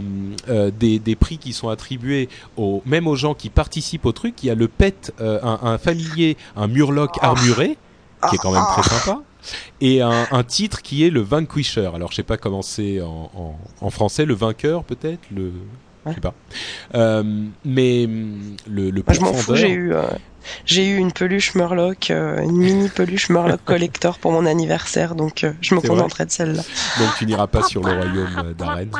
euh, 0.49 0.71
des, 0.77 0.99
des 0.99 1.15
prix 1.15 1.37
qui 1.37 1.53
sont 1.53 1.69
attribués 1.69 2.27
aux, 2.57 2.81
même 2.85 3.07
aux 3.07 3.15
gens 3.15 3.33
qui 3.33 3.49
participent 3.49 4.05
au 4.05 4.11
truc. 4.11 4.43
Il 4.43 4.47
y 4.47 4.49
a 4.49 4.55
le 4.55 4.67
pet, 4.67 5.13
un, 5.19 5.59
un 5.61 5.77
familier, 5.77 6.35
un 6.57 6.67
murloc 6.67 7.11
armuré, 7.21 7.77
qui 8.29 8.35
est 8.35 8.39
quand 8.39 8.51
même 8.51 8.65
très 8.73 8.83
sympa, 8.83 9.21
et 9.79 10.01
un, 10.01 10.27
un 10.31 10.43
titre 10.43 10.81
qui 10.81 11.05
est 11.05 11.09
le 11.09 11.21
Vanquisher. 11.21 11.91
Alors 11.95 12.11
je 12.11 12.17
sais 12.17 12.23
pas 12.23 12.37
comment 12.37 12.61
c'est 12.61 12.99
en, 13.01 13.31
en, 13.33 13.55
en 13.79 13.89
français, 13.89 14.25
le 14.25 14.33
vainqueur 14.33 14.83
peut-être, 14.83 15.21
le, 15.33 15.53
je 16.07 16.13
sais 16.13 16.19
pas. 16.21 16.33
Euh, 16.95 17.23
mais 17.63 18.05
hum, 18.05 18.55
le, 18.67 18.89
le 18.89 19.03
Moi, 19.05 19.13
je 19.13 19.21
m'en 19.21 19.33
fous, 19.33 19.55
j'ai 19.55 19.71
eu, 19.71 19.93
euh, 19.93 20.03
j'ai 20.65 20.87
eu 20.87 20.97
une 20.97 21.11
peluche 21.11 21.55
Murloc, 21.55 22.11
euh, 22.11 22.41
une 22.41 22.57
mini 22.57 22.89
peluche 22.89 23.29
Murloc 23.29 23.59
collector 23.65 24.19
pour 24.19 24.31
mon 24.31 24.45
anniversaire, 24.45 25.15
donc 25.15 25.43
euh, 25.43 25.53
je 25.61 25.75
me 25.75 25.81
contenterai 25.81 26.25
de 26.25 26.31
celle-là. 26.31 26.63
donc 26.99 27.09
tu 27.17 27.25
n'iras 27.25 27.47
pas 27.47 27.63
sur 27.63 27.83
le 27.83 27.91
royaume 27.91 28.43
euh, 28.45 28.53
d'Arène. 28.53 28.91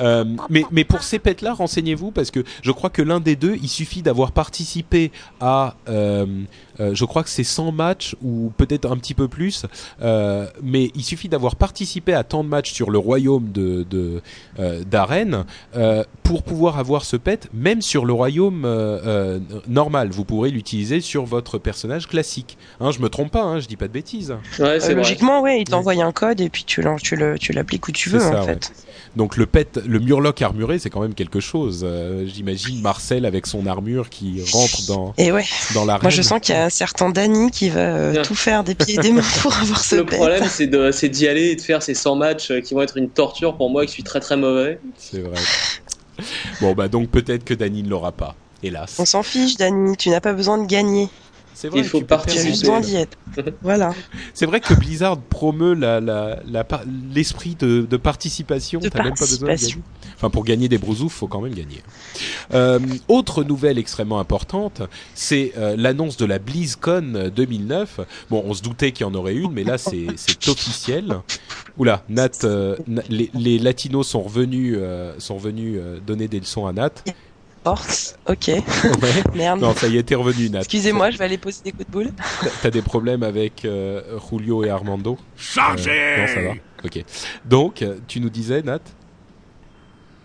Euh, 0.00 0.24
mais, 0.50 0.64
mais 0.70 0.84
pour 0.84 1.02
ces 1.02 1.18
pets-là, 1.18 1.54
renseignez-vous 1.54 2.10
parce 2.10 2.30
que 2.30 2.44
je 2.62 2.70
crois 2.72 2.90
que 2.90 3.02
l'un 3.02 3.20
des 3.20 3.36
deux, 3.36 3.56
il 3.62 3.68
suffit 3.68 4.02
d'avoir 4.02 4.32
participé 4.32 5.12
à, 5.40 5.74
je 5.88 7.04
crois 7.04 7.22
que 7.22 7.30
c'est 7.30 7.44
100 7.44 7.72
matchs 7.72 8.16
ou 8.22 8.52
peut-être 8.56 8.90
un 8.90 8.96
petit 8.96 9.14
peu 9.14 9.28
plus, 9.28 9.66
mais 10.00 10.90
il 10.94 11.04
suffit 11.04 11.28
d'avoir 11.28 11.56
participé 11.56 12.14
à 12.14 12.24
tant 12.24 12.44
de 12.44 12.48
matchs 12.48 12.72
sur 12.72 12.90
le 12.90 12.98
royaume 12.98 13.50
de 13.52 13.84
de, 13.88 14.22
euh, 14.58 16.04
pour 16.22 16.42
pouvoir 16.42 16.78
avoir 16.78 17.04
ce 17.04 17.16
pet, 17.16 17.48
même 17.52 17.82
sur 17.82 18.04
le 18.04 18.12
royaume 18.12 18.66
normal. 19.68 20.10
Vous 20.10 20.24
pourrez 20.24 20.50
l'utiliser 20.50 20.73
sur 21.00 21.24
votre 21.24 21.58
personnage 21.58 22.06
classique. 22.08 22.56
Hein, 22.80 22.90
je 22.90 22.98
me 23.00 23.08
trompe 23.08 23.30
pas, 23.30 23.42
hein, 23.42 23.60
je 23.60 23.66
dis 23.66 23.76
pas 23.76 23.86
de 23.88 23.92
bêtises. 23.92 24.34
Ouais, 24.58 24.82
Euh, 24.82 24.94
logiquement, 24.94 25.40
ouais, 25.40 25.60
il 25.60 25.64
t'envoie 25.64 25.92
un 25.94 26.12
code 26.12 26.40
et 26.40 26.48
puis 26.48 26.64
tu 26.64 26.82
l'appliques 26.82 27.86
où 27.88 27.92
tu 27.92 28.08
veux, 28.10 28.18
ça, 28.18 28.42
en 28.42 28.46
ouais. 28.46 28.54
fait. 28.54 28.72
Donc 29.16 29.36
le 29.36 29.46
pet, 29.46 29.78
le 29.86 30.00
murloc 30.00 30.42
armuré, 30.42 30.80
c'est 30.80 30.90
quand 30.90 31.00
même 31.00 31.14
quelque 31.14 31.38
chose. 31.38 31.84
Euh, 31.86 32.26
J'imagine 32.26 32.80
Marcel 32.82 33.24
avec 33.24 33.46
son 33.46 33.66
armure 33.66 34.10
qui 34.10 34.42
rentre 34.52 34.86
dans 34.88 35.14
Et 35.18 35.30
ouais, 35.30 35.44
dans 35.74 35.84
l'arène. 35.84 36.02
moi 36.02 36.10
je 36.10 36.20
sens 36.22 36.40
qu'il 36.40 36.54
y 36.54 36.58
a 36.58 36.64
un 36.64 36.70
certain 36.70 37.10
Danny 37.10 37.52
qui 37.52 37.68
va 37.68 37.80
euh, 37.80 38.24
tout 38.24 38.34
faire 38.34 38.64
des 38.64 38.74
pieds 38.74 38.96
et 38.96 38.98
des 38.98 39.12
mains 39.12 39.22
pour 39.40 39.56
avoir 39.62 39.78
ce 39.78 39.96
Le 39.96 40.04
pet. 40.04 40.16
problème, 40.16 40.44
c'est 40.48 41.08
d'y 41.08 41.28
aller 41.28 41.50
et 41.50 41.56
de 41.56 41.60
faire 41.60 41.80
ces 41.82 41.94
100 41.94 42.16
matchs 42.16 42.52
qui 42.64 42.74
vont 42.74 42.82
être 42.82 42.96
une 42.96 43.08
torture 43.08 43.56
pour 43.56 43.70
moi 43.70 43.86
qui 43.86 43.92
suis 43.92 44.02
très 44.02 44.18
très 44.20 44.36
mauvais. 44.36 44.80
C'est 44.98 45.20
vrai. 45.20 45.38
Bon 46.60 46.74
bah 46.74 46.88
donc 46.88 47.08
peut-être 47.10 47.44
que 47.44 47.54
Dany 47.54 47.82
ne 47.82 47.88
l'aura 47.90 48.12
pas, 48.12 48.34
hélas. 48.66 48.96
On 48.98 49.04
s'en 49.04 49.22
fiche, 49.22 49.56
Danny, 49.56 49.96
tu 49.96 50.10
n'as 50.10 50.20
pas 50.20 50.32
besoin 50.32 50.58
de 50.58 50.66
gagner. 50.66 51.08
C'est 51.56 51.68
vrai. 51.68 51.78
Il 51.78 51.84
faut 51.84 52.00
participer. 52.00 52.48
juste 52.48 52.62
permettre- 52.64 52.88
besoin 52.88 52.98
d'y 52.98 53.02
être. 53.46 53.54
voilà. 53.62 53.94
C'est 54.34 54.44
vrai 54.44 54.58
que 54.60 54.74
Blizzard 54.74 55.18
promeut 55.18 55.74
la 55.74 56.00
la 56.00 56.40
la 56.50 56.64
par- 56.64 56.82
l'esprit 57.14 57.54
de, 57.54 57.82
de 57.88 57.96
participation. 57.96 58.80
De 58.80 58.88
T'as 58.88 59.04
même 59.04 59.14
pas 59.14 59.20
besoin 59.20 59.38
de 59.38 59.46
participation. 59.46 59.78
gagner. 60.02 60.12
Enfin 60.16 60.30
pour 60.30 60.42
gagner 60.44 60.68
des 60.68 60.78
brousoufs, 60.78 61.12
faut 61.12 61.28
quand 61.28 61.40
même 61.40 61.54
gagner. 61.54 61.80
Euh, 62.54 62.80
autre 63.06 63.44
nouvelle 63.44 63.78
extrêmement 63.78 64.18
importante, 64.18 64.82
c'est 65.14 65.52
euh, 65.56 65.76
l'annonce 65.78 66.16
de 66.16 66.24
la 66.26 66.40
BlizzCon 66.40 67.30
2009. 67.34 68.00
Bon, 68.30 68.42
on 68.44 68.52
se 68.52 68.60
doutait 68.62 68.90
qu'il 68.90 69.06
y 69.06 69.08
en 69.08 69.14
aurait 69.14 69.34
une, 69.36 69.52
mais 69.52 69.62
là 69.62 69.78
c'est 69.78 70.06
c'est 70.16 70.48
officiel. 70.48 71.20
Oula, 71.78 72.02
Nat, 72.08 72.30
euh, 72.42 72.76
Na- 72.88 73.02
les, 73.08 73.30
les 73.32 73.58
latinos 73.60 74.08
sont 74.08 74.22
revenus 74.22 74.74
euh, 74.76 75.14
sont 75.18 75.36
revenus 75.36 75.78
euh, 75.80 76.00
donner 76.04 76.26
des 76.26 76.40
leçons 76.40 76.66
à 76.66 76.72
Nat. 76.72 76.90
Force, 77.64 78.16
ok. 78.28 78.48
Ouais. 78.48 78.62
Merde. 79.34 79.60
Non, 79.60 79.74
ça 79.74 79.88
y 79.88 79.96
est, 79.96 80.02
t'es 80.02 80.14
revenu, 80.14 80.50
Nat. 80.50 80.58
Excusez-moi, 80.60 81.10
je 81.10 81.16
vais 81.16 81.24
aller 81.24 81.38
poser 81.38 81.62
des 81.64 81.72
coups 81.72 81.86
de 81.86 81.90
boule. 81.90 82.10
T'as- 82.62 82.70
des 82.70 82.82
problèmes 82.82 83.22
avec 83.22 83.64
euh, 83.64 84.18
Julio 84.30 84.64
et 84.64 84.70
Armando? 84.70 85.16
Chargé 85.36 85.90
Euh, 85.90 86.20
Non, 86.20 86.26
ça 86.26 86.40
va? 86.42 86.50
Ok. 86.84 87.02
Donc, 87.46 87.80
euh, 87.82 87.98
tu 88.06 88.20
nous 88.20 88.28
disais, 88.28 88.60
Nat? 88.62 88.80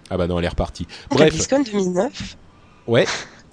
Ah 0.09 0.17
bah 0.17 0.27
non, 0.27 0.37
elle 0.39 0.45
est 0.45 0.49
repartie. 0.49 0.83
Donc, 1.11 1.19
la 1.19 1.25
Bref, 1.27 1.33
BlizzCon 1.35 1.63
2009, 1.63 2.37
ouais. 2.87 3.05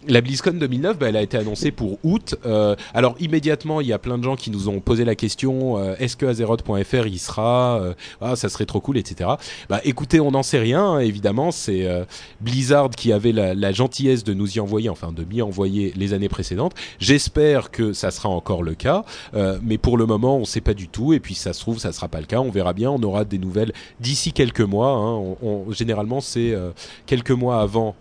La 0.09 0.21
BlizzCon 0.21 0.53
2009, 0.53 0.99
bah, 0.99 1.09
elle 1.09 1.17
a 1.17 1.23
été 1.23 1.37
annoncée 1.37 1.73
pour 1.73 1.99
août. 2.05 2.37
Euh, 2.47 2.77
alors 2.95 3.17
immédiatement, 3.19 3.81
il 3.81 3.89
y 3.89 3.93
a 3.93 3.99
plein 3.99 4.19
de 4.19 4.23
gens 4.25 4.37
qui 4.37 4.51
nous 4.51 4.69
ont 4.69 4.79
posé 4.81 5.05
la 5.05 5.15
question 5.17 5.79
euh, 5.79 5.95
est-ce 5.99 6.17
que 6.17 6.27
Azeroth.fr 6.27 7.07
y 7.09 7.19
sera 7.19 7.81
Euh, 7.81 7.95
Ah, 8.21 8.37
ça 8.37 8.49
serait 8.49 8.67
trop 8.67 8.81
cool, 8.81 8.99
etc. 8.99 9.31
Bah, 9.69 9.81
écoutez, 9.85 10.21
on 10.21 10.31
n'en 10.31 10.43
sait 10.45 10.59
rien. 10.61 10.85
hein, 10.85 10.99
évidemment, 11.01 11.51
c'est 11.51 11.87
euh, 11.87 12.05
Blizzard 12.41 12.91
qui 12.91 13.13
avait 13.13 13.33
la, 13.33 13.55
la 13.55 13.73
gentillesse 13.73 14.23
de 14.23 14.33
nous 14.33 14.57
y 14.57 14.61
envoyer, 14.61 14.89
enfin 14.91 15.11
de 15.13 15.25
m'y 15.25 15.43
envoyer 15.43 15.93
les 15.97 16.13
années 16.13 16.29
précédentes. 16.29 16.75
J'espère 17.01 17.71
que 17.71 17.93
ça 17.93 18.11
sera 18.11 18.29
encore 18.29 18.63
le 18.63 18.75
cas, 18.75 19.05
euh, 19.35 19.59
mais 19.63 19.79
pour 19.79 19.99
le 19.99 20.07
moment, 20.07 20.37
on 20.37 20.41
ne 20.41 20.45
sait 20.45 20.61
pas 20.61 20.75
du 20.75 20.89
tout. 20.89 21.13
Et 21.15 21.21
puis, 21.21 21.35
ça 21.35 21.53
se 21.53 21.61
trouve, 21.61 21.79
ça 21.79 21.93
sera 21.93 22.09
pas 22.09 22.21
le 22.21 22.27
cas. 22.27 22.41
On 22.41 22.51
verra 22.51 22.73
bien. 22.75 22.91
On 22.91 23.03
aura 23.03 23.25
des 23.25 23.39
nouvelles 23.39 23.73
d'ici 24.01 24.33
quelques 24.33 24.61
mois. 24.61 24.91
hein. 24.91 25.15
On- 25.15 25.37
on- 25.43 25.73
généralement, 25.73 26.21
c'est 26.21 26.53
euh, 26.53 26.71
quelques 27.07 27.31
mois 27.33 27.61
avant 27.61 27.97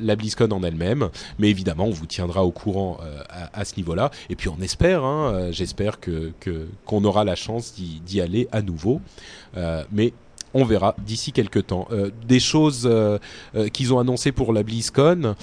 la 0.00 0.16
BlizzCon 0.16 0.50
en 0.52 0.62
elle-même. 0.62 1.10
Mais 1.38 1.49
évidemment, 1.50 1.84
on 1.84 1.90
vous 1.90 2.06
tiendra 2.06 2.44
au 2.44 2.50
courant 2.50 2.98
à, 3.28 3.64
ce 3.64 3.76
niveau-là. 3.76 4.10
Et 4.28 4.36
puis 4.36 4.48
on 4.48 4.60
espère, 4.60 5.04
hein, 5.04 5.48
j'espère 5.50 6.00
que 6.00 6.32
qu'on 6.84 7.04
aura 7.04 7.24
la 7.24 7.34
chance 7.34 7.74
d'y 7.74 8.20
aller 8.20 8.48
à 8.52 8.62
nouveau. 8.62 9.00
mais 9.92 10.12
on 10.52 10.64
verra 10.64 10.96
d'ici 11.04 11.32
quelques 11.32 11.66
temps. 11.66 11.88
des 12.26 12.40
choses 12.40 12.90
qu'ils 13.72 13.94
ont 13.94 13.98
annoncées 13.98 14.32
pour 14.32 14.52
la 14.52 14.62
BlizzCon. 14.62 15.34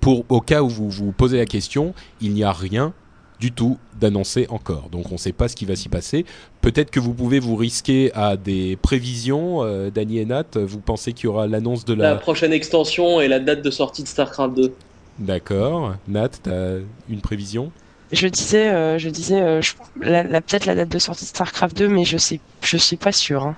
pour, 0.00 0.24
au 0.28 0.40
cas 0.40 0.62
où 0.62 0.68
vous 0.68 0.90
vous 0.90 1.12
posez 1.12 1.38
la 1.38 1.46
question, 1.46 1.94
il 2.20 2.32
n'y 2.32 2.44
a 2.44 2.52
rien 2.52 2.92
du 3.40 3.52
tout 3.52 3.78
d'annoncer 3.98 4.46
encore. 4.50 4.88
Donc 4.92 5.06
on 5.10 5.14
ne 5.14 5.18
sait 5.18 5.32
pas 5.32 5.48
ce 5.48 5.56
qui 5.56 5.64
va 5.64 5.74
s'y 5.74 5.88
passer. 5.88 6.26
Peut-être 6.60 6.90
que 6.90 7.00
vous 7.00 7.14
pouvez 7.14 7.40
vous 7.40 7.56
risquer 7.56 8.12
à 8.14 8.36
des 8.36 8.76
prévisions. 8.76 9.64
Euh, 9.64 9.90
Dany 9.90 10.18
et 10.18 10.26
Nat, 10.26 10.44
vous 10.54 10.78
pensez 10.78 11.14
qu'il 11.14 11.24
y 11.24 11.28
aura 11.28 11.46
l'annonce 11.46 11.84
de 11.84 11.94
la... 11.94 12.10
La 12.10 12.16
prochaine 12.16 12.52
extension 12.52 13.20
et 13.20 13.28
la 13.28 13.40
date 13.40 13.62
de 13.62 13.70
sortie 13.70 14.02
de 14.02 14.08
StarCraft 14.08 14.54
2. 14.54 14.74
D'accord. 15.18 15.94
Nat, 16.06 16.28
tu 16.44 16.50
as 16.50 16.76
une 17.08 17.20
prévision? 17.20 17.72
Je 18.12 18.26
disais, 18.26 18.68
euh, 18.68 18.98
je 18.98 19.08
disais, 19.08 19.40
euh, 19.40 19.60
peut-être 20.00 20.66
la 20.66 20.74
date 20.74 20.88
de 20.88 20.98
sortie 20.98 21.24
de 21.24 21.28
Starcraft 21.28 21.76
2, 21.76 21.88
mais 21.88 22.04
je 22.04 22.18
sais, 22.18 22.40
je 22.62 22.76
suis 22.76 22.96
pas 22.96 23.12
sûr. 23.12 23.44
Hein. 23.44 23.56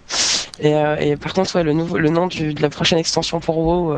Et, 0.61 1.17
par 1.17 1.33
contre, 1.33 1.57
ouais, 1.57 1.63
le 1.63 1.73
nouveau, 1.73 1.97
le 1.97 2.11
nom 2.11 2.27
de 2.27 2.61
la 2.61 2.69
prochaine 2.69 2.99
extension 2.99 3.41
pour 3.41 3.59
WoW, 3.59 3.97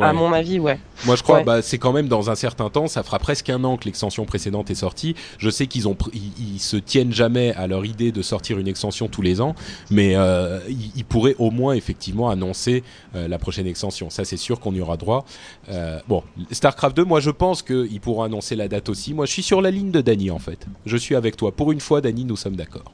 à 0.00 0.12
mon 0.12 0.32
avis, 0.32 0.58
ouais. 0.58 0.78
Moi, 1.04 1.16
je 1.16 1.22
crois, 1.22 1.42
bah, 1.42 1.62
c'est 1.62 1.78
quand 1.78 1.92
même 1.92 2.08
dans 2.08 2.30
un 2.30 2.34
certain 2.34 2.70
temps. 2.70 2.86
Ça 2.86 3.02
fera 3.02 3.18
presque 3.18 3.50
un 3.50 3.62
an 3.64 3.76
que 3.76 3.84
l'extension 3.84 4.24
précédente 4.24 4.70
est 4.70 4.76
sortie. 4.76 5.14
Je 5.38 5.50
sais 5.50 5.66
qu'ils 5.66 5.88
ont, 5.88 5.96
ils, 6.14 6.60
se 6.60 6.76
tiennent 6.76 7.12
jamais 7.12 7.52
à 7.54 7.66
leur 7.66 7.84
idée 7.84 8.12
de 8.12 8.22
sortir 8.22 8.58
une 8.58 8.68
extension 8.68 9.08
tous 9.08 9.22
les 9.22 9.40
ans, 9.40 9.54
mais 9.90 10.14
euh, 10.16 10.60
ils, 10.68 11.04
pourraient 11.04 11.36
au 11.38 11.50
moins 11.50 11.74
effectivement 11.74 12.30
annoncer 12.30 12.82
euh, 13.16 13.28
la 13.28 13.38
prochaine 13.38 13.66
extension. 13.66 14.10
Ça, 14.10 14.24
c'est 14.24 14.36
sûr 14.36 14.60
qu'on 14.60 14.74
y 14.74 14.80
aura 14.80 14.96
droit. 14.96 15.24
Euh, 15.70 15.98
bon, 16.08 16.22
Starcraft 16.50 16.96
2, 16.96 17.04
moi, 17.04 17.20
je 17.20 17.30
pense 17.30 17.62
qu'ils 17.62 18.00
pourront 18.00 18.22
annoncer 18.22 18.56
la 18.56 18.68
date 18.68 18.88
aussi. 18.88 19.14
Moi, 19.14 19.26
je 19.26 19.32
suis 19.32 19.42
sur 19.42 19.60
la 19.60 19.70
ligne 19.70 19.90
de 19.90 20.00
Dany 20.00 20.30
en 20.30 20.38
fait. 20.38 20.66
Je 20.86 20.96
suis 20.96 21.16
avec 21.16 21.36
toi. 21.36 21.52
Pour 21.52 21.72
une 21.72 21.80
fois, 21.80 22.00
Dany, 22.00 22.24
nous 22.24 22.36
sommes 22.36 22.56
d'accord. 22.56 22.92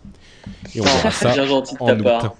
Et 0.74 0.80
on 0.80 0.84
verra 0.84 1.10
ça 1.10 1.34
en 1.80 1.98
août. 1.98 2.32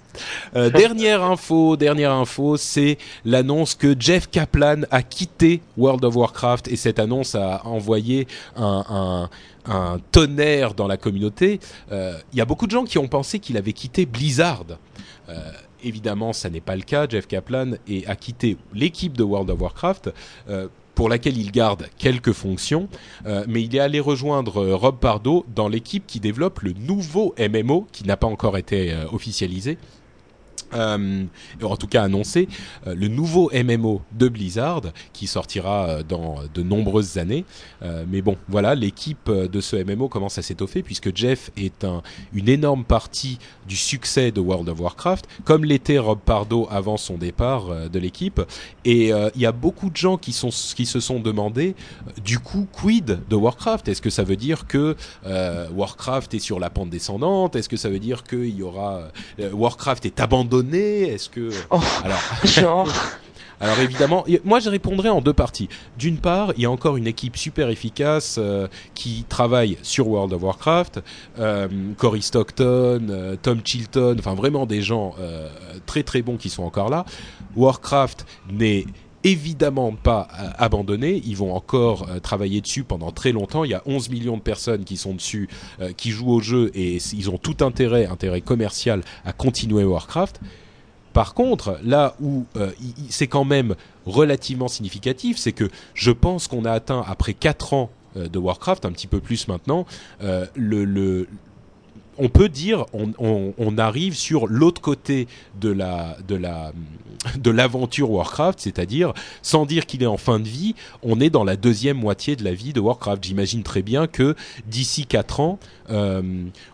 Euh, 0.55 0.69
dernière 0.69 1.23
info, 1.23 1.77
dernière 1.77 2.11
info, 2.11 2.57
c'est 2.57 2.97
l'annonce 3.25 3.75
que 3.75 3.95
Jeff 3.99 4.29
Kaplan 4.29 4.81
a 4.91 5.01
quitté 5.01 5.61
World 5.77 6.03
of 6.05 6.15
Warcraft 6.15 6.67
et 6.67 6.75
cette 6.75 6.99
annonce 6.99 7.35
a 7.35 7.65
envoyé 7.65 8.27
un, 8.55 9.29
tonnerre 10.11 10.73
dans 10.73 10.87
la 10.87 10.97
communauté. 10.97 11.59
Euh, 11.91 12.17
il 12.33 12.39
y 12.39 12.41
a 12.41 12.45
beaucoup 12.45 12.65
de 12.65 12.71
gens 12.71 12.85
qui 12.85 12.97
ont 12.97 13.07
pensé 13.07 13.39
qu'il 13.39 13.55
avait 13.57 13.73
quitté 13.73 14.05
Blizzard. 14.05 14.65
Euh, 15.29 15.51
évidemment, 15.83 16.33
ça 16.33 16.49
n'est 16.49 16.61
pas 16.61 16.75
le 16.75 16.81
cas. 16.81 17.07
Jeff 17.07 17.27
Kaplan 17.27 17.73
a 18.07 18.15
quitté 18.15 18.57
l'équipe 18.73 19.15
de 19.15 19.23
World 19.23 19.49
of 19.51 19.61
Warcraft 19.61 20.11
pour 20.99 21.07
laquelle 21.07 21.37
il 21.37 21.53
garde 21.53 21.87
quelques 21.97 22.33
fonctions, 22.33 22.89
euh, 23.25 23.45
mais 23.47 23.63
il 23.63 23.73
est 23.73 23.79
allé 23.79 24.01
rejoindre 24.01 24.57
euh, 24.57 24.75
Rob 24.75 24.97
Pardo 24.99 25.45
dans 25.55 25.69
l'équipe 25.69 26.03
qui 26.05 26.19
développe 26.19 26.59
le 26.59 26.73
nouveau 26.73 27.33
MMO 27.39 27.87
qui 27.93 28.03
n'a 28.03 28.17
pas 28.17 28.27
encore 28.27 28.57
été 28.57 28.91
euh, 28.91 29.05
officialisé 29.13 29.77
euh, 30.73 31.25
en 31.61 31.77
tout 31.77 31.87
cas 31.87 32.03
annoncé, 32.03 32.47
euh, 32.87 32.95
le 32.95 33.07
nouveau 33.07 33.51
MMO 33.53 34.01
de 34.13 34.29
Blizzard 34.29 34.81
qui 35.13 35.27
sortira 35.27 35.87
euh, 35.89 36.03
dans 36.03 36.37
de 36.53 36.63
nombreuses 36.63 37.17
années. 37.17 37.45
Euh, 37.81 38.05
mais 38.07 38.21
bon, 38.21 38.37
voilà, 38.47 38.75
l'équipe 38.75 39.29
de 39.29 39.61
ce 39.61 39.75
MMO 39.75 40.09
commence 40.09 40.37
à 40.37 40.41
s'étoffer 40.41 40.83
puisque 40.83 41.15
Jeff 41.15 41.51
est 41.57 41.83
un, 41.83 42.01
une 42.33 42.49
énorme 42.49 42.83
partie 42.83 43.39
du 43.67 43.75
succès 43.75 44.31
de 44.31 44.39
World 44.39 44.69
of 44.69 44.79
Warcraft, 44.79 45.27
comme 45.43 45.63
l'était 45.65 45.99
Rob 45.99 46.19
Pardo 46.23 46.67
avant 46.71 46.97
son 46.97 47.17
départ 47.17 47.89
de 47.89 47.99
l'équipe. 47.99 48.41
Et 48.85 49.09
il 49.09 49.41
y 49.41 49.45
a 49.45 49.51
beaucoup 49.51 49.89
de 49.89 49.95
gens 49.95 50.17
qui 50.17 50.33
se 50.33 50.99
sont 50.99 51.19
demandé, 51.19 51.75
du 52.23 52.39
coup, 52.39 52.67
quid 52.71 53.19
de 53.29 53.35
Warcraft? 53.35 53.87
Est-ce 53.87 54.01
que 54.01 54.09
ça 54.09 54.23
veut 54.23 54.35
dire 54.35 54.65
que 54.65 54.95
Warcraft 55.71 56.33
est 56.33 56.39
sur 56.39 56.59
la 56.59 56.69
pente 56.69 56.89
descendante? 56.89 57.55
Est-ce 57.55 57.69
que 57.69 57.77
ça 57.77 57.89
veut 57.89 57.99
dire 57.99 58.23
qu'il 58.23 58.55
y 58.55 58.63
aura 58.63 59.03
Warcraft 59.39 60.05
est 60.05 60.19
abandonné 60.19 60.58
est-ce 60.73 61.29
que 61.29 61.49
oh, 61.71 61.81
alors 62.43 62.87
Alors 63.61 63.79
évidemment, 63.79 64.25
moi 64.45 64.59
je 64.59 64.69
répondrai 64.69 65.09
en 65.09 65.19
deux 65.19 65.33
parties. 65.33 65.67
D'une 65.97 66.17
part, 66.17 66.53
il 66.55 66.63
y 66.63 66.65
a 66.65 66.71
encore 66.71 66.95
une 66.95 67.07
équipe 67.07 67.35
super 67.35 67.69
efficace 67.69 68.37
euh, 68.39 68.67
qui 68.95 69.25
travaille 69.27 69.77
sur 69.81 70.07
World 70.07 70.31
of 70.31 70.43
Warcraft, 70.43 71.01
euh, 71.39 71.67
Cory 71.97 72.21
Stockton, 72.21 73.07
euh, 73.09 73.35
Tom 73.41 73.59
Chilton, 73.63 74.15
enfin 74.17 74.33
vraiment 74.33 74.65
des 74.65 74.81
gens 74.81 75.13
très 75.85 76.03
très 76.03 76.21
bons 76.21 76.37
qui 76.37 76.49
sont 76.49 76.63
encore 76.63 76.89
là. 76.89 77.05
Warcraft 77.55 78.25
n'est 78.51 78.85
évidemment 79.23 79.93
pas 79.93 80.27
abandonné. 80.57 81.21
Ils 81.25 81.35
vont 81.35 81.53
encore 81.53 82.07
travailler 82.21 82.61
dessus 82.61 82.83
pendant 82.83 83.11
très 83.11 83.31
longtemps. 83.31 83.63
Il 83.63 83.71
y 83.71 83.73
a 83.73 83.83
11 83.85 84.09
millions 84.09 84.37
de 84.37 84.41
personnes 84.41 84.83
qui 84.83 84.97
sont 84.97 85.13
dessus, 85.13 85.49
qui 85.97 86.11
jouent 86.11 86.31
au 86.31 86.39
jeu 86.39 86.71
et 86.73 86.97
ils 87.13 87.29
ont 87.29 87.37
tout 87.37 87.57
intérêt, 87.63 88.05
intérêt 88.05 88.41
commercial 88.41 89.01
à 89.25 89.33
continuer 89.33 89.83
Warcraft. 89.83 90.39
Par 91.13 91.33
contre, 91.33 91.79
là 91.83 92.15
où 92.21 92.45
euh, 92.55 92.71
c'est 93.09 93.27
quand 93.27 93.45
même 93.45 93.75
relativement 94.05 94.67
significatif, 94.67 95.37
c'est 95.37 95.51
que 95.51 95.69
je 95.93 96.11
pense 96.11 96.47
qu'on 96.47 96.65
a 96.65 96.71
atteint, 96.71 97.03
après 97.07 97.33
4 97.33 97.73
ans 97.73 97.89
euh, 98.15 98.27
de 98.27 98.37
Warcraft, 98.37 98.85
un 98.85 98.91
petit 98.91 99.07
peu 99.07 99.19
plus 99.19 99.47
maintenant, 99.47 99.85
euh, 100.21 100.45
le, 100.55 101.27
on 102.17 102.29
peut 102.29 102.49
dire 102.49 102.85
on, 102.93 103.11
on, 103.57 103.77
arrive 103.77 104.15
sur 104.15 104.47
l'autre 104.47 104.81
côté 104.81 105.27
de 105.59 105.69
la 105.69 106.17
de 106.27 106.35
la 106.35 106.73
de 107.37 107.51
l'aventure 107.51 108.11
Warcraft, 108.11 108.59
c'est-à-dire 108.59 109.13
sans 109.41 109.65
dire 109.65 109.85
qu'il 109.85 110.03
est 110.03 110.07
en 110.07 110.17
fin 110.17 110.39
de 110.39 110.47
vie, 110.47 110.75
on 111.03 111.19
est 111.19 111.29
dans 111.29 111.43
la 111.43 111.55
deuxième 111.55 111.97
moitié 111.97 112.35
de 112.35 112.43
la 112.43 112.53
vie 112.53 112.73
de 112.73 112.79
Warcraft. 112.79 113.23
J'imagine 113.23 113.63
très 113.63 113.81
bien 113.81 114.07
que 114.07 114.35
d'ici 114.67 115.05
quatre 115.05 115.39
ans, 115.39 115.59
euh, 115.89 116.21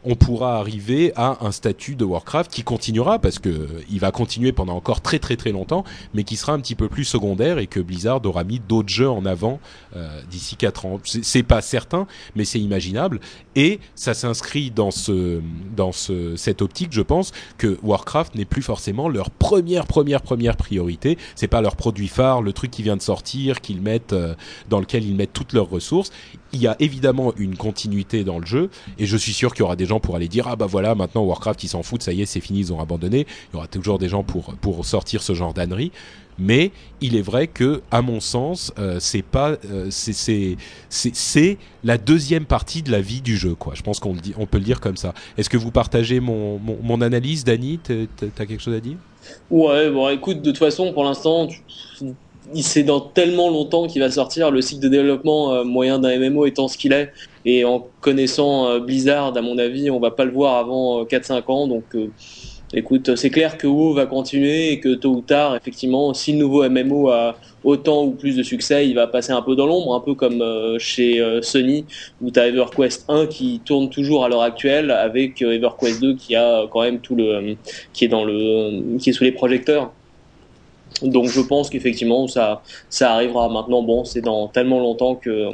on 0.04 0.16
pourra 0.16 0.58
arriver 0.58 1.14
à 1.16 1.38
un 1.42 1.52
statut 1.52 1.96
de 1.96 2.04
Warcraft 2.04 2.52
qui 2.52 2.64
continuera 2.64 3.20
parce 3.20 3.40
que 3.40 3.68
il 3.90 4.00
va 4.00 4.12
continuer 4.12 4.52
pendant 4.52 4.76
encore 4.76 5.02
très 5.02 5.20
très 5.20 5.36
très 5.36 5.52
longtemps, 5.52 5.84
mais 6.14 6.24
qui 6.24 6.36
sera 6.36 6.54
un 6.54 6.60
petit 6.60 6.76
peu 6.76 6.90
plus 6.90 7.06
secondaire 7.06 7.58
et 7.58 7.68
que 7.68 7.80
Blizzard 7.80 8.26
aura 8.26 8.44
mis 8.44 8.60
d'autres 8.60 8.90
jeux 8.90 9.10
en 9.10 9.26
avant 9.26 9.60
euh, 9.96 10.22
d'ici 10.30 10.56
quatre 10.56 10.86
ans. 10.86 11.00
C'est 11.04 11.44
pas 11.44 11.62
certain, 11.62 12.08
mais 12.36 12.46
c'est 12.46 12.60
imaginable 12.60 13.20
et 13.56 13.80
ça 13.96 14.14
s'inscrit 14.14 14.72
dans 14.72 14.92
ce 14.92 15.42
dans 15.76 15.92
ce, 15.92 16.36
cette 16.36 16.62
optique, 16.62 16.92
je 16.92 17.02
pense 17.02 17.32
que 17.58 17.78
Warcraft 17.84 18.36
n'est 18.36 18.46
plus 18.46 18.62
forcément 18.62 19.10
leur 19.10 19.30
première 19.30 19.86
première 19.86 20.22
première 20.26 20.58
priorité. 20.58 21.18
C'est 21.36 21.48
pas 21.48 21.62
leur 21.62 21.78
produit 21.78 22.10
phare, 22.10 22.42
le 22.42 22.52
truc 22.52 22.72
qui 22.72 22.84
vient 22.84 22.98
de 22.98 23.02
sortir, 23.02 23.62
qu'ils 23.62 23.82
mettent 23.82 24.14
euh, 24.14 24.36
dans 24.70 24.80
lequel 24.80 25.06
ils 25.06 25.16
mettent 25.16 25.34
toutes 25.34 25.54
leurs 25.54 25.70
ressources. 25.70 26.12
Il 26.52 26.62
y 26.62 26.68
a 26.68 26.76
évidemment 26.80 27.34
une 27.38 27.56
continuité 27.56 28.24
dans 28.24 28.40
le 28.40 28.46
jeu 28.46 28.70
et 28.98 29.06
je 29.06 29.18
suis 29.18 29.34
sûr 29.34 29.54
qu'il 29.54 29.62
y 29.62 29.64
aura 29.64 29.76
des 29.76 29.86
gens 29.86 30.00
pour 30.00 30.16
aller 30.16 30.28
dire 30.28 30.48
ah 30.48 30.56
bah 30.56 30.68
voilà 30.68 30.96
maintenant 30.96 31.24
Warcraft 31.24 31.64
ils 31.64 31.68
s'en 31.68 31.84
foutent, 31.84 32.04
ça 32.04 32.14
y 32.14 32.22
est 32.22 32.26
c'est 32.26 32.40
fini, 32.40 32.60
ils 32.60 32.74
ont 32.74 32.80
abandonné. 32.80 33.28
Il 33.52 33.56
y 33.56 33.58
aura 33.58 33.68
toujours 33.68 34.00
des 34.00 34.10
gens 34.10 34.24
pour 34.24 34.56
pour 34.56 34.86
sortir 34.86 35.22
ce 35.22 35.34
genre 35.34 35.54
d'ânerie 35.54 35.92
mais 36.38 36.72
il 37.02 37.16
est 37.16 37.22
vrai 37.22 37.48
que, 37.48 37.82
à 37.92 38.02
mon 38.02 38.20
sens, 38.20 38.74
euh, 38.80 38.98
c'est 39.00 39.22
pas, 39.22 39.58
euh, 39.72 39.88
c'est 39.90 40.58
c'est 40.90 41.58
la 41.84 41.98
deuxième 41.98 42.46
partie 42.46 42.82
de 42.82 42.92
la 42.92 43.02
vie 43.02 43.22
du 43.22 43.38
jeu, 43.38 43.56
quoi. 43.56 43.74
Je 43.76 43.82
pense 43.82 44.00
qu'on 44.00 44.16
on 44.38 44.46
peut 44.46 44.58
le 44.58 44.64
dire 44.64 44.80
comme 44.80 44.98
ça. 44.98 45.14
Est-ce 45.38 45.50
que 45.50 45.58
vous 45.58 45.72
partagez 45.72 46.20
mon, 46.20 46.60
mon, 46.60 46.78
mon 46.82 47.02
analyse, 47.02 47.44
Dany 47.44 47.80
T'as 47.80 48.46
quelque 48.46 48.62
chose 48.62 48.76
à 48.76 48.80
dire? 48.80 48.98
Ouais, 49.50 49.90
bon, 49.90 50.10
écoute, 50.10 50.42
de 50.42 50.52
toute 50.52 50.60
façon, 50.60 50.94
pour 50.94 51.04
l'instant, 51.04 51.48
c'est 52.54 52.84
dans 52.84 53.00
tellement 53.02 53.50
longtemps 53.50 53.88
qu'il 53.88 54.02
va 54.02 54.12
sortir. 54.12 54.52
Le 54.52 54.62
cycle 54.62 54.84
de 54.84 54.90
développement 54.90 55.54
euh, 55.54 55.64
moyen 55.64 56.00
d'un 56.00 56.18
MMO 56.20 56.46
étant 56.46 56.68
ce 56.68 56.78
qu'il 56.78 56.94
est, 56.94 57.12
et 57.46 57.66
en 57.66 57.88
connaissant 58.02 58.68
euh, 58.68 58.80
Blizzard, 58.80 59.36
à 59.36 59.42
mon 59.42 59.58
avis, 59.58 59.90
on 59.90 60.00
va 60.00 60.12
pas 60.12 60.26
le 60.26 60.32
voir 60.32 60.56
avant 60.58 61.04
4-5 61.04 61.44
ans, 61.52 61.68
donc 61.68 61.84
écoute, 62.76 63.16
c'est 63.16 63.30
clair 63.30 63.58
que 63.58 63.66
WoW 63.66 63.94
va 63.94 64.06
continuer 64.06 64.72
et 64.72 64.80
que 64.80 64.94
tôt 64.96 65.12
ou 65.16 65.22
tard, 65.22 65.56
effectivement, 65.56 66.14
si 66.14 66.34
le 66.34 66.40
nouveau 66.40 66.70
MMO 66.70 67.10
a 67.10 67.38
autant 67.64 68.04
ou 68.04 68.12
plus 68.12 68.36
de 68.36 68.44
succès, 68.44 68.88
il 68.88 68.94
va 68.94 69.08
passer 69.08 69.32
un 69.32 69.42
peu 69.42 69.56
dans 69.56 69.66
l'ombre, 69.66 69.96
un 69.96 70.02
peu 70.02 70.14
comme 70.14 70.42
euh, 70.42 70.78
chez 70.78 71.22
euh, 71.22 71.42
Sony, 71.42 71.86
où 72.22 72.30
tu 72.30 72.40
as 72.40 72.48
EverQuest 72.48 73.06
1 73.08 73.28
qui 73.28 73.62
tourne 73.64 73.90
toujours 73.90 74.26
à 74.26 74.30
l'heure 74.30 74.42
actuelle, 74.42 74.92
avec 74.92 75.42
euh, 75.42 75.54
EverQuest 75.54 76.02
2 76.02 76.16
qui 76.16 76.36
a 76.36 76.68
quand 76.70 76.82
même 76.82 77.00
tout 77.00 77.16
le, 77.16 77.56
qui 77.94 78.06
est 78.06 78.10
dans 78.10 78.26
le, 78.26 78.98
qui 79.00 79.10
est 79.10 79.14
sous 79.14 79.24
les 79.24 79.32
projecteurs. 79.32 79.92
Donc 81.02 81.28
je 81.28 81.42
pense 81.42 81.70
qu'effectivement 81.70 82.28
ça, 82.28 82.62
ça 82.90 83.14
arrivera 83.14 83.50
maintenant. 83.50 83.84
Bon, 83.84 84.06
c'est 84.06 84.22
dans 84.22 84.48
tellement 84.48 84.80
longtemps 84.80 85.16
que 85.16 85.50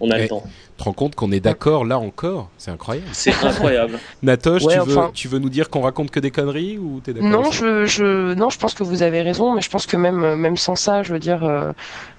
on 0.00 0.10
a 0.10 0.18
le 0.18 0.28
temps 0.28 0.42
te 0.78 0.84
rends 0.84 0.92
compte 0.92 1.14
qu'on 1.14 1.30
est 1.32 1.40
d'accord 1.40 1.84
là 1.84 1.98
encore 1.98 2.48
C'est 2.56 2.70
incroyable. 2.70 3.06
C'est 3.12 3.34
incroyable. 3.44 3.98
Natoche, 4.22 4.64
Ouais, 4.64 4.74
tu, 4.78 4.88
veux, 4.88 4.96
enfin- 4.96 5.10
tu 5.12 5.28
veux 5.28 5.38
nous 5.38 5.48
dire 5.50 5.68
qu'on 5.70 5.80
raconte 5.82 6.10
que 6.10 6.20
des 6.20 6.30
conneries 6.30 6.78
ou 6.78 7.00
t'es 7.02 7.12
d'accord 7.12 7.28
Non, 7.30 7.50
je, 7.50 7.84
je, 7.86 8.34
non, 8.34 8.48
je 8.50 8.58
pense 8.58 8.74
que 8.74 8.82
vous 8.84 9.02
avez 9.02 9.22
raison, 9.22 9.54
mais 9.54 9.60
je 9.60 9.70
pense 9.70 9.86
que 9.86 9.96
même, 9.96 10.34
même 10.36 10.56
sans 10.56 10.74
ça, 10.76 11.02
je 11.02 11.12
veux 11.12 11.18
dire, 11.18 11.44
euh, 11.44 11.72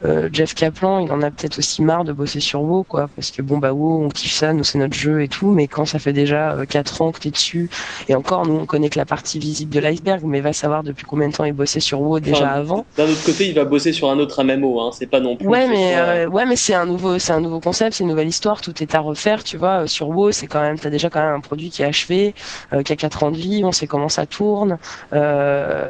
euh, 0.06 0.30
Jeff 0.32 0.54
Kaplan, 0.54 1.00
il 1.00 1.12
en 1.12 1.22
a 1.22 1.32
peut-être 1.32 1.60
aussi 1.60 1.82
marre 1.82 2.04
de 2.04 2.14
bosser 2.14 2.40
sur 2.40 2.62
WoW, 2.62 2.84
quoi, 2.84 3.10
parce 3.16 3.32
que 3.32 3.42
bon 3.42 3.58
bah 3.58 3.74
WoW, 3.74 4.04
on 4.06 4.10
kiffe 4.10 4.34
ça, 4.34 4.54
nous 4.54 4.64
c'est 4.64 4.78
notre 4.78 4.94
jeu 4.96 5.22
et 5.24 5.28
tout, 5.28 5.52
mais 5.52 5.68
quand 5.68 5.86
ça 5.86 6.00
fait 6.00 6.14
déjà 6.14 6.52
euh, 6.54 6.66
4 6.66 7.02
ans 7.02 7.12
que 7.12 7.20
t'es 7.20 7.32
dessus, 7.32 7.70
et 8.08 8.16
encore, 8.16 8.46
nous 8.46 8.56
on 8.56 8.66
connaît 8.66 8.90
que 8.90 9.00
la 9.00 9.06
partie 9.06 9.40
visible 9.40 9.74
de 9.74 9.80
l'iceberg, 9.80 10.22
mais 10.26 10.42
va 10.42 10.54
savoir 10.54 10.84
depuis 10.84 11.06
combien 11.06 11.28
de 11.30 11.34
temps 11.34 11.46
il 11.46 11.54
bossait 11.54 11.80
sur 11.80 12.02
WoW 12.02 12.20
déjà 12.20 12.40
Enfin, 12.40 12.48
avant. 12.48 12.86
D'un 12.98 13.04
autre 13.10 13.24
côté, 13.24 13.48
il 13.50 13.54
va 13.56 13.66
bosser 13.66 13.92
sur 13.94 14.10
un 14.10 14.18
autre 14.20 14.44
MMO, 14.44 14.80
hein. 14.82 14.92
c'est 14.98 15.08
pas 15.08 15.20
non 15.20 15.36
plus. 15.36 15.48
Ouais, 15.48 15.68
mais 15.68 15.94
euh, 15.98 16.28
ouais, 16.28 16.46
mais 16.46 16.56
c'est 16.56 16.74
un 16.74 16.86
nouveau, 16.86 17.20
c'est 17.20 17.32
un 17.34 17.42
nouveau 17.42 17.60
concept, 17.60 17.94
c'est 17.96 18.04
une 18.04 18.10
nouvelle 18.10 18.28
histoire, 18.28 18.49
tout 18.56 18.82
est 18.84 18.96
à 18.96 19.00
refaire, 19.00 19.44
tu 19.44 19.58
vois. 19.58 19.84
euh, 19.84 19.88
Sur 19.88 20.10
WoW, 20.10 20.32
c'est 20.32 20.48
quand 20.48 20.62
même, 20.62 20.78
t'as 20.80 20.90
déjà 20.90 21.10
quand 21.10 21.22
même 21.22 21.36
un 21.36 21.40
produit 21.42 21.70
qui 21.70 21.82
est 21.84 21.86
achevé, 21.86 22.34
euh, 22.74 22.84
qui 22.84 22.92
a 22.94 22.96
4 22.96 23.24
ans 23.24 23.32
de 23.32 23.38
vie, 23.38 23.62
on 23.64 23.72
sait 23.72 23.88
comment 23.88 24.10
ça 24.10 24.26
tourne. 24.26 24.78
Euh, 25.14 25.88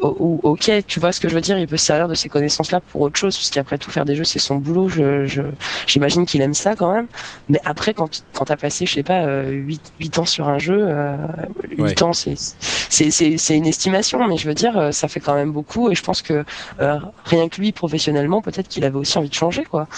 ok, 0.00 0.70
tu 0.86 1.00
vois 1.00 1.12
ce 1.12 1.20
que 1.20 1.28
je 1.28 1.34
veux 1.34 1.40
dire, 1.40 1.58
il 1.58 1.66
peut 1.66 1.76
se 1.76 1.84
servir 1.86 2.08
de 2.08 2.14
ces 2.14 2.28
connaissances-là 2.28 2.80
pour 2.80 3.02
autre 3.02 3.18
chose, 3.18 3.36
parce 3.36 3.50
qu'après 3.50 3.78
tout 3.78 3.90
faire 3.90 4.04
des 4.04 4.16
jeux, 4.16 4.24
c'est 4.24 4.38
son 4.38 4.56
boulot. 4.56 4.88
Je, 4.88 5.24
je, 5.26 5.42
j'imagine 5.86 6.26
qu'il 6.26 6.40
aime 6.42 6.54
ça 6.54 6.74
quand 6.76 6.92
même. 6.92 7.08
Mais 7.48 7.60
après, 7.64 7.94
quand, 7.94 8.24
quand 8.32 8.44
t'as 8.46 8.56
passé, 8.56 8.86
je 8.86 8.94
sais 8.94 9.02
pas, 9.02 9.22
euh, 9.26 9.50
8, 9.50 9.92
8 10.00 10.18
ans 10.18 10.24
sur 10.26 10.48
un 10.48 10.58
jeu, 10.58 10.78
euh, 10.80 11.16
8 11.70 11.80
Ouais. 11.82 12.02
ans, 12.02 12.12
c'est, 12.12 12.34
c'est, 12.36 13.10
c'est, 13.10 13.36
c'est 13.38 13.56
une 13.56 13.66
estimation, 13.66 14.26
mais 14.26 14.36
je 14.36 14.46
veux 14.48 14.54
dire, 14.54 14.88
ça 14.92 15.08
fait 15.08 15.20
quand 15.20 15.34
même 15.34 15.52
beaucoup, 15.52 15.90
et 15.90 15.94
je 15.94 16.02
pense 16.02 16.22
que 16.22 16.44
euh, 16.80 16.98
rien 17.24 17.48
que 17.48 17.60
lui, 17.60 17.72
professionnellement, 17.72 18.42
peut-être 18.42 18.68
qu'il 18.68 18.84
avait 18.84 18.96
aussi 18.96 19.18
envie 19.18 19.28
de 19.28 19.34
changer, 19.34 19.64
quoi. 19.64 19.88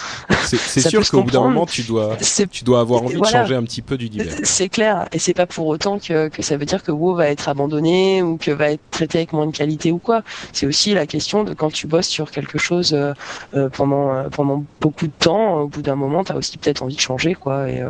C'est 0.41 0.61
c'est 0.65 0.81
sûr 0.81 1.07
qu'au 1.07 1.23
bout 1.23 1.31
d'un 1.31 1.41
moment, 1.41 1.65
tu 1.65 1.83
dois, 1.87 2.17
tu 2.51 2.63
dois 2.63 2.79
avoir 2.79 3.03
envie 3.03 3.15
Voilà. 3.15 3.39
de 3.39 3.43
changer 3.43 3.55
un 3.55 3.63
petit 3.63 3.81
peu 3.81 3.97
d'univers. 3.97 4.33
c'est 4.43 4.69
clair, 4.69 5.07
et 5.11 5.19
c'est 5.19 5.33
pas 5.33 5.45
pour 5.45 5.67
autant 5.67 5.99
que, 5.99 6.27
que 6.29 6.41
ça 6.41 6.57
veut 6.57 6.65
dire 6.65 6.83
que 6.83 6.91
WoW 6.91 7.15
va 7.15 7.29
être 7.29 7.49
abandonné 7.49 8.21
ou 8.21 8.37
que 8.37 8.51
va 8.51 8.71
être 8.71 8.81
traité 8.91 9.19
avec 9.19 9.33
moins 9.33 9.47
de 9.47 9.55
qualité 9.55 9.91
ou 9.91 9.97
quoi. 9.97 10.21
C'est 10.53 10.65
aussi 10.65 10.93
la 10.93 11.05
question 11.05 11.43
de 11.43 11.53
quand 11.53 11.71
tu 11.71 11.87
bosses 11.87 12.07
sur 12.07 12.31
quelque 12.31 12.57
chose 12.57 12.93
euh, 12.93 13.13
euh, 13.55 13.69
pendant 13.69 14.13
euh, 14.13 14.29
pendant 14.29 14.63
beaucoup 14.81 15.07
de 15.07 15.13
temps, 15.17 15.61
au 15.61 15.67
bout 15.67 15.81
d'un 15.81 15.95
moment, 15.95 16.23
t'as 16.23 16.35
aussi 16.35 16.57
peut-être 16.57 16.83
envie 16.83 16.95
de 16.95 17.01
changer, 17.01 17.33
quoi. 17.35 17.69
Et, 17.69 17.81
euh, 17.81 17.89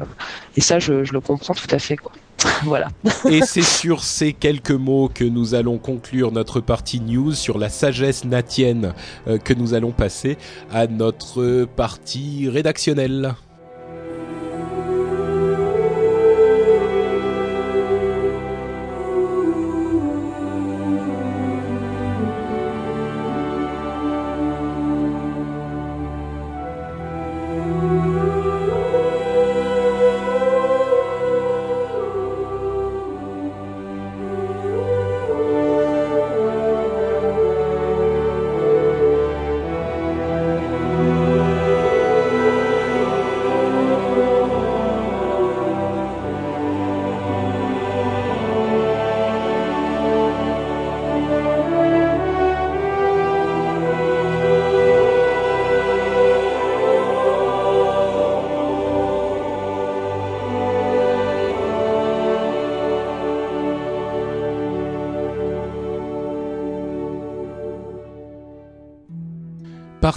et 0.58 0.62
ça, 0.62 0.80
je, 0.80 1.04
je 1.04 1.14
le 1.14 1.22
comprends 1.22 1.54
tout 1.54 1.68
à 1.72 1.80
fait, 1.80 1.98
quoi. 1.98 2.12
voilà. 2.64 2.90
Et 3.30 3.42
c'est 3.42 3.62
sur 3.62 4.04
ces 4.04 4.34
quelques 4.34 4.72
mots 4.72 5.10
que 5.12 5.24
nous 5.24 5.56
allons 5.56 5.78
conclure 5.78 6.32
notre 6.34 6.60
partie 6.60 7.00
news 7.00 7.32
sur 7.34 7.58
la 7.58 7.70
sagesse 7.70 8.26
natienne 8.26 8.94
euh, 9.28 9.38
que 9.38 9.54
nous 9.54 9.74
allons 9.74 9.92
passer 9.92 10.38
à 10.72 10.86
notre 10.88 11.66
partie 11.76 12.50
rédactionnelle. 12.50 13.36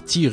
Partie 0.08 0.30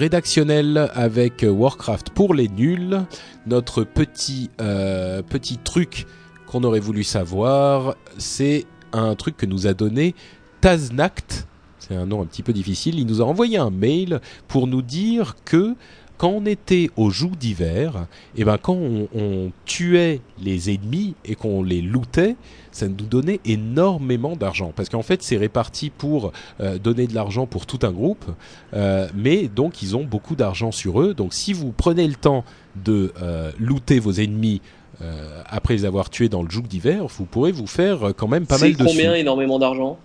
avec 0.95 1.45
Warcraft 1.45 2.11
pour 2.11 2.33
les 2.33 2.47
nuls. 2.47 3.01
Notre 3.45 3.83
petit 3.83 4.49
euh, 4.61 5.21
petit 5.21 5.57
truc 5.57 6.05
qu'on 6.47 6.63
aurait 6.63 6.79
voulu 6.79 7.03
savoir, 7.03 7.97
c'est 8.17 8.67
un 8.93 9.15
truc 9.15 9.35
que 9.35 9.45
nous 9.45 9.67
a 9.67 9.73
donné 9.73 10.15
Taznact. 10.61 11.45
C'est 11.77 11.93
un 11.93 12.05
nom 12.05 12.21
un 12.21 12.25
petit 12.25 12.41
peu 12.41 12.53
difficile. 12.53 12.97
Il 12.99 13.05
nous 13.05 13.21
a 13.21 13.25
envoyé 13.25 13.57
un 13.57 13.69
mail 13.69 14.21
pour 14.47 14.67
nous 14.67 14.81
dire 14.81 15.35
que 15.43 15.75
quand 16.17 16.29
on 16.29 16.45
était 16.45 16.89
au 16.95 17.09
joug 17.09 17.31
d'hiver, 17.37 18.07
et 18.37 18.43
ben 18.43 18.57
quand 18.57 18.75
on, 18.75 19.07
on 19.15 19.51
tuait 19.65 20.21
les 20.41 20.73
ennemis 20.73 21.15
et 21.25 21.35
qu'on 21.35 21.63
les 21.63 21.81
lootait, 21.81 22.35
ça 22.71 22.87
nous 22.87 23.05
donnait 23.05 23.39
énormément 23.45 24.35
d'argent 24.35 24.73
parce 24.75 24.89
qu'en 24.89 25.01
fait 25.01 25.23
c'est 25.23 25.37
réparti 25.37 25.89
pour 25.89 26.31
euh, 26.59 26.77
donner 26.77 27.07
de 27.07 27.15
l'argent 27.15 27.45
pour 27.47 27.65
tout 27.65 27.79
un 27.83 27.91
groupe, 27.91 28.25
euh, 28.73 29.07
mais 29.15 29.47
donc 29.47 29.81
ils 29.81 29.95
ont 29.95 30.03
beaucoup 30.03 30.35
d'argent 30.35 30.71
sur 30.71 31.01
eux. 31.01 31.13
Donc 31.13 31.33
si 31.33 31.53
vous 31.53 31.71
prenez 31.71 32.07
le 32.07 32.15
temps 32.15 32.43
de 32.83 33.13
euh, 33.21 33.51
looter 33.59 33.99
vos 33.99 34.11
ennemis 34.13 34.61
euh, 35.01 35.41
après 35.47 35.73
les 35.73 35.85
avoir 35.85 36.09
tués 36.09 36.29
dans 36.29 36.43
le 36.43 36.49
joug 36.49 36.63
d'hiver, 36.63 37.07
vous 37.07 37.25
pourrez 37.25 37.51
vous 37.51 37.67
faire 37.67 38.13
quand 38.15 38.27
même 38.27 38.45
pas 38.45 38.57
C'est 38.57 38.69
mal 38.69 38.77
de 38.77 38.83
combien 38.85 39.11
sous. 39.11 39.17
énormément 39.17 39.59
d'argent? 39.59 39.97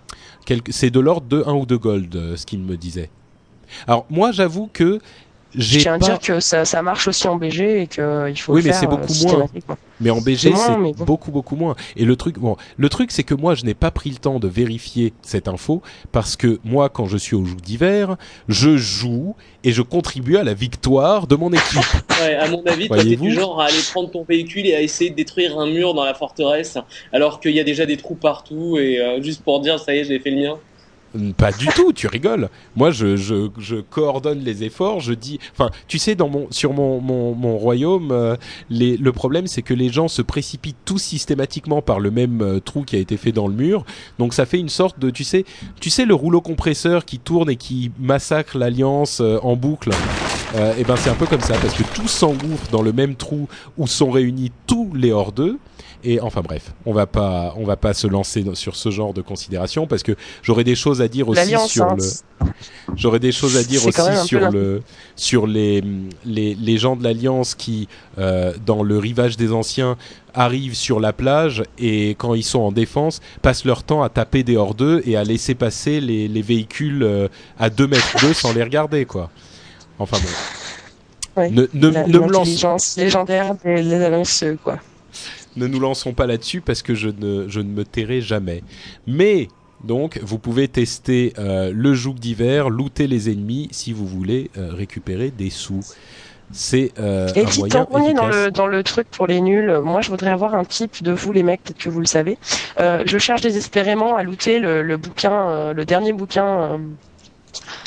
C'est 0.69 0.89
de 0.89 0.99
l'ordre 0.99 1.27
de 1.27 1.43
1 1.45 1.53
ou 1.53 1.65
2 1.65 1.77
gold, 1.77 2.35
ce 2.35 2.45
qu'il 2.45 2.59
me 2.59 2.75
disait. 2.75 3.09
Alors 3.87 4.05
moi 4.09 4.31
j'avoue 4.31 4.69
que 4.71 4.99
Je 5.53 5.61
j'ai 5.61 5.79
tiens 5.79 5.95
à 5.95 5.99
pas... 5.99 6.05
dire 6.05 6.19
que 6.19 6.39
ça, 6.39 6.65
ça 6.65 6.81
marche 6.81 7.07
aussi 7.07 7.27
en 7.27 7.35
BG 7.35 7.81
et 7.81 7.87
qu'il 7.87 8.01
faut 8.37 8.53
Oui, 8.53 8.61
le 8.61 8.67
mais 8.67 8.73
faire 8.73 8.79
c'est 8.79 8.85
euh, 8.85 8.89
beaucoup 8.89 9.13
moins. 9.37 9.47
Mais 9.99 10.09
en 10.09 10.21
BG, 10.21 10.53
C'est 10.55 10.71
bon. 10.75 10.93
beaucoup 11.05 11.31
beaucoup 11.31 11.55
moins. 11.55 11.75
Et 11.95 12.05
le 12.05 12.15
truc, 12.15 12.39
bon, 12.39 12.55
le 12.77 12.89
truc, 12.89 13.11
c'est 13.11 13.23
que 13.23 13.35
moi, 13.35 13.53
je 13.53 13.65
n'ai 13.65 13.73
pas 13.73 13.91
pris 13.91 14.09
le 14.09 14.15
temps 14.15 14.39
de 14.39 14.47
vérifier 14.47 15.13
cette 15.21 15.47
info 15.47 15.81
parce 16.11 16.35
que 16.35 16.59
moi, 16.63 16.89
quand 16.89 17.05
je 17.05 17.17
suis 17.17 17.35
au 17.35 17.45
joug 17.45 17.57
d'hiver, 17.61 18.15
je 18.47 18.77
joue 18.77 19.35
et 19.63 19.71
je 19.73 19.81
contribue 19.81 20.37
à 20.37 20.43
la 20.43 20.53
victoire 20.53 21.27
de 21.27 21.35
mon 21.35 21.51
équipe. 21.51 21.79
Ouais, 22.21 22.35
à 22.35 22.49
mon 22.49 22.61
avis, 22.67 22.87
toi, 22.87 22.97
t'es 23.03 23.15
du 23.15 23.31
genre 23.33 23.59
à 23.59 23.65
aller 23.65 23.79
prendre 23.91 24.11
ton 24.11 24.23
véhicule 24.23 24.67
et 24.67 24.75
à 24.75 24.81
essayer 24.81 25.09
de 25.09 25.15
détruire 25.15 25.57
un 25.59 25.65
mur 25.65 25.95
dans 25.95 26.03
la 26.03 26.13
forteresse, 26.13 26.77
alors 27.11 27.39
qu'il 27.39 27.51
y 27.55 27.59
a 27.59 27.63
déjà 27.63 27.85
des 27.87 27.97
trous 27.97 28.13
partout, 28.15 28.77
et 28.77 28.99
euh, 29.01 29.21
juste 29.23 29.43
pour 29.43 29.59
dire, 29.59 29.79
ça 29.79 29.95
y 29.95 29.99
est, 29.99 30.03
j'ai 30.03 30.19
fait 30.19 30.29
le 30.29 30.41
mien. 30.41 30.57
Pas 31.35 31.51
du 31.51 31.67
tout, 31.67 31.91
tu 31.91 32.07
rigoles. 32.07 32.49
Moi, 32.75 32.91
je, 32.91 33.17
je, 33.17 33.49
je 33.57 33.75
coordonne 33.75 34.39
les 34.39 34.63
efforts. 34.63 35.01
Je 35.01 35.13
dis, 35.13 35.39
enfin, 35.51 35.69
tu 35.87 35.99
sais, 35.99 36.15
dans 36.15 36.29
mon, 36.29 36.47
sur 36.51 36.73
mon, 36.73 37.01
mon, 37.01 37.35
mon 37.35 37.57
royaume, 37.57 38.11
euh, 38.11 38.35
les, 38.69 38.95
le 38.95 39.11
problème, 39.11 39.47
c'est 39.47 39.61
que 39.61 39.73
les 39.73 39.89
gens 39.89 40.07
se 40.07 40.21
précipitent 40.21 40.77
tous 40.85 40.99
systématiquement 40.99 41.81
par 41.81 41.99
le 41.99 42.11
même 42.11 42.41
euh, 42.41 42.59
trou 42.59 42.83
qui 42.83 42.95
a 42.95 42.99
été 42.99 43.17
fait 43.17 43.33
dans 43.33 43.47
le 43.47 43.53
mur. 43.53 43.85
Donc, 44.19 44.33
ça 44.33 44.45
fait 44.45 44.59
une 44.59 44.69
sorte 44.69 44.99
de, 44.99 45.09
tu 45.09 45.23
sais, 45.23 45.43
tu 45.81 45.89
sais, 45.89 46.05
le 46.05 46.15
rouleau 46.15 46.39
compresseur 46.39 47.03
qui 47.03 47.19
tourne 47.19 47.49
et 47.49 47.57
qui 47.57 47.91
massacre 47.99 48.57
l'alliance 48.57 49.19
euh, 49.19 49.37
en 49.43 49.55
boucle. 49.55 49.91
Euh, 50.55 50.73
et 50.77 50.83
ben, 50.83 50.95
c'est 50.95 51.09
un 51.09 51.15
peu 51.15 51.25
comme 51.25 51.41
ça 51.41 51.55
parce 51.61 51.73
que 51.73 51.83
tous 51.93 52.07
s'engouffrent 52.07 52.69
dans 52.71 52.81
le 52.81 52.91
même 52.91 53.15
trou 53.15 53.47
où 53.77 53.87
sont 53.87 54.11
réunis 54.11 54.51
tous 54.67 54.91
les 54.93 55.11
hors 55.11 55.31
d'eux. 55.31 55.57
Et 56.03 56.19
enfin 56.19 56.41
bref, 56.41 56.73
on 56.85 56.93
va 56.93 57.05
pas, 57.05 57.53
on 57.57 57.63
va 57.65 57.75
pas 57.77 57.93
se 57.93 58.07
lancer 58.07 58.43
sur 58.53 58.75
ce 58.75 58.89
genre 58.89 59.13
de 59.13 59.21
considération 59.21 59.87
parce 59.87 60.03
que 60.03 60.13
j'aurais 60.41 60.63
des 60.63 60.75
choses 60.75 61.01
à 61.01 61.07
dire 61.07 61.27
aussi 61.29 61.41
sur 61.67 61.85
hein, 61.85 61.95
le. 62.39 62.45
J'aurais 62.95 63.19
des 63.19 63.31
choses 63.31 63.55
à 63.57 63.63
dire 63.63 63.81
aussi 63.89 64.01
sur 64.25 64.39
le 64.51 64.81
sur 65.15 65.47
les 65.47 65.83
les, 66.25 66.55
les 66.55 66.77
gens 66.77 66.95
de 66.95 67.03
l'Alliance 67.03 67.55
qui 67.55 67.87
euh, 68.17 68.53
dans 68.65 68.83
le 68.83 68.97
rivage 68.97 69.37
des 69.37 69.51
anciens 69.51 69.95
arrivent 70.33 70.75
sur 70.75 70.99
la 70.99 71.13
plage 71.13 71.63
et 71.77 72.11
quand 72.11 72.33
ils 72.33 72.43
sont 72.43 72.61
en 72.61 72.71
défense 72.71 73.19
passent 73.41 73.65
leur 73.65 73.83
temps 73.83 74.01
à 74.01 74.09
taper 74.09 74.43
des 74.43 74.57
hors 74.57 74.73
d'eux 74.75 75.01
et 75.05 75.17
à 75.17 75.23
laisser 75.23 75.55
passer 75.55 76.01
les, 76.01 76.27
les 76.27 76.41
véhicules 76.41 77.03
euh, 77.03 77.27
à 77.59 77.69
2 77.69 77.87
mètres 77.87 78.15
d'eux 78.21 78.33
sans 78.33 78.53
les 78.53 78.63
regarder 78.63 79.05
quoi. 79.05 79.29
Enfin 79.99 80.17
bon. 80.17 81.41
Ouais. 81.41 81.49
Ne, 81.49 81.67
ne, 81.73 81.89
La- 81.89 82.07
ne 82.07 82.19
me 82.19 82.27
lance 82.27 82.97
légendaire 82.97 83.55
des, 83.63 83.83
des 83.83 84.57
quoi. 84.63 84.79
Ne 85.55 85.67
nous 85.67 85.79
lançons 85.79 86.13
pas 86.13 86.27
là-dessus 86.27 86.61
parce 86.61 86.81
que 86.81 86.95
je 86.95 87.09
ne, 87.09 87.47
je 87.47 87.59
ne 87.59 87.69
me 87.69 87.83
tairai 87.83 88.21
jamais. 88.21 88.63
Mais 89.07 89.47
donc, 89.83 90.19
vous 90.21 90.37
pouvez 90.37 90.67
tester 90.67 91.33
euh, 91.39 91.71
le 91.73 91.93
joug 91.93 92.13
d'hiver, 92.15 92.69
looter 92.69 93.07
les 93.07 93.31
ennemis 93.31 93.67
si 93.71 93.93
vous 93.93 94.05
voulez 94.05 94.51
euh, 94.57 94.71
récupérer 94.73 95.31
des 95.31 95.49
sous. 95.49 95.81
C'est 96.53 96.91
euh, 96.99 97.29
Et 97.35 97.41
un 97.41 97.45
qui 97.45 97.61
moyen 97.61 98.13
dans 98.13 98.29
efficace. 98.29 98.35
le, 98.35 98.51
dans 98.51 98.67
le 98.67 98.83
truc 98.83 99.07
pour 99.09 99.25
les 99.25 99.39
nuls, 99.39 99.79
moi 99.83 100.01
je 100.01 100.09
voudrais 100.09 100.31
avoir 100.31 100.53
un 100.53 100.65
type 100.65 101.01
de 101.01 101.13
vous 101.13 101.31
les 101.31 101.43
mecs, 101.43 101.63
peut-être 101.63 101.77
que 101.77 101.89
vous 101.89 102.01
le 102.01 102.05
savez. 102.05 102.37
Je 102.77 103.17
cherche 103.17 103.41
désespérément 103.41 104.17
à 104.17 104.23
looter 104.23 104.59
le, 104.59 104.83
le 104.83 104.97
bouquin, 104.97 105.71
le 105.71 105.85
dernier 105.85 106.11
bouquin 106.11 106.77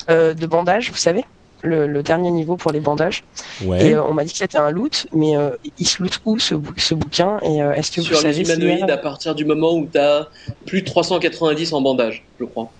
de 0.08 0.46
bandage, 0.46 0.90
vous 0.90 0.96
savez 0.96 1.26
le, 1.64 1.86
le 1.86 2.02
dernier 2.02 2.30
niveau 2.30 2.56
pour 2.56 2.70
les 2.70 2.80
bandages. 2.80 3.24
Ouais. 3.64 3.86
Et 3.88 3.94
euh, 3.94 4.04
on 4.04 4.12
m'a 4.14 4.24
dit 4.24 4.32
que 4.32 4.38
c'était 4.38 4.58
un 4.58 4.70
loot, 4.70 5.06
mais 5.12 5.36
euh, 5.36 5.50
il 5.78 5.86
se 5.88 6.02
loot 6.02 6.20
où 6.24 6.38
ce, 6.38 6.54
bou- 6.54 6.72
ce 6.76 6.94
bouquin? 6.94 7.38
Et 7.42 7.62
euh, 7.62 7.72
est-ce 7.72 7.90
que 7.90 8.00
vous 8.00 8.06
Sur 8.06 8.22
les 8.22 8.40
humanoïdes, 8.40 8.90
à 8.90 8.96
partir 8.98 9.34
du 9.34 9.44
moment 9.44 9.72
où 9.74 9.88
tu 9.90 9.98
as 9.98 10.28
plus 10.66 10.82
de 10.82 10.86
390 10.86 11.72
en 11.72 11.80
bandage, 11.80 12.24
je 12.38 12.44
crois. 12.44 12.70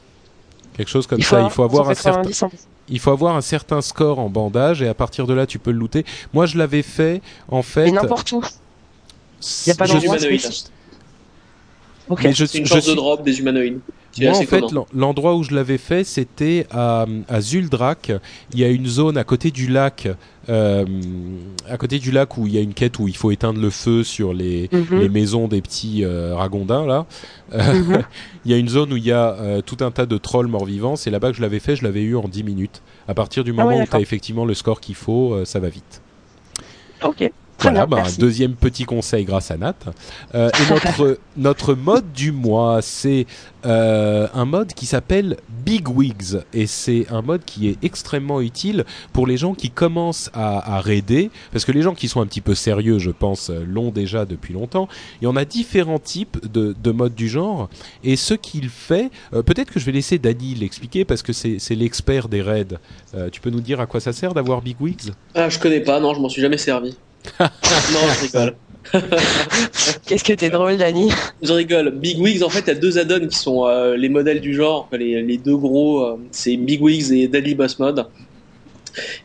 Quelque 0.77 0.89
chose 0.91 1.07
comme 1.07 1.19
il 1.19 1.25
ça. 1.25 1.41
Il 1.43 1.51
faut 1.51 1.63
avoir 1.63 1.89
un 1.89 1.95
certain, 1.95 2.23
190 2.25 2.43
en- 2.43 2.51
il 2.89 2.99
faut 3.01 3.11
avoir 3.13 3.37
un 3.37 3.41
certain 3.41 3.81
score 3.81 4.19
en 4.19 4.29
bandage 4.29 4.83
et 4.83 4.89
à 4.89 4.95
partir 4.95 5.27
de 5.27 5.33
là, 5.35 5.47
tu 5.47 5.59
peux 5.59 5.71
le 5.71 5.79
looter. 5.79 6.05
Moi, 6.33 6.47
je 6.47 6.59
l'avais 6.59 6.83
fait 6.83 7.23
en 7.49 7.63
fait. 7.63 7.85
Mais 7.85 7.93
n'importe 7.93 8.31
où. 8.33 8.43
Il 9.41 9.69
n'y 9.69 9.73
a 9.73 9.75
pas 9.77 9.87
d'endroit 9.87 10.17
humanoïdes. 10.17 10.41
spécifique. 10.41 10.71
Ok. 12.09 12.21
mais 12.25 12.33
je, 12.33 12.45
C'est 12.45 12.59
une 12.59 12.65
je 12.65 12.69
sorte 12.71 12.83
de 12.83 12.87
suis- 12.89 12.97
drop 12.97 13.23
des 13.23 13.39
humanoïdes. 13.41 13.81
Moi, 14.21 14.31
en 14.31 14.43
fait, 14.43 14.65
l'endroit 14.95 15.35
où 15.35 15.43
je 15.43 15.55
l'avais 15.55 15.79
fait, 15.79 16.05
c'était 16.05 16.67
à, 16.71 17.07
à 17.29 17.41
Zuldrak. 17.41 18.13
Il 18.53 18.61
y 18.61 18.65
a 18.65 18.69
une 18.69 18.87
zone 18.87 19.17
à 19.17 19.25
côté 19.25 19.51
du 19.51 19.67
lac, 19.67 20.09
euh, 20.49 20.85
à 21.69 21.77
côté 21.77 21.99
du 21.99 22.11
lac 22.13 22.37
où 22.39 22.47
il 22.47 22.55
y 22.55 22.59
a 22.59 22.61
une 22.61 22.75
quête 22.75 22.99
où 22.99 23.09
il 23.09 23.17
faut 23.17 23.31
éteindre 23.31 23.61
le 23.61 23.71
feu 23.71 24.05
sur 24.05 24.33
les, 24.35 24.69
Mhm. 24.73 25.01
les 25.01 25.09
maisons 25.09 25.49
des 25.49 25.61
petits 25.61 26.05
euh, 26.05 26.35
ragondins 26.37 26.87
là. 26.87 27.07
Euh, 27.55 27.73
Mhm. 27.73 28.03
il 28.45 28.51
y 28.51 28.55
a 28.55 28.57
une 28.59 28.69
zone 28.69 28.93
où 28.93 28.97
il 28.97 29.05
y 29.05 29.13
a 29.13 29.35
euh, 29.35 29.61
tout 29.63 29.79
un 29.81 29.91
tas 29.91 30.07
de 30.07 30.17
trolls 30.17 30.47
morts-vivants. 30.49 30.97
C'est 30.97 31.11
là-bas 31.11 31.31
que 31.31 31.37
je 31.37 31.43
l'avais 31.43 31.61
fait. 31.61 31.75
Je 31.77 31.83
l'avais 31.85 32.03
eu 32.03 32.17
en 32.17 32.29
10 32.29 32.45
minutes. 32.45 32.83
À 33.09 33.15
partir 33.15 33.43
du 33.45 33.51
Ah 33.53 33.63
moment 33.65 33.77
ouais, 33.77 33.83
où 33.83 33.87
tu 33.87 33.97
as 33.97 34.01
effectivement 34.01 34.45
le 34.45 34.55
score 34.55 34.81
qu'il 34.81 34.95
faut, 34.95 35.33
euh, 35.35 35.45
ça 35.45 35.59
va 35.61 35.69
vite. 35.69 36.01
Ok. 37.03 37.31
Très 37.59 37.71
Voilà, 37.71 37.87
bien, 37.87 37.99
bah, 37.99 38.05
un 38.09 38.19
deuxième 38.19 38.55
petit 38.55 38.85
conseil 38.85 39.25
grâce 39.25 39.51
à 39.51 39.57
Nat. 39.57 39.75
Euh, 40.35 40.51
et 40.51 40.73
notre, 40.73 41.19
notre 41.37 41.75
mode 41.75 42.13
du 42.13 42.33
mois, 42.33 42.81
c'est 42.83 43.27
euh, 43.65 44.27
un 44.35 44.45
mode 44.45 44.73
qui 44.75 44.87
s'appelle 44.87 45.37
Big 45.65 45.89
Wigs. 45.89 46.41
Et 46.53 46.67
c'est 46.67 47.07
un 47.11 47.23
mode 47.23 47.45
qui 47.45 47.69
est 47.69 47.77
extrêmement 47.83 48.41
utile 48.41 48.85
pour 49.13 49.27
les 49.27 49.37
gens 49.37 49.55
qui 49.55 49.71
commencent 49.71 50.31
à, 50.35 50.77
à 50.77 50.81
raider. 50.81 51.31
Parce 51.53 51.65
que 51.65 51.73
les 51.73 51.83
gens 51.83 51.95
qui 51.95 52.09
sont 52.09 52.21
un 52.21 52.27
petit 52.27 52.41
peu 52.41 52.55
sérieux, 52.55 52.99
je 52.99 53.11
pense, 53.11 53.51
euh, 53.51 53.65
l'ont 53.67 53.91
déjà 53.91 54.27
depuis 54.27 54.53
longtemps. 54.53 54.89
Et 55.23 55.27
on 55.27 55.37
a 55.37 55.45
différents 55.45 55.99
types 55.99 56.39
de, 56.53 56.75
de 56.83 56.91
modes 56.91 57.15
du 57.15 57.29
genre. 57.29 57.69
Et 58.03 58.17
ce 58.17 58.35
qu'il 58.35 58.69
fait, 58.69 59.11
euh, 59.33 59.43
peut-être 59.43 59.71
que 59.71 59.81
je 59.81 59.85
vais 59.87 59.93
laisser 59.93 60.19
Dany 60.19 60.55
l'expliquer 60.55 61.05
parce 61.05 61.23
que 61.23 61.33
c'est 61.33 61.59
c'est 61.59 61.75
l'expert 61.75 62.29
des 62.29 62.43
raids. 62.43 62.79
Euh, 63.15 63.31
tu 63.31 63.41
peux 63.41 63.51
nous 63.51 63.61
dire 63.61 63.81
à 63.81 63.87
quoi 63.87 64.01
ça 64.01 64.13
sert 64.13 64.35
d'avoir 64.35 64.61
Big 64.63 64.81
Wigs? 64.81 65.13
Ah, 65.35 65.49
je 65.49 65.59
connais 65.59 65.81
pas, 65.81 66.01
non, 66.01 66.15
je 66.15 66.21
m'en 66.21 66.29
suis 66.29 66.43
jamais 66.43 66.59
servi. 66.59 66.97
non, 67.41 68.01
je 68.15 68.27
rigole. 68.27 68.55
Qu'est-ce 70.07 70.25
que 70.25 70.33
t'es 70.33 70.51
drôle, 70.51 70.77
Dani? 70.77 71.11
Je 71.43 71.53
rigole. 71.53 71.91
Big 71.91 72.21
Wigs, 72.21 72.43
en 72.43 72.49
fait, 72.49 72.61
il 72.61 72.69
y 72.69 72.71
a 72.71 72.75
deux 72.75 72.99
add-ons 72.99 73.27
qui 73.27 73.37
sont 73.37 73.67
euh, 73.67 73.97
les 73.97 74.09
modèles 74.09 74.41
du 74.41 74.55
genre. 74.55 74.89
Les, 74.93 75.23
les 75.23 75.39
deux 75.39 75.57
gros, 75.57 76.03
euh, 76.03 76.17
c'est 76.31 76.57
Big 76.57 76.83
Wigs 76.83 77.13
et 77.13 77.29
Deadly 77.29 77.55
Boss 77.55 77.79
Mode. 77.79 78.07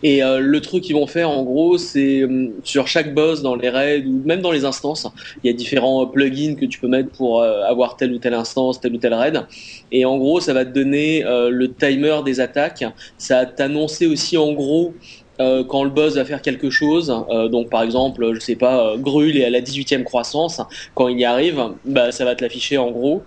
Et 0.02 0.24
euh, 0.24 0.40
le 0.40 0.62
truc 0.62 0.84
qu'ils 0.84 0.96
vont 0.96 1.06
faire, 1.06 1.30
en 1.30 1.44
gros, 1.44 1.78
c'est 1.78 2.28
sur 2.64 2.88
chaque 2.88 3.14
boss 3.14 3.44
dans 3.44 3.56
les 3.56 3.70
raids 3.70 4.04
ou 4.04 4.24
même 4.26 4.42
dans 4.42 4.52
les 4.52 4.66
instances, 4.66 5.06
il 5.44 5.48
y 5.48 5.54
a 5.54 5.54
différents 5.56 6.08
plugins 6.08 6.56
que 6.56 6.66
tu 6.66 6.80
peux 6.80 6.88
mettre 6.88 7.10
pour 7.10 7.44
avoir 7.44 7.96
telle 7.96 8.14
ou 8.14 8.18
telle 8.18 8.34
instance, 8.34 8.80
telle 8.80 8.96
ou 8.96 8.98
telle 8.98 9.14
raid. 9.14 9.46
Et 9.92 10.06
en 10.06 10.18
gros, 10.18 10.40
ça 10.40 10.54
va 10.54 10.66
te 10.66 10.72
donner 10.72 11.22
le 11.24 11.72
timer 11.72 12.22
des 12.26 12.40
attaques. 12.40 12.84
Ça 13.20 13.42
va 13.42 13.46
t'annoncer 13.46 14.08
aussi, 14.08 14.38
en 14.38 14.54
gros, 14.54 14.96
euh, 15.40 15.64
quand 15.64 15.84
le 15.84 15.90
boss 15.90 16.16
va 16.16 16.26
faire 16.26 16.42
quelque 16.42 16.70
chose, 16.70 17.14
euh, 17.30 17.48
donc 17.48 17.70
par 17.70 17.84
exemple, 17.84 18.34
je 18.34 18.40
sais 18.40 18.56
pas, 18.56 18.94
euh, 18.94 18.98
Grul 18.98 19.38
est 19.38 19.46
à 19.46 19.50
la 19.50 19.62
18e 19.62 20.04
croissance, 20.04 20.62
quand 20.96 21.08
il 21.08 21.20
y 21.20 21.26
arrive, 21.26 21.62
bah, 21.86 22.12
ça 22.12 22.26
va 22.26 22.36
te 22.36 22.44
l'afficher 22.44 22.78
en 22.78 22.92
gros. 22.92 23.24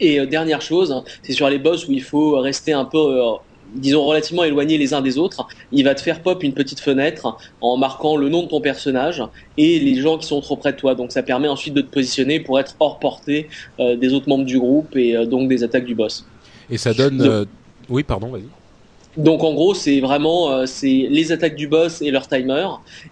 Et 0.00 0.24
dernière 0.26 0.62
chose, 0.62 1.04
c'est 1.22 1.32
sur 1.32 1.48
les 1.48 1.58
boss 1.58 1.86
où 1.86 1.92
il 1.92 2.02
faut 2.02 2.40
rester 2.40 2.72
un 2.72 2.84
peu, 2.84 3.20
disons, 3.74 4.04
relativement 4.04 4.44
éloignés 4.44 4.78
les 4.78 4.94
uns 4.94 5.00
des 5.00 5.18
autres. 5.18 5.46
Il 5.72 5.84
va 5.84 5.94
te 5.94 6.00
faire 6.00 6.22
pop 6.22 6.42
une 6.42 6.54
petite 6.54 6.80
fenêtre 6.80 7.36
en 7.60 7.76
marquant 7.76 8.16
le 8.16 8.28
nom 8.28 8.42
de 8.42 8.48
ton 8.48 8.60
personnage 8.60 9.22
et 9.56 9.78
les 9.78 10.00
gens 10.00 10.18
qui 10.18 10.26
sont 10.26 10.40
trop 10.40 10.56
près 10.56 10.72
de 10.72 10.76
toi. 10.76 10.94
Donc 10.94 11.12
ça 11.12 11.22
permet 11.22 11.48
ensuite 11.48 11.74
de 11.74 11.82
te 11.82 11.92
positionner 11.92 12.40
pour 12.40 12.58
être 12.58 12.74
hors 12.80 12.98
portée 12.98 13.48
euh, 13.80 13.96
des 13.96 14.12
autres 14.12 14.28
membres 14.28 14.44
du 14.44 14.58
groupe 14.58 14.96
et 14.96 15.16
euh, 15.16 15.26
donc 15.26 15.48
des 15.48 15.62
attaques 15.62 15.84
du 15.84 15.94
boss. 15.94 16.26
Et 16.70 16.78
ça 16.78 16.92
donne... 16.92 17.20
Euh, 17.22 17.44
Oui, 17.88 18.02
pardon, 18.02 18.28
vas-y. 18.28 18.48
Donc 19.16 19.42
en 19.42 19.54
gros, 19.54 19.72
c'est 19.72 20.00
vraiment 20.00 20.50
euh, 20.50 20.66
c'est 20.66 21.06
les 21.08 21.32
attaques 21.32 21.56
du 21.56 21.68
boss 21.68 22.02
et 22.02 22.10
leur 22.10 22.28
timer 22.28 22.66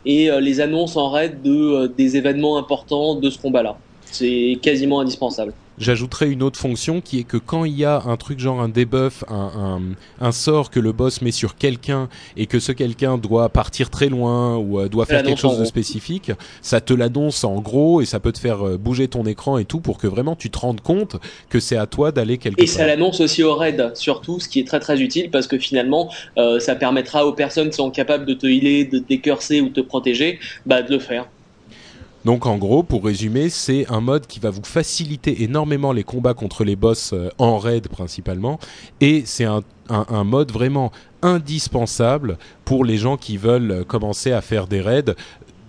et 0.04 0.30
euh, 0.30 0.40
les 0.40 0.60
annonces 0.60 0.96
en 0.96 1.10
raid 1.10 1.40
de 1.42 1.50
euh, 1.50 1.88
des 1.88 2.16
événements 2.16 2.58
importants 2.58 3.14
de 3.14 3.30
ce 3.30 3.38
combat-là. 3.38 3.78
C'est 4.04 4.58
quasiment 4.62 5.00
indispensable. 5.00 5.54
J'ajouterai 5.78 6.30
une 6.30 6.42
autre 6.42 6.58
fonction 6.58 7.00
qui 7.00 7.20
est 7.20 7.24
que 7.24 7.36
quand 7.36 7.64
il 7.64 7.76
y 7.76 7.84
a 7.84 8.02
un 8.06 8.16
truc 8.16 8.38
genre 8.38 8.60
un 8.60 8.68
debuff, 8.68 9.24
un, 9.28 9.80
un, 10.20 10.26
un 10.26 10.32
sort 10.32 10.70
que 10.70 10.80
le 10.80 10.92
boss 10.92 11.20
met 11.22 11.32
sur 11.32 11.56
quelqu'un 11.56 12.08
et 12.36 12.46
que 12.46 12.60
ce 12.60 12.72
quelqu'un 12.72 13.18
doit 13.18 13.48
partir 13.48 13.90
très 13.90 14.08
loin 14.08 14.56
ou 14.56 14.80
euh, 14.80 14.88
doit 14.88 15.06
faire 15.06 15.22
quelque 15.22 15.40
chose 15.40 15.58
de 15.58 15.64
spécifique, 15.64 16.32
ça 16.62 16.80
te 16.80 16.94
l'annonce 16.94 17.44
en 17.44 17.60
gros 17.60 18.00
et 18.00 18.04
ça 18.04 18.20
peut 18.20 18.32
te 18.32 18.38
faire 18.38 18.66
euh, 18.66 18.78
bouger 18.78 19.08
ton 19.08 19.24
écran 19.26 19.58
et 19.58 19.64
tout 19.64 19.80
pour 19.80 19.98
que 19.98 20.06
vraiment 20.06 20.36
tu 20.36 20.50
te 20.50 20.58
rendes 20.58 20.80
compte 20.80 21.16
que 21.48 21.60
c'est 21.60 21.76
à 21.76 21.86
toi 21.86 22.12
d'aller 22.12 22.38
quelque 22.38 22.60
Et 22.62 22.66
part. 22.66 22.74
ça 22.74 22.86
l'annonce 22.86 23.20
aussi 23.20 23.42
au 23.42 23.54
raid, 23.54 23.92
surtout, 23.94 24.40
ce 24.40 24.48
qui 24.48 24.60
est 24.60 24.66
très 24.66 24.80
très 24.80 25.00
utile 25.00 25.30
parce 25.30 25.46
que 25.46 25.58
finalement, 25.58 26.10
euh, 26.38 26.60
ça 26.60 26.76
permettra 26.76 27.26
aux 27.26 27.32
personnes 27.32 27.70
qui 27.70 27.76
sont 27.76 27.90
capables 27.90 28.26
de 28.26 28.34
te 28.34 28.46
healer, 28.46 28.84
de 28.84 28.98
te 28.98 29.08
décurser 29.08 29.60
ou 29.60 29.68
de 29.68 29.74
te 29.74 29.80
protéger, 29.80 30.38
bah, 30.66 30.82
de 30.82 30.92
le 30.92 30.98
faire. 30.98 31.28
Donc 32.24 32.46
en 32.46 32.56
gros, 32.56 32.82
pour 32.82 33.04
résumer, 33.04 33.50
c'est 33.50 33.90
un 33.90 34.00
mode 34.00 34.26
qui 34.26 34.40
va 34.40 34.50
vous 34.50 34.64
faciliter 34.64 35.42
énormément 35.42 35.92
les 35.92 36.04
combats 36.04 36.34
contre 36.34 36.64
les 36.64 36.76
boss 36.76 37.12
euh, 37.12 37.28
en 37.38 37.58
raid 37.58 37.88
principalement, 37.88 38.58
et 39.00 39.22
c'est 39.26 39.44
un, 39.44 39.62
mode 40.24 40.50
vraiment 40.50 40.92
indispensable 41.20 42.38
pour 42.64 42.84
les 42.84 42.96
gens 42.96 43.18
qui 43.18 43.36
veulent 43.36 43.70
euh, 43.70 43.84
commencer 43.84 44.32
à 44.32 44.40
faire 44.40 44.66
des 44.66 44.80
raids, 44.80 45.14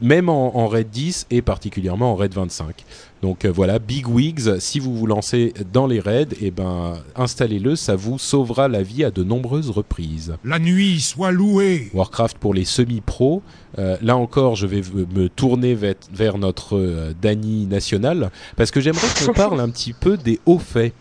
même 0.02 0.30
en 0.30 0.68
raid 0.68 0.90
10 0.90 1.28
et 1.32 1.42
particulièrement 1.42 2.14
en 2.14 2.16
raid 2.16 2.34
25. 2.34 2.86
Donc 3.26 3.44
euh, 3.44 3.52
voilà, 3.52 3.80
Big 3.80 4.08
Wigs, 4.08 4.60
si 4.60 4.80
vous 4.80 4.96
vous 4.96 5.08
lancez 5.08 5.52
dans 5.74 5.88
les 5.88 6.00
raids, 6.00 6.28
et 6.42 6.52
ben 6.52 6.94
installez-le, 7.16 7.76
ça 7.76 7.96
vous 7.96 8.20
sauvera 8.20 8.68
la 8.68 8.84
vie 8.84 9.04
à 9.04 9.10
de 9.10 9.24
nombreuses 9.24 9.72
reprises. 9.72 10.36
La 10.44 10.60
nuit 10.60 11.02
soit 11.02 11.32
louée. 11.32 11.90
Warcraft 11.96 12.38
pour 12.38 12.54
les 12.54 12.66
semi-pros. 12.66 13.42
Euh, 13.80 13.98
là 14.04 14.16
encore, 14.16 14.56
je 14.56 14.68
vais 14.68 14.84
me 15.16 15.28
tourner 15.28 15.74
vers, 15.74 15.96
vers 16.14 16.38
notre 16.38 16.78
euh, 16.78 17.14
Dany 17.20 17.66
national 17.66 18.30
parce 18.58 18.70
que 18.70 18.80
j'aimerais 18.80 19.08
qu'on 19.26 19.34
parle 19.34 19.60
un 19.60 19.72
petit 19.72 19.94
peu 19.94 20.18
des 20.18 20.40
hauts 20.46 20.60
faits. 20.60 20.94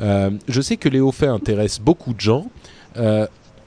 Euh, 0.00 0.30
je 0.48 0.62
sais 0.62 0.78
que 0.78 0.88
les 0.88 1.00
hauts 1.00 1.12
faits 1.12 1.28
intéressent 1.28 1.84
beaucoup 1.84 2.14
de 2.14 2.20
gens. 2.20 2.46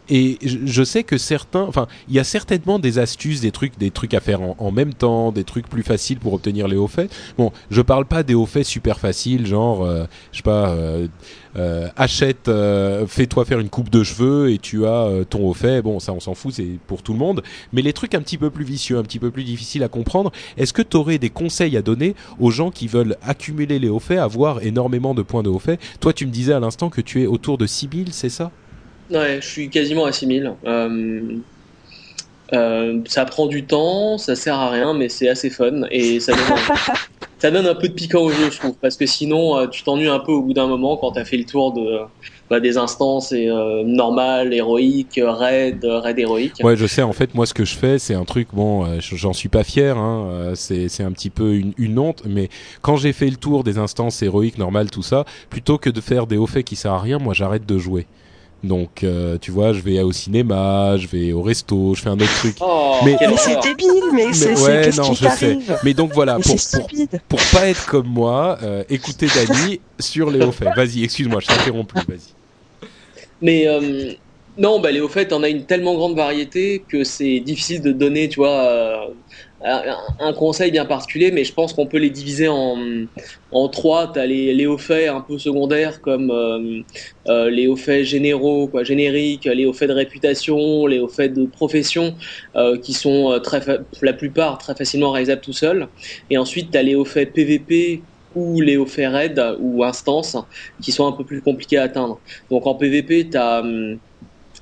Et 0.10 0.38
je 0.41 0.84
sais 0.84 1.03
que 1.03 1.18
certains, 1.18 1.61
enfin, 1.61 1.88
il 2.07 2.15
y 2.15 2.19
a 2.19 2.23
certainement 2.23 2.80
des 2.80 2.98
astuces, 2.98 3.41
des 3.41 3.52
trucs, 3.52 3.77
des 3.77 3.91
trucs 3.91 4.14
à 4.14 4.19
faire 4.19 4.41
en, 4.41 4.72
même 4.72 4.94
temps, 4.94 5.31
des 5.31 5.44
trucs 5.44 5.68
plus 5.68 5.84
faciles 5.84 6.18
pour 6.18 6.34
obtenir 6.34 6.68
les 6.68 6.77
hauts 6.77 6.88
faits. 6.88 7.11
Bon, 7.38 7.52
je 7.69 7.81
parle 7.81 8.06
pas 8.06 8.23
des 8.23 8.34
hauts 8.34 8.48
faits 8.48 8.65
super 8.65 8.99
faciles, 8.99 9.45
genre, 9.45 9.84
euh, 9.84 10.06
je 10.31 10.38
sais 10.38 10.44
pas, 10.44 10.69
euh, 10.69 11.07
euh, 11.57 11.88
achète, 11.95 12.49
fais-toi 13.07 13.45
faire 13.45 13.60
une 13.60 13.69
coupe 13.69 13.90
de 13.90 14.03
cheveux 14.03 14.52
et 14.52 14.57
tu 14.57 14.86
as 14.86 15.10
ton 15.30 15.48
haut 15.48 15.53
fait. 15.53 15.81
Bon, 15.81 15.99
ça 15.99 16.14
on 16.14 16.19
s'en 16.19 16.34
fout, 16.34 16.53
c'est 16.53 16.80
pour 16.88 17.03
tout 17.03 17.14
le 17.14 17.19
monde. 17.19 17.44
Mais 17.72 17.81
les 17.81 17.94
trucs 17.94 18.15
un 18.15 18.22
petit 18.22 18.38
peu 18.38 18.49
plus 18.49 18.65
vicieux, 18.65 18.98
un 18.98 19.03
petit 19.03 19.19
peu 19.19 19.30
plus 19.30 19.44
difficiles 19.44 19.84
à 19.84 19.90
comprendre, 19.90 20.31
est-ce 20.57 20.73
que 20.73 20.81
tu 20.81 20.98
aurais 20.98 21.19
des 21.19 21.30
conseils 21.30 21.77
à 21.77 21.81
donner 21.81 22.15
aux 22.40 22.52
gens 22.52 22.72
qui 22.72 22.88
veulent 22.88 23.15
accumuler 23.22 23.77
les 23.77 23.90
hauts 23.90 23.99
faits, 23.99 24.19
avoir 24.19 24.64
énormément 24.64 25.14
de 25.14 25.22
points 25.22 25.44
de 25.44 25.49
haut 25.49 25.60
fait 25.60 25.80
Toi, 25.99 26.14
tu 26.14 26.26
me 26.26 26.31
disais 26.31 26.53
à 26.53 26.60
l'instant 26.60 26.90
que 26.90 27.02
tu 27.02 27.22
es 27.22 27.27
autour 27.27 27.57
de 27.57 27.68
6000, 27.68 28.11
c'est 28.11 28.30
ça? 28.30 28.52
Ouais, 29.11 29.40
je 29.41 29.48
suis 29.48 29.69
quasiment 29.69 30.06
à 30.06 30.11
6000. 30.11 30.53
Euh, 30.65 31.22
euh, 32.53 32.99
ça 33.06 33.26
prend 33.26 33.48
du 33.48 33.64
temps, 33.65 34.18
ça 34.18 34.36
sert 34.36 34.56
à 34.56 34.69
rien, 34.69 34.94
mais 34.94 35.10
c'est 35.10 35.30
assez 35.30 35.49
fun 35.49 35.81
et 35.91 36.19
ça 36.19 36.34
donne, 36.34 36.57
ça 37.40 37.52
donne 37.52 37.68
un 37.68 37.76
peu 37.76 37.88
de 37.90 37.94
piquant 37.94 38.22
au 38.22 38.31
jeu, 38.31 38.49
je 38.52 38.57
trouve, 38.57 38.76
parce 38.81 38.98
que 38.98 39.06
sinon 39.06 39.57
euh, 39.57 39.68
tu 39.68 39.84
t'ennuies 39.84 40.10
un 40.10 40.19
peu 40.19 40.31
au 40.31 40.41
bout 40.41 40.53
d'un 40.53 40.68
moment 40.68 40.98
quand 40.98 41.11
t'as 41.11 41.26
fait 41.26 41.38
le 41.38 41.45
tour 41.45 41.73
de 41.73 41.99
bah, 42.49 42.60
des 42.60 42.77
instances 42.77 43.31
et 43.31 43.48
euh, 43.48 43.84
normales, 43.84 44.53
héroïques, 44.53 45.22
raid, 45.23 45.86
raid 45.86 46.18
héroïque. 46.18 46.56
Ouais, 46.64 46.76
je 46.76 46.88
sais. 46.88 47.03
En 47.03 47.14
fait, 47.14 47.36
moi, 47.36 47.45
ce 47.45 47.53
que 47.53 47.64
je 47.64 47.76
fais, 47.76 47.99
c'est 47.99 48.15
un 48.15 48.26
truc. 48.26 48.48
Bon, 48.53 48.86
euh, 48.86 48.98
j'en 48.99 49.34
suis 49.34 49.49
pas 49.49 49.64
fier. 49.64 49.98
Hein, 49.98 50.26
euh, 50.31 50.56
c'est 50.56 50.90
c'est 50.90 51.03
un 51.03 51.11
petit 51.11 51.30
peu 51.30 51.53
une, 51.53 51.73
une 51.77 51.99
honte. 51.99 52.23
Mais 52.26 52.49
quand 52.81 52.98
j'ai 52.98 53.14
fait 53.14 53.30
le 53.30 53.36
tour 53.36 53.64
des 53.64 53.77
instances 53.77 54.23
héroïques, 54.23 54.57
normales, 54.57 54.90
tout 54.90 55.03
ça, 55.03 55.26
plutôt 55.52 55.77
que 55.77 55.91
de 55.91 56.02
faire 56.02 56.26
des 56.26 56.38
hauts 56.38 56.48
faits 56.48 56.65
qui 56.65 56.76
servent 56.76 56.95
à 56.95 56.99
rien, 56.99 57.19
moi, 57.19 57.36
j'arrête 57.36 57.68
de 57.68 57.77
jouer. 57.77 58.07
Donc, 58.61 59.03
euh, 59.03 59.38
tu 59.40 59.52
vois, 59.52 59.72
je 59.72 59.80
vais 59.80 60.02
au 60.02 60.11
cinéma, 60.11 60.98
je 60.98 61.07
vais 61.07 61.31
au 61.31 61.41
resto, 61.41 61.95
je 61.95 62.02
fais 62.02 62.10
un 62.10 62.14
autre 62.19 62.38
truc. 62.40 62.57
Oh, 62.60 62.95
Mais- 63.06 63.15
c'est 63.38 63.60
débile, 63.61 63.88
mais, 64.14 64.34
c'est 64.34 64.56
c'est- 64.56 64.65
ouais, 64.68 64.81
qu'est-ce 64.84 64.98
non, 65.02 65.10
qui 65.10 65.15
je 65.15 65.19
sais. 65.30 65.56
t'arrive 65.56 65.77
Mais 65.84 65.94
donc 65.94 66.11
voilà, 66.14 66.38
Mais 66.38 66.44
pour, 66.44 66.88
pour, 67.30 67.40
pas 67.53 67.68
être 67.69 67.86
comme 67.86 68.07
moi, 68.07 68.57
euh, 68.61 68.84
écoutez 68.90 69.27
Dany 69.27 69.80
sur 69.99 70.30
les 70.30 70.44
hauts 70.44 70.52
faits. 70.52 70.69
Vas-y, 70.76 71.03
excuse-moi, 71.06 71.40
je 71.40 71.48
t'interromps 71.48 71.88
plus. 71.88 72.02
Vas-y. 72.07 72.88
Mais 73.41 73.65
euh, 73.68 74.11
non, 74.57 74.81
bah, 74.81 74.91
les, 74.91 74.99
au 74.99 75.07
fait, 75.07 75.31
on 75.31 75.41
a 75.44 75.48
une 75.48 75.64
tellement 75.65 75.95
grande 75.95 76.15
variété 76.18 76.84
que 76.90 77.06
c'est 77.06 77.40
difficile 77.40 77.81
de 77.81 77.94
donner, 77.94 78.27
tu 78.27 78.41
vois, 78.41 78.49
euh, 78.49 78.95
un, 79.64 80.34
conseil 80.34 80.72
bien 80.72 80.86
particulier, 80.86 81.31
mais 81.31 81.44
je 81.44 81.53
pense 81.53 81.73
qu'on 81.73 81.86
peut 81.86 81.98
les 81.98 82.10
diviser 82.10 82.48
en, 82.48 82.77
en 83.52 83.68
trois. 83.69 84.11
Tu 84.14 84.19
as 84.19 84.26
les, 84.26 84.65
hauts 84.65 84.77
faits 84.77 85.10
un 85.10 85.22
peu 85.22 85.38
secondaires 85.38 86.02
comme 86.02 86.31
euh, 86.31 86.81
euh, 87.27 87.49
les 87.49 87.68
hauts 87.68 87.76
faits 87.76 88.06
généraux, 88.06 88.68
quoi, 88.68 88.84
génériques, 88.84 89.45
les 89.45 89.65
hauts 89.65 89.73
faits 89.73 89.90
de 89.90 89.94
réputation, 89.94 90.86
les 90.88 90.99
hauts 90.99 91.07
faits 91.10 91.34
de 91.34 91.45
profession, 91.45 92.15
euh, 92.56 92.77
qui 92.77 92.94
sont 92.94 93.40
très 93.44 93.61
la 94.02 94.14
plupart 94.14 94.57
très 94.57 94.76
facilement 94.76 95.11
réalisables 95.11 95.41
tout 95.41 95.53
seuls. 95.53 95.88
Et 96.30 96.38
ensuite, 96.38 96.72
tu 96.72 96.77
as 96.77 96.84
les 96.84 96.95
hauts 96.95 97.06
faits 97.06 97.34
PVP 97.34 98.02
ou 98.36 98.61
les 98.61 98.77
hauts 98.77 98.86
faits 98.86 99.11
raid 99.11 99.41
ou 99.60 99.84
instances 99.84 100.38
qui 100.81 100.91
sont 100.91 101.07
un 101.07 101.11
peu 101.11 101.26
plus 101.26 101.41
compliqués 101.41 101.77
à 101.77 101.84
atteindre. 101.84 102.19
Donc 102.49 102.65
en 102.68 102.76
PVP, 102.76 103.30
tu 103.30 103.38
as 103.38 103.64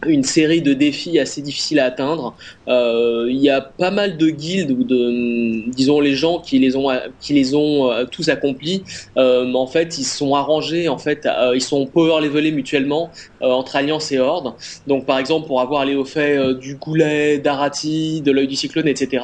une 0.06 0.24
série 0.24 0.62
de 0.62 0.74
défis 0.74 1.20
assez 1.20 1.42
difficiles 1.42 1.80
à 1.80 1.86
atteindre. 1.86 2.36
Euh, 2.68 3.28
Il 3.30 3.38
y 3.38 3.50
a 3.50 3.62
pas 3.62 3.92
mal 3.92 4.18
de 4.18 4.30
guildes 4.30 4.72
ou 4.72 4.84
de, 4.84 5.70
disons, 5.72 6.00
les 6.00 6.14
gens 6.14 6.40
qui 6.40 6.60
les 6.60 6.76
ont, 6.76 6.90
qui 7.20 7.34
les 7.34 7.56
ont 7.56 7.92
euh, 7.92 8.06
tous 8.06 8.30
accomplis. 8.30 8.84
Euh, 9.18 9.52
en 9.54 9.68
fait, 9.68 9.98
ils 9.98 10.04
sont 10.04 10.36
arrangés, 10.36 10.88
en 10.88 10.98
fait, 10.98 11.28
ils 11.54 11.62
sont 11.62 11.86
power 11.88 12.22
levelés 12.22 12.52
mutuellement 12.52 13.10
entre 13.42 13.76
Alliance 13.76 14.12
et 14.12 14.20
Horde. 14.20 14.54
Donc, 14.86 15.06
par 15.06 15.18
exemple, 15.18 15.48
pour 15.48 15.62
avoir 15.62 15.86
les 15.86 15.96
hauts 15.96 16.06
faits 16.06 16.58
du 16.60 16.76
Goulet, 16.76 17.40
d'Arati, 17.40 18.22
de 18.22 18.32
l'œil 18.32 18.48
du 18.48 18.56
Cyclone, 18.56 18.88
etc. 18.88 19.24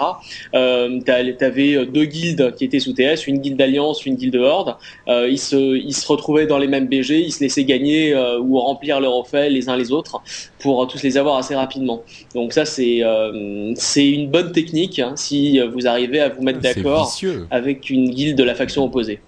T'avais 0.51 1.85
deux 1.85 2.05
guildes 2.05 2.53
qui 2.55 2.65
étaient 2.65 2.79
sous 2.79 2.93
TS, 2.93 3.27
une 3.27 3.39
guilde 3.39 3.57
d'Alliance, 3.57 4.05
une 4.05 4.15
guilde 4.15 4.33
de 4.33 4.39
Horde. 4.39 4.75
Ils 5.07 5.39
se, 5.39 5.77
ils 5.77 5.93
se 5.93 6.07
retrouvaient 6.07 6.47
dans 6.47 6.57
les 6.57 6.67
mêmes 6.67 6.87
BG, 6.87 7.19
ils 7.19 7.31
se 7.31 7.41
laissaient 7.41 7.63
gagner 7.63 8.15
ou 8.15 8.59
remplir 8.59 8.99
leurs 8.99 9.15
hauts 9.15 9.23
faits 9.23 9.51
les 9.51 9.69
uns 9.69 9.77
les 9.77 9.91
autres 9.91 10.21
pour 10.63 10.87
tous 10.87 11.03
les 11.03 11.17
avoir 11.17 11.35
assez 11.37 11.55
rapidement. 11.55 12.03
Donc 12.33 12.53
ça 12.53 12.63
c'est 12.65 13.03
euh, 13.03 13.73
c'est 13.75 14.09
une 14.09 14.31
bonne 14.31 14.53
technique 14.53 14.97
hein, 14.97 15.13
si 15.15 15.59
vous 15.59 15.85
arrivez 15.85 16.21
à 16.21 16.29
vous 16.29 16.41
mettre 16.41 16.59
d'accord 16.59 17.13
avec 17.51 17.89
une 17.89 18.09
guilde 18.09 18.37
de 18.37 18.43
la 18.43 18.55
faction 18.55 18.85
opposée. 18.85 19.19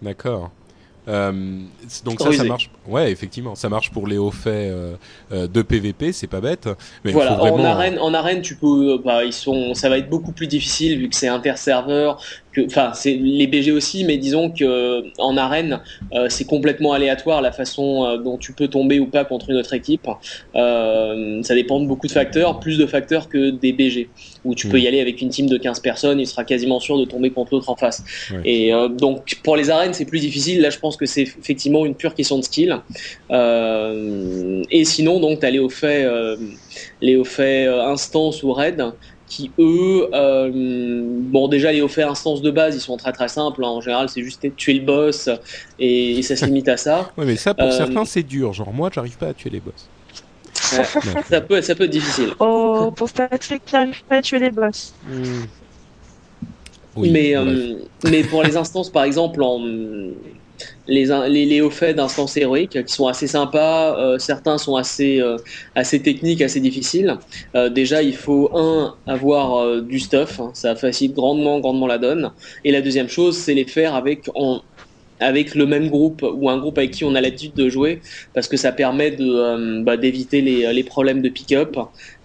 D'accord. 0.00 0.50
Euh, 1.08 1.32
donc 2.04 2.20
ça, 2.20 2.32
ça 2.32 2.44
marche. 2.44 2.70
Ouais, 2.88 3.12
effectivement, 3.12 3.54
ça 3.54 3.68
marche 3.68 3.90
pour 3.90 4.06
les 4.08 4.18
hauts 4.18 4.30
faits 4.32 4.52
euh, 4.52 4.94
euh, 5.32 5.46
de 5.46 5.62
PVP, 5.62 6.12
c'est 6.12 6.26
pas 6.26 6.40
bête. 6.40 6.68
Mais 7.04 7.10
il 7.10 7.14
voilà, 7.14 7.34
vraiment... 7.34 7.56
en 7.56 7.64
arène, 7.64 7.98
en 8.00 8.12
arène, 8.12 8.42
tu 8.42 8.56
peux, 8.56 8.94
euh, 8.94 8.98
bah, 9.04 9.24
ils 9.24 9.32
sont, 9.32 9.74
ça 9.74 9.88
va 9.88 9.98
être 9.98 10.10
beaucoup 10.10 10.32
plus 10.32 10.48
difficile 10.48 10.98
vu 10.98 11.08
que 11.08 11.14
c'est 11.14 11.28
interserveur, 11.28 12.20
que, 12.52 12.60
enfin, 12.66 12.90
c'est 12.94 13.14
les 13.14 13.46
BG 13.46 13.70
aussi, 13.72 14.04
mais 14.04 14.18
disons 14.18 14.50
que 14.50 15.04
en 15.18 15.36
arène, 15.36 15.80
euh, 16.12 16.26
c'est 16.28 16.44
complètement 16.44 16.92
aléatoire 16.92 17.40
la 17.40 17.52
façon 17.52 18.18
dont 18.18 18.36
tu 18.36 18.52
peux 18.52 18.68
tomber 18.68 18.98
ou 19.00 19.06
pas 19.06 19.24
contre 19.24 19.50
une 19.50 19.56
autre 19.56 19.72
équipe. 19.72 20.06
Euh, 20.54 21.42
ça 21.42 21.54
dépend 21.54 21.80
de 21.80 21.86
beaucoup 21.86 22.06
de 22.08 22.12
facteurs, 22.12 22.60
plus 22.60 22.78
de 22.78 22.86
facteurs 22.86 23.28
que 23.28 23.50
des 23.50 23.72
BG, 23.72 24.10
où 24.44 24.54
tu 24.54 24.66
Mm. 24.66 24.70
peux 24.70 24.80
y 24.80 24.86
aller 24.88 25.00
avec 25.00 25.22
une 25.22 25.28
team 25.30 25.46
de 25.48 25.56
15 25.56 25.80
personnes, 25.80 26.20
il 26.20 26.26
sera 26.26 26.44
quasiment 26.44 26.80
sûr 26.80 26.98
de 26.98 27.04
tomber 27.04 27.30
contre 27.30 27.54
l'autre 27.54 27.70
en 27.70 27.76
face. 27.76 28.02
Ouais. 28.32 28.40
Et 28.44 28.72
donc 28.98 29.36
pour 29.42 29.56
les 29.56 29.70
arènes, 29.70 29.94
c'est 29.94 30.04
plus 30.04 30.20
difficile. 30.20 30.60
Là, 30.60 30.70
je 30.70 30.78
pense 30.78 30.96
que 30.96 31.06
c'est 31.06 31.22
effectivement 31.22 31.86
une 31.86 31.94
pure 31.94 32.14
question 32.14 32.36
de 32.38 32.42
skill. 32.42 32.71
Euh, 33.30 34.62
et 34.70 34.84
sinon, 34.84 35.20
donc, 35.20 35.40
t'as 35.40 35.50
les 35.50 35.58
hauts 35.58 35.68
faits, 35.68 36.06
euh, 36.06 36.36
les 37.00 37.16
hauts 37.16 37.24
faits 37.24 37.68
euh, 37.68 37.84
instance 37.86 38.42
ou 38.42 38.52
raid, 38.52 38.84
qui 39.26 39.50
eux, 39.58 40.08
euh, 40.12 41.02
bon, 41.04 41.48
déjà 41.48 41.72
les 41.72 41.80
hauts 41.80 41.88
faits 41.88 42.06
instance 42.06 42.42
de 42.42 42.50
base, 42.50 42.76
ils 42.76 42.80
sont 42.80 42.96
très 42.98 43.12
très 43.12 43.28
simples. 43.28 43.64
hein. 43.64 43.68
En 43.68 43.80
général, 43.80 44.08
c'est 44.08 44.22
juste 44.22 44.46
tuer 44.56 44.74
le 44.74 44.84
boss 44.84 45.30
et, 45.78 46.18
et 46.18 46.22
ça 46.22 46.36
se 46.36 46.44
limite 46.44 46.68
à 46.68 46.76
ça. 46.76 47.10
Ouais, 47.16 47.24
mais 47.24 47.36
ça, 47.36 47.54
pour 47.54 47.66
Euh, 47.66 47.70
certains, 47.70 48.04
c'est 48.04 48.22
dur. 48.22 48.52
Genre, 48.52 48.72
moi, 48.72 48.90
j'arrive 48.94 49.16
pas 49.16 49.28
à 49.28 49.34
tuer 49.34 49.50
les 49.50 49.60
boss. 49.60 49.88
Ouais. 50.72 50.78
Non. 50.78 51.22
Ça 51.28 51.40
peut, 51.40 51.62
ça 51.62 51.74
peut 51.74 51.84
être 51.84 51.90
difficile. 51.90 52.30
Oh, 52.40 52.92
pauvre 52.94 53.12
Patrick 53.12 53.64
qui 53.64 53.74
n'arrive 53.74 54.02
pas 54.08 54.16
à 54.16 54.22
tuer 54.22 54.38
les 54.38 54.50
boss. 54.50 54.92
Oui, 56.94 57.10
mais, 57.10 57.34
euh, 57.34 57.76
mais 58.04 58.22
pour 58.22 58.42
les 58.42 58.54
instances, 58.58 58.90
par 58.90 59.04
exemple, 59.04 59.42
en, 59.42 59.60
les, 60.88 61.06
les, 61.28 61.46
les 61.46 61.60
hauts 61.60 61.70
faits 61.70 61.96
d'instances 61.96 62.36
héroïques 62.36 62.84
qui 62.84 62.92
sont 62.92 63.06
assez 63.06 63.26
sympas, 63.26 63.98
euh, 63.98 64.18
certains 64.18 64.58
sont 64.58 64.76
assez, 64.76 65.20
euh, 65.20 65.36
assez 65.74 66.00
techniques, 66.00 66.42
assez 66.42 66.60
difficiles. 66.60 67.16
Euh, 67.54 67.68
déjà, 67.68 68.02
il 68.02 68.16
faut, 68.16 68.50
un, 68.54 68.94
avoir 69.06 69.80
du 69.82 69.98
stuff, 69.98 70.40
hein, 70.40 70.50
ça 70.54 70.74
facilite 70.74 71.14
grandement, 71.14 71.60
grandement 71.60 71.86
la 71.86 71.98
donne. 71.98 72.32
Et 72.64 72.72
la 72.72 72.80
deuxième 72.80 73.08
chose, 73.08 73.36
c'est 73.36 73.54
les 73.54 73.64
faire 73.64 73.94
avec, 73.94 74.28
le 75.54 75.66
même 75.66 75.88
groupe 75.88 76.22
ou 76.22 76.50
un 76.50 76.58
groupe 76.58 76.78
avec 76.78 76.90
qui 76.90 77.04
on 77.04 77.14
a 77.14 77.20
l'habitude 77.20 77.54
de 77.54 77.68
jouer, 77.68 78.00
parce 78.34 78.48
que 78.48 78.56
ça 78.56 78.72
permet 78.72 79.16
bah, 79.82 79.96
d'éviter 79.96 80.40
les 80.40 80.84
problèmes 80.84 81.22
de 81.22 81.28
pick-up. 81.28 81.76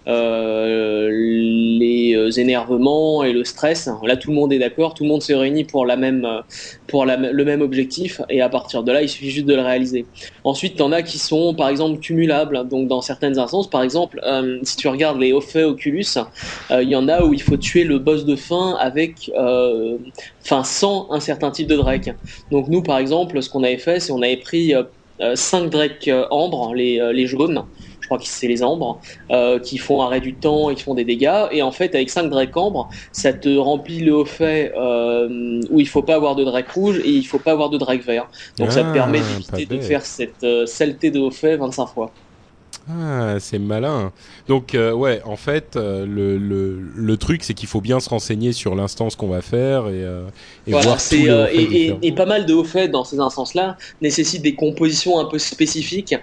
Euh, 0.08 1.10
les 1.12 2.14
euh, 2.16 2.30
énervements 2.30 3.22
et 3.24 3.32
le 3.32 3.44
stress. 3.44 3.90
Là, 4.04 4.16
tout 4.16 4.30
le 4.30 4.36
monde 4.36 4.52
est 4.52 4.58
d'accord, 4.58 4.94
tout 4.94 5.04
le 5.04 5.08
monde 5.08 5.22
se 5.22 5.34
réunit 5.34 5.64
pour 5.64 5.84
la 5.84 5.96
même, 5.96 6.24
euh, 6.24 6.40
pour 6.86 7.04
le 7.04 7.44
même 7.44 7.60
objectif, 7.60 8.22
et 8.30 8.40
à 8.40 8.48
partir 8.48 8.82
de 8.82 8.92
là, 8.92 9.02
il 9.02 9.08
suffit 9.08 9.30
juste 9.30 9.46
de 9.46 9.54
le 9.54 9.60
réaliser. 9.60 10.06
Ensuite, 10.44 10.76
t'en 10.76 10.92
as 10.92 11.02
qui 11.02 11.18
sont, 11.18 11.54
par 11.54 11.68
exemple, 11.68 12.00
cumulables. 12.00 12.66
Donc, 12.68 12.88
dans 12.88 13.02
certaines 13.02 13.38
instances, 13.38 13.68
par 13.68 13.82
exemple, 13.82 14.20
si 14.62 14.76
tu 14.76 14.88
regardes 14.88 15.20
les 15.20 15.32
Ophe 15.32 15.56
Oculus, 15.56 16.06
euh, 16.70 16.82
il 16.82 16.88
y 16.88 16.96
en 16.96 17.08
a 17.08 17.24
où 17.24 17.34
il 17.34 17.42
faut 17.42 17.56
tuer 17.56 17.84
le 17.84 17.98
boss 17.98 18.24
de 18.24 18.36
fin 18.36 18.76
avec, 18.80 19.30
enfin, 19.34 20.64
sans 20.64 21.10
un 21.10 21.20
certain 21.20 21.50
type 21.50 21.66
de 21.68 21.76
Drake. 21.76 22.10
Donc, 22.50 22.68
nous, 22.68 22.82
par 22.82 22.98
exemple, 22.98 23.42
ce 23.42 23.50
qu'on 23.50 23.62
avait 23.62 23.78
fait, 23.78 24.00
c'est 24.00 24.12
on 24.12 24.22
avait 24.22 24.38
pris 24.38 24.74
euh, 24.74 25.34
5 25.34 25.68
Drake 25.68 26.10
ambre, 26.30 26.74
les, 26.74 27.00
les 27.12 27.26
jaunes. 27.26 27.64
Je 28.08 28.14
crois 28.14 28.18
que 28.18 28.26
c'est 28.26 28.48
les 28.48 28.62
ambres 28.62 29.00
euh, 29.30 29.58
qui 29.60 29.78
font 29.78 30.00
arrêt 30.00 30.20
du 30.20 30.38
temps 30.38 30.70
et 30.70 30.74
qui 30.74 30.82
font 30.82 30.94
des 30.94 31.04
dégâts. 31.04 31.46
Et 31.50 31.62
en 31.62 31.72
fait, 31.72 31.94
avec 31.94 32.10
5 32.10 32.28
Drake 32.30 32.56
ambres, 32.56 32.88
ça 33.12 33.32
te 33.34 33.54
remplit 33.56 34.00
le 34.00 34.14
haut 34.14 34.24
fait 34.24 34.72
euh, 34.76 35.60
où 35.70 35.80
il 35.80 35.88
faut 35.88 36.02
pas 36.02 36.14
avoir 36.14 36.34
de 36.36 36.44
Drake 36.44 36.70
rouge 36.70 36.98
et 37.04 37.10
il 37.10 37.24
faut 37.24 37.38
pas 37.40 37.52
avoir 37.52 37.70
de 37.70 37.78
Drake 37.78 38.04
vert. 38.04 38.28
Donc 38.58 38.72
ça 38.72 38.84
te 38.84 38.90
Ah, 38.90 38.92
permet 38.92 39.22
d'éviter 39.24 39.66
de 39.66 39.78
faire 39.80 40.04
cette 40.06 40.42
euh, 40.44 40.66
saleté 40.66 41.10
de 41.10 41.20
haut 41.20 41.30
fait 41.30 41.56
25 41.56 41.86
fois. 41.88 42.14
Ah, 42.90 43.36
c'est 43.38 43.58
malin. 43.58 44.12
Donc, 44.46 44.74
euh, 44.74 44.92
ouais, 44.92 45.20
en 45.24 45.36
fait, 45.36 45.76
euh, 45.76 46.06
le, 46.06 46.38
le, 46.38 46.80
le 46.80 47.16
truc, 47.18 47.44
c'est 47.44 47.52
qu'il 47.52 47.68
faut 47.68 47.82
bien 47.82 48.00
se 48.00 48.08
renseigner 48.08 48.52
sur 48.52 48.74
l'instance 48.74 49.14
qu'on 49.14 49.28
va 49.28 49.42
faire 49.42 49.88
et, 49.88 50.02
euh, 50.04 50.30
et 50.66 50.72
Voilà, 50.72 50.82
voir 50.82 51.00
c'est 51.00 51.24
et 52.02 52.12
pas 52.14 52.26
mal 52.26 52.44
de 52.44 52.52
hauts 52.52 52.64
faits 52.64 52.90
dans 52.90 53.04
ces 53.04 53.20
instances-là 53.20 53.76
nécessitent 54.02 54.42
des 54.42 54.54
compositions 54.54 55.18
un 55.18 55.24
peu 55.24 55.38
spécifiques 55.38 56.14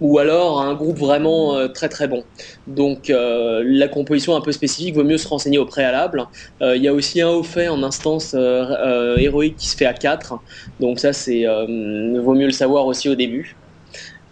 ou 0.00 0.18
alors 0.18 0.60
un 0.60 0.74
groupe 0.74 0.98
vraiment 0.98 1.56
euh, 1.56 1.68
très 1.68 1.88
très 1.88 2.08
bon. 2.08 2.24
Donc 2.66 3.10
euh, 3.10 3.62
la 3.64 3.88
composition 3.88 4.36
un 4.36 4.40
peu 4.40 4.52
spécifique 4.52 4.94
vaut 4.94 5.04
mieux 5.04 5.18
se 5.18 5.28
renseigner 5.28 5.58
au 5.58 5.66
préalable. 5.66 6.26
Euh, 6.62 6.76
Il 6.76 6.82
y 6.82 6.88
a 6.88 6.94
aussi 6.94 7.20
un 7.20 7.28
haut 7.28 7.42
fait 7.42 7.68
en 7.68 7.82
instance 7.82 8.34
héroïque 8.34 9.56
qui 9.56 9.68
se 9.68 9.76
fait 9.76 9.86
à 9.86 9.94
4 9.94 10.34
donc 10.80 10.98
ça 10.98 11.12
c'est 11.12 11.44
vaut 11.44 12.34
mieux 12.34 12.46
le 12.46 12.52
savoir 12.52 12.86
aussi 12.86 13.08
au 13.08 13.14
début. 13.14 13.56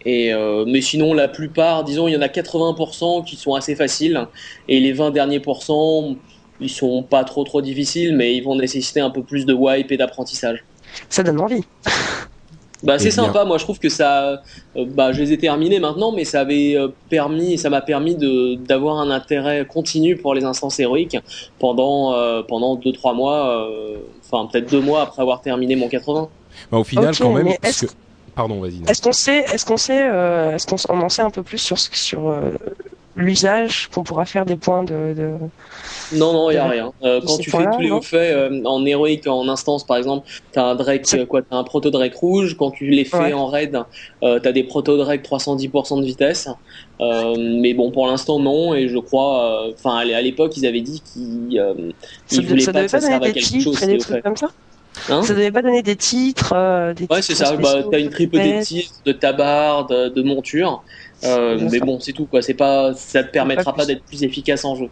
Et 0.05 0.32
mais 0.66 0.80
sinon 0.80 1.14
la 1.14 1.28
plupart, 1.28 1.84
disons 1.84 2.09
il 2.09 2.14
y 2.14 2.16
en 2.16 2.22
a 2.22 2.26
80% 2.26 3.24
qui 3.24 3.36
sont 3.36 3.55
assez 3.55 3.76
faciles 3.76 4.26
et 4.68 4.80
les 4.80 4.93
20 4.93 5.12
derniers 5.12 5.40
pourcents 5.40 6.16
ils 6.60 6.70
sont 6.70 7.02
pas 7.02 7.24
trop 7.24 7.44
trop 7.44 7.60
difficiles, 7.60 8.16
mais 8.16 8.36
ils 8.36 8.43
vont 8.43 8.56
nécessiter 8.56 9.01
un 9.01 9.10
peu 9.10 9.22
plus 9.22 9.47
de 9.47 9.52
wipe 9.52 9.90
et 9.90 9.97
d'apprentissage. 9.97 10.64
Ça 11.09 11.22
donne 11.22 11.40
envie. 11.40 11.62
Bah 12.82 12.98
c'est 12.98 13.09
Eh 13.09 13.12
bien. 13.12 13.24
sympa, 13.26 13.44
moi 13.44 13.59
je 13.59 13.64
trouve 13.64 13.78
que 13.78 13.88
ça, 13.88 14.42
euh, 14.76 14.84
bah 14.86 15.12
je 15.12 15.20
les 15.22 15.32
ai 15.32 15.38
terminés 15.38 15.78
maintenant, 15.78 16.10
mais 16.12 16.24
ça 16.24 16.40
avait 16.40 16.74
euh, 16.76 16.88
permis, 17.09 17.56
ça 17.56 17.70
m'a 17.70 17.80
permis 17.80 18.16
de 18.16 18.56
d'avoir 18.56 18.98
un 18.98 19.10
intérêt 19.10 19.64
continu 19.66 20.16
pour 20.16 20.34
les 20.34 20.44
instances 20.44 20.80
héroïques 20.80 21.16
pendant 21.60 22.12
euh, 22.14 22.42
pendant 22.42 22.74
deux 22.76 22.92
trois 22.92 23.14
mois, 23.14 23.68
euh, 23.70 23.98
enfin 24.28 24.48
peut-être 24.50 24.70
deux 24.70 24.80
mois 24.80 25.02
après 25.02 25.22
avoir 25.22 25.40
terminé 25.42 25.76
mon 25.76 25.88
80. 25.88 26.28
Bah, 26.70 26.78
au 26.78 26.84
final, 26.84 27.14
quand 27.16 27.32
même, 27.32 27.46
parce 27.62 27.82
est-ce 27.82 27.86
que... 27.86 27.92
Pardon, 28.34 28.60
vas-y. 28.60 28.82
Est-ce 28.88 29.00
qu'on 29.02 29.12
sait, 29.12 29.44
est-ce 29.52 29.64
qu'on 29.66 29.76
sait, 29.76 30.09
euh, 30.10 30.54
est-ce 30.56 30.66
qu'on 30.66 30.98
en 31.00 31.09
sait 31.09 31.22
un 31.22 31.30
peu 31.30 31.42
plus 31.42 31.59
sur 31.59 31.78
ce- 31.78 31.90
sur 31.96 32.28
euh, 32.30 32.50
l'usage 33.14 33.89
qu'on 33.93 34.02
pourra 34.05 34.24
faire 34.24 34.44
des 34.47 34.56
points 34.56 34.82
de, 34.84 35.14
de... 35.14 35.34
Non 36.14 36.32
non, 36.32 36.51
il 36.51 36.55
y 36.55 36.56
a 36.56 36.64
De- 36.64 36.70
rien. 36.70 36.93
Euh, 37.02 37.20
quand 37.26 37.39
tu 37.39 37.51
fais 37.51 37.64
tous 37.72 37.80
les 37.80 37.90
hauts 37.90 38.01
faits 38.01 38.34
euh, 38.34 38.62
en 38.64 38.84
héroïque 38.86 39.26
en 39.26 39.48
instance 39.48 39.84
par 39.84 39.97
exemple, 39.98 40.28
t'as 40.52 40.64
un 40.64 40.74
Drake 40.74 41.06
euh, 41.14 41.26
quoi, 41.26 41.43
t'as 41.43 41.56
un 41.56 41.64
proto 41.64 41.90
Drake 41.90 42.14
rouge. 42.14 42.56
Quand 42.59 42.70
tu 42.70 42.86
les 42.90 43.05
fais 43.05 43.16
Ouais. 43.18 43.32
en 43.32 43.47
raid, 43.47 43.78
euh, 44.22 44.39
t'as 44.40 44.52
des 44.52 44.64
proto 44.64 44.97
Drake 44.97 45.22
310% 45.24 46.01
de 46.01 46.06
vitesse. 46.06 46.48
Mais 47.01 47.74
bon 47.74 47.90
pour 47.90 48.06
l'instant 48.06 48.39
non 48.39 48.74
et 48.74 48.89
je 48.89 48.98
crois, 48.98 49.68
enfin 49.72 49.97
à 49.97 50.05
l'é- 50.05 50.14
à 50.14 50.22
l'époque 50.22 50.56
ils 50.56 50.66
avaient 50.66 50.80
dit 50.80 51.02
qu'ils 51.02 51.62
ils 52.30 52.47
voulaient 52.47 52.60
ça 52.60 52.72
pas 52.72 52.82
que 52.84 52.89
ça 52.89 53.01
serve 53.01 53.22
à 53.22 53.26
des 53.26 53.32
quelque 53.32 53.44
titres 53.47 53.64
chose 53.64 53.80
des 53.80 53.98
trucs 53.98 54.22
comme 54.22 54.36
ça. 54.36 54.48
Hein 55.09 55.22
ça 55.22 55.32
devait 55.32 55.51
pas 55.51 55.62
donner 55.62 55.82
des 55.82 55.97
titres, 55.97 56.52
euh, 56.55 56.93
des 56.93 57.06
Ouais, 57.10 57.22
c'est 57.22 57.34
ça. 57.34 57.56
Bah, 57.56 57.82
t'as 57.90 57.98
une 57.98 58.10
triple 58.10 58.36
des 58.39 58.52
des 58.59 58.62
titres, 58.62 58.93
de 59.06 59.12
tabard, 59.12 59.86
de, 59.86 60.09
de 60.10 60.22
monture. 60.22 60.84
Euh, 61.24 61.58
mais 61.70 61.78
ça. 61.78 61.84
bon, 61.84 62.00
c'est 62.00 62.12
tout 62.12 62.26
quoi. 62.26 62.42
C'est 62.42 62.54
pas, 62.54 62.94
ça 62.94 63.22
te 63.22 63.30
permettra 63.30 63.74
pas 63.74 63.86
d'être 63.86 64.02
plus 64.02 64.22
efficace 64.22 64.64
en 64.64 64.76
jeu. 64.76 64.88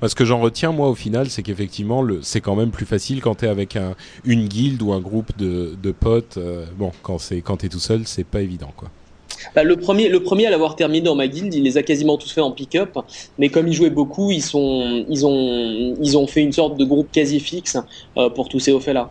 Parce 0.00 0.14
que 0.14 0.24
j'en 0.24 0.40
retiens, 0.40 0.72
moi, 0.72 0.88
au 0.88 0.94
final, 0.94 1.30
c'est 1.30 1.42
qu'effectivement, 1.42 2.02
le... 2.02 2.20
c'est 2.22 2.40
quand 2.40 2.56
même 2.56 2.70
plus 2.70 2.86
facile 2.86 3.20
quand 3.20 3.36
t'es 3.36 3.46
avec 3.48 3.76
un... 3.76 3.94
une 4.24 4.48
guilde 4.48 4.82
ou 4.82 4.92
un 4.92 5.00
groupe 5.00 5.36
de, 5.38 5.74
de 5.80 5.92
potes. 5.92 6.38
euh, 6.38 6.64
Bon, 6.76 6.90
quand 7.02 7.18
c'est 7.18 7.40
quand 7.40 7.58
t'es 7.58 7.68
tout 7.68 7.78
seul, 7.78 8.02
c'est 8.06 8.24
pas 8.24 8.40
évident, 8.42 8.72
quoi. 8.76 8.90
Bah, 9.54 9.62
le 9.62 9.76
premier, 9.76 10.08
le 10.10 10.22
premier 10.22 10.46
à 10.46 10.50
l'avoir 10.50 10.76
terminé 10.76 11.00
dans 11.02 11.14
ma 11.14 11.26
guilde, 11.26 11.54
il 11.54 11.62
les 11.62 11.78
a 11.78 11.82
quasiment 11.82 12.18
tous 12.18 12.30
fait 12.30 12.42
en 12.42 12.50
pick-up, 12.50 12.98
mais 13.38 13.48
comme 13.48 13.68
ils 13.68 13.72
jouaient 13.72 13.88
beaucoup, 13.88 14.30
ils 14.30 14.42
sont, 14.42 15.04
ils 15.08 15.24
ont, 15.24 15.96
ils 15.98 16.18
ont 16.18 16.26
fait 16.26 16.42
une 16.42 16.52
sorte 16.52 16.76
de 16.76 16.84
groupe 16.84 17.08
quasi 17.10 17.40
fixe 17.40 17.78
euh, 18.18 18.28
pour 18.28 18.50
tous 18.50 18.60
ces 18.60 18.72
hauts 18.72 18.80
faits 18.80 18.94
là. 18.94 19.10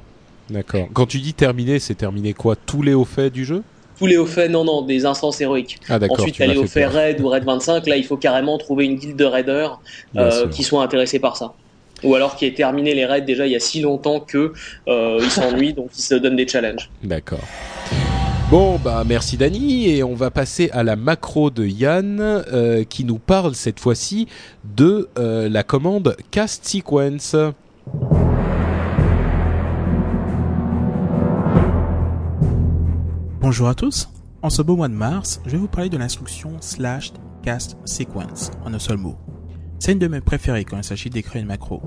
D'accord. 0.50 0.88
Quand 0.94 1.08
tu 1.08 1.20
dis 1.20 1.34
terminé, 1.34 1.80
c'est 1.80 1.96
terminé 1.96 2.34
quoi? 2.34 2.56
Tous 2.56 2.84
les 2.84 2.94
hauts 2.94 3.06
faits 3.06 3.34
du 3.34 3.44
jeu? 3.44 3.64
Tous 4.00 4.08
les 4.08 4.16
hauts 4.16 4.26
faits, 4.26 4.50
non, 4.50 4.64
non, 4.64 4.82
des 4.82 5.06
instances 5.06 5.42
héroïques. 5.42 5.78
Ah. 5.90 6.00
Ensuite, 6.10 6.40
aller 6.40 6.56
au 6.56 6.66
fait 6.66 6.86
raid 6.86 7.20
ou 7.20 7.28
raid 7.28 7.44
25, 7.44 7.86
là, 7.86 7.98
il 7.98 8.06
faut 8.06 8.16
carrément 8.16 8.58
trouver 8.58 8.86
une 8.86 8.96
guilde 8.96 9.18
de 9.18 9.26
raiders 9.26 9.82
euh, 10.16 10.48
qui 10.48 10.64
soient 10.64 10.82
intéressés 10.82 11.20
par 11.20 11.36
ça. 11.36 11.54
Ou 12.04 12.16
alors 12.16 12.38
qui 12.38 12.46
aient 12.46 12.54
terminé 12.54 12.96
les 12.96 13.06
raids 13.06 13.24
déjà 13.24 13.46
il 13.46 13.52
y 13.52 13.58
a 13.58 13.60
si 13.60 13.82
longtemps 13.82 14.22
que 14.22 14.54
euh, 14.88 15.20
ils 15.22 15.30
s'ennuient, 15.30 15.74
donc 15.74 15.90
ils 15.98 16.02
se 16.02 16.16
donnent 16.16 16.38
des 16.38 16.48
challenges. 16.48 16.90
D'accord. 17.04 17.44
Bon, 18.50 18.80
bah 18.82 19.04
merci 19.06 19.36
Dany 19.36 19.90
et 19.90 20.02
on 20.02 20.16
va 20.16 20.32
passer 20.32 20.70
à 20.72 20.84
la 20.84 20.96
macro 20.96 21.50
de 21.50 21.66
Yann 21.66 22.22
euh, 22.22 22.86
qui 22.86 23.04
nous 23.04 23.20
parle 23.20 23.54
cette 23.54 23.82
fois-ci 23.82 24.28
de 24.78 25.10
la 25.18 25.64
commande 25.64 26.16
Cast 26.32 26.66
Sequence. 26.66 27.36
Bonjour 33.50 33.68
à 33.68 33.74
tous. 33.74 34.08
En 34.44 34.52
ce 34.52 34.62
beau 34.62 34.76
mois 34.76 34.90
de 34.90 34.94
mars, 34.94 35.42
je 35.48 35.54
vais 35.54 35.58
vous 35.58 35.68
parler 35.68 35.90
de 35.90 35.98
l'instruction 35.98 36.58
slash 36.60 37.14
cast 37.42 37.78
sequence 37.84 38.52
en 38.64 38.76
un 38.76 38.78
seul 38.78 38.98
mot. 38.98 39.16
C'est 39.80 39.94
une 39.94 39.98
de 39.98 40.08
mes 40.08 40.22
préférées 40.22 40.66
quand 40.66 40.78
il 40.78 40.84
s'agit 40.84 41.10
d'écrire 41.10 41.42
une 41.42 41.48
macro. 41.48 41.82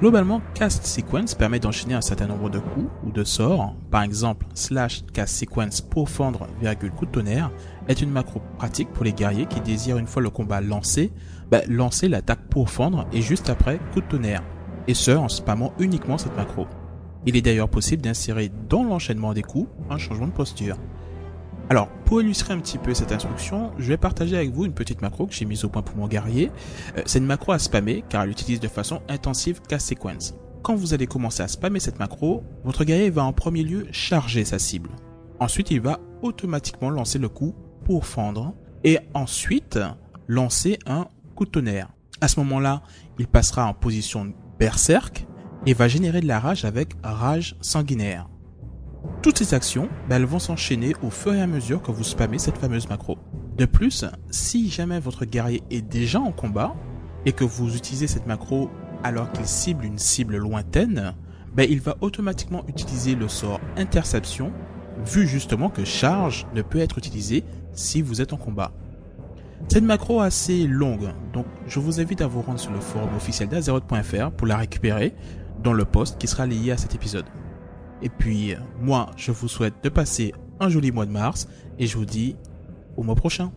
Globalement, 0.00 0.40
cast 0.54 0.86
sequence 0.86 1.34
permet 1.34 1.60
d'enchaîner 1.60 1.92
un 1.92 2.00
certain 2.00 2.26
nombre 2.26 2.48
de 2.48 2.58
coups 2.58 2.86
ou 3.04 3.12
de 3.12 3.22
sorts. 3.22 3.76
Par 3.90 4.02
exemple, 4.02 4.46
slash 4.54 5.04
cast 5.12 5.36
sequence 5.36 5.82
pour 5.82 6.08
fendre, 6.08 6.46
virgule 6.58 6.92
coup 6.92 7.04
de 7.04 7.10
tonnerre 7.10 7.50
est 7.86 8.00
une 8.00 8.10
macro 8.10 8.40
pratique 8.56 8.90
pour 8.94 9.04
les 9.04 9.12
guerriers 9.12 9.44
qui 9.44 9.60
désirent 9.60 9.98
une 9.98 10.06
fois 10.06 10.22
le 10.22 10.30
combat 10.30 10.62
lancé, 10.62 11.12
bah, 11.50 11.60
lancer 11.68 12.08
l'attaque 12.08 12.48
pour 12.48 12.70
fendre 12.70 13.06
et 13.12 13.20
juste 13.20 13.50
après 13.50 13.78
coup 13.92 14.00
de 14.00 14.06
tonnerre. 14.06 14.42
Et 14.86 14.94
ce, 14.94 15.10
en 15.10 15.28
spammant 15.28 15.74
uniquement 15.78 16.16
cette 16.16 16.34
macro. 16.34 16.66
Il 17.28 17.36
est 17.36 17.42
d'ailleurs 17.42 17.68
possible 17.68 18.00
d'insérer 18.00 18.50
dans 18.70 18.84
l'enchaînement 18.84 19.34
des 19.34 19.42
coups 19.42 19.68
un 19.90 19.98
changement 19.98 20.28
de 20.28 20.32
posture. 20.32 20.78
Alors, 21.68 21.90
pour 22.06 22.22
illustrer 22.22 22.54
un 22.54 22.58
petit 22.58 22.78
peu 22.78 22.94
cette 22.94 23.12
instruction, 23.12 23.70
je 23.76 23.88
vais 23.88 23.98
partager 23.98 24.34
avec 24.34 24.50
vous 24.50 24.64
une 24.64 24.72
petite 24.72 25.02
macro 25.02 25.26
que 25.26 25.34
j'ai 25.34 25.44
mise 25.44 25.62
au 25.62 25.68
point 25.68 25.82
pour 25.82 25.94
mon 25.98 26.08
guerrier. 26.08 26.50
Euh, 26.96 27.02
c'est 27.04 27.18
une 27.18 27.26
macro 27.26 27.52
à 27.52 27.58
spammer 27.58 28.02
car 28.08 28.22
elle 28.22 28.30
utilise 28.30 28.60
de 28.60 28.68
façon 28.68 29.02
intensive 29.10 29.60
cast 29.60 29.88
sequence. 29.88 30.36
Quand 30.62 30.74
vous 30.74 30.94
allez 30.94 31.06
commencer 31.06 31.42
à 31.42 31.48
spammer 31.48 31.80
cette 31.80 31.98
macro, 31.98 32.44
votre 32.64 32.84
guerrier 32.84 33.10
va 33.10 33.24
en 33.24 33.34
premier 33.34 33.62
lieu 33.62 33.86
charger 33.92 34.46
sa 34.46 34.58
cible. 34.58 34.88
Ensuite, 35.38 35.70
il 35.70 35.82
va 35.82 36.00
automatiquement 36.22 36.88
lancer 36.88 37.18
le 37.18 37.28
coup 37.28 37.54
pour 37.84 38.06
fendre 38.06 38.54
et 38.84 39.00
ensuite 39.12 39.78
lancer 40.28 40.78
un 40.86 41.08
coup 41.34 41.44
de 41.44 41.50
tonnerre. 41.50 41.90
À 42.22 42.28
ce 42.28 42.40
moment-là, 42.40 42.82
il 43.18 43.26
passera 43.26 43.66
en 43.66 43.74
position 43.74 44.32
berserk 44.58 45.27
et 45.66 45.74
va 45.74 45.88
générer 45.88 46.20
de 46.20 46.26
la 46.26 46.40
rage 46.40 46.64
avec 46.64 46.94
rage 47.02 47.56
sanguinaire. 47.60 48.28
Toutes 49.22 49.38
ces 49.38 49.54
actions, 49.54 49.88
ben, 50.08 50.16
elles 50.16 50.24
vont 50.24 50.38
s'enchaîner 50.38 50.94
au 51.02 51.10
fur 51.10 51.34
et 51.34 51.40
à 51.40 51.46
mesure 51.46 51.82
que 51.82 51.90
vous 51.90 52.04
spammez 52.04 52.38
cette 52.38 52.58
fameuse 52.58 52.88
macro. 52.88 53.18
De 53.56 53.64
plus, 53.64 54.04
si 54.30 54.70
jamais 54.70 55.00
votre 55.00 55.24
guerrier 55.24 55.62
est 55.70 55.82
déjà 55.82 56.20
en 56.20 56.32
combat 56.32 56.74
et 57.26 57.32
que 57.32 57.44
vous 57.44 57.76
utilisez 57.76 58.06
cette 58.06 58.26
macro 58.26 58.70
alors 59.02 59.30
qu'il 59.32 59.46
cible 59.46 59.84
une 59.84 59.98
cible 59.98 60.36
lointaine, 60.36 61.14
ben, 61.54 61.66
il 61.68 61.80
va 61.80 61.96
automatiquement 62.00 62.64
utiliser 62.68 63.14
le 63.14 63.28
sort 63.28 63.60
interception 63.76 64.52
vu 65.04 65.26
justement 65.26 65.70
que 65.70 65.84
charge 65.84 66.46
ne 66.54 66.62
peut 66.62 66.78
être 66.78 66.98
utilisé 66.98 67.44
si 67.72 68.02
vous 68.02 68.20
êtes 68.20 68.32
en 68.32 68.36
combat. 68.36 68.72
C'est 69.68 69.80
une 69.80 69.86
macro 69.86 70.20
assez 70.20 70.66
longue, 70.66 71.12
donc 71.32 71.46
je 71.66 71.80
vous 71.80 72.00
invite 72.00 72.20
à 72.20 72.26
vous 72.26 72.42
rendre 72.42 72.60
sur 72.60 72.72
le 72.72 72.80
forum 72.80 73.10
officiel 73.16 73.48
d'Azeroth.fr 73.48 74.30
pour 74.30 74.46
la 74.46 74.56
récupérer 74.56 75.14
dans 75.62 75.72
le 75.72 75.84
post 75.84 76.18
qui 76.18 76.26
sera 76.26 76.46
lié 76.46 76.72
à 76.72 76.76
cet 76.76 76.94
épisode. 76.94 77.24
Et 78.02 78.08
puis, 78.08 78.54
euh, 78.54 78.58
moi, 78.80 79.10
je 79.16 79.32
vous 79.32 79.48
souhaite 79.48 79.74
de 79.82 79.88
passer 79.88 80.32
un 80.60 80.68
joli 80.68 80.92
mois 80.92 81.06
de 81.06 81.10
mars 81.10 81.48
et 81.78 81.86
je 81.86 81.96
vous 81.96 82.04
dis 82.04 82.36
au 82.96 83.02
mois 83.02 83.14
prochain. 83.14 83.50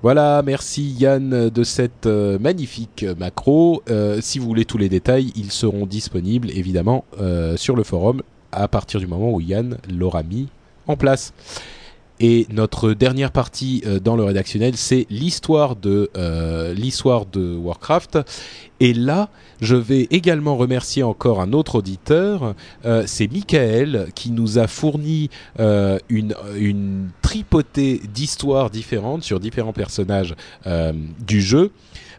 Voilà, 0.00 0.42
merci 0.44 0.90
Yann 0.92 1.50
de 1.50 1.64
cette 1.64 2.06
euh, 2.06 2.38
magnifique 2.38 3.04
macro. 3.18 3.82
Euh, 3.90 4.20
si 4.20 4.38
vous 4.38 4.46
voulez 4.46 4.64
tous 4.64 4.78
les 4.78 4.88
détails, 4.88 5.32
ils 5.34 5.50
seront 5.50 5.86
disponibles 5.86 6.50
évidemment 6.50 7.04
sur 7.56 7.74
le 7.74 7.82
forum 7.82 8.22
à 8.52 8.68
partir 8.68 9.00
du 9.00 9.06
moment 9.06 9.32
où 9.32 9.40
Yann 9.40 9.78
l'aura 9.90 10.22
mis 10.22 10.48
en 10.86 10.96
place. 10.96 11.32
Et 12.20 12.46
notre 12.50 12.94
dernière 12.94 13.30
partie 13.30 13.82
euh, 13.86 14.00
dans 14.00 14.16
le 14.16 14.24
rédactionnel, 14.24 14.76
c'est 14.76 15.06
l'histoire 15.08 15.76
de 15.76 16.10
euh, 16.16 16.74
l'histoire 16.74 17.26
de 17.26 17.54
Warcraft. 17.54 18.18
Et 18.80 18.92
là, 18.92 19.28
je 19.60 19.76
vais 19.76 20.06
également 20.10 20.56
remercier 20.56 21.02
encore 21.02 21.40
un 21.40 21.52
autre 21.52 21.76
auditeur. 21.76 22.54
Euh, 22.84 23.04
c'est 23.06 23.30
Michael 23.30 24.08
qui 24.14 24.30
nous 24.30 24.58
a 24.58 24.66
fourni 24.66 25.30
une, 25.58 26.34
une 26.56 27.08
tripotée 27.22 28.00
d'histoires 28.12 28.70
différentes 28.70 29.24
sur 29.24 29.40
différents 29.40 29.72
personnages 29.72 30.34
du 31.26 31.40
jeu. 31.40 31.72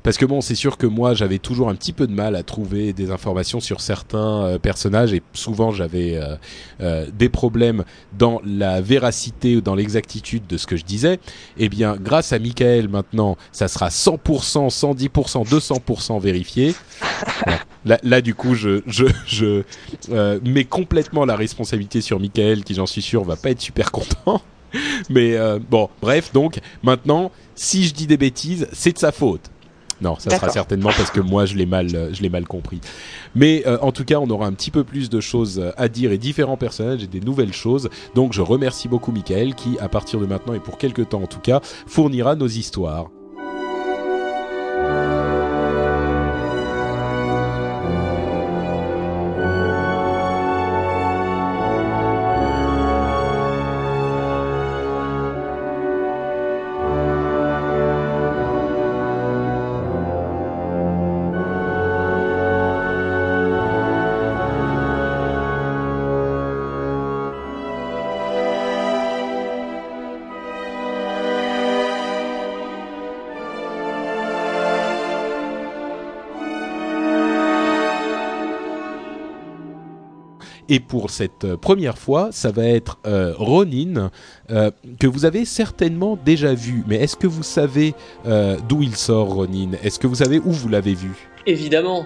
Parce 0.04 0.18
que 0.18 0.26
bon, 0.26 0.42
c'est 0.42 0.56
sûr 0.56 0.78
que 0.78 0.88
moi, 0.88 1.14
j'avais 1.14 1.40
toujours 1.40 1.70
un 1.70 1.76
petit 1.76 1.94
peu 1.94 2.08
de 2.08 2.14
mal 2.14 2.36
à 2.36 2.44
trouver 2.44 2.94
des 2.94 3.12
informations 3.12 3.60
sur 3.60 3.82
certains 3.82 4.46
euh, 4.46 4.60
personnages 4.60 5.14
et 5.14 5.22
souvent 5.34 5.72
j'avais 5.72 6.16
euh, 6.16 6.36
euh, 6.82 7.08
des 7.12 7.30
problèmes 7.30 7.84
dans 8.18 8.42
la 8.46 8.82
véracité 8.82 9.58
ou 9.58 9.62
dans 9.62 9.76
l'exactitude 9.76 10.48
de 10.48 10.58
ce 10.58 10.68
que 10.68 10.78
je 10.78 10.86
disais. 10.86 11.20
Eh 11.58 11.70
bien, 11.70 11.98
grâce 12.00 12.34
à 12.34 12.40
Michael 12.40 12.88
maintenant, 12.88 13.38
ça 13.52 13.68
sera 13.68 13.90
100%, 13.90 14.70
110%, 14.70 15.48
200% 15.48 16.22
vérifié. 16.22 16.76
Là, 17.86 18.22
du 18.22 18.36
coup, 18.36 18.56
je, 18.56 19.64
mets 20.44 20.66
complètement 20.66 21.26
la 21.26 21.36
responsabilité 21.36 22.02
sur 22.02 22.20
Michael, 22.20 22.64
qui 22.64 22.74
j'en 22.74 22.86
suis 22.86 23.02
sûr 23.02 23.24
va 23.24 23.36
pas 23.36 23.52
être 23.52 23.62
super 23.62 23.92
content. 23.92 24.42
Mais 25.10 25.38
bon, 25.70 25.90
bref, 26.02 26.32
donc 26.34 26.60
maintenant, 26.84 27.32
si 27.56 27.88
je 27.88 27.94
dis 27.94 28.06
des 28.06 28.18
bêtises, 28.18 28.68
c'est 28.74 28.92
de 28.92 29.00
sa 29.00 29.12
faute. 29.12 29.50
Non, 30.02 30.16
ça 30.18 30.32
sera 30.32 30.50
certainement 30.50 30.92
parce 30.96 31.12
que 31.12 31.20
moi 31.20 31.46
je 31.46 31.56
l'ai 31.56 31.66
mal, 31.66 31.88
euh, 31.94 32.14
je 32.14 32.22
l'ai 32.22 32.30
mal 32.30 32.48
compris. 32.48 32.80
Mais 33.36 33.64
euh, 33.68 33.78
en 33.82 33.92
tout 33.92 34.06
cas, 34.06 34.20
on 34.20 34.30
aura 34.30 34.48
un 34.48 34.54
petit 34.54 34.72
peu 34.72 34.84
plus 34.84 35.10
de 35.10 35.20
choses 35.20 35.60
euh, 35.60 35.72
à 35.78 35.88
dire 35.88 36.12
et 36.12 36.18
différents 36.18 36.58
personnages 36.58 37.04
et 37.04 37.08
des 37.08 37.20
nouvelles 37.20 37.54
choses. 37.54 37.90
Donc 38.16 38.34
je 38.34 38.42
remercie 38.42 38.88
beaucoup 38.88 39.12
Michael 39.12 39.56
qui, 39.56 39.78
à 39.80 39.90
partir 39.90 40.20
de 40.20 40.26
maintenant 40.26 40.54
et 40.54 40.60
pour 40.60 40.78
quelques 40.78 41.10
temps 41.10 41.22
en 41.22 41.28
tout 41.28 41.40
cas, 41.40 41.60
fournira 41.88 42.36
nos 42.36 42.48
histoires. 42.48 43.10
Et 80.72 80.80
pour 80.80 81.10
cette 81.10 81.46
euh, 81.46 81.58
première 81.58 81.98
fois, 81.98 82.30
ça 82.32 82.52
va 82.52 82.64
être 82.64 83.00
euh, 83.08 83.34
Ronin, 83.36 84.12
euh, 84.52 84.70
que 85.00 85.08
vous 85.08 85.26
avez 85.26 85.44
certainement 85.46 86.18
déjà 86.24 86.54
vu. 86.54 86.84
Mais 86.88 86.98
est-ce 86.98 87.16
que 87.16 87.26
vous 87.28 87.42
savez 87.44 87.96
euh, 88.28 88.56
d'où 88.70 88.84
il 88.84 88.96
sort, 88.96 89.34
Ronin? 89.34 89.72
Est-ce 89.84 89.98
que 89.98 90.06
vous 90.08 90.16
savez 90.16 90.38
où 90.40 90.52
vous 90.52 90.70
l'avez 90.70 90.94
vu? 90.94 91.10
Évidemment. 91.48 92.06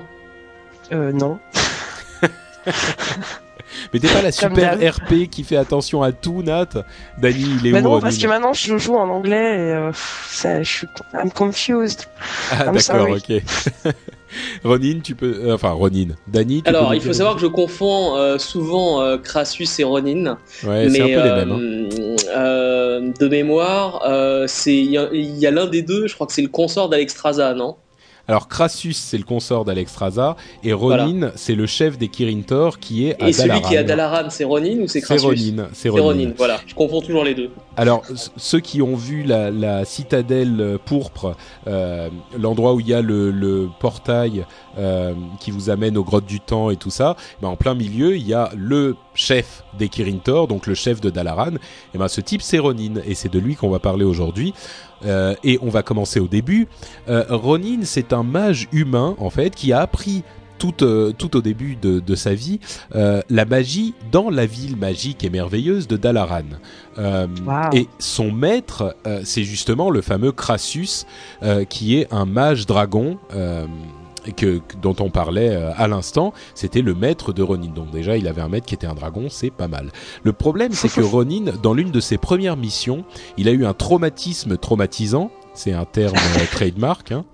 Euh, 0.93 1.11
non. 1.11 1.39
Mais 3.93 3.99
t'es 3.99 4.07
pas 4.07 4.21
la 4.21 4.31
super. 4.31 4.77
RP 4.79 5.27
qui 5.29 5.43
fait 5.43 5.57
attention 5.57 6.01
à 6.03 6.11
tout, 6.11 6.41
Nat? 6.41 6.69
Dany, 7.19 7.45
il 7.59 7.67
est 7.67 7.71
Mais 7.71 7.79
où, 7.79 7.83
non, 7.83 7.89
Ronin? 7.91 8.01
parce 8.01 8.17
que 8.17 8.27
maintenant 8.27 8.53
je 8.53 8.77
joue 8.77 8.95
en 8.95 9.09
anglais 9.09 9.55
et 9.55 9.71
euh, 9.73 9.91
ça, 9.93 10.63
je 10.63 10.69
suis 10.69 10.87
I'm 11.13 11.31
confused. 11.31 12.05
Ah, 12.51 12.65
I'm 12.67 12.75
d'accord, 12.75 12.81
sorry. 12.81 13.13
ok. 13.13 13.43
Ronin, 14.63 14.99
tu 15.03 15.15
peux... 15.15 15.33
euh, 15.45 15.53
enfin, 15.55 15.71
Ronin. 15.71 16.09
Dany, 16.27 16.61
tu 16.63 16.69
Alors, 16.69 16.93
il 16.95 17.01
faut 17.01 17.13
savoir 17.13 17.35
que 17.35 17.41
je 17.41 17.47
confonds 17.47 18.15
euh, 18.15 18.37
souvent 18.37 19.01
euh, 19.01 19.17
Crassus 19.17 19.67
et 19.79 19.83
Ronin. 19.83 20.37
Ouais, 20.63 20.89
c'est 20.89 21.01
un 21.01 21.05
peu 21.05 21.23
les 21.27 21.45
mêmes. 21.45 21.51
hein. 21.51 23.11
de 23.19 23.27
mémoire, 23.27 24.01
il 24.65 24.91
y 24.91 24.97
a, 24.97 25.09
il 25.13 25.37
y 25.37 25.47
a 25.47 25.51
l'un 25.51 25.67
des 25.67 25.81
deux, 25.81 26.07
je 26.07 26.15
crois 26.15 26.27
que 26.27 26.33
c'est 26.33 26.41
le 26.41 26.47
consort 26.47 26.89
d'Alexstrasza, 26.89 27.53
non? 27.53 27.75
Alors 28.25 28.47
Crassus, 28.47 28.93
c'est 28.93 29.17
le 29.17 29.25
consort 29.25 29.65
d'Alexstrasza 29.65 30.37
et 30.63 30.71
Ronin, 30.71 31.31
c'est 31.35 31.55
le 31.55 31.65
chef 31.65 31.97
des 31.97 32.07
Kirin 32.07 32.39
Tor 32.41 32.79
qui 32.79 33.07
est 33.09 33.21
à 33.21 33.27
Et 33.27 33.33
celui 33.33 33.59
qui 33.61 33.75
est 33.75 33.79
à 33.79 33.83
Dalaran, 33.83 34.29
c'est 34.29 34.45
Ronin 34.45 34.77
ou 34.79 34.87
c'est 34.87 35.01
C'est 35.01 35.01
Crassus 35.01 35.25
Ronin, 35.25 35.67
c'est 35.73 35.81
C'est 35.83 35.89
Ronin. 35.89 36.03
Ronin, 36.05 36.33
voilà. 36.37 36.61
Je 36.65 36.73
confonds 36.73 37.01
toujours 37.01 37.25
les 37.25 37.35
deux. 37.35 37.49
Alors, 37.75 38.03
ceux 38.37 38.61
qui 38.61 38.81
ont 38.81 38.95
vu 38.95 39.23
la, 39.23 39.51
la 39.51 39.83
citadelle 39.83 40.61
euh, 40.61 40.77
pourpre, 40.83 41.35
euh, 41.67 42.07
l'endroit 42.39 42.75
où 42.75 42.79
il 42.79 42.87
y 42.87 42.93
a 42.93 43.01
le, 43.01 43.29
le 43.29 43.67
portail 43.79 44.45
euh, 44.77 45.13
qui 45.41 45.51
vous 45.51 45.69
amène 45.69 45.97
aux 45.97 46.03
grottes 46.03 46.25
du 46.25 46.39
temps 46.39 46.69
et 46.69 46.77
tout 46.77 46.91
ça, 46.91 47.17
ben 47.41 47.49
en 47.49 47.55
plein 47.57 47.73
milieu, 47.73 48.15
il 48.15 48.25
y 48.25 48.33
a 48.33 48.51
le 48.55 48.95
chef 49.15 49.63
des 49.77 49.89
Kirin 49.89 50.19
Tor, 50.23 50.47
donc 50.47 50.65
le 50.65 50.75
chef 50.75 51.01
de 51.01 51.09
Dalaran. 51.09 51.55
Et 51.93 51.97
ben 51.97 52.07
ce 52.07 52.21
type, 52.21 52.41
c'est 52.41 52.59
Ronin, 52.59 53.01
et 53.05 53.15
c'est 53.15 53.31
de 53.31 53.39
lui 53.39 53.55
qu'on 53.55 53.69
va 53.69 53.79
parler 53.79 54.05
aujourd'hui. 54.05 54.53
Euh, 55.05 55.35
et 55.43 55.59
on 55.61 55.69
va 55.69 55.83
commencer 55.83 56.19
au 56.19 56.27
début. 56.27 56.67
Euh, 57.09 57.25
Ronin, 57.29 57.79
c'est 57.83 58.13
un 58.13 58.23
mage 58.23 58.67
humain, 58.71 59.15
en 59.19 59.29
fait, 59.29 59.55
qui 59.55 59.73
a 59.73 59.81
appris 59.81 60.23
tout, 60.57 60.83
euh, 60.83 61.11
tout 61.11 61.35
au 61.35 61.41
début 61.41 61.75
de, 61.75 61.99
de 61.99 62.15
sa 62.15 62.33
vie 62.33 62.59
la 62.93 63.45
magie 63.45 63.93
dans 64.11 64.29
la 64.29 64.45
ville 64.45 64.77
magique 64.77 65.23
et 65.23 65.29
merveilleuse 65.29 65.87
de 65.87 65.97
Dalaran. 65.97 66.43
Wow. 66.97 67.73
Et 67.73 67.87
son 67.99 68.31
maître, 68.31 68.95
c'est 69.23 69.43
justement 69.43 69.89
le 69.89 70.01
fameux 70.01 70.31
Crassus, 70.31 71.05
qui 71.69 71.97
est 71.97 72.13
un 72.13 72.25
mage 72.25 72.65
dragon. 72.65 73.17
Que, 74.35 74.57
que- 74.59 74.61
dont 74.81 74.95
on 74.99 75.09
parlait 75.09 75.49
euh, 75.49 75.71
à 75.75 75.87
l'instant, 75.87 76.33
c'était 76.55 76.81
le 76.81 76.93
maître 76.95 77.33
de 77.33 77.43
Ronin. 77.43 77.69
Donc 77.73 77.91
déjà, 77.91 78.17
il 78.17 78.27
avait 78.27 78.41
un 78.41 78.49
maître 78.49 78.65
qui 78.65 78.73
était 78.75 78.87
un 78.87 78.95
dragon, 78.95 79.27
c'est 79.29 79.49
pas 79.51 79.67
mal. 79.67 79.91
Le 80.23 80.33
problème, 80.33 80.71
c'est 80.73 80.89
que 80.89 81.01
Ronin, 81.13 81.51
dans 81.61 81.73
l'une 81.73 81.91
de 81.91 81.99
ses 81.99 82.17
premières 82.17 82.57
missions, 82.57 83.03
il 83.37 83.47
a 83.47 83.51
eu 83.51 83.65
un 83.65 83.73
traumatisme 83.73 84.57
traumatisant. 84.57 85.31
C'est 85.55 85.71
un 85.73 85.85
terme 85.85 86.15
euh, 86.15 86.45
trademark. 86.51 87.11
hein. 87.11 87.25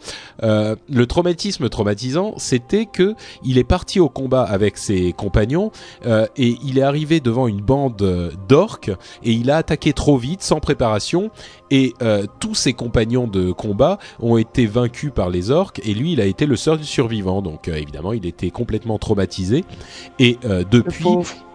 Euh, 0.44 0.76
le 0.90 1.06
traumatisme 1.08 1.70
traumatisant, 1.70 2.34
c'était 2.36 2.86
que 2.86 3.16
il 3.44 3.58
est 3.58 3.64
parti 3.64 4.02
au 4.02 4.10
combat 4.10 4.44
avec 4.44 4.78
ses 4.78 5.14
compagnons 5.14 5.72
euh, 6.06 6.26
et 6.36 6.58
il 6.66 6.78
est 6.80 6.82
arrivé 6.82 7.22
devant 7.22 7.48
une 7.48 7.62
bande 7.62 8.02
euh, 8.02 8.32
d'orques 8.50 8.92
et 9.24 9.32
il 9.32 9.50
a 9.50 9.56
attaqué 9.56 9.94
trop 9.94 10.18
vite, 10.18 10.42
sans 10.42 10.60
préparation, 10.60 11.32
et 11.72 11.94
euh, 12.02 12.26
tous 12.40 12.56
ses 12.56 12.74
compagnons 12.74 13.28
de 13.28 13.52
combat 13.52 14.00
ont 14.20 14.38
été 14.38 14.66
vaincus 14.66 15.12
par 15.14 15.30
les 15.30 15.52
orques 15.52 15.82
et 15.84 15.94
lui, 15.94 16.14
il 16.14 16.22
a 16.22 16.26
été 16.26 16.46
le 16.46 16.56
seul 16.56 16.84
survivant. 16.84 17.42
Donc 17.42 17.68
euh, 17.68 17.76
évidemment, 17.76 18.14
il 18.14 18.26
était 18.26 18.50
complètement 18.52 18.98
traumatisé. 18.98 19.66
Et 20.20 20.38
euh, 20.46 20.64
depuis 20.70 21.06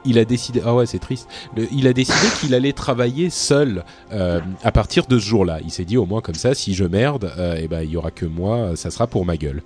il 0.06 0.18
a 0.18 0.26
décidé 0.26 0.60
ah 0.64 0.74
ouais 0.74 0.84
c'est 0.86 0.98
triste. 0.98 1.28
Le- 1.56 1.66
il 1.72 1.86
a 1.86 1.92
décidé 1.94 2.26
qu'il 2.38 2.54
allait 2.54 2.74
travailler 2.74 3.30
seul 3.30 3.84
euh, 4.12 4.40
à 4.62 4.70
partir 4.70 5.06
de 5.06 5.18
ce 5.18 5.24
jour-là. 5.24 5.60
Il 5.64 5.70
s'est 5.70 5.86
dit 5.86 5.96
au 5.96 6.04
moins 6.04 6.20
comme 6.20 6.34
ça 6.34 6.54
si 6.54 6.74
je 6.74 6.84
merde 6.84 7.32
euh, 7.38 7.56
et 7.56 7.68
ben 7.68 7.82
il 7.82 7.90
y 7.90 7.96
aura 7.96 8.10
que 8.10 8.26
moi 8.26 8.76
ça 8.76 8.90
sera 8.90 9.06
pour 9.06 9.24
ma 9.24 9.36
gueule. 9.36 9.62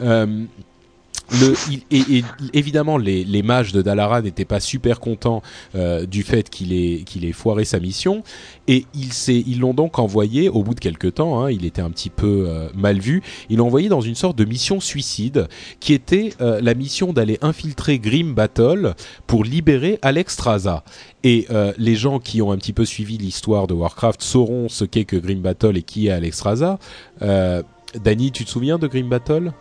Euh, 0.00 0.44
le, 1.40 1.54
il, 1.70 1.82
et, 1.90 2.18
et 2.18 2.24
évidemment, 2.54 2.96
les, 2.96 3.24
les 3.24 3.42
mages 3.42 3.72
de 3.72 3.82
Dalaran 3.82 4.22
n'étaient 4.22 4.44
pas 4.44 4.60
super 4.60 5.00
contents 5.00 5.42
euh, 5.74 6.06
du 6.06 6.22
fait 6.22 6.48
qu'il 6.48 6.72
ait, 6.72 7.02
qu'il 7.04 7.24
ait 7.24 7.32
foiré 7.32 7.64
sa 7.64 7.80
mission, 7.80 8.22
et 8.66 8.86
ils 8.94 9.58
l'ont 9.60 9.74
donc 9.74 9.98
envoyé 9.98 10.48
au 10.48 10.62
bout 10.62 10.74
de 10.74 10.80
quelques 10.80 11.14
temps. 11.14 11.42
hein, 11.42 11.50
il 11.50 11.64
était 11.64 11.82
un 11.82 11.90
petit 11.90 12.10
peu 12.10 12.46
euh, 12.48 12.68
mal 12.74 12.98
vu. 12.98 13.22
Ils 13.50 13.58
l'ont 13.58 13.66
envoyé 13.66 13.88
dans 13.88 14.00
une 14.00 14.14
sorte 14.14 14.36
de 14.38 14.44
mission 14.44 14.80
suicide, 14.80 15.48
qui 15.80 15.92
était 15.92 16.32
euh, 16.40 16.60
la 16.62 16.74
mission 16.74 17.12
d'aller 17.12 17.38
infiltrer 17.42 17.98
Grim 17.98 18.34
Battle 18.34 18.94
pour 19.26 19.44
libérer 19.44 19.98
Alexstrasza. 20.02 20.84
Et 21.24 21.46
euh, 21.50 21.72
les 21.78 21.96
gens 21.96 22.20
qui 22.20 22.40
ont 22.42 22.52
un 22.52 22.56
petit 22.56 22.72
peu 22.72 22.84
suivi 22.84 23.18
l'histoire 23.18 23.66
de 23.66 23.74
Warcraft 23.74 24.22
sauront 24.22 24.68
ce 24.68 24.84
qu'est 24.84 25.04
que 25.04 25.16
Grim 25.16 25.40
Battle 25.40 25.76
et 25.76 25.82
qui 25.82 26.06
est 26.06 26.10
Alexstrasza. 26.10 26.78
Euh, 27.22 27.62
Danny, 28.02 28.32
tu 28.32 28.44
te 28.44 28.50
souviens 28.50 28.78
de 28.78 28.86
Grim 28.86 29.08
Battle? 29.08 29.52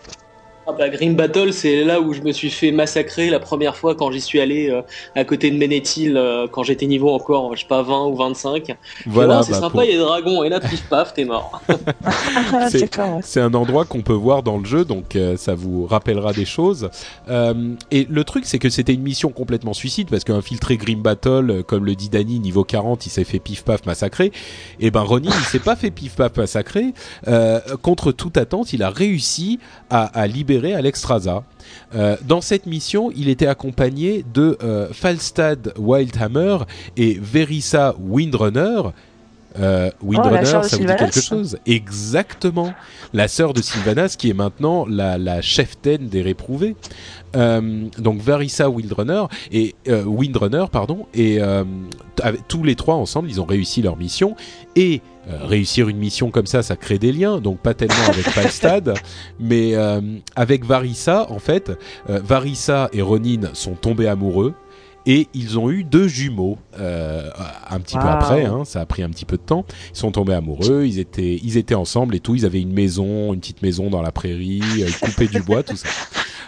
Ah 0.70 0.74
bah, 0.78 0.90
Green 0.90 1.16
Battle, 1.16 1.54
c'est 1.54 1.86
là 1.86 2.02
où 2.02 2.12
je 2.12 2.20
me 2.20 2.34
suis 2.34 2.50
fait 2.50 2.72
massacrer 2.74 3.30
la 3.30 3.40
première 3.40 3.78
fois 3.78 3.96
quand 3.96 4.12
j'y 4.12 4.20
suis 4.20 4.42
allé 4.42 4.70
euh, 4.70 4.82
à 5.16 5.24
côté 5.24 5.50
de 5.50 5.58
Ménéthil, 5.58 6.18
euh, 6.18 6.46
quand 6.52 6.64
j'étais 6.64 6.88
niveau 6.88 7.10
encore, 7.10 7.56
je 7.56 7.62
sais 7.62 7.68
pas, 7.68 7.82
20 7.84 8.08
ou 8.08 8.16
25. 8.18 8.76
Voilà, 9.06 9.40
Oh, 9.40 9.44
c'est 9.44 9.52
bah, 9.54 9.58
sympa, 9.60 9.70
pour- 9.70 9.84
il 9.84 9.92
y 9.92 9.94
a 9.94 9.98
des 9.98 10.00
dragons, 10.04 10.44
et 10.44 10.50
là, 10.50 10.60
pif 10.60 10.84
paf, 10.90 11.14
t'es 11.14 11.24
mort. 11.24 11.62
Ah, 12.54 12.68
C'est- 12.70 13.40
un 13.40 13.54
endroit 13.54 13.86
qu'on 13.86 14.02
peut 14.02 14.12
voir 14.14 14.44
dans 14.44 14.58
le 14.58 14.66
jeu, 14.66 14.84
donc 14.84 15.16
euh, 15.16 15.38
ça 15.38 15.56
vous 15.56 15.86
rappellera 15.86 16.34
des 16.34 16.44
choses. 16.46 16.90
Euh, 17.30 17.54
et 17.92 18.06
le 18.10 18.24
truc, 18.26 18.46
c'est 18.46 18.60
que 18.60 18.70
c'était 18.70 18.94
une 18.94 19.04
mission 19.04 19.30
complètement 19.30 19.74
suicide, 19.74 20.10
parce 20.10 20.26
qu'infiltrer 20.26 20.76
Grim 20.76 21.02
Battle, 21.02 21.64
comme 21.66 21.86
le 21.86 21.96
dit 21.96 22.10
Danny, 22.10 22.40
niveau 22.40 22.66
40, 22.66 23.06
il 23.06 23.10
s'est 23.10 23.24
fait 23.24 23.40
pif-paf 23.40 23.86
massacrer. 23.86 24.34
Et 24.82 24.92
ben 24.92 25.02
Ronin, 25.02 25.30
il 25.34 25.46
s'est 25.46 25.60
pas 25.60 25.78
fait 25.78 25.92
pif-paf 25.92 26.36
massacrer. 26.36 26.94
Euh, 27.30 27.60
contre 27.82 28.12
toute 28.12 28.36
attente, 28.38 28.74
il 28.74 28.84
a 28.84 28.90
réussi 28.90 29.60
à, 29.90 30.04
à 30.20 30.28
libérer 30.28 30.57
Alexstrasza. 30.66 31.44
Euh, 31.96 32.18
dans 32.26 32.42
cette 32.42 32.66
mission, 32.66 33.12
il 33.16 33.30
était 33.30 33.48
accompagné 33.48 34.24
de 34.34 34.58
euh, 34.64 34.88
Falstad 34.92 35.74
Wildhammer 35.78 36.60
et 36.96 37.18
Verissa 37.22 37.96
Windrunner. 38.00 38.82
Euh, 39.60 39.90
Windrunner, 40.02 40.40
Oh, 40.58 40.64
ça 40.64 40.78
vous 40.78 40.86
dit 40.86 40.96
quelque 40.96 41.22
chose? 41.22 41.58
Exactement, 41.66 42.74
la 43.14 43.28
sœur 43.28 43.54
de 43.54 43.62
Sylvanas 43.62 44.16
qui 44.18 44.30
est 44.30 44.34
maintenant 44.34 44.86
la, 44.88 45.18
la 45.18 45.42
cheftaine 45.42 46.08
des 46.08 46.22
réprouvés. 46.22 46.76
Euh, 47.36 47.86
donc 47.98 48.22
Varissa 48.22 48.70
Windrunner 48.70 49.24
et 49.52 49.76
euh, 49.88 50.04
Windrunner, 50.06 50.66
pardon, 50.72 51.06
et 51.14 51.40
tous 52.48 52.64
les 52.64 52.76
trois 52.76 52.96
ensemble, 52.96 53.30
ils 53.30 53.42
ont 53.42 53.46
réussi 53.46 53.82
leur 53.82 53.98
mission. 53.98 54.36
Et 54.76 55.02
réussir 55.28 55.90
une 55.90 55.98
mission 55.98 56.32
comme 56.32 56.46
ça, 56.46 56.64
ça 56.64 56.78
crée 56.78 56.98
des 56.98 57.12
liens, 57.12 57.42
donc 57.42 57.60
pas 57.60 57.74
tellement 57.74 58.06
avec 58.08 58.24
Falstad, 58.30 58.94
mais 59.40 59.76
avec 60.36 60.66
Varissa, 60.66 61.30
en 61.30 61.40
fait, 61.40 61.72
Varissa 62.08 62.90
et 62.94 63.02
Ronin 63.02 63.50
sont 63.54 63.74
tombés 63.74 64.08
amoureux 64.08 64.54
et 65.08 65.28
ils 65.34 65.58
ont 65.58 65.72
eu 65.72 65.84
deux 65.84 66.08
jumeaux 66.08 66.58
euh, 66.80 67.30
un 67.70 67.80
petit 67.80 67.98
peu 67.98 68.04
après, 68.08 68.46
hein, 68.46 68.64
ça 68.66 68.82
a 68.82 68.86
pris 68.86 69.02
un 69.02 69.10
petit 69.10 69.26
peu 69.26 69.38
de 69.38 69.42
temps. 69.42 69.66
Ils 69.94 69.98
sont 69.98 70.12
tombés 70.12 70.34
amoureux, 70.34 70.86
ils 70.86 71.00
étaient, 71.00 71.40
ils 71.42 71.58
étaient 71.58 71.74
ensemble 71.76 72.14
et 72.14 72.20
tout. 72.20 72.36
Ils 72.36 72.46
avaient 72.46 72.62
une 72.62 72.74
maison, 72.74 73.34
une 73.34 73.40
petite 73.40 73.62
maison 73.62 73.90
dans 73.90 74.02
la 74.02 74.12
prairie, 74.12 74.62
euh, 74.82 74.88
ils 74.88 74.98
coupaient 75.00 75.28
du 75.28 75.42
bois, 75.42 75.64
tout 75.64 75.76
ça. 75.78 75.88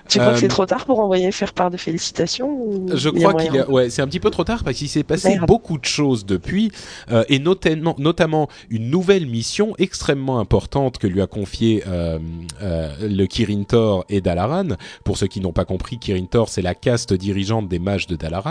Tu 0.07 0.17
crois 0.17 0.31
Euh, 0.31 0.33
que 0.33 0.39
c'est 0.39 0.47
trop 0.47 0.65
tard 0.65 0.85
pour 0.85 0.99
envoyer 1.01 1.31
faire 1.31 1.53
part 1.53 1.69
de 1.69 1.77
félicitations 1.77 2.49
ou 2.49 2.87
Je 2.95 3.09
crois 3.09 3.35
qu'il 3.35 3.55
a, 3.59 3.69
ouais, 3.69 3.91
c'est 3.91 4.01
un 4.01 4.07
petit 4.07 4.19
peu 4.19 4.31
trop 4.31 4.43
tard 4.43 4.63
parce 4.63 4.75
qu'il 4.77 4.89
s'est 4.89 5.03
passé 5.03 5.29
Merde. 5.29 5.45
beaucoup 5.45 5.77
de 5.77 5.85
choses 5.85 6.25
depuis, 6.25 6.71
euh, 7.11 7.23
et 7.29 7.37
notamment, 7.37 7.95
notamment 7.99 8.49
une 8.71 8.89
nouvelle 8.89 9.27
mission 9.27 9.75
extrêmement 9.77 10.39
importante 10.39 10.97
que 10.97 11.05
lui 11.05 11.21
a 11.21 11.27
confiée 11.27 11.83
euh, 11.87 12.17
euh, 12.63 12.91
le 13.07 13.25
Kirin 13.27 13.63
Tor 13.63 14.03
et 14.09 14.19
Dalaran. 14.19 14.69
Pour 15.03 15.17
ceux 15.17 15.27
qui 15.27 15.41
n'ont 15.41 15.53
pas 15.53 15.65
compris, 15.65 15.99
Kirin 15.99 16.25
Tor 16.25 16.49
c'est 16.49 16.63
la 16.63 16.73
caste 16.73 17.13
dirigeante 17.13 17.69
des 17.69 17.77
mages 17.79 18.07
de 18.07 18.15
Dalaran. 18.15 18.48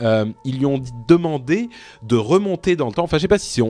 Euh, 0.00 0.26
ils 0.44 0.58
lui 0.58 0.66
ont 0.66 0.80
demandé 1.08 1.68
de 2.02 2.16
remonter 2.16 2.76
dans 2.76 2.86
le 2.86 2.92
temps. 2.92 3.04
Enfin, 3.04 3.16
je 3.18 3.22
sais 3.22 3.28
pas 3.28 3.38
si 3.38 3.62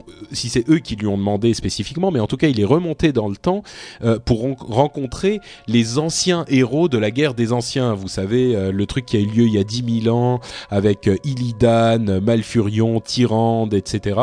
c'est 0.48 0.68
eux 0.68 0.78
qui 0.78 0.96
lui 0.96 1.06
ont 1.06 1.16
demandé 1.18 1.54
spécifiquement, 1.54 2.10
mais 2.10 2.20
en 2.20 2.26
tout 2.26 2.36
cas, 2.36 2.48
il 2.48 2.60
est 2.60 2.64
remonté 2.64 3.12
dans 3.12 3.28
le 3.28 3.36
temps 3.36 3.62
euh, 4.02 4.18
pour 4.18 4.42
ren- 4.42 4.56
rencontrer 4.58 5.40
les 5.66 5.98
anciens 5.98 6.44
héros 6.48 6.88
de 6.88 6.98
la 6.98 7.10
guerre 7.10 7.34
des 7.34 7.52
anciens. 7.52 7.94
Vous 7.94 8.08
savez, 8.08 8.54
euh, 8.54 8.72
le 8.72 8.86
truc 8.86 9.06
qui 9.06 9.16
a 9.16 9.20
eu 9.20 9.26
lieu 9.26 9.44
il 9.46 9.54
y 9.54 9.58
a 9.58 9.64
10 9.64 10.02
000 10.02 10.16
ans 10.16 10.40
avec 10.70 11.08
Illidan, 11.24 12.20
Malfurion, 12.20 13.00
Tyrande, 13.00 13.74
etc. 13.74 14.20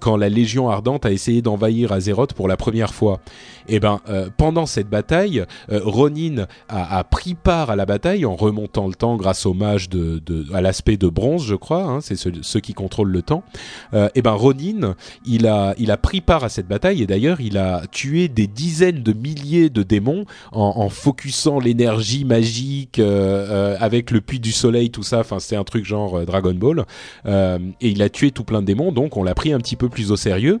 quand 0.00 0.16
la 0.16 0.28
Légion 0.28 0.68
Ardente 0.68 1.06
a 1.06 1.12
essayé 1.12 1.42
d'envahir 1.42 1.92
Azeroth 1.92 2.32
pour 2.34 2.48
la 2.48 2.56
première 2.56 2.92
fois. 2.94 3.20
Et 3.68 3.80
ben, 3.80 4.00
euh, 4.08 4.28
pendant 4.36 4.66
cette 4.66 4.88
bataille, 4.88 5.44
euh, 5.70 5.80
Ronin 5.84 6.46
a, 6.68 7.04
pris 7.04 7.34
part 7.34 7.70
à 7.70 7.76
la 7.76 7.86
bataille 7.86 8.26
en 8.26 8.36
remontant 8.36 8.86
le 8.86 8.94
temps 8.94 9.16
grâce 9.16 9.46
au 9.46 9.54
mage 9.54 9.88
de, 9.88 10.20
à 10.52 10.60
l'aspect 10.60 10.96
de 10.96 11.08
bronze, 11.08 11.44
je 11.44 11.54
crois. 11.54 11.84
hein, 11.84 12.00
c'est 12.00 12.16
ceux, 12.16 12.32
ceux 12.42 12.60
qui 12.60 12.74
contrôlent 12.74 13.10
le 13.10 13.22
temps. 13.22 13.42
Euh, 13.92 14.08
et 14.14 14.22
ben, 14.22 14.32
Ronin, 14.32 14.94
il 15.24 15.46
a, 15.46 15.74
il 15.78 15.90
a 15.90 15.96
pris 15.96 16.20
part 16.20 16.44
à 16.44 16.48
cette 16.48 16.68
bataille 16.68 17.02
et 17.02 17.06
d'ailleurs, 17.06 17.40
il 17.40 17.58
a 17.58 17.82
tué 17.90 18.28
des 18.28 18.46
dizaines 18.46 19.02
de 19.02 19.12
milliers 19.12 19.70
de 19.70 19.82
démons 19.82 20.24
en, 20.52 20.74
en 20.76 20.88
focusant 20.88 21.58
l'énergie 21.58 22.24
magique 22.24 22.98
euh, 22.98 23.74
euh, 23.74 23.76
avec 23.80 24.10
le 24.10 24.20
puits 24.20 24.40
du 24.40 24.52
soleil, 24.52 24.90
tout 24.90 25.02
ça. 25.02 25.20
Enfin, 25.20 25.38
c'était 25.38 25.56
un 25.56 25.64
truc 25.64 25.84
genre 25.84 26.24
Dragon 26.26 26.54
Ball. 26.54 26.84
Et 27.26 27.88
il 27.88 28.02
a 28.02 28.08
tué 28.08 28.30
tout 28.30 28.44
plein 28.44 28.60
de 28.60 28.66
démons, 28.66 28.92
donc 28.92 29.16
on 29.16 29.22
l'a 29.22 29.34
pris 29.34 29.52
un 29.52 29.58
petit 29.58 29.76
peu 29.76 29.88
plus 29.88 30.10
au 30.10 30.16
sérieux. 30.16 30.60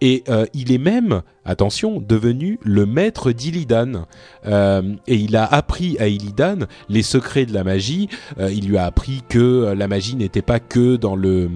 Et 0.00 0.24
il 0.54 0.72
est 0.72 0.78
même, 0.78 1.22
attention, 1.44 2.00
devenu 2.06 2.58
le 2.62 2.86
maître 2.86 3.32
d'Illidan. 3.32 4.06
Euh, 4.46 4.82
et 5.06 5.16
il 5.16 5.36
a 5.36 5.44
appris 5.44 5.96
à 5.98 6.06
Illidan 6.08 6.66
les 6.88 7.02
secrets 7.02 7.46
de 7.46 7.54
la 7.54 7.64
magie. 7.64 8.08
Euh, 8.38 8.50
il 8.52 8.68
lui 8.68 8.78
a 8.78 8.84
appris 8.84 9.22
que 9.28 9.38
euh, 9.38 9.74
la 9.74 9.88
magie 9.88 10.16
n'était 10.16 10.42
pas 10.42 10.60
que 10.60 10.96
dans 10.96 11.16
le 11.16 11.50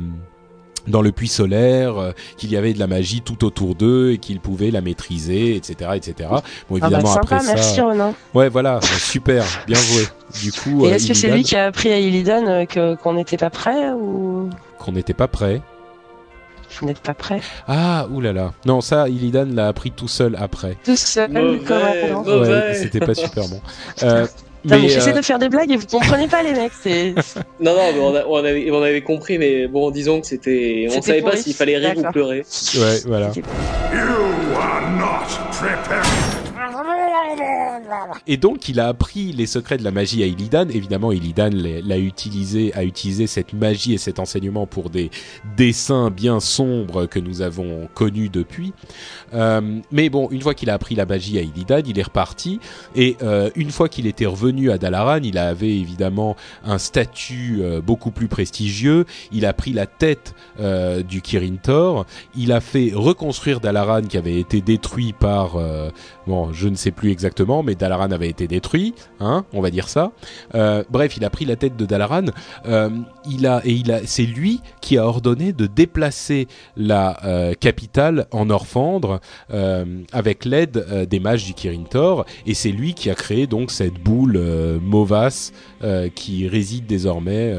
dans 0.87 1.01
le 1.01 1.13
puits 1.13 1.29
solaire, 1.29 1.97
euh, 1.97 2.13
qu'il 2.37 2.51
y 2.51 2.59
avait 2.59 2.75
de 2.75 2.79
la 2.79 2.87
magie 2.87 3.23
tout 3.23 3.43
autour 3.47 3.75
d'eux 3.75 4.11
et 4.13 4.19
qu'ils 4.19 4.39
pouvaient 4.39 4.71
la 4.71 4.83
maîtriser, 4.83 5.57
etc., 5.57 5.93
etc. 5.95 6.29
Bon, 6.31 6.37
Ah 6.37 6.43
bah 6.69 6.77
évidemment 6.89 7.07
sympa, 7.15 7.37
après 7.37 7.47
merci 7.55 7.77
ça, 7.77 7.85
Ronan. 7.85 8.15
ouais, 8.35 8.51
voilà, 8.51 8.81
super, 8.83 9.45
bien 9.67 9.79
joué. 9.79 10.03
Du 10.43 10.53
coup, 10.53 10.85
Et 10.85 10.91
est-ce 10.91 11.09
que 11.09 11.15
c'est 11.15 11.31
lui 11.31 11.43
qui 11.43 11.57
a 11.57 11.65
appris 11.67 11.91
à 11.91 11.99
Illidan 11.99 12.67
que 12.67 12.97
qu'on 12.97 13.15
n'était 13.15 13.39
pas 13.39 13.49
prêt 13.49 13.93
ou? 13.93 14.51
Qu'on 14.79 14.93
n'était 14.93 15.15
pas 15.15 15.27
prêt. 15.29 15.63
Vous 16.81 16.87
n'êtes 16.87 17.01
pas 17.01 17.15
prêt 17.15 17.41
Ah, 17.69 18.07
oulala. 18.11 18.53
Non, 18.67 18.81
ça, 18.81 19.09
Illidan 19.09 19.47
l'a 19.53 19.69
appris 19.69 19.91
tout 19.91 20.09
seul 20.09 20.37
après. 20.41 20.77
Tout 20.85 20.97
seul, 20.97 21.31
comme. 21.67 22.41
Ouais, 22.41 22.75
c'était 22.75 23.01
pas 23.01 23.15
super 23.15 23.49
bon. 23.49 23.61
Euh, 24.03 24.23
Non, 24.67 24.77
mais 24.77 24.83
mais, 24.83 24.89
j'essaie 24.89 25.11
euh, 25.13 25.17
de 25.17 25.23
faire 25.23 25.39
des 25.39 25.51
blagues 25.51 25.71
et 25.71 25.77
vous 25.77 25.87
comprenez 25.87 26.27
pas, 26.27 26.43
les 26.43 26.53
mecs. 26.55 26.73
C'est 26.83 27.15
Non, 27.61 27.75
non, 27.75 27.93
mais 27.93 28.01
on, 28.01 28.17
a- 28.17 28.25
on 28.27 28.37
avait, 28.39 28.71
on 28.71 28.83
avait 28.83 29.03
compris, 29.03 29.37
mais 29.39 29.69
bon, 29.69 29.91
disons 29.91 30.23
que 30.23 30.27
c'était. 30.27 30.89
On 30.91 31.03
savait 31.03 31.21
pas 31.23 31.37
s'il 31.37 31.53
fallait 31.55 31.77
rire 31.77 31.99
ou 31.99 32.11
pleurer. 32.11 32.45
ouais, 32.77 33.01
voilà. 33.07 33.31
You 33.37 33.41
are 34.59 34.91
not 34.99 35.27
prepared. 35.53 36.24
Et 38.27 38.37
donc, 38.37 38.69
il 38.69 38.81
a 38.81 38.89
appris 38.89 39.33
les 39.33 39.47
secrets 39.47 39.77
de 39.77 39.85
la 39.85 39.91
magie 39.91 40.23
à 40.23 40.27
Illidan. 40.27 40.69
Évidemment, 40.69 41.13
Illidan 41.13 41.51
l'a 41.53 41.99
utilisé, 41.99 42.73
a 42.75 42.85
utilisé 42.85 43.27
cette 43.27 43.53
magie 43.53 43.95
et 43.95 43.99
cet 43.99 44.19
enseignement 44.19 44.67
pour 44.67 44.91
des 44.91 45.11
dessins 45.57 46.11
bien 46.11 46.41
sombres 46.41 47.07
que 47.07 47.19
nous 47.19 47.43
avons 47.43 47.89
connus 47.95 48.29
depuis. 48.29 48.73
Euh, 49.35 49.81
mais 49.91 50.09
bon, 50.09 50.29
une 50.31 50.41
fois 50.41 50.55
qu'il 50.55 50.71
a 50.71 50.75
appris 50.75 50.95
la 50.95 51.07
magie 51.07 51.39
à 51.39 51.43
Illidan, 51.43 51.81
il 51.87 51.99
est 51.99 52.03
reparti. 52.03 52.61
Et 52.95 53.17
euh, 53.23 53.51
une 53.57 53.71
fois 53.71 53.89
qu'il 53.89 54.07
était 54.07 54.27
revenu 54.27 54.71
à 54.71 54.79
Dalaran, 54.79 55.21
il 55.23 55.39
avait 55.39 55.77
évidemment 55.77 56.37
un 56.65 56.79
statut 56.79 57.59
euh, 57.61 57.81
beaucoup 57.81 58.11
plus 58.11 58.29
prestigieux. 58.29 59.05
Il 59.33 59.47
a 59.47 59.53
pris 59.53 59.73
la 59.73 59.87
tête 59.87 60.35
du 61.09 61.21
Kirin 61.21 61.57
Tor. 61.63 62.07
Il 62.37 62.53
a 62.53 62.61
fait 62.61 62.93
reconstruire 62.95 63.61
Dalaran 63.61 64.03
qui 64.03 64.17
avait 64.17 64.39
été 64.39 64.61
détruit 64.61 65.13
par 65.13 65.59
bon, 66.27 66.53
je 66.53 66.69
ne 66.69 66.75
sais 66.75 66.91
plus 66.91 67.11
exactement, 67.11 67.63
mais 67.65 67.75
Dalaran 67.75 68.11
avait 68.11 68.29
été 68.29 68.47
détruit, 68.47 68.95
hein, 69.21 69.45
on 69.53 69.61
va 69.61 69.71
dire 69.71 69.89
ça. 69.89 70.13
Euh, 70.55 70.85
bref, 70.91 71.17
il 71.17 71.25
a 71.25 71.31
pris 71.31 71.45
la 71.45 71.57
tête 71.57 71.77
de 71.77 71.87
Dalaran. 71.87 72.27
Euh, 72.67 72.91
il 73.29 73.47
a 73.47 73.63
et 73.65 73.83
c'est 74.07 74.27
lui 74.27 74.61
qui 74.81 74.99
a 74.99 75.07
ordonné 75.07 75.53
de 75.53 75.67
déplacer 75.67 76.49
la 76.77 77.25
euh, 77.25 77.55
capitale 77.55 78.27
en 78.31 78.51
Orphandre 78.51 79.21
avec 80.13 80.45
l'aide 80.45 81.07
des 81.09 81.21
mages 81.21 81.45
du 81.45 81.55
Kirin 81.55 81.85
Tor, 81.89 82.25
et 82.47 82.55
c'est 82.55 82.71
lui 82.71 82.95
qui 82.95 83.11
a 83.11 83.15
créé 83.15 83.47
donc 83.47 83.71
cette 83.71 83.95
boule 83.95 84.37
euh, 84.37 84.79
qui 86.15 86.49
réside 86.49 86.87
désormais 86.87 87.55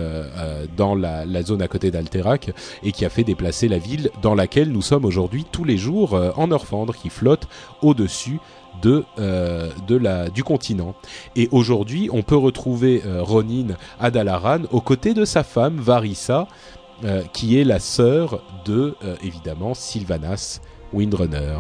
dans 0.75 0.95
la, 0.95 1.43
zone 1.43 1.61
à 1.61 1.67
côté 1.67 1.91
d'Alterac 1.91 2.51
et 2.83 2.91
qui 2.91 3.05
a 3.05 3.09
fait 3.09 3.23
déplacer 3.23 3.67
la 3.67 3.77
ville 3.77 4.09
dans 4.21 4.35
laquelle 4.35 4.71
nous 4.71 4.81
sommes 4.81 5.05
aujourd'hui 5.05 5.45
tous 5.51 5.63
les 5.63 5.77
jours 5.77 6.19
en 6.37 6.51
Orphandre, 6.51 6.95
qui 6.95 7.09
flotte 7.09 7.47
au-dessus 7.81 8.39
de, 8.81 9.03
euh, 9.19 9.69
de 9.87 9.95
la, 9.95 10.29
du 10.29 10.43
continent. 10.43 10.95
Et 11.35 11.47
aujourd'hui, 11.51 12.09
on 12.11 12.21
peut 12.21 12.37
retrouver 12.37 13.01
euh, 13.05 13.21
Ronin 13.23 13.75
à 13.99 14.11
Dalaran 14.11 14.59
aux 14.71 14.81
côtés 14.81 15.13
de 15.13 15.25
sa 15.25 15.43
femme 15.43 15.77
Varissa, 15.77 16.47
euh, 17.03 17.23
qui 17.33 17.59
est 17.59 17.63
la 17.63 17.79
sœur 17.79 18.41
de, 18.65 18.95
euh, 19.03 19.15
évidemment, 19.23 19.73
Sylvanas 19.73 20.61
Windrunner. 20.93 21.57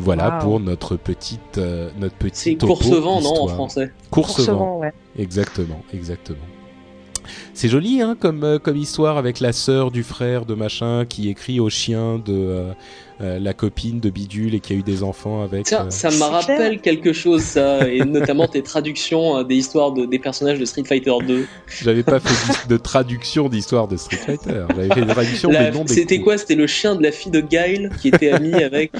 Voilà 0.00 0.36
Wow. 0.36 0.40
pour 0.44 0.60
notre 0.60 0.96
petite, 0.96 1.58
euh, 1.58 1.90
notre 1.98 2.14
C'est 2.20 2.52
petite 2.54 2.60
topo 2.60 2.74
Courcevent, 2.74 3.20
non, 3.20 3.42
en 3.42 3.48
français. 3.48 3.92
Courcevent, 4.10 4.78
ouais. 4.78 4.92
Exactement, 5.18 5.82
exactement. 5.92 6.38
C'est 7.52 7.68
joli, 7.68 8.00
hein, 8.00 8.16
comme, 8.18 8.44
euh, 8.44 8.58
comme 8.58 8.76
histoire 8.76 9.18
avec 9.18 9.40
la 9.40 9.52
sœur 9.52 9.90
du 9.90 10.02
frère 10.04 10.46
de 10.46 10.54
machin 10.54 11.04
qui 11.04 11.28
écrit 11.28 11.58
au 11.60 11.68
chien 11.68 12.18
de 12.24 12.68
euh, 13.20 13.38
la 13.40 13.52
copine 13.52 13.98
de 13.98 14.10
Bidule 14.10 14.54
et 14.54 14.60
qui 14.60 14.72
a 14.72 14.76
eu 14.76 14.82
des 14.82 15.02
enfants 15.02 15.42
avec. 15.42 15.66
Tiens, 15.66 15.86
euh, 15.86 15.90
ça 15.90 16.10
me 16.10 16.22
rappelle 16.22 16.80
quelque 16.80 17.12
chose, 17.12 17.42
ça, 17.42 17.88
et 17.88 18.00
notamment 18.04 18.46
tes 18.46 18.62
traductions 18.62 19.38
euh, 19.38 19.42
des 19.44 19.56
histoires 19.56 19.92
de, 19.92 20.06
des 20.06 20.18
personnages 20.20 20.58
de 20.58 20.64
Street 20.64 20.84
Fighter 20.84 21.10
2. 21.26 21.46
J'avais 21.82 22.02
pas 22.04 22.20
fait 22.20 22.68
de 22.68 22.76
traduction 22.76 23.48
d'histoire 23.48 23.88
de 23.88 23.96
Street 23.96 24.18
Fighter. 24.18 24.64
J'avais 24.70 24.94
fait 24.94 25.00
des 25.04 25.12
traductions 25.12 25.50
La- 25.50 25.70
des 25.70 25.76
noms 25.76 25.84
des 25.84 25.94
C'était 25.94 26.20
quoi? 26.20 26.38
C'était 26.38 26.54
le 26.54 26.66
chien 26.68 26.94
de 26.94 27.02
la 27.02 27.10
fille 27.10 27.32
de 27.32 27.40
Guile 27.40 27.90
qui 28.00 28.08
était 28.08 28.30
ami 28.30 28.54
avec 28.54 28.92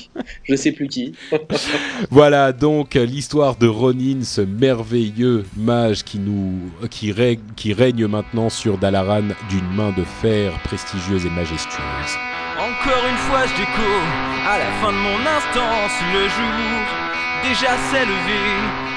je 0.45 0.57
sais 0.57 0.73
plus 0.73 0.89
qui. 0.89 1.13
Voilà 2.11 2.53
donc 2.53 2.95
l'histoire 2.95 3.57
de 3.57 3.67
Ronin, 3.67 4.23
ce 4.23 4.41
merveilleux 4.41 5.45
mage 5.57 6.05
qui 6.05 6.19
nous 6.19 6.55
qui, 6.91 7.13
règne, 7.13 7.41
qui 7.57 7.73
règne 7.73 8.07
maintenant 8.07 8.49
sur 8.51 8.79
Dalaran 8.79 9.29
d'une 9.49 9.69
main 9.77 9.93
de 9.97 10.05
fer 10.05 10.53
prestigieuse 10.65 11.25
et 11.27 11.31
majestueuse. 11.31 12.48
Encore 12.59 13.07
une 13.09 13.17
fois, 13.29 13.47
je 13.47 13.55
découvre 13.55 14.09
à 14.49 14.59
la 14.59 14.71
fin 14.81 14.93
de 14.93 14.99
mon 14.99 15.21
instance 15.21 15.95
le 16.13 16.29
jour 16.29 17.09
déjà 17.43 17.73
s'est 17.91 18.05
levé. 18.05 18.43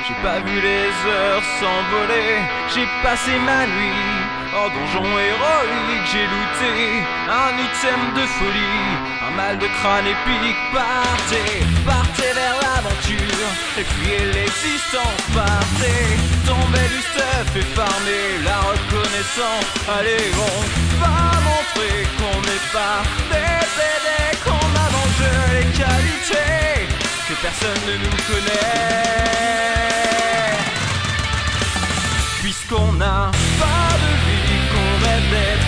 J'ai 0.07 0.17
pas 0.23 0.39
vu 0.39 0.59
les 0.59 0.89
heures 1.09 1.43
s'envoler. 1.59 2.41
J'ai 2.73 2.87
passé 3.03 3.37
ma 3.45 3.65
nuit 3.67 4.09
en 4.61 4.67
donjon 4.73 5.09
héroïque. 5.29 6.07
J'ai 6.11 6.25
looté 6.33 7.05
un 7.29 7.53
item 7.67 8.01
de 8.15 8.25
folie, 8.37 8.89
un 9.27 9.35
mal 9.35 9.57
de 9.57 9.67
crâne 9.67 10.07
épique. 10.07 10.61
Partez, 10.73 11.63
partez 11.85 12.33
vers 12.33 12.57
l'aventure 12.63 13.30
et 13.77 13.83
fuyez 13.83 14.25
l'existence. 14.33 15.21
Partez, 15.33 16.05
tombez 16.45 16.87
du 16.93 17.01
stuff 17.09 17.47
et 17.55 17.67
farmez 17.75 18.27
la 18.43 18.59
reconnaissance. 18.71 19.65
Allez, 19.97 20.25
on 20.49 20.59
va 21.01 21.17
montrer 21.49 21.95
qu'on 22.17 22.37
n'est 22.47 22.67
pas 22.71 23.01
des 23.31 23.61
PD, 23.75 24.07
qu'on 24.45 24.67
a 24.83 24.87
dans 24.95 25.09
les 25.53 25.67
qualités 25.81 26.87
que 27.27 27.33
personne 27.41 27.83
ne 27.87 27.95
nous 28.03 28.17
connaît. 28.29 29.11
Puisqu'on 32.41 32.91
n'a 32.93 33.31
pas 33.61 33.91
de 34.03 34.11
vie, 34.25 34.61
qu'on 34.71 34.91
bête, 35.31 35.65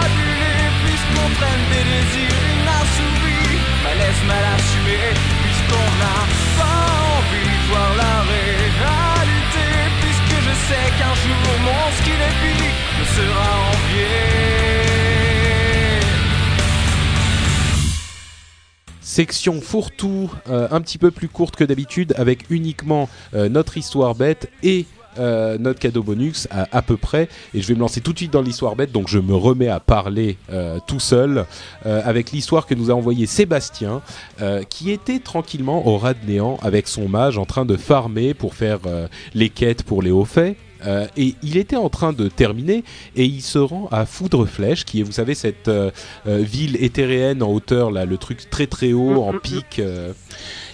adulé, 0.00 0.56
puisqu'on 0.84 1.28
traîne 1.38 1.64
des 1.72 1.84
désirs 1.92 2.44
inassouvis, 2.54 3.56
malaise 3.84 4.22
mal 4.26 4.44
assumé, 4.56 5.33
puisqu'on 5.64 5.90
n'a 5.98 6.20
pas 6.58 6.86
envie 7.16 7.44
de 7.44 7.66
voir 7.68 7.90
la 7.96 8.22
réalité, 8.22 9.66
puisque 10.00 10.36
je 10.42 10.54
sais 10.68 10.86
qu'un 10.98 11.14
jour 11.14 11.46
mon 11.64 11.84
skill 11.98 12.20
épique 12.32 12.78
me 12.98 13.04
sera 13.04 13.50
envié. 13.68 14.12
Section 19.00 19.60
fourre-tout, 19.60 20.30
euh, 20.48 20.66
un 20.70 20.80
petit 20.80 20.98
peu 20.98 21.10
plus 21.10 21.28
courte 21.28 21.56
que 21.56 21.64
d'habitude, 21.64 22.14
avec 22.16 22.50
uniquement 22.50 23.08
euh, 23.34 23.48
notre 23.48 23.78
histoire 23.78 24.14
bête 24.14 24.50
et 24.62 24.86
euh, 25.18 25.58
notre 25.58 25.80
cadeau 25.80 26.02
bonus 26.02 26.48
à, 26.50 26.66
à 26.72 26.82
peu 26.82 26.96
près. 26.96 27.28
Et 27.54 27.60
je 27.60 27.68
vais 27.68 27.74
me 27.74 27.80
lancer 27.80 28.00
tout 28.00 28.12
de 28.12 28.18
suite 28.18 28.32
dans 28.32 28.42
l'histoire 28.42 28.76
bête, 28.76 28.92
donc 28.92 29.08
je 29.08 29.18
me 29.18 29.34
remets 29.34 29.68
à 29.68 29.80
parler 29.80 30.36
euh, 30.52 30.78
tout 30.86 31.00
seul 31.00 31.46
euh, 31.86 32.02
avec 32.04 32.32
l'histoire 32.32 32.66
que 32.66 32.74
nous 32.74 32.90
a 32.90 32.94
envoyé 32.94 33.26
Sébastien, 33.26 34.02
qui 34.68 34.90
était 34.90 35.18
tranquillement 35.18 35.86
au 35.86 35.96
ras 35.98 36.14
de 36.14 36.26
néant 36.26 36.58
avec 36.62 36.88
son 36.88 37.08
mage 37.08 37.38
en 37.38 37.44
train 37.44 37.64
de 37.64 37.76
farmer 37.76 38.34
pour 38.34 38.54
faire 38.54 38.78
les 39.34 39.48
quêtes 39.48 39.82
pour 39.82 40.02
les 40.02 40.10
hauts 40.10 40.24
faits. 40.24 40.56
Euh, 40.86 41.06
et 41.16 41.34
il 41.42 41.56
était 41.56 41.76
en 41.76 41.88
train 41.88 42.12
de 42.12 42.28
terminer 42.28 42.84
et 43.16 43.24
il 43.24 43.40
se 43.40 43.58
rend 43.58 43.88
à 43.90 44.04
Foudre-Flèche, 44.06 44.84
qui 44.84 45.00
est, 45.00 45.02
vous 45.02 45.12
savez, 45.12 45.34
cette 45.34 45.68
euh, 45.68 45.90
euh, 46.26 46.38
ville 46.38 46.76
éthéréenne 46.82 47.42
en 47.42 47.50
hauteur, 47.50 47.90
là, 47.90 48.04
le 48.04 48.16
truc 48.18 48.50
très 48.50 48.66
très 48.66 48.92
haut, 48.92 49.22
en 49.22 49.32
pic. 49.38 49.78
euh. 49.78 50.12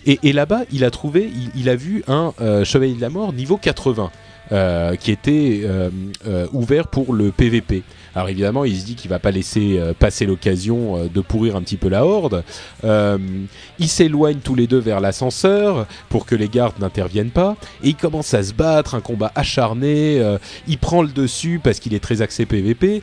et 0.06 0.18
et 0.22 0.32
là-bas, 0.32 0.62
il 0.72 0.84
a 0.84 0.90
trouvé, 0.90 1.30
il, 1.32 1.60
il 1.60 1.68
a 1.68 1.76
vu 1.76 2.02
un 2.08 2.32
Chevalier 2.64 2.94
de 2.94 3.00
la 3.00 3.10
Mort 3.10 3.32
niveau 3.32 3.56
80. 3.56 4.10
Euh, 4.52 4.96
qui 4.96 5.12
était 5.12 5.60
euh, 5.62 5.90
euh, 6.26 6.48
ouvert 6.52 6.88
pour 6.88 7.14
le 7.14 7.30
PVP. 7.30 7.84
Alors 8.16 8.28
évidemment, 8.28 8.64
il 8.64 8.76
se 8.76 8.84
dit 8.84 8.96
qu'il 8.96 9.08
va 9.08 9.20
pas 9.20 9.30
laisser 9.30 9.80
passer 10.00 10.26
l'occasion 10.26 11.06
de 11.06 11.20
pourrir 11.20 11.54
un 11.54 11.62
petit 11.62 11.76
peu 11.76 11.88
la 11.88 12.04
horde. 12.04 12.42
Ils 12.82 13.88
s'éloignent 13.88 14.40
tous 14.40 14.56
les 14.56 14.66
deux 14.66 14.80
vers 14.80 14.98
l'ascenseur 14.98 15.86
pour 16.08 16.26
que 16.26 16.34
les 16.34 16.48
gardes 16.48 16.80
n'interviennent 16.80 17.30
pas 17.30 17.54
et 17.84 17.90
ils 17.90 17.94
commencent 17.94 18.34
à 18.34 18.42
se 18.42 18.52
battre, 18.52 18.96
un 18.96 19.00
combat 19.00 19.30
acharné. 19.36 20.20
il 20.66 20.78
prend 20.78 21.02
le 21.02 21.10
dessus 21.10 21.60
parce 21.62 21.78
qu'il 21.78 21.94
est 21.94 22.00
très 22.00 22.20
axé 22.20 22.46
PVP. 22.46 23.00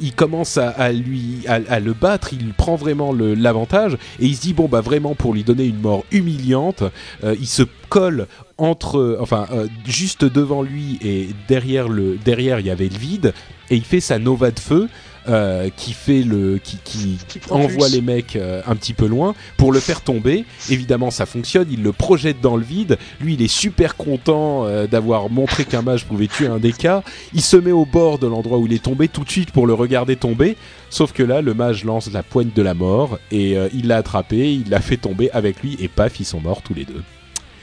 Il 0.00 0.12
commence 0.16 0.58
à, 0.58 0.90
lui 0.90 1.44
à, 1.46 1.78
le 1.78 1.92
battre, 1.92 2.30
il 2.32 2.54
prend 2.54 2.74
vraiment 2.74 3.12
l'avantage 3.12 3.94
et 4.18 4.26
il 4.26 4.34
se 4.34 4.40
dit 4.40 4.52
bon 4.52 4.66
bah 4.66 4.80
vraiment 4.80 5.14
pour 5.14 5.32
lui 5.32 5.44
donner 5.44 5.66
une 5.66 5.80
mort 5.80 6.04
humiliante, 6.10 6.82
il 7.22 7.46
se 7.46 7.62
colle 7.88 8.26
entre 8.58 9.18
enfin 9.20 9.46
euh, 9.52 9.68
juste 9.86 10.24
devant 10.24 10.62
lui 10.62 10.98
et 11.00 11.28
derrière 11.46 11.88
le 11.88 12.16
derrière 12.16 12.58
il 12.60 12.66
y 12.66 12.70
avait 12.70 12.88
le 12.88 12.98
vide 12.98 13.32
et 13.70 13.76
il 13.76 13.84
fait 13.84 14.00
sa 14.00 14.18
nova 14.18 14.50
de 14.50 14.58
feu 14.58 14.88
euh, 15.28 15.68
qui 15.76 15.92
fait 15.92 16.22
le 16.22 16.58
qui, 16.58 16.78
qui 16.84 17.18
envoie 17.50 17.88
les 17.88 18.00
mecs 18.00 18.36
euh, 18.36 18.62
un 18.66 18.74
petit 18.76 18.94
peu 18.94 19.06
loin 19.06 19.34
pour 19.58 19.72
le 19.72 19.80
faire 19.80 20.00
tomber. 20.00 20.46
Évidemment, 20.70 21.10
ça 21.10 21.26
fonctionne. 21.26 21.68
Il 21.70 21.82
le 21.82 21.92
projette 21.92 22.40
dans 22.40 22.56
le 22.56 22.64
vide. 22.64 22.96
Lui, 23.20 23.34
il 23.34 23.42
est 23.42 23.48
super 23.48 23.96
content 23.96 24.64
euh, 24.64 24.86
d'avoir 24.86 25.28
montré 25.28 25.66
qu'un 25.66 25.82
mage 25.82 26.06
pouvait 26.06 26.28
tuer 26.28 26.46
un 26.46 26.58
DK. 26.58 27.04
Il 27.34 27.42
se 27.42 27.58
met 27.58 27.72
au 27.72 27.84
bord 27.84 28.18
de 28.18 28.26
l'endroit 28.26 28.56
où 28.56 28.66
il 28.66 28.72
est 28.72 28.82
tombé 28.82 29.08
tout 29.08 29.24
de 29.24 29.30
suite 29.30 29.50
pour 29.50 29.66
le 29.66 29.74
regarder 29.74 30.16
tomber. 30.16 30.56
Sauf 30.88 31.12
que 31.12 31.22
là, 31.22 31.42
le 31.42 31.52
mage 31.52 31.84
lance 31.84 32.10
la 32.10 32.22
poigne 32.22 32.50
de 32.54 32.62
la 32.62 32.72
mort 32.72 33.18
et 33.30 33.58
euh, 33.58 33.68
il 33.74 33.88
l'a 33.88 33.98
attrapé. 33.98 34.54
Il 34.54 34.70
l'a 34.70 34.80
fait 34.80 34.96
tomber 34.96 35.30
avec 35.32 35.62
lui 35.62 35.76
et 35.78 35.88
paf, 35.88 36.20
ils 36.20 36.24
sont 36.24 36.40
morts 36.40 36.62
tous 36.62 36.74
les 36.74 36.84
deux. 36.84 37.02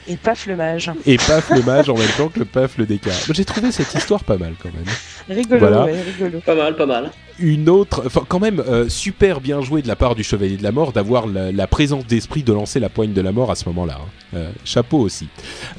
Et 0.08 0.16
paf 0.16 0.46
le 0.46 0.56
mage. 0.56 0.90
Et 1.04 1.16
paf 1.16 1.50
le 1.50 1.62
mage 1.62 1.88
en 1.90 1.94
même 1.98 2.08
temps 2.16 2.28
que 2.28 2.38
le 2.38 2.44
paf 2.44 2.78
le 2.78 2.86
déca. 2.86 3.10
J'ai 3.30 3.44
trouvé 3.44 3.72
cette 3.72 3.92
histoire 3.94 4.22
pas 4.24 4.36
mal 4.38 4.54
quand 4.62 4.70
même. 4.72 4.84
Rigolo, 5.36 5.58
Voilà. 5.58 5.84
ouais, 5.84 6.00
rigolo. 6.02 6.40
Pas 6.40 6.54
mal, 6.54 6.76
pas 6.76 6.86
mal. 6.86 7.10
Une 7.38 7.68
autre, 7.68 8.02
enfin 8.06 8.24
quand 8.26 8.38
même 8.38 8.60
euh, 8.60 8.88
super 8.88 9.40
bien 9.40 9.60
joué 9.60 9.82
de 9.82 9.88
la 9.88 9.96
part 9.96 10.14
du 10.14 10.22
Chevalier 10.24 10.56
de 10.56 10.62
la 10.62 10.72
Mort 10.72 10.92
d'avoir 10.92 11.26
la, 11.26 11.52
la 11.52 11.66
présence 11.66 12.06
d'esprit 12.06 12.42
de 12.42 12.52
lancer 12.52 12.80
la 12.80 12.88
poigne 12.88 13.12
de 13.12 13.20
la 13.20 13.32
mort 13.32 13.50
à 13.50 13.56
ce 13.56 13.68
moment-là. 13.68 13.98
hein. 14.00 14.08
Euh, 14.36 14.50
chapeau 14.64 14.98
aussi. 15.00 15.28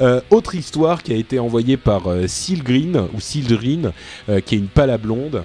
Euh, 0.02 0.22
autre 0.30 0.54
histoire 0.56 1.02
qui 1.02 1.14
a 1.14 1.16
été 1.16 1.40
envoyée 1.40 1.78
par 1.78 2.08
euh, 2.08 2.28
Silgreen 2.28 3.08
ou 3.14 3.20
Sildrine, 3.20 3.92
euh, 4.30 4.40
qui 4.42 4.56
est 4.56 4.58
une 4.60 4.68
pala 4.68 4.98
blonde. 4.98 5.44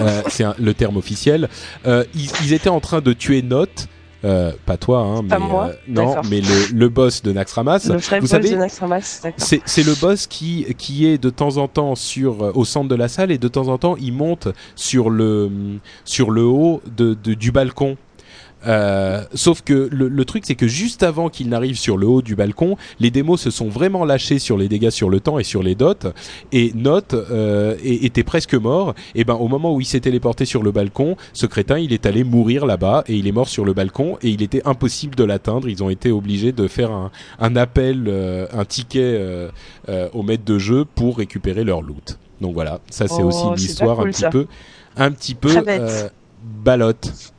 Euh, 0.00 0.22
c'est 0.28 0.44
un- 0.44 0.54
le 0.58 0.74
terme 0.74 0.96
officiel. 0.96 1.48
Euh, 1.86 2.04
ils, 2.14 2.30
ils 2.44 2.52
étaient 2.52 2.68
en 2.70 2.80
train 2.80 3.00
de 3.00 3.12
tuer 3.12 3.42
Note. 3.42 3.88
Euh, 4.22 4.52
pas 4.66 4.76
toi, 4.76 4.98
hein, 5.00 5.22
mais 5.22 5.28
Pas 5.30 5.38
moi, 5.38 5.68
euh, 5.68 5.72
non, 5.88 6.16
mais 6.30 6.40
le, 6.42 6.74
le 6.76 6.88
boss 6.90 7.22
de 7.22 7.32
Naxxramas. 7.32 7.88
Le 7.88 7.96
vrai 7.96 8.16
Vous 8.18 8.24
boss 8.24 8.30
savez, 8.30 8.50
de 8.50 8.56
Naxxramas, 8.56 9.20
d'accord. 9.22 9.34
c'est 9.38 9.62
c'est 9.64 9.82
le 9.82 9.94
boss 9.94 10.26
qui, 10.26 10.66
qui 10.76 11.06
est 11.06 11.16
de 11.16 11.30
temps 11.30 11.56
en 11.56 11.68
temps 11.68 11.94
sur, 11.94 12.42
euh, 12.42 12.52
au 12.54 12.66
centre 12.66 12.88
de 12.88 12.94
la 12.94 13.08
salle 13.08 13.30
et 13.30 13.38
de 13.38 13.48
temps 13.48 13.68
en 13.68 13.78
temps 13.78 13.96
il 13.98 14.12
monte 14.12 14.48
sur 14.76 15.08
le, 15.08 15.50
sur 16.04 16.30
le 16.30 16.44
haut 16.44 16.82
de, 16.96 17.14
de- 17.14 17.32
du 17.34 17.50
balcon. 17.50 17.96
Euh, 18.66 19.24
sauf 19.34 19.62
que 19.62 19.88
le, 19.90 20.08
le 20.08 20.24
truc 20.24 20.44
c'est 20.46 20.54
que 20.54 20.68
juste 20.68 21.02
avant 21.02 21.28
qu'il 21.30 21.48
n'arrive 21.48 21.78
sur 21.78 21.96
le 21.96 22.06
haut 22.06 22.20
du 22.22 22.36
balcon, 22.36 22.76
les 22.98 23.10
démos 23.10 23.40
se 23.40 23.50
sont 23.50 23.68
vraiment 23.68 24.04
lâchés 24.04 24.38
sur 24.38 24.58
les 24.58 24.68
dégâts 24.68 24.90
sur 24.90 25.08
le 25.08 25.18
temps 25.20 25.38
et 25.38 25.44
sur 25.44 25.62
les 25.62 25.74
dots 25.74 25.94
et 26.52 26.72
Note 26.74 27.14
euh, 27.14 27.76
était 27.82 28.22
presque 28.22 28.54
mort. 28.54 28.94
Et 29.14 29.24
ben 29.24 29.34
au 29.34 29.48
moment 29.48 29.74
où 29.74 29.80
il 29.80 29.86
s'est 29.86 30.00
téléporté 30.00 30.44
sur 30.44 30.62
le 30.62 30.72
balcon, 30.72 31.16
ce 31.32 31.46
crétin 31.46 31.78
il 31.78 31.92
est 31.92 32.04
allé 32.06 32.22
mourir 32.22 32.66
là-bas 32.66 33.04
et 33.06 33.14
il 33.14 33.26
est 33.26 33.32
mort 33.32 33.48
sur 33.48 33.64
le 33.64 33.72
balcon 33.72 34.18
et 34.22 34.28
il 34.28 34.42
était 34.42 34.62
impossible 34.66 35.14
de 35.14 35.24
l'atteindre. 35.24 35.68
Ils 35.68 35.82
ont 35.82 35.90
été 35.90 36.10
obligés 36.10 36.52
de 36.52 36.68
faire 36.68 36.90
un, 36.90 37.10
un 37.38 37.56
appel, 37.56 38.04
euh, 38.08 38.46
un 38.52 38.64
ticket 38.64 39.00
euh, 39.02 39.50
euh, 39.88 40.08
au 40.12 40.22
maître 40.22 40.44
de 40.44 40.58
jeu 40.58 40.84
pour 40.84 41.16
récupérer 41.18 41.64
leur 41.64 41.80
loot. 41.82 42.18
Donc 42.40 42.54
voilà, 42.54 42.80
ça 42.90 43.08
c'est 43.08 43.22
Oh, 43.22 43.28
aussi 43.28 43.46
une 43.46 43.56
c'est 43.56 43.70
histoire 43.70 43.96
pas 43.96 44.02
cool, 44.02 44.08
un 44.08 44.12
petit 44.12 44.20
ça. 44.20 44.28
peu, 44.30 44.46
un 44.96 45.10
petit 45.12 45.34
peu 45.34 45.62
euh, 45.66 46.08
balotte. 46.42 47.32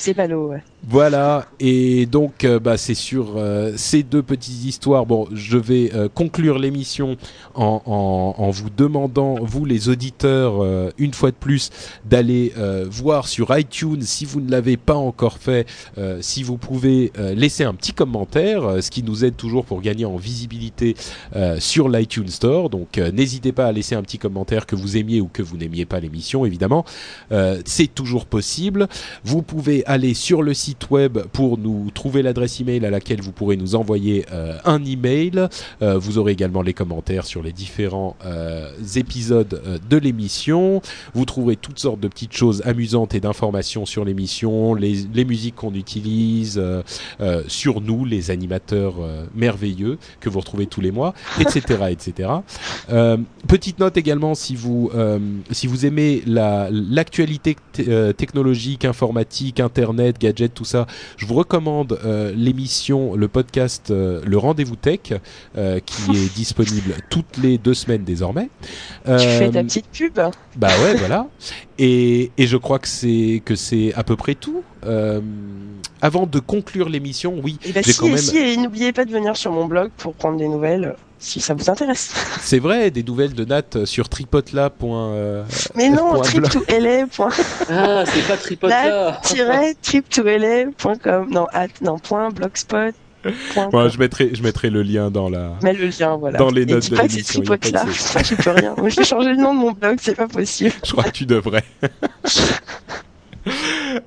C'est 0.00 0.14
ballot, 0.14 0.48
ouais. 0.48 0.64
Voilà, 0.88 1.46
et 1.60 2.06
donc 2.06 2.42
euh, 2.44 2.58
bah, 2.58 2.78
c'est 2.78 2.94
sur 2.94 3.34
euh, 3.36 3.74
ces 3.76 4.02
deux 4.02 4.22
petites 4.22 4.64
histoires. 4.64 5.04
Bon, 5.04 5.28
je 5.30 5.58
vais 5.58 5.90
euh, 5.94 6.08
conclure 6.12 6.58
l'émission 6.58 7.18
en, 7.54 7.82
en, 7.84 8.50
vous 8.50 8.70
demandant, 8.70 9.34
vous 9.42 9.66
les 9.66 9.90
auditeurs, 9.90 10.64
une 10.98 11.12
fois 11.12 11.30
de 11.30 11.36
plus, 11.36 11.70
d'aller 12.04 12.52
voir 12.90 13.28
sur 13.28 13.56
iTunes 13.56 14.02
si 14.02 14.24
vous 14.24 14.40
ne 14.40 14.50
l'avez 14.50 14.76
pas 14.76 14.94
encore 14.94 15.38
fait, 15.38 15.66
si 16.20 16.42
vous 16.42 16.56
pouvez 16.56 17.12
laisser 17.34 17.64
un 17.64 17.74
petit 17.74 17.92
commentaire, 17.92 18.82
ce 18.82 18.90
qui 18.90 19.02
nous 19.02 19.24
aide 19.24 19.36
toujours 19.36 19.64
pour 19.64 19.80
gagner 19.80 20.04
en 20.04 20.16
visibilité 20.16 20.96
sur 21.58 21.88
l'iTunes 21.88 22.28
Store. 22.28 22.70
Donc 22.70 22.98
n'hésitez 22.98 23.52
pas 23.52 23.66
à 23.66 23.72
laisser 23.72 23.94
un 23.94 24.02
petit 24.02 24.18
commentaire 24.18 24.66
que 24.66 24.76
vous 24.76 24.96
aimiez 24.96 25.20
ou 25.20 25.28
que 25.32 25.42
vous 25.42 25.56
n'aimiez 25.56 25.84
pas 25.84 26.00
l'émission, 26.00 26.46
évidemment. 26.46 26.84
C'est 27.66 27.92
toujours 27.94 28.26
possible. 28.26 28.88
Vous 29.24 29.42
pouvez 29.42 29.84
aller 29.86 30.14
sur 30.14 30.42
le 30.42 30.54
site 30.54 30.69
web 30.90 31.18
pour 31.32 31.58
nous 31.58 31.90
trouver 31.92 32.22
l'adresse 32.22 32.60
email 32.60 32.84
à 32.84 32.90
laquelle 32.90 33.20
vous 33.20 33.32
pourrez 33.32 33.56
nous 33.56 33.74
envoyer 33.74 34.26
euh, 34.32 34.58
un 34.64 34.84
email. 34.84 35.48
Euh, 35.82 35.98
vous 35.98 36.18
aurez 36.18 36.32
également 36.32 36.62
les 36.62 36.74
commentaires 36.74 37.26
sur 37.26 37.42
les 37.42 37.52
différents 37.52 38.16
euh, 38.24 38.70
épisodes 38.96 39.60
euh, 39.66 39.78
de 39.88 39.96
l'émission. 39.96 40.80
Vous 41.14 41.24
trouverez 41.24 41.56
toutes 41.56 41.78
sortes 41.78 42.00
de 42.00 42.08
petites 42.08 42.32
choses 42.32 42.62
amusantes 42.64 43.14
et 43.14 43.20
d'informations 43.20 43.86
sur 43.86 44.04
l'émission, 44.04 44.74
les, 44.74 45.04
les 45.12 45.24
musiques 45.24 45.56
qu'on 45.56 45.74
utilise, 45.74 46.60
sur 47.48 47.80
nous, 47.80 48.04
les 48.04 48.30
animateurs 48.30 48.94
merveilleux 49.34 49.98
que 50.20 50.28
vous 50.28 50.40
retrouvez 50.40 50.66
tous 50.66 50.80
les 50.80 50.90
mois, 50.90 51.14
etc., 51.38 51.84
etc. 51.90 52.28
Petite 53.48 53.78
note 53.78 53.96
également 53.96 54.34
si 54.34 54.54
vous 54.54 54.90
si 55.50 55.66
vous 55.66 55.86
aimez 55.86 56.22
la 56.26 56.68
l'actualité 56.70 57.56
technologique, 58.16 58.84
informatique, 58.84 59.60
internet, 59.60 60.18
gadgets, 60.18 60.59
tout 60.60 60.66
ça, 60.66 60.86
je 61.16 61.24
vous 61.24 61.32
recommande 61.32 61.98
euh, 62.04 62.34
l'émission, 62.36 63.14
le 63.14 63.28
podcast, 63.28 63.90
euh, 63.90 64.20
le 64.26 64.36
rendez-vous 64.36 64.76
tech, 64.76 65.14
euh, 65.56 65.80
qui 65.80 66.10
est 66.10 66.34
disponible 66.36 66.96
toutes 67.08 67.38
les 67.38 67.56
deux 67.56 67.72
semaines 67.72 68.04
désormais. 68.04 68.50
Tu 69.06 69.16
fais 69.16 69.50
ta 69.50 69.62
petite 69.64 69.86
pub. 69.90 70.12
bah 70.56 70.68
ouais, 70.82 70.94
voilà. 70.98 71.28
Et, 71.78 72.30
et 72.36 72.46
je 72.46 72.58
crois 72.58 72.78
que 72.78 72.88
c'est 72.88 73.40
que 73.42 73.54
c'est 73.54 73.94
à 73.94 74.04
peu 74.04 74.16
près 74.16 74.34
tout. 74.34 74.62
Avant 76.02 76.26
de 76.26 76.38
conclure 76.40 76.90
l'émission, 76.90 77.40
oui, 77.42 77.58
Et 77.64 77.72
bah 77.72 77.80
j'ai 77.82 77.92
si, 77.92 77.98
quand 77.98 78.08
même. 78.08 78.18
si, 78.18 78.36
et 78.36 78.56
n'oubliez 78.58 78.92
pas 78.92 79.06
de 79.06 79.10
venir 79.10 79.38
sur 79.38 79.52
mon 79.52 79.64
blog 79.64 79.90
pour 79.96 80.12
prendre 80.12 80.36
des 80.36 80.48
nouvelles, 80.48 80.94
si 81.20 81.40
ça 81.40 81.54
vous 81.54 81.70
intéresse. 81.70 82.12
C'est 82.40 82.58
vrai, 82.58 82.90
des 82.90 83.02
nouvelles 83.04 83.34
de 83.34 83.44
Nat 83.44 83.84
sur 83.84 84.08
tripotla. 84.08 84.72
euh, 84.82 85.44
Mais 85.76 85.88
non, 85.90 86.20
trip 86.22 86.48
to 86.48 86.64
LA. 86.68 87.06
point- 87.06 87.28
Ah, 87.70 88.04
c'est 88.06 88.26
pas 88.26 88.36
tripote-là. 88.36 89.20
tiret 89.22 89.74
trip 89.82 90.08
to 90.08 90.22
LA.com. 90.24 91.28
Non, 91.30 91.46
at, 91.52 91.68
non, 91.82 91.98
point 91.98 92.30
blogspot. 92.30 92.94
Bon, 93.70 93.88
je 93.90 93.98
mettrai, 93.98 94.30
je 94.34 94.42
mettrai 94.42 94.70
le 94.70 94.82
lien 94.82 95.10
dans 95.10 95.28
la. 95.28 95.50
Mets 95.62 95.74
le 95.74 95.88
lien, 95.88 96.16
voilà. 96.16 96.38
Dans 96.38 96.48
les 96.50 96.62
Et 96.62 96.66
notes 96.66 96.84
dis 96.84 96.90
de 96.90 96.96
pas 96.96 97.02
que 97.02 97.10
c'est 97.10 97.16
l'émission, 97.18 97.42
y 97.42 97.44
a 97.44 97.48
pas 97.48 97.56
de 97.56 97.60
tripote 97.60 97.86
là. 97.86 97.92
souci. 97.92 98.02
Ça, 98.02 98.22
j'y 98.22 98.34
peux 98.34 98.50
rien. 98.50 98.74
Moi, 98.78 98.88
je 98.88 98.96
vais 98.96 99.04
changer 99.04 99.30
le 99.30 99.36
nom 99.36 99.52
de 99.54 99.58
mon 99.60 99.72
blog, 99.72 99.98
c'est 100.00 100.14
pas 100.14 100.26
possible. 100.26 100.72
Je 100.86 100.90
crois 100.92 101.04
que 101.04 101.10
tu 101.10 101.26
devrais. 101.26 101.64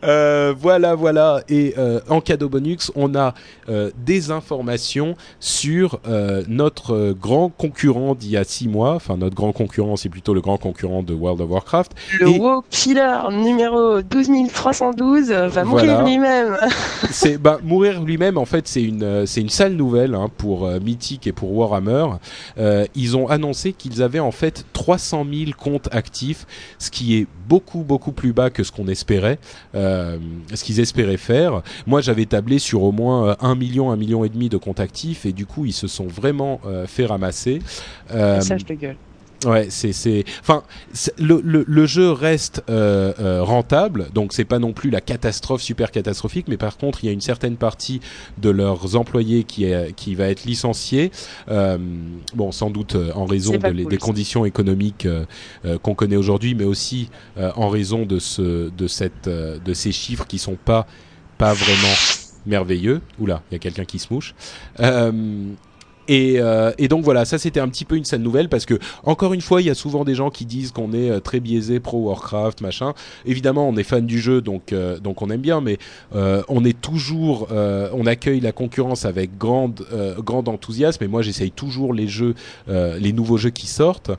Euh, 0.06 0.54
voilà, 0.58 0.96
voilà. 0.96 1.42
Et 1.50 1.76
euh, 1.78 2.00
en 2.10 2.20
cadeau 2.22 2.48
bonus, 2.50 2.92
on 2.96 3.16
a 3.16 3.34
euh, 3.70 3.92
des 4.06 4.32
informations 4.32 5.16
sur 5.40 6.00
notre 6.48 7.12
grand 7.14 7.50
concurrent 7.50 8.16
d'il 8.16 8.32
y 8.32 8.38
a 8.38 8.44
six 8.44 8.68
mois. 8.68 8.96
Enfin, 8.96 9.18
notre 9.18 9.36
grand 9.36 9.52
concurrent, 9.52 9.96
c'est 9.96 10.10
plutôt 10.10 10.34
le 10.34 10.42
grand 10.42 10.58
concurrent 10.58 11.04
de 11.04 11.14
World 11.14 11.42
of 11.42 11.50
Warcraft. 11.50 11.92
Le 12.20 12.30
Et- 12.30 12.40
WoW 12.40 12.64
Killer 12.70 13.18
numéro 13.32 14.02
12312 14.02 15.32
euh, 15.32 15.48
va 15.48 15.64
Voilà. 15.64 16.00
mourir 16.00 16.06
lui-même. 16.06 16.58
c'est 17.12 17.38
bah, 17.38 17.60
mourir 17.64 18.02
lui-même 18.02 18.38
en 18.38 18.46
fait 18.46 18.68
c'est 18.68 18.84
une 18.84 19.26
c'est 19.26 19.42
une 19.42 19.50
sale 19.50 19.74
nouvelle 19.74 20.16
hein, 20.16 20.30
pour 20.38 20.68
Mythic 20.82 21.28
et 21.28 21.32
pour 21.34 21.54
Warhammer. 21.56 22.06
Ils 22.96 23.18
ont 23.18 23.28
annoncé 23.28 23.74
qu'ils 23.74 24.02
avaient 24.02 24.20
en 24.20 24.32
fait 24.32 24.66
300 24.74 25.26
000 25.32 25.52
comptes 25.58 25.90
actifs, 25.92 26.46
ce 26.80 26.90
qui 26.90 27.18
est 27.18 27.28
beaucoup 27.48 27.80
beaucoup 27.84 28.12
plus 28.12 28.34
bas 28.34 28.50
que 28.50 28.64
ce 28.64 28.72
qu'on 28.72 28.88
espérait, 28.88 29.33
euh, 29.76 30.18
ce 30.54 30.64
qu'ils 30.64 30.80
espéraient 30.80 31.18
faire. 31.18 31.62
Moi 31.88 32.02
j'avais 32.02 32.26
tablé 32.26 32.60
sur 32.60 32.84
au 32.84 32.92
moins 32.92 33.30
euh, 33.30 33.36
1 33.42 33.56
million, 33.56 33.92
1 33.92 33.96
million 33.96 34.24
et 34.24 34.30
demi 34.30 34.50
de 34.50 34.58
comptes 34.58 34.80
actifs 34.80 35.26
et 35.26 35.34
du 35.34 35.46
coup 35.46 35.66
ils 35.66 35.74
se 35.74 35.88
sont 35.88 36.08
vraiment 36.08 36.60
euh, 36.66 36.88
fait 36.88 37.06
ramasser. 37.06 37.62
Euh, 38.12 38.36
Message 38.38 38.66
de 38.66 38.74
gueule. 38.74 38.96
Ouais, 39.46 39.68
c'est 39.70 39.94
c'est 39.94 40.24
enfin 40.42 40.64
le, 41.18 41.42
le, 41.44 41.66
le 41.68 41.86
jeu 41.86 42.12
reste 42.12 42.64
euh, 42.70 43.14
euh, 43.20 43.44
rentable, 43.44 44.08
donc 44.14 44.32
c'est 44.32 44.46
pas 44.46 44.60
non 44.60 44.72
plus 44.74 44.90
la 44.90 45.02
catastrophe 45.02 45.62
super 45.62 45.92
catastrophique, 45.92 46.48
mais 46.48 46.58
par 46.58 46.78
contre 46.78 47.04
il 47.04 47.08
y 47.08 47.10
a 47.10 47.12
une 47.14 47.22
certaine 47.22 47.58
partie 47.58 48.00
de 48.38 48.50
leurs 48.50 48.96
employés 48.96 49.44
qui 49.44 49.66
est 49.66 49.94
qui 49.96 50.16
va 50.16 50.30
être 50.30 50.46
licenciée, 50.46 51.12
euh, 51.50 51.78
bon 52.36 52.52
sans 52.52 52.70
doute 52.70 52.96
euh, 52.96 53.12
en 53.16 53.26
raison 53.26 53.58
de 53.58 53.58
cool, 53.58 53.86
des 53.88 54.00
ça. 54.00 54.06
conditions 54.06 54.46
économiques 54.46 55.06
euh, 55.06 55.26
qu'on 55.82 55.96
connaît 55.96 56.16
aujourd'hui, 56.16 56.56
mais 56.56 56.66
aussi 56.66 57.10
euh, 57.38 57.52
en 57.56 57.70
raison 57.70 58.06
de 58.06 58.20
ce 58.20 58.70
de 58.70 58.88
cette 58.88 59.28
euh, 59.28 59.60
de 59.60 59.74
ces 59.74 59.92
chiffres 59.92 60.26
qui 60.26 60.40
sont 60.40 60.56
pas 60.64 60.88
pas 61.38 61.54
vraiment 61.54 61.96
merveilleux. 62.46 63.02
Oula, 63.20 63.42
il 63.50 63.56
y 63.56 63.58
a 63.58 63.60
quelqu'un 63.60 63.86
qui 63.86 64.00
se 64.00 64.14
mouche. 64.14 64.36
Euh, 66.10 66.74
et, 66.78 66.88
donc 66.88 67.04
voilà, 67.04 67.26
ça 67.26 67.38
c'était 67.38 67.60
un 67.60 67.68
petit 67.68 67.86
peu 67.86 67.96
une 67.96 68.06
sale 68.06 68.22
nouvelle 68.22 68.50
parce 68.50 68.66
que 68.66 68.76
encore 69.04 69.34
une 69.34 69.42
fois, 69.42 69.62
il 69.62 69.68
y 69.68 69.70
a 69.70 69.76
souvent 69.76 70.04
des 70.04 70.16
gens 70.16 70.30
qui 70.30 70.46
disent 70.46 70.72
qu'on 70.72 70.94
est 70.94 71.10
euh, 71.10 71.20
très 71.20 71.40
biaisé 71.40 71.80
pro 71.80 72.00
Warcraft, 72.00 72.62
machin. 72.62 72.94
Évidemment, 73.26 73.68
on 73.68 73.76
est 73.78 73.84
fan 73.84 74.06
du 74.06 74.20
jeu, 74.20 74.42
donc 74.42 74.74
euh, 74.74 75.00
donc 75.00 75.22
on 75.22 75.30
aime 75.30 75.42
bien, 75.42 75.62
mais 75.62 75.78
on 76.14 76.64
est 76.66 76.80
toujours, 76.80 77.48
on 77.52 78.06
accueille 78.06 78.40
la 78.40 78.52
concurrence 78.52 79.06
avec 79.06 79.38
grande 79.38 79.86
grand 80.20 80.48
enthousiasme. 80.48 81.04
Et 81.04 81.08
moi, 81.08 81.22
j'essaye 81.22 81.52
toujours 81.52 81.94
les 81.94 82.08
jeux, 82.08 82.36
les 82.68 83.14
nouveaux 83.14 83.38
jeux 83.38 83.50
qui 83.50 83.68
sortent. 83.68 84.12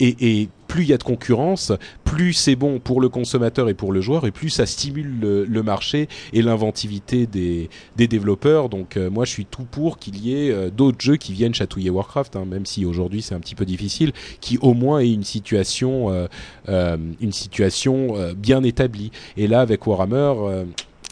Et 0.00 0.48
plus 0.66 0.84
il 0.84 0.88
y 0.88 0.92
a 0.92 0.98
de 0.98 1.02
concurrence, 1.02 1.72
plus 2.04 2.32
c'est 2.32 2.56
bon 2.56 2.78
pour 2.78 3.00
le 3.00 3.08
consommateur 3.08 3.68
et 3.68 3.74
pour 3.74 3.92
le 3.92 4.00
joueur, 4.00 4.26
et 4.26 4.30
plus 4.30 4.50
ça 4.50 4.66
stimule 4.66 5.46
le, 5.48 5.62
marché 5.62 6.08
et 6.32 6.42
l'inventivité 6.42 7.26
des, 7.26 7.68
développeurs. 7.96 8.68
Donc 8.68 8.96
euh, 8.96 9.10
moi, 9.10 9.24
je 9.24 9.30
suis 9.30 9.46
tout 9.46 9.64
pour 9.64 9.98
qu'il 9.98 10.18
y 10.18 10.34
ait 10.34 10.50
euh, 10.50 10.70
d'autres 10.70 11.00
jeux 11.00 11.16
qui 11.16 11.32
viennent 11.32 11.54
chatouiller 11.54 11.90
Warcraft, 11.90 12.36
hein, 12.36 12.44
même 12.44 12.66
si 12.66 12.84
aujourd'hui 12.84 13.22
c'est 13.22 13.34
un 13.34 13.40
petit 13.40 13.54
peu 13.54 13.64
difficile, 13.64 14.12
qui 14.40 14.58
au 14.58 14.74
moins 14.74 15.00
ait 15.00 15.12
une 15.12 15.24
situation, 15.24 16.28
euh, 16.68 16.96
une 17.20 17.32
situation 17.32 18.14
bien 18.36 18.62
établie. 18.62 19.10
Et 19.36 19.46
là, 19.46 19.60
avec 19.60 19.86
Warhammer, 19.86 20.64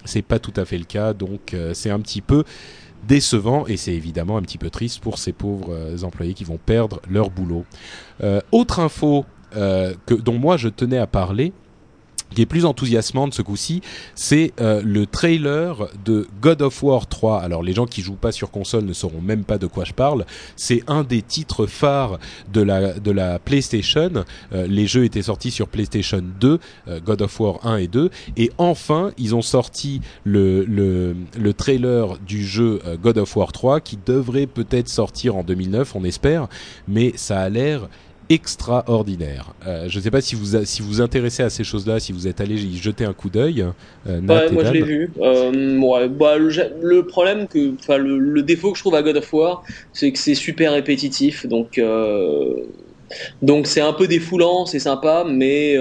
c'est 0.04 0.22
pas 0.22 0.38
tout 0.38 0.52
à 0.56 0.64
fait 0.64 0.78
le 0.78 0.84
cas, 0.84 1.12
donc 1.12 1.56
c'est 1.72 1.90
un 1.90 2.00
petit 2.00 2.20
peu 2.20 2.44
décevant 3.06 3.66
et 3.66 3.76
c'est 3.76 3.92
évidemment 3.92 4.36
un 4.36 4.42
petit 4.42 4.58
peu 4.58 4.70
triste 4.70 5.00
pour 5.00 5.18
ces 5.18 5.32
pauvres 5.32 6.04
employés 6.04 6.34
qui 6.34 6.44
vont 6.44 6.58
perdre 6.58 7.00
leur 7.08 7.30
boulot. 7.30 7.64
Autre 8.52 8.80
info 8.80 9.24
que, 9.54 10.14
dont 10.14 10.38
moi 10.38 10.56
je 10.56 10.68
tenais 10.68 10.98
à 10.98 11.06
parler, 11.06 11.52
qui 12.34 12.42
est 12.42 12.46
plus 12.46 12.64
enthousiasmant 12.64 13.28
de 13.28 13.34
ce 13.34 13.42
coup-ci, 13.42 13.80
c'est 14.14 14.52
euh, 14.60 14.82
le 14.84 15.06
trailer 15.06 15.88
de 16.04 16.26
God 16.42 16.62
of 16.62 16.82
War 16.82 17.06
3. 17.06 17.40
Alors 17.40 17.62
les 17.62 17.72
gens 17.72 17.86
qui 17.86 18.02
jouent 18.02 18.14
pas 18.14 18.32
sur 18.32 18.50
console 18.50 18.84
ne 18.84 18.92
sauront 18.92 19.20
même 19.20 19.44
pas 19.44 19.58
de 19.58 19.66
quoi 19.66 19.84
je 19.84 19.92
parle. 19.92 20.26
C'est 20.56 20.82
un 20.88 21.04
des 21.04 21.22
titres 21.22 21.66
phares 21.66 22.18
de 22.52 22.60
la 22.62 23.38
PlayStation. 23.38 24.24
Euh, 24.52 24.66
les 24.66 24.86
jeux 24.86 25.04
étaient 25.04 25.22
sortis 25.22 25.50
sur 25.50 25.68
PlayStation 25.68 26.22
2, 26.40 26.58
euh, 26.88 27.00
God 27.00 27.22
of 27.22 27.40
War 27.40 27.66
1 27.66 27.76
et 27.76 27.86
2, 27.86 28.10
et 28.36 28.50
enfin 28.58 29.12
ils 29.16 29.34
ont 29.34 29.42
sorti 29.42 30.00
le 30.24 30.64
le, 30.64 31.14
le 31.38 31.54
trailer 31.54 32.18
du 32.18 32.44
jeu 32.44 32.80
euh, 32.86 32.96
God 32.96 33.18
of 33.18 33.36
War 33.36 33.52
3 33.52 33.80
qui 33.80 33.98
devrait 34.04 34.46
peut-être 34.46 34.88
sortir 34.88 35.36
en 35.36 35.44
2009, 35.44 35.94
on 35.94 36.04
espère, 36.04 36.48
mais 36.88 37.12
ça 37.16 37.40
a 37.40 37.48
l'air 37.48 37.88
extraordinaire. 38.28 39.52
Euh, 39.66 39.86
je 39.88 39.98
ne 39.98 40.02
sais 40.02 40.10
pas 40.10 40.20
si 40.20 40.34
vous 40.34 40.56
a- 40.56 40.64
si 40.64 40.82
vous 40.82 41.00
intéressez 41.00 41.42
à 41.42 41.50
ces 41.50 41.64
choses-là, 41.64 42.00
si 42.00 42.12
vous 42.12 42.26
êtes 42.28 42.40
allé 42.40 42.54
y 42.54 42.76
jeter 42.76 43.04
un 43.04 43.12
coup 43.12 43.30
d'œil. 43.30 43.62
Euh, 44.06 44.20
Ouais, 44.20 44.50
moi 44.52 44.64
je 44.64 44.72
l'ai 44.72 44.82
vu. 44.82 45.10
Euh, 45.20 45.78
ouais, 45.80 46.08
bah, 46.08 46.36
le, 46.38 46.50
le 46.82 47.06
problème 47.06 47.46
que, 47.48 47.74
enfin 47.78 47.98
le, 47.98 48.18
le 48.18 48.42
défaut 48.42 48.72
que 48.72 48.78
je 48.78 48.82
trouve 48.82 48.94
à 48.94 49.02
God 49.02 49.16
of 49.16 49.32
War, 49.32 49.62
c'est 49.92 50.12
que 50.12 50.18
c'est 50.18 50.34
super 50.34 50.72
répétitif. 50.72 51.46
Donc 51.46 51.80
donc 53.42 53.66
c'est 53.66 53.80
un 53.80 53.92
peu 53.92 54.06
défoulant, 54.08 54.66
c'est 54.66 54.78
sympa, 54.78 55.24
mais 55.28 55.76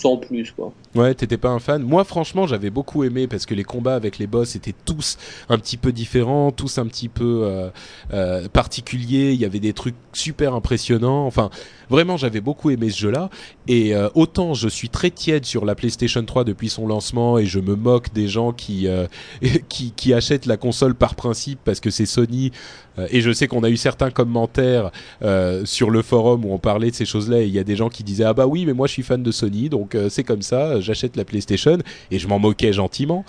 sans 0.00 0.16
plus 0.16 0.50
quoi. 0.52 0.72
Ouais, 0.98 1.14
t'étais 1.14 1.36
pas 1.36 1.50
un 1.50 1.60
fan. 1.60 1.84
Moi, 1.84 2.02
franchement, 2.02 2.48
j'avais 2.48 2.70
beaucoup 2.70 3.04
aimé 3.04 3.28
parce 3.28 3.46
que 3.46 3.54
les 3.54 3.62
combats 3.62 3.94
avec 3.94 4.18
les 4.18 4.26
boss 4.26 4.56
étaient 4.56 4.74
tous 4.84 5.16
un 5.48 5.56
petit 5.56 5.76
peu 5.76 5.92
différents, 5.92 6.50
tous 6.50 6.78
un 6.78 6.86
petit 6.88 7.08
peu 7.08 7.42
euh, 7.44 7.70
euh, 8.12 8.48
particuliers. 8.48 9.30
Il 9.32 9.40
y 9.40 9.44
avait 9.44 9.60
des 9.60 9.74
trucs 9.74 9.94
super 10.12 10.54
impressionnants. 10.56 11.24
Enfin, 11.24 11.50
vraiment, 11.90 12.16
j'avais 12.16 12.40
beaucoup 12.40 12.70
aimé 12.70 12.90
ce 12.90 12.98
jeu-là. 12.98 13.30
Et 13.66 13.94
euh, 13.94 14.08
autant 14.14 14.54
je 14.54 14.68
suis 14.68 14.88
très 14.88 15.10
tiède 15.10 15.44
sur 15.44 15.64
la 15.64 15.74
PlayStation 15.74 16.24
3 16.24 16.44
depuis 16.44 16.68
son 16.68 16.86
lancement 16.86 17.38
et 17.38 17.46
je 17.46 17.60
me 17.60 17.76
moque 17.76 18.12
des 18.12 18.28
gens 18.28 18.52
qui 18.52 18.88
euh, 18.88 19.06
qui, 19.68 19.92
qui 19.92 20.14
achètent 20.14 20.46
la 20.46 20.56
console 20.56 20.94
par 20.94 21.14
principe 21.14 21.60
parce 21.64 21.80
que 21.80 21.90
c'est 21.90 22.06
Sony. 22.06 22.52
Euh, 22.98 23.06
et 23.10 23.20
je 23.20 23.32
sais 23.32 23.46
qu'on 23.46 23.62
a 23.62 23.70
eu 23.70 23.76
certains 23.76 24.10
commentaires 24.10 24.90
euh, 25.22 25.64
sur 25.64 25.90
le 25.90 26.02
forum 26.02 26.44
où 26.44 26.52
on 26.52 26.58
parlait 26.58 26.90
de 26.90 26.94
ces 26.94 27.04
choses-là. 27.04 27.40
Et 27.40 27.46
il 27.46 27.52
y 27.52 27.58
a 27.58 27.64
des 27.64 27.76
gens 27.76 27.88
qui 27.88 28.02
disaient 28.04 28.24
ah 28.24 28.34
bah 28.34 28.46
oui, 28.46 28.66
mais 28.66 28.72
moi 28.72 28.86
je 28.86 28.92
suis 28.92 29.02
fan 29.02 29.22
de 29.22 29.30
Sony, 29.30 29.68
donc 29.68 29.94
euh, 29.94 30.08
c'est 30.08 30.24
comme 30.24 30.42
ça. 30.42 30.80
J'achète 30.80 31.16
la 31.16 31.24
PlayStation 31.24 31.78
et 32.10 32.18
je 32.18 32.28
m'en 32.28 32.38
moquais 32.38 32.72
gentiment. 32.72 33.24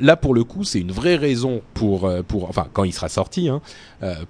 Là 0.00 0.16
pour 0.16 0.34
le 0.34 0.44
coup, 0.44 0.64
c'est 0.64 0.80
une 0.80 0.92
vraie 0.92 1.16
raison 1.16 1.62
pour 1.74 2.10
pour 2.26 2.48
enfin 2.48 2.66
quand 2.72 2.84
il 2.84 2.92
sera 2.92 3.08
sorti 3.08 3.48
hein, 3.48 3.60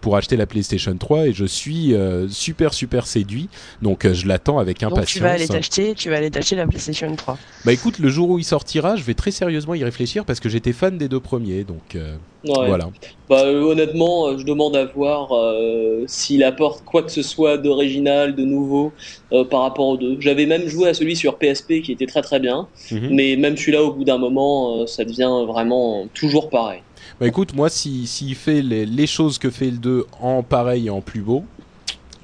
pour 0.01 0.16
acheter 0.16 0.36
la 0.36 0.47
PlayStation 0.47 0.97
3 0.97 1.28
et 1.28 1.32
je 1.32 1.44
suis 1.44 1.94
super 2.28 2.74
super 2.74 3.07
séduit. 3.07 3.48
Donc 3.83 4.05
euh, 4.05 4.15
je 4.15 4.27
l'attends 4.27 4.59
avec 4.59 4.81
Donc 4.81 4.93
impatience. 4.93 5.13
tu 5.15 5.21
vas 5.21 5.33
aller 5.33 5.47
t'acheter, 5.49 5.95
tu 5.95 6.11
vas 6.11 6.17
aller 6.17 6.31
t'acheter 6.31 6.57
la 6.57 6.67
PlayStation 6.67 7.15
3. 7.15 7.39
Bah 7.65 7.73
écoute, 7.73 7.99
le 7.99 8.09
jour 8.09 8.31
où 8.31 8.39
il 8.39 8.45
sortira, 8.45 8.97
je 8.97 9.03
vais 9.05 9.15
très 9.15 9.31
sérieusement 9.31 9.75
y 9.75 9.85
réfléchir 9.85 10.25
parce 10.25 10.41
que 10.41 10.49
j'étais 10.49 10.73
fan 10.73 10.99
des 10.99 11.09
deux 11.09 11.21
premiers, 11.21 11.65
donc 11.65 11.95
euh, 11.97 12.17
Ouais. 12.43 12.69
voilà. 12.69 12.89
Bah, 13.29 13.43
euh, 13.45 13.61
honnêtement, 13.61 14.39
je 14.39 14.45
demande 14.45 14.75
à 14.75 14.87
voir 14.87 15.29
euh, 15.37 16.05
s'il 16.07 16.43
apporte 16.43 16.83
quoi 16.87 17.03
que 17.03 17.13
ce 17.13 17.21
soit 17.23 17.59
d'original, 17.59 18.35
de 18.35 18.45
nouveau 18.45 18.93
euh, 19.33 19.45
par 19.45 19.61
rapport 19.61 19.89
aux 19.89 19.97
deux. 19.99 20.17
J'avais 20.21 20.47
même 20.47 20.67
joué 20.67 20.89
à 20.89 20.95
celui 20.95 21.17
sur 21.17 21.37
PSP 21.37 21.83
qui 21.83 21.93
était 21.93 22.07
très 22.07 22.23
très 22.23 22.41
bien, 22.41 22.67
Mhm. 22.91 23.09
mais 23.11 23.37
même 23.37 23.59
celui-là, 23.59 23.83
au 23.83 23.93
bout 23.93 24.05
d'un 24.05 24.17
moment, 24.17 24.81
euh, 24.81 24.87
ça 24.87 25.05
devient 25.05 25.45
vraiment 25.47 26.07
toujours 26.15 26.49
pareil. 26.49 26.81
Bah 27.21 27.27
écoute, 27.27 27.55
moi, 27.55 27.69
si 27.69 28.07
s'il 28.07 28.35
fait 28.35 28.63
les, 28.63 28.87
les 28.87 29.07
choses 29.07 29.37
que 29.39 29.51
fait 29.51 29.67
le 29.71 29.77
2 29.77 30.07
en 30.23 30.43
pareil 30.43 30.87
et 30.87 30.91
en 30.91 31.03
plus 31.03 31.21
beau, 31.21 31.45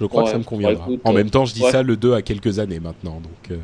je 0.01 0.07
crois 0.07 0.23
Ouais, 0.23 0.27
que 0.27 0.33
ça 0.33 0.39
me 0.39 0.45
conviendra. 0.45 0.87
bah 0.87 0.93
écoute, 0.93 1.01
en 1.05 1.11
euh, 1.13 1.15
même 1.15 1.31
temps, 1.31 1.45
je 1.45 1.55
dis 1.55 1.63
ouais. 1.63 1.71
ça, 1.71 1.83
le 1.83 1.97
2 1.97 2.13
a 2.15 2.23
quelques 2.23 2.59
années 2.59 2.81
maintenant, 2.81 3.21
donc. 3.21 3.51
euh, 3.51 3.57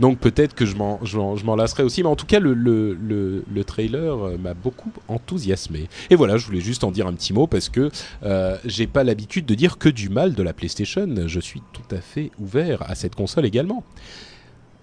Donc 0.00 0.18
peut-être 0.18 0.54
que 0.54 0.66
je 0.66 0.74
m'en 0.74 0.98
je 1.04 1.16
m'en- 1.18 1.54
lasserai 1.54 1.84
aussi, 1.84 2.02
mais 2.02 2.08
en 2.08 2.16
tout 2.16 2.26
cas 2.26 2.40
le 2.40 2.52
le 2.52 2.94
le, 2.94 3.44
le 3.48 3.64
trailer 3.64 4.24
euh, 4.26 4.36
m'a 4.36 4.52
beaucoup 4.52 4.90
enthousiasmé. 5.06 5.88
Et 6.10 6.16
voilà, 6.16 6.36
je 6.36 6.44
voulais 6.46 6.60
juste 6.60 6.82
en 6.82 6.90
dire 6.90 7.06
un 7.06 7.12
petit 7.12 7.32
mot 7.32 7.46
parce 7.46 7.68
que 7.68 7.90
euh, 8.24 8.56
j'ai 8.64 8.88
pas 8.88 9.04
l'habitude 9.04 9.46
de 9.46 9.54
dire 9.54 9.78
que 9.78 9.88
du 9.88 10.08
mal 10.08 10.34
de 10.34 10.42
la 10.42 10.52
PlayStation. 10.52 11.06
Je 11.28 11.38
suis 11.40 11.62
tout 11.72 11.94
à 11.94 12.00
fait 12.00 12.32
ouvert 12.40 12.82
à 12.90 12.96
cette 12.96 13.14
console 13.14 13.46
également. 13.46 13.84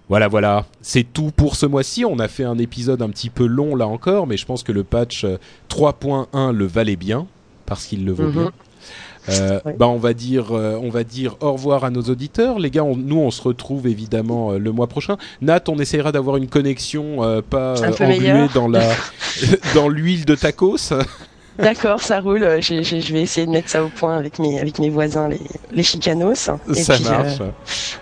Voilà, 0.08 0.28
voilà, 0.28 0.64
c'est 0.80 1.04
tout 1.04 1.30
pour 1.34 1.56
ce 1.56 1.66
mois-ci. 1.66 2.04
On 2.06 2.18
a 2.18 2.28
fait 2.28 2.44
un 2.44 2.56
épisode 2.58 3.02
un 3.02 3.08
petit 3.10 3.28
peu 3.30 3.44
long 3.46 3.76
là 3.76 3.86
encore, 3.86 4.26
mais 4.26 4.36
je 4.38 4.46
pense 4.46 4.62
que 4.62 4.72
le 4.72 4.82
patch 4.82 5.24
euh, 5.24 5.36
3.1 5.68 6.52
le 6.52 6.64
valait 6.66 6.96
bien 6.96 7.26
parce 7.66 7.84
qu'il 7.86 8.04
le 8.06 8.12
vaut 8.12 8.24
Mhm. 8.24 8.32
bien. 8.32 8.52
Euh. 9.28 9.60
Bah 9.78 9.86
on 9.88 9.98
va 9.98 10.14
dire, 10.14 10.46
euh, 10.52 10.78
on 10.82 10.90
va 10.90 11.04
dire 11.04 11.36
au 11.40 11.52
revoir 11.52 11.84
à 11.84 11.90
nos 11.90 12.02
auditeurs, 12.02 12.58
les 12.58 12.70
gars. 12.70 12.84
on- 12.84 12.96
nous 12.96 13.18
on 13.18 13.30
se 13.30 13.42
retrouve 13.42 13.86
évidemment 13.86 14.52
euh, 14.52 14.58
le 14.58 14.72
mois 14.72 14.86
prochain. 14.88 15.16
Nat, 15.40 15.62
on 15.68 15.78
essaiera 15.78 16.12
d'avoir 16.12 16.36
une 16.36 16.48
connexion 16.48 17.42
pas 17.48 17.74
engluée 17.82 18.48
dans 18.54 18.68
la 18.68 18.88
dans 19.74 19.88
l'huile 19.88 20.24
de 20.24 20.34
tacos. 20.34 20.92
D'accord, 21.58 22.00
ça 22.00 22.20
roule. 22.20 22.40
Je 22.60 23.12
vais 23.12 23.22
essayer 23.22 23.46
de 23.46 23.52
mettre 23.52 23.68
ça 23.68 23.84
au 23.84 23.88
point 23.88 24.16
avec 24.16 24.38
mes, 24.38 24.58
avec 24.58 24.78
mes 24.78 24.88
voisins, 24.88 25.28
les, 25.28 25.40
les 25.70 25.82
chicanos. 25.82 26.48
Et 26.74 26.82
ça 26.82 26.94
puis, 26.94 27.04
euh, 27.06 27.10
marche. 27.10 27.38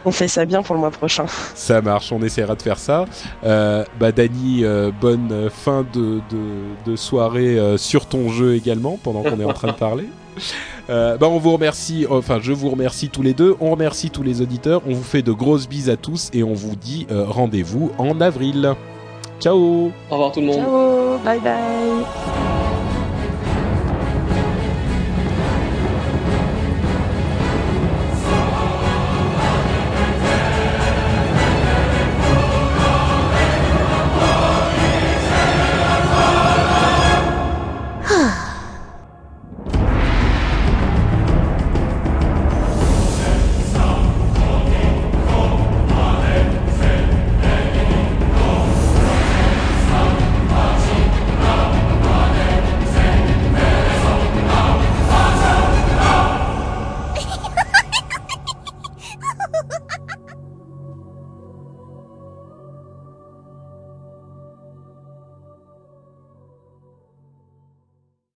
on 0.05 0.12
fait 0.12 0.28
ça 0.28 0.44
bien 0.44 0.62
pour 0.62 0.74
le 0.76 0.80
mois 0.80 0.90
prochain. 0.90 1.26
Ça 1.55 1.82
marche, 1.82 2.12
on 2.12 2.22
essaiera 2.22 2.55
de 2.55 2.62
faire 2.62 2.78
ça. 2.78 3.06
Euh, 3.44 3.84
bah 3.98 4.10
euh, 4.16 4.90
bonne 5.01 5.51
fin 5.51 5.84
de, 5.92 6.20
de, 6.30 6.90
de 6.90 6.97
soirée 6.97 7.59
sur 7.76 8.06
ton 8.06 8.30
jeu 8.30 8.55
également, 8.55 8.98
pendant 9.02 9.22
qu'on 9.22 9.40
est 9.40 9.44
en 9.44 9.52
train 9.52 9.68
de 9.68 9.72
parler. 9.72 10.05
Euh, 10.89 11.16
bah 11.16 11.28
on 11.28 11.39
vous 11.39 11.52
remercie, 11.52 12.07
enfin 12.11 12.39
je 12.40 12.52
vous 12.52 12.69
remercie 12.70 13.11
tous 13.11 13.23
les 13.23 13.35
deux, 13.35 13.57
on 13.61 13.70
remercie 13.70 14.11
tous 14.11 14.23
les 14.23 14.43
auditeurs, 14.43 14.82
on 14.86 14.93
vous 14.93 15.05
fait 15.05 15.23
de 15.23 15.32
grosses 15.32 15.69
bises 15.69 15.89
à 15.89 15.97
tous 15.97 16.31
et 16.32 16.43
on 16.43 16.55
vous 16.55 16.74
dit 16.74 17.07
euh, 17.11 17.24
rendez-vous 17.27 17.93
en 17.98 18.20
avril. 18.20 18.74
Ciao 19.40 19.57
Au 19.57 19.93
revoir 20.11 20.32
tout 20.32 20.40
le 20.40 20.47
monde. 20.47 20.57
Ciao, 20.57 21.19
bye 21.24 21.40
bye. 21.40 22.69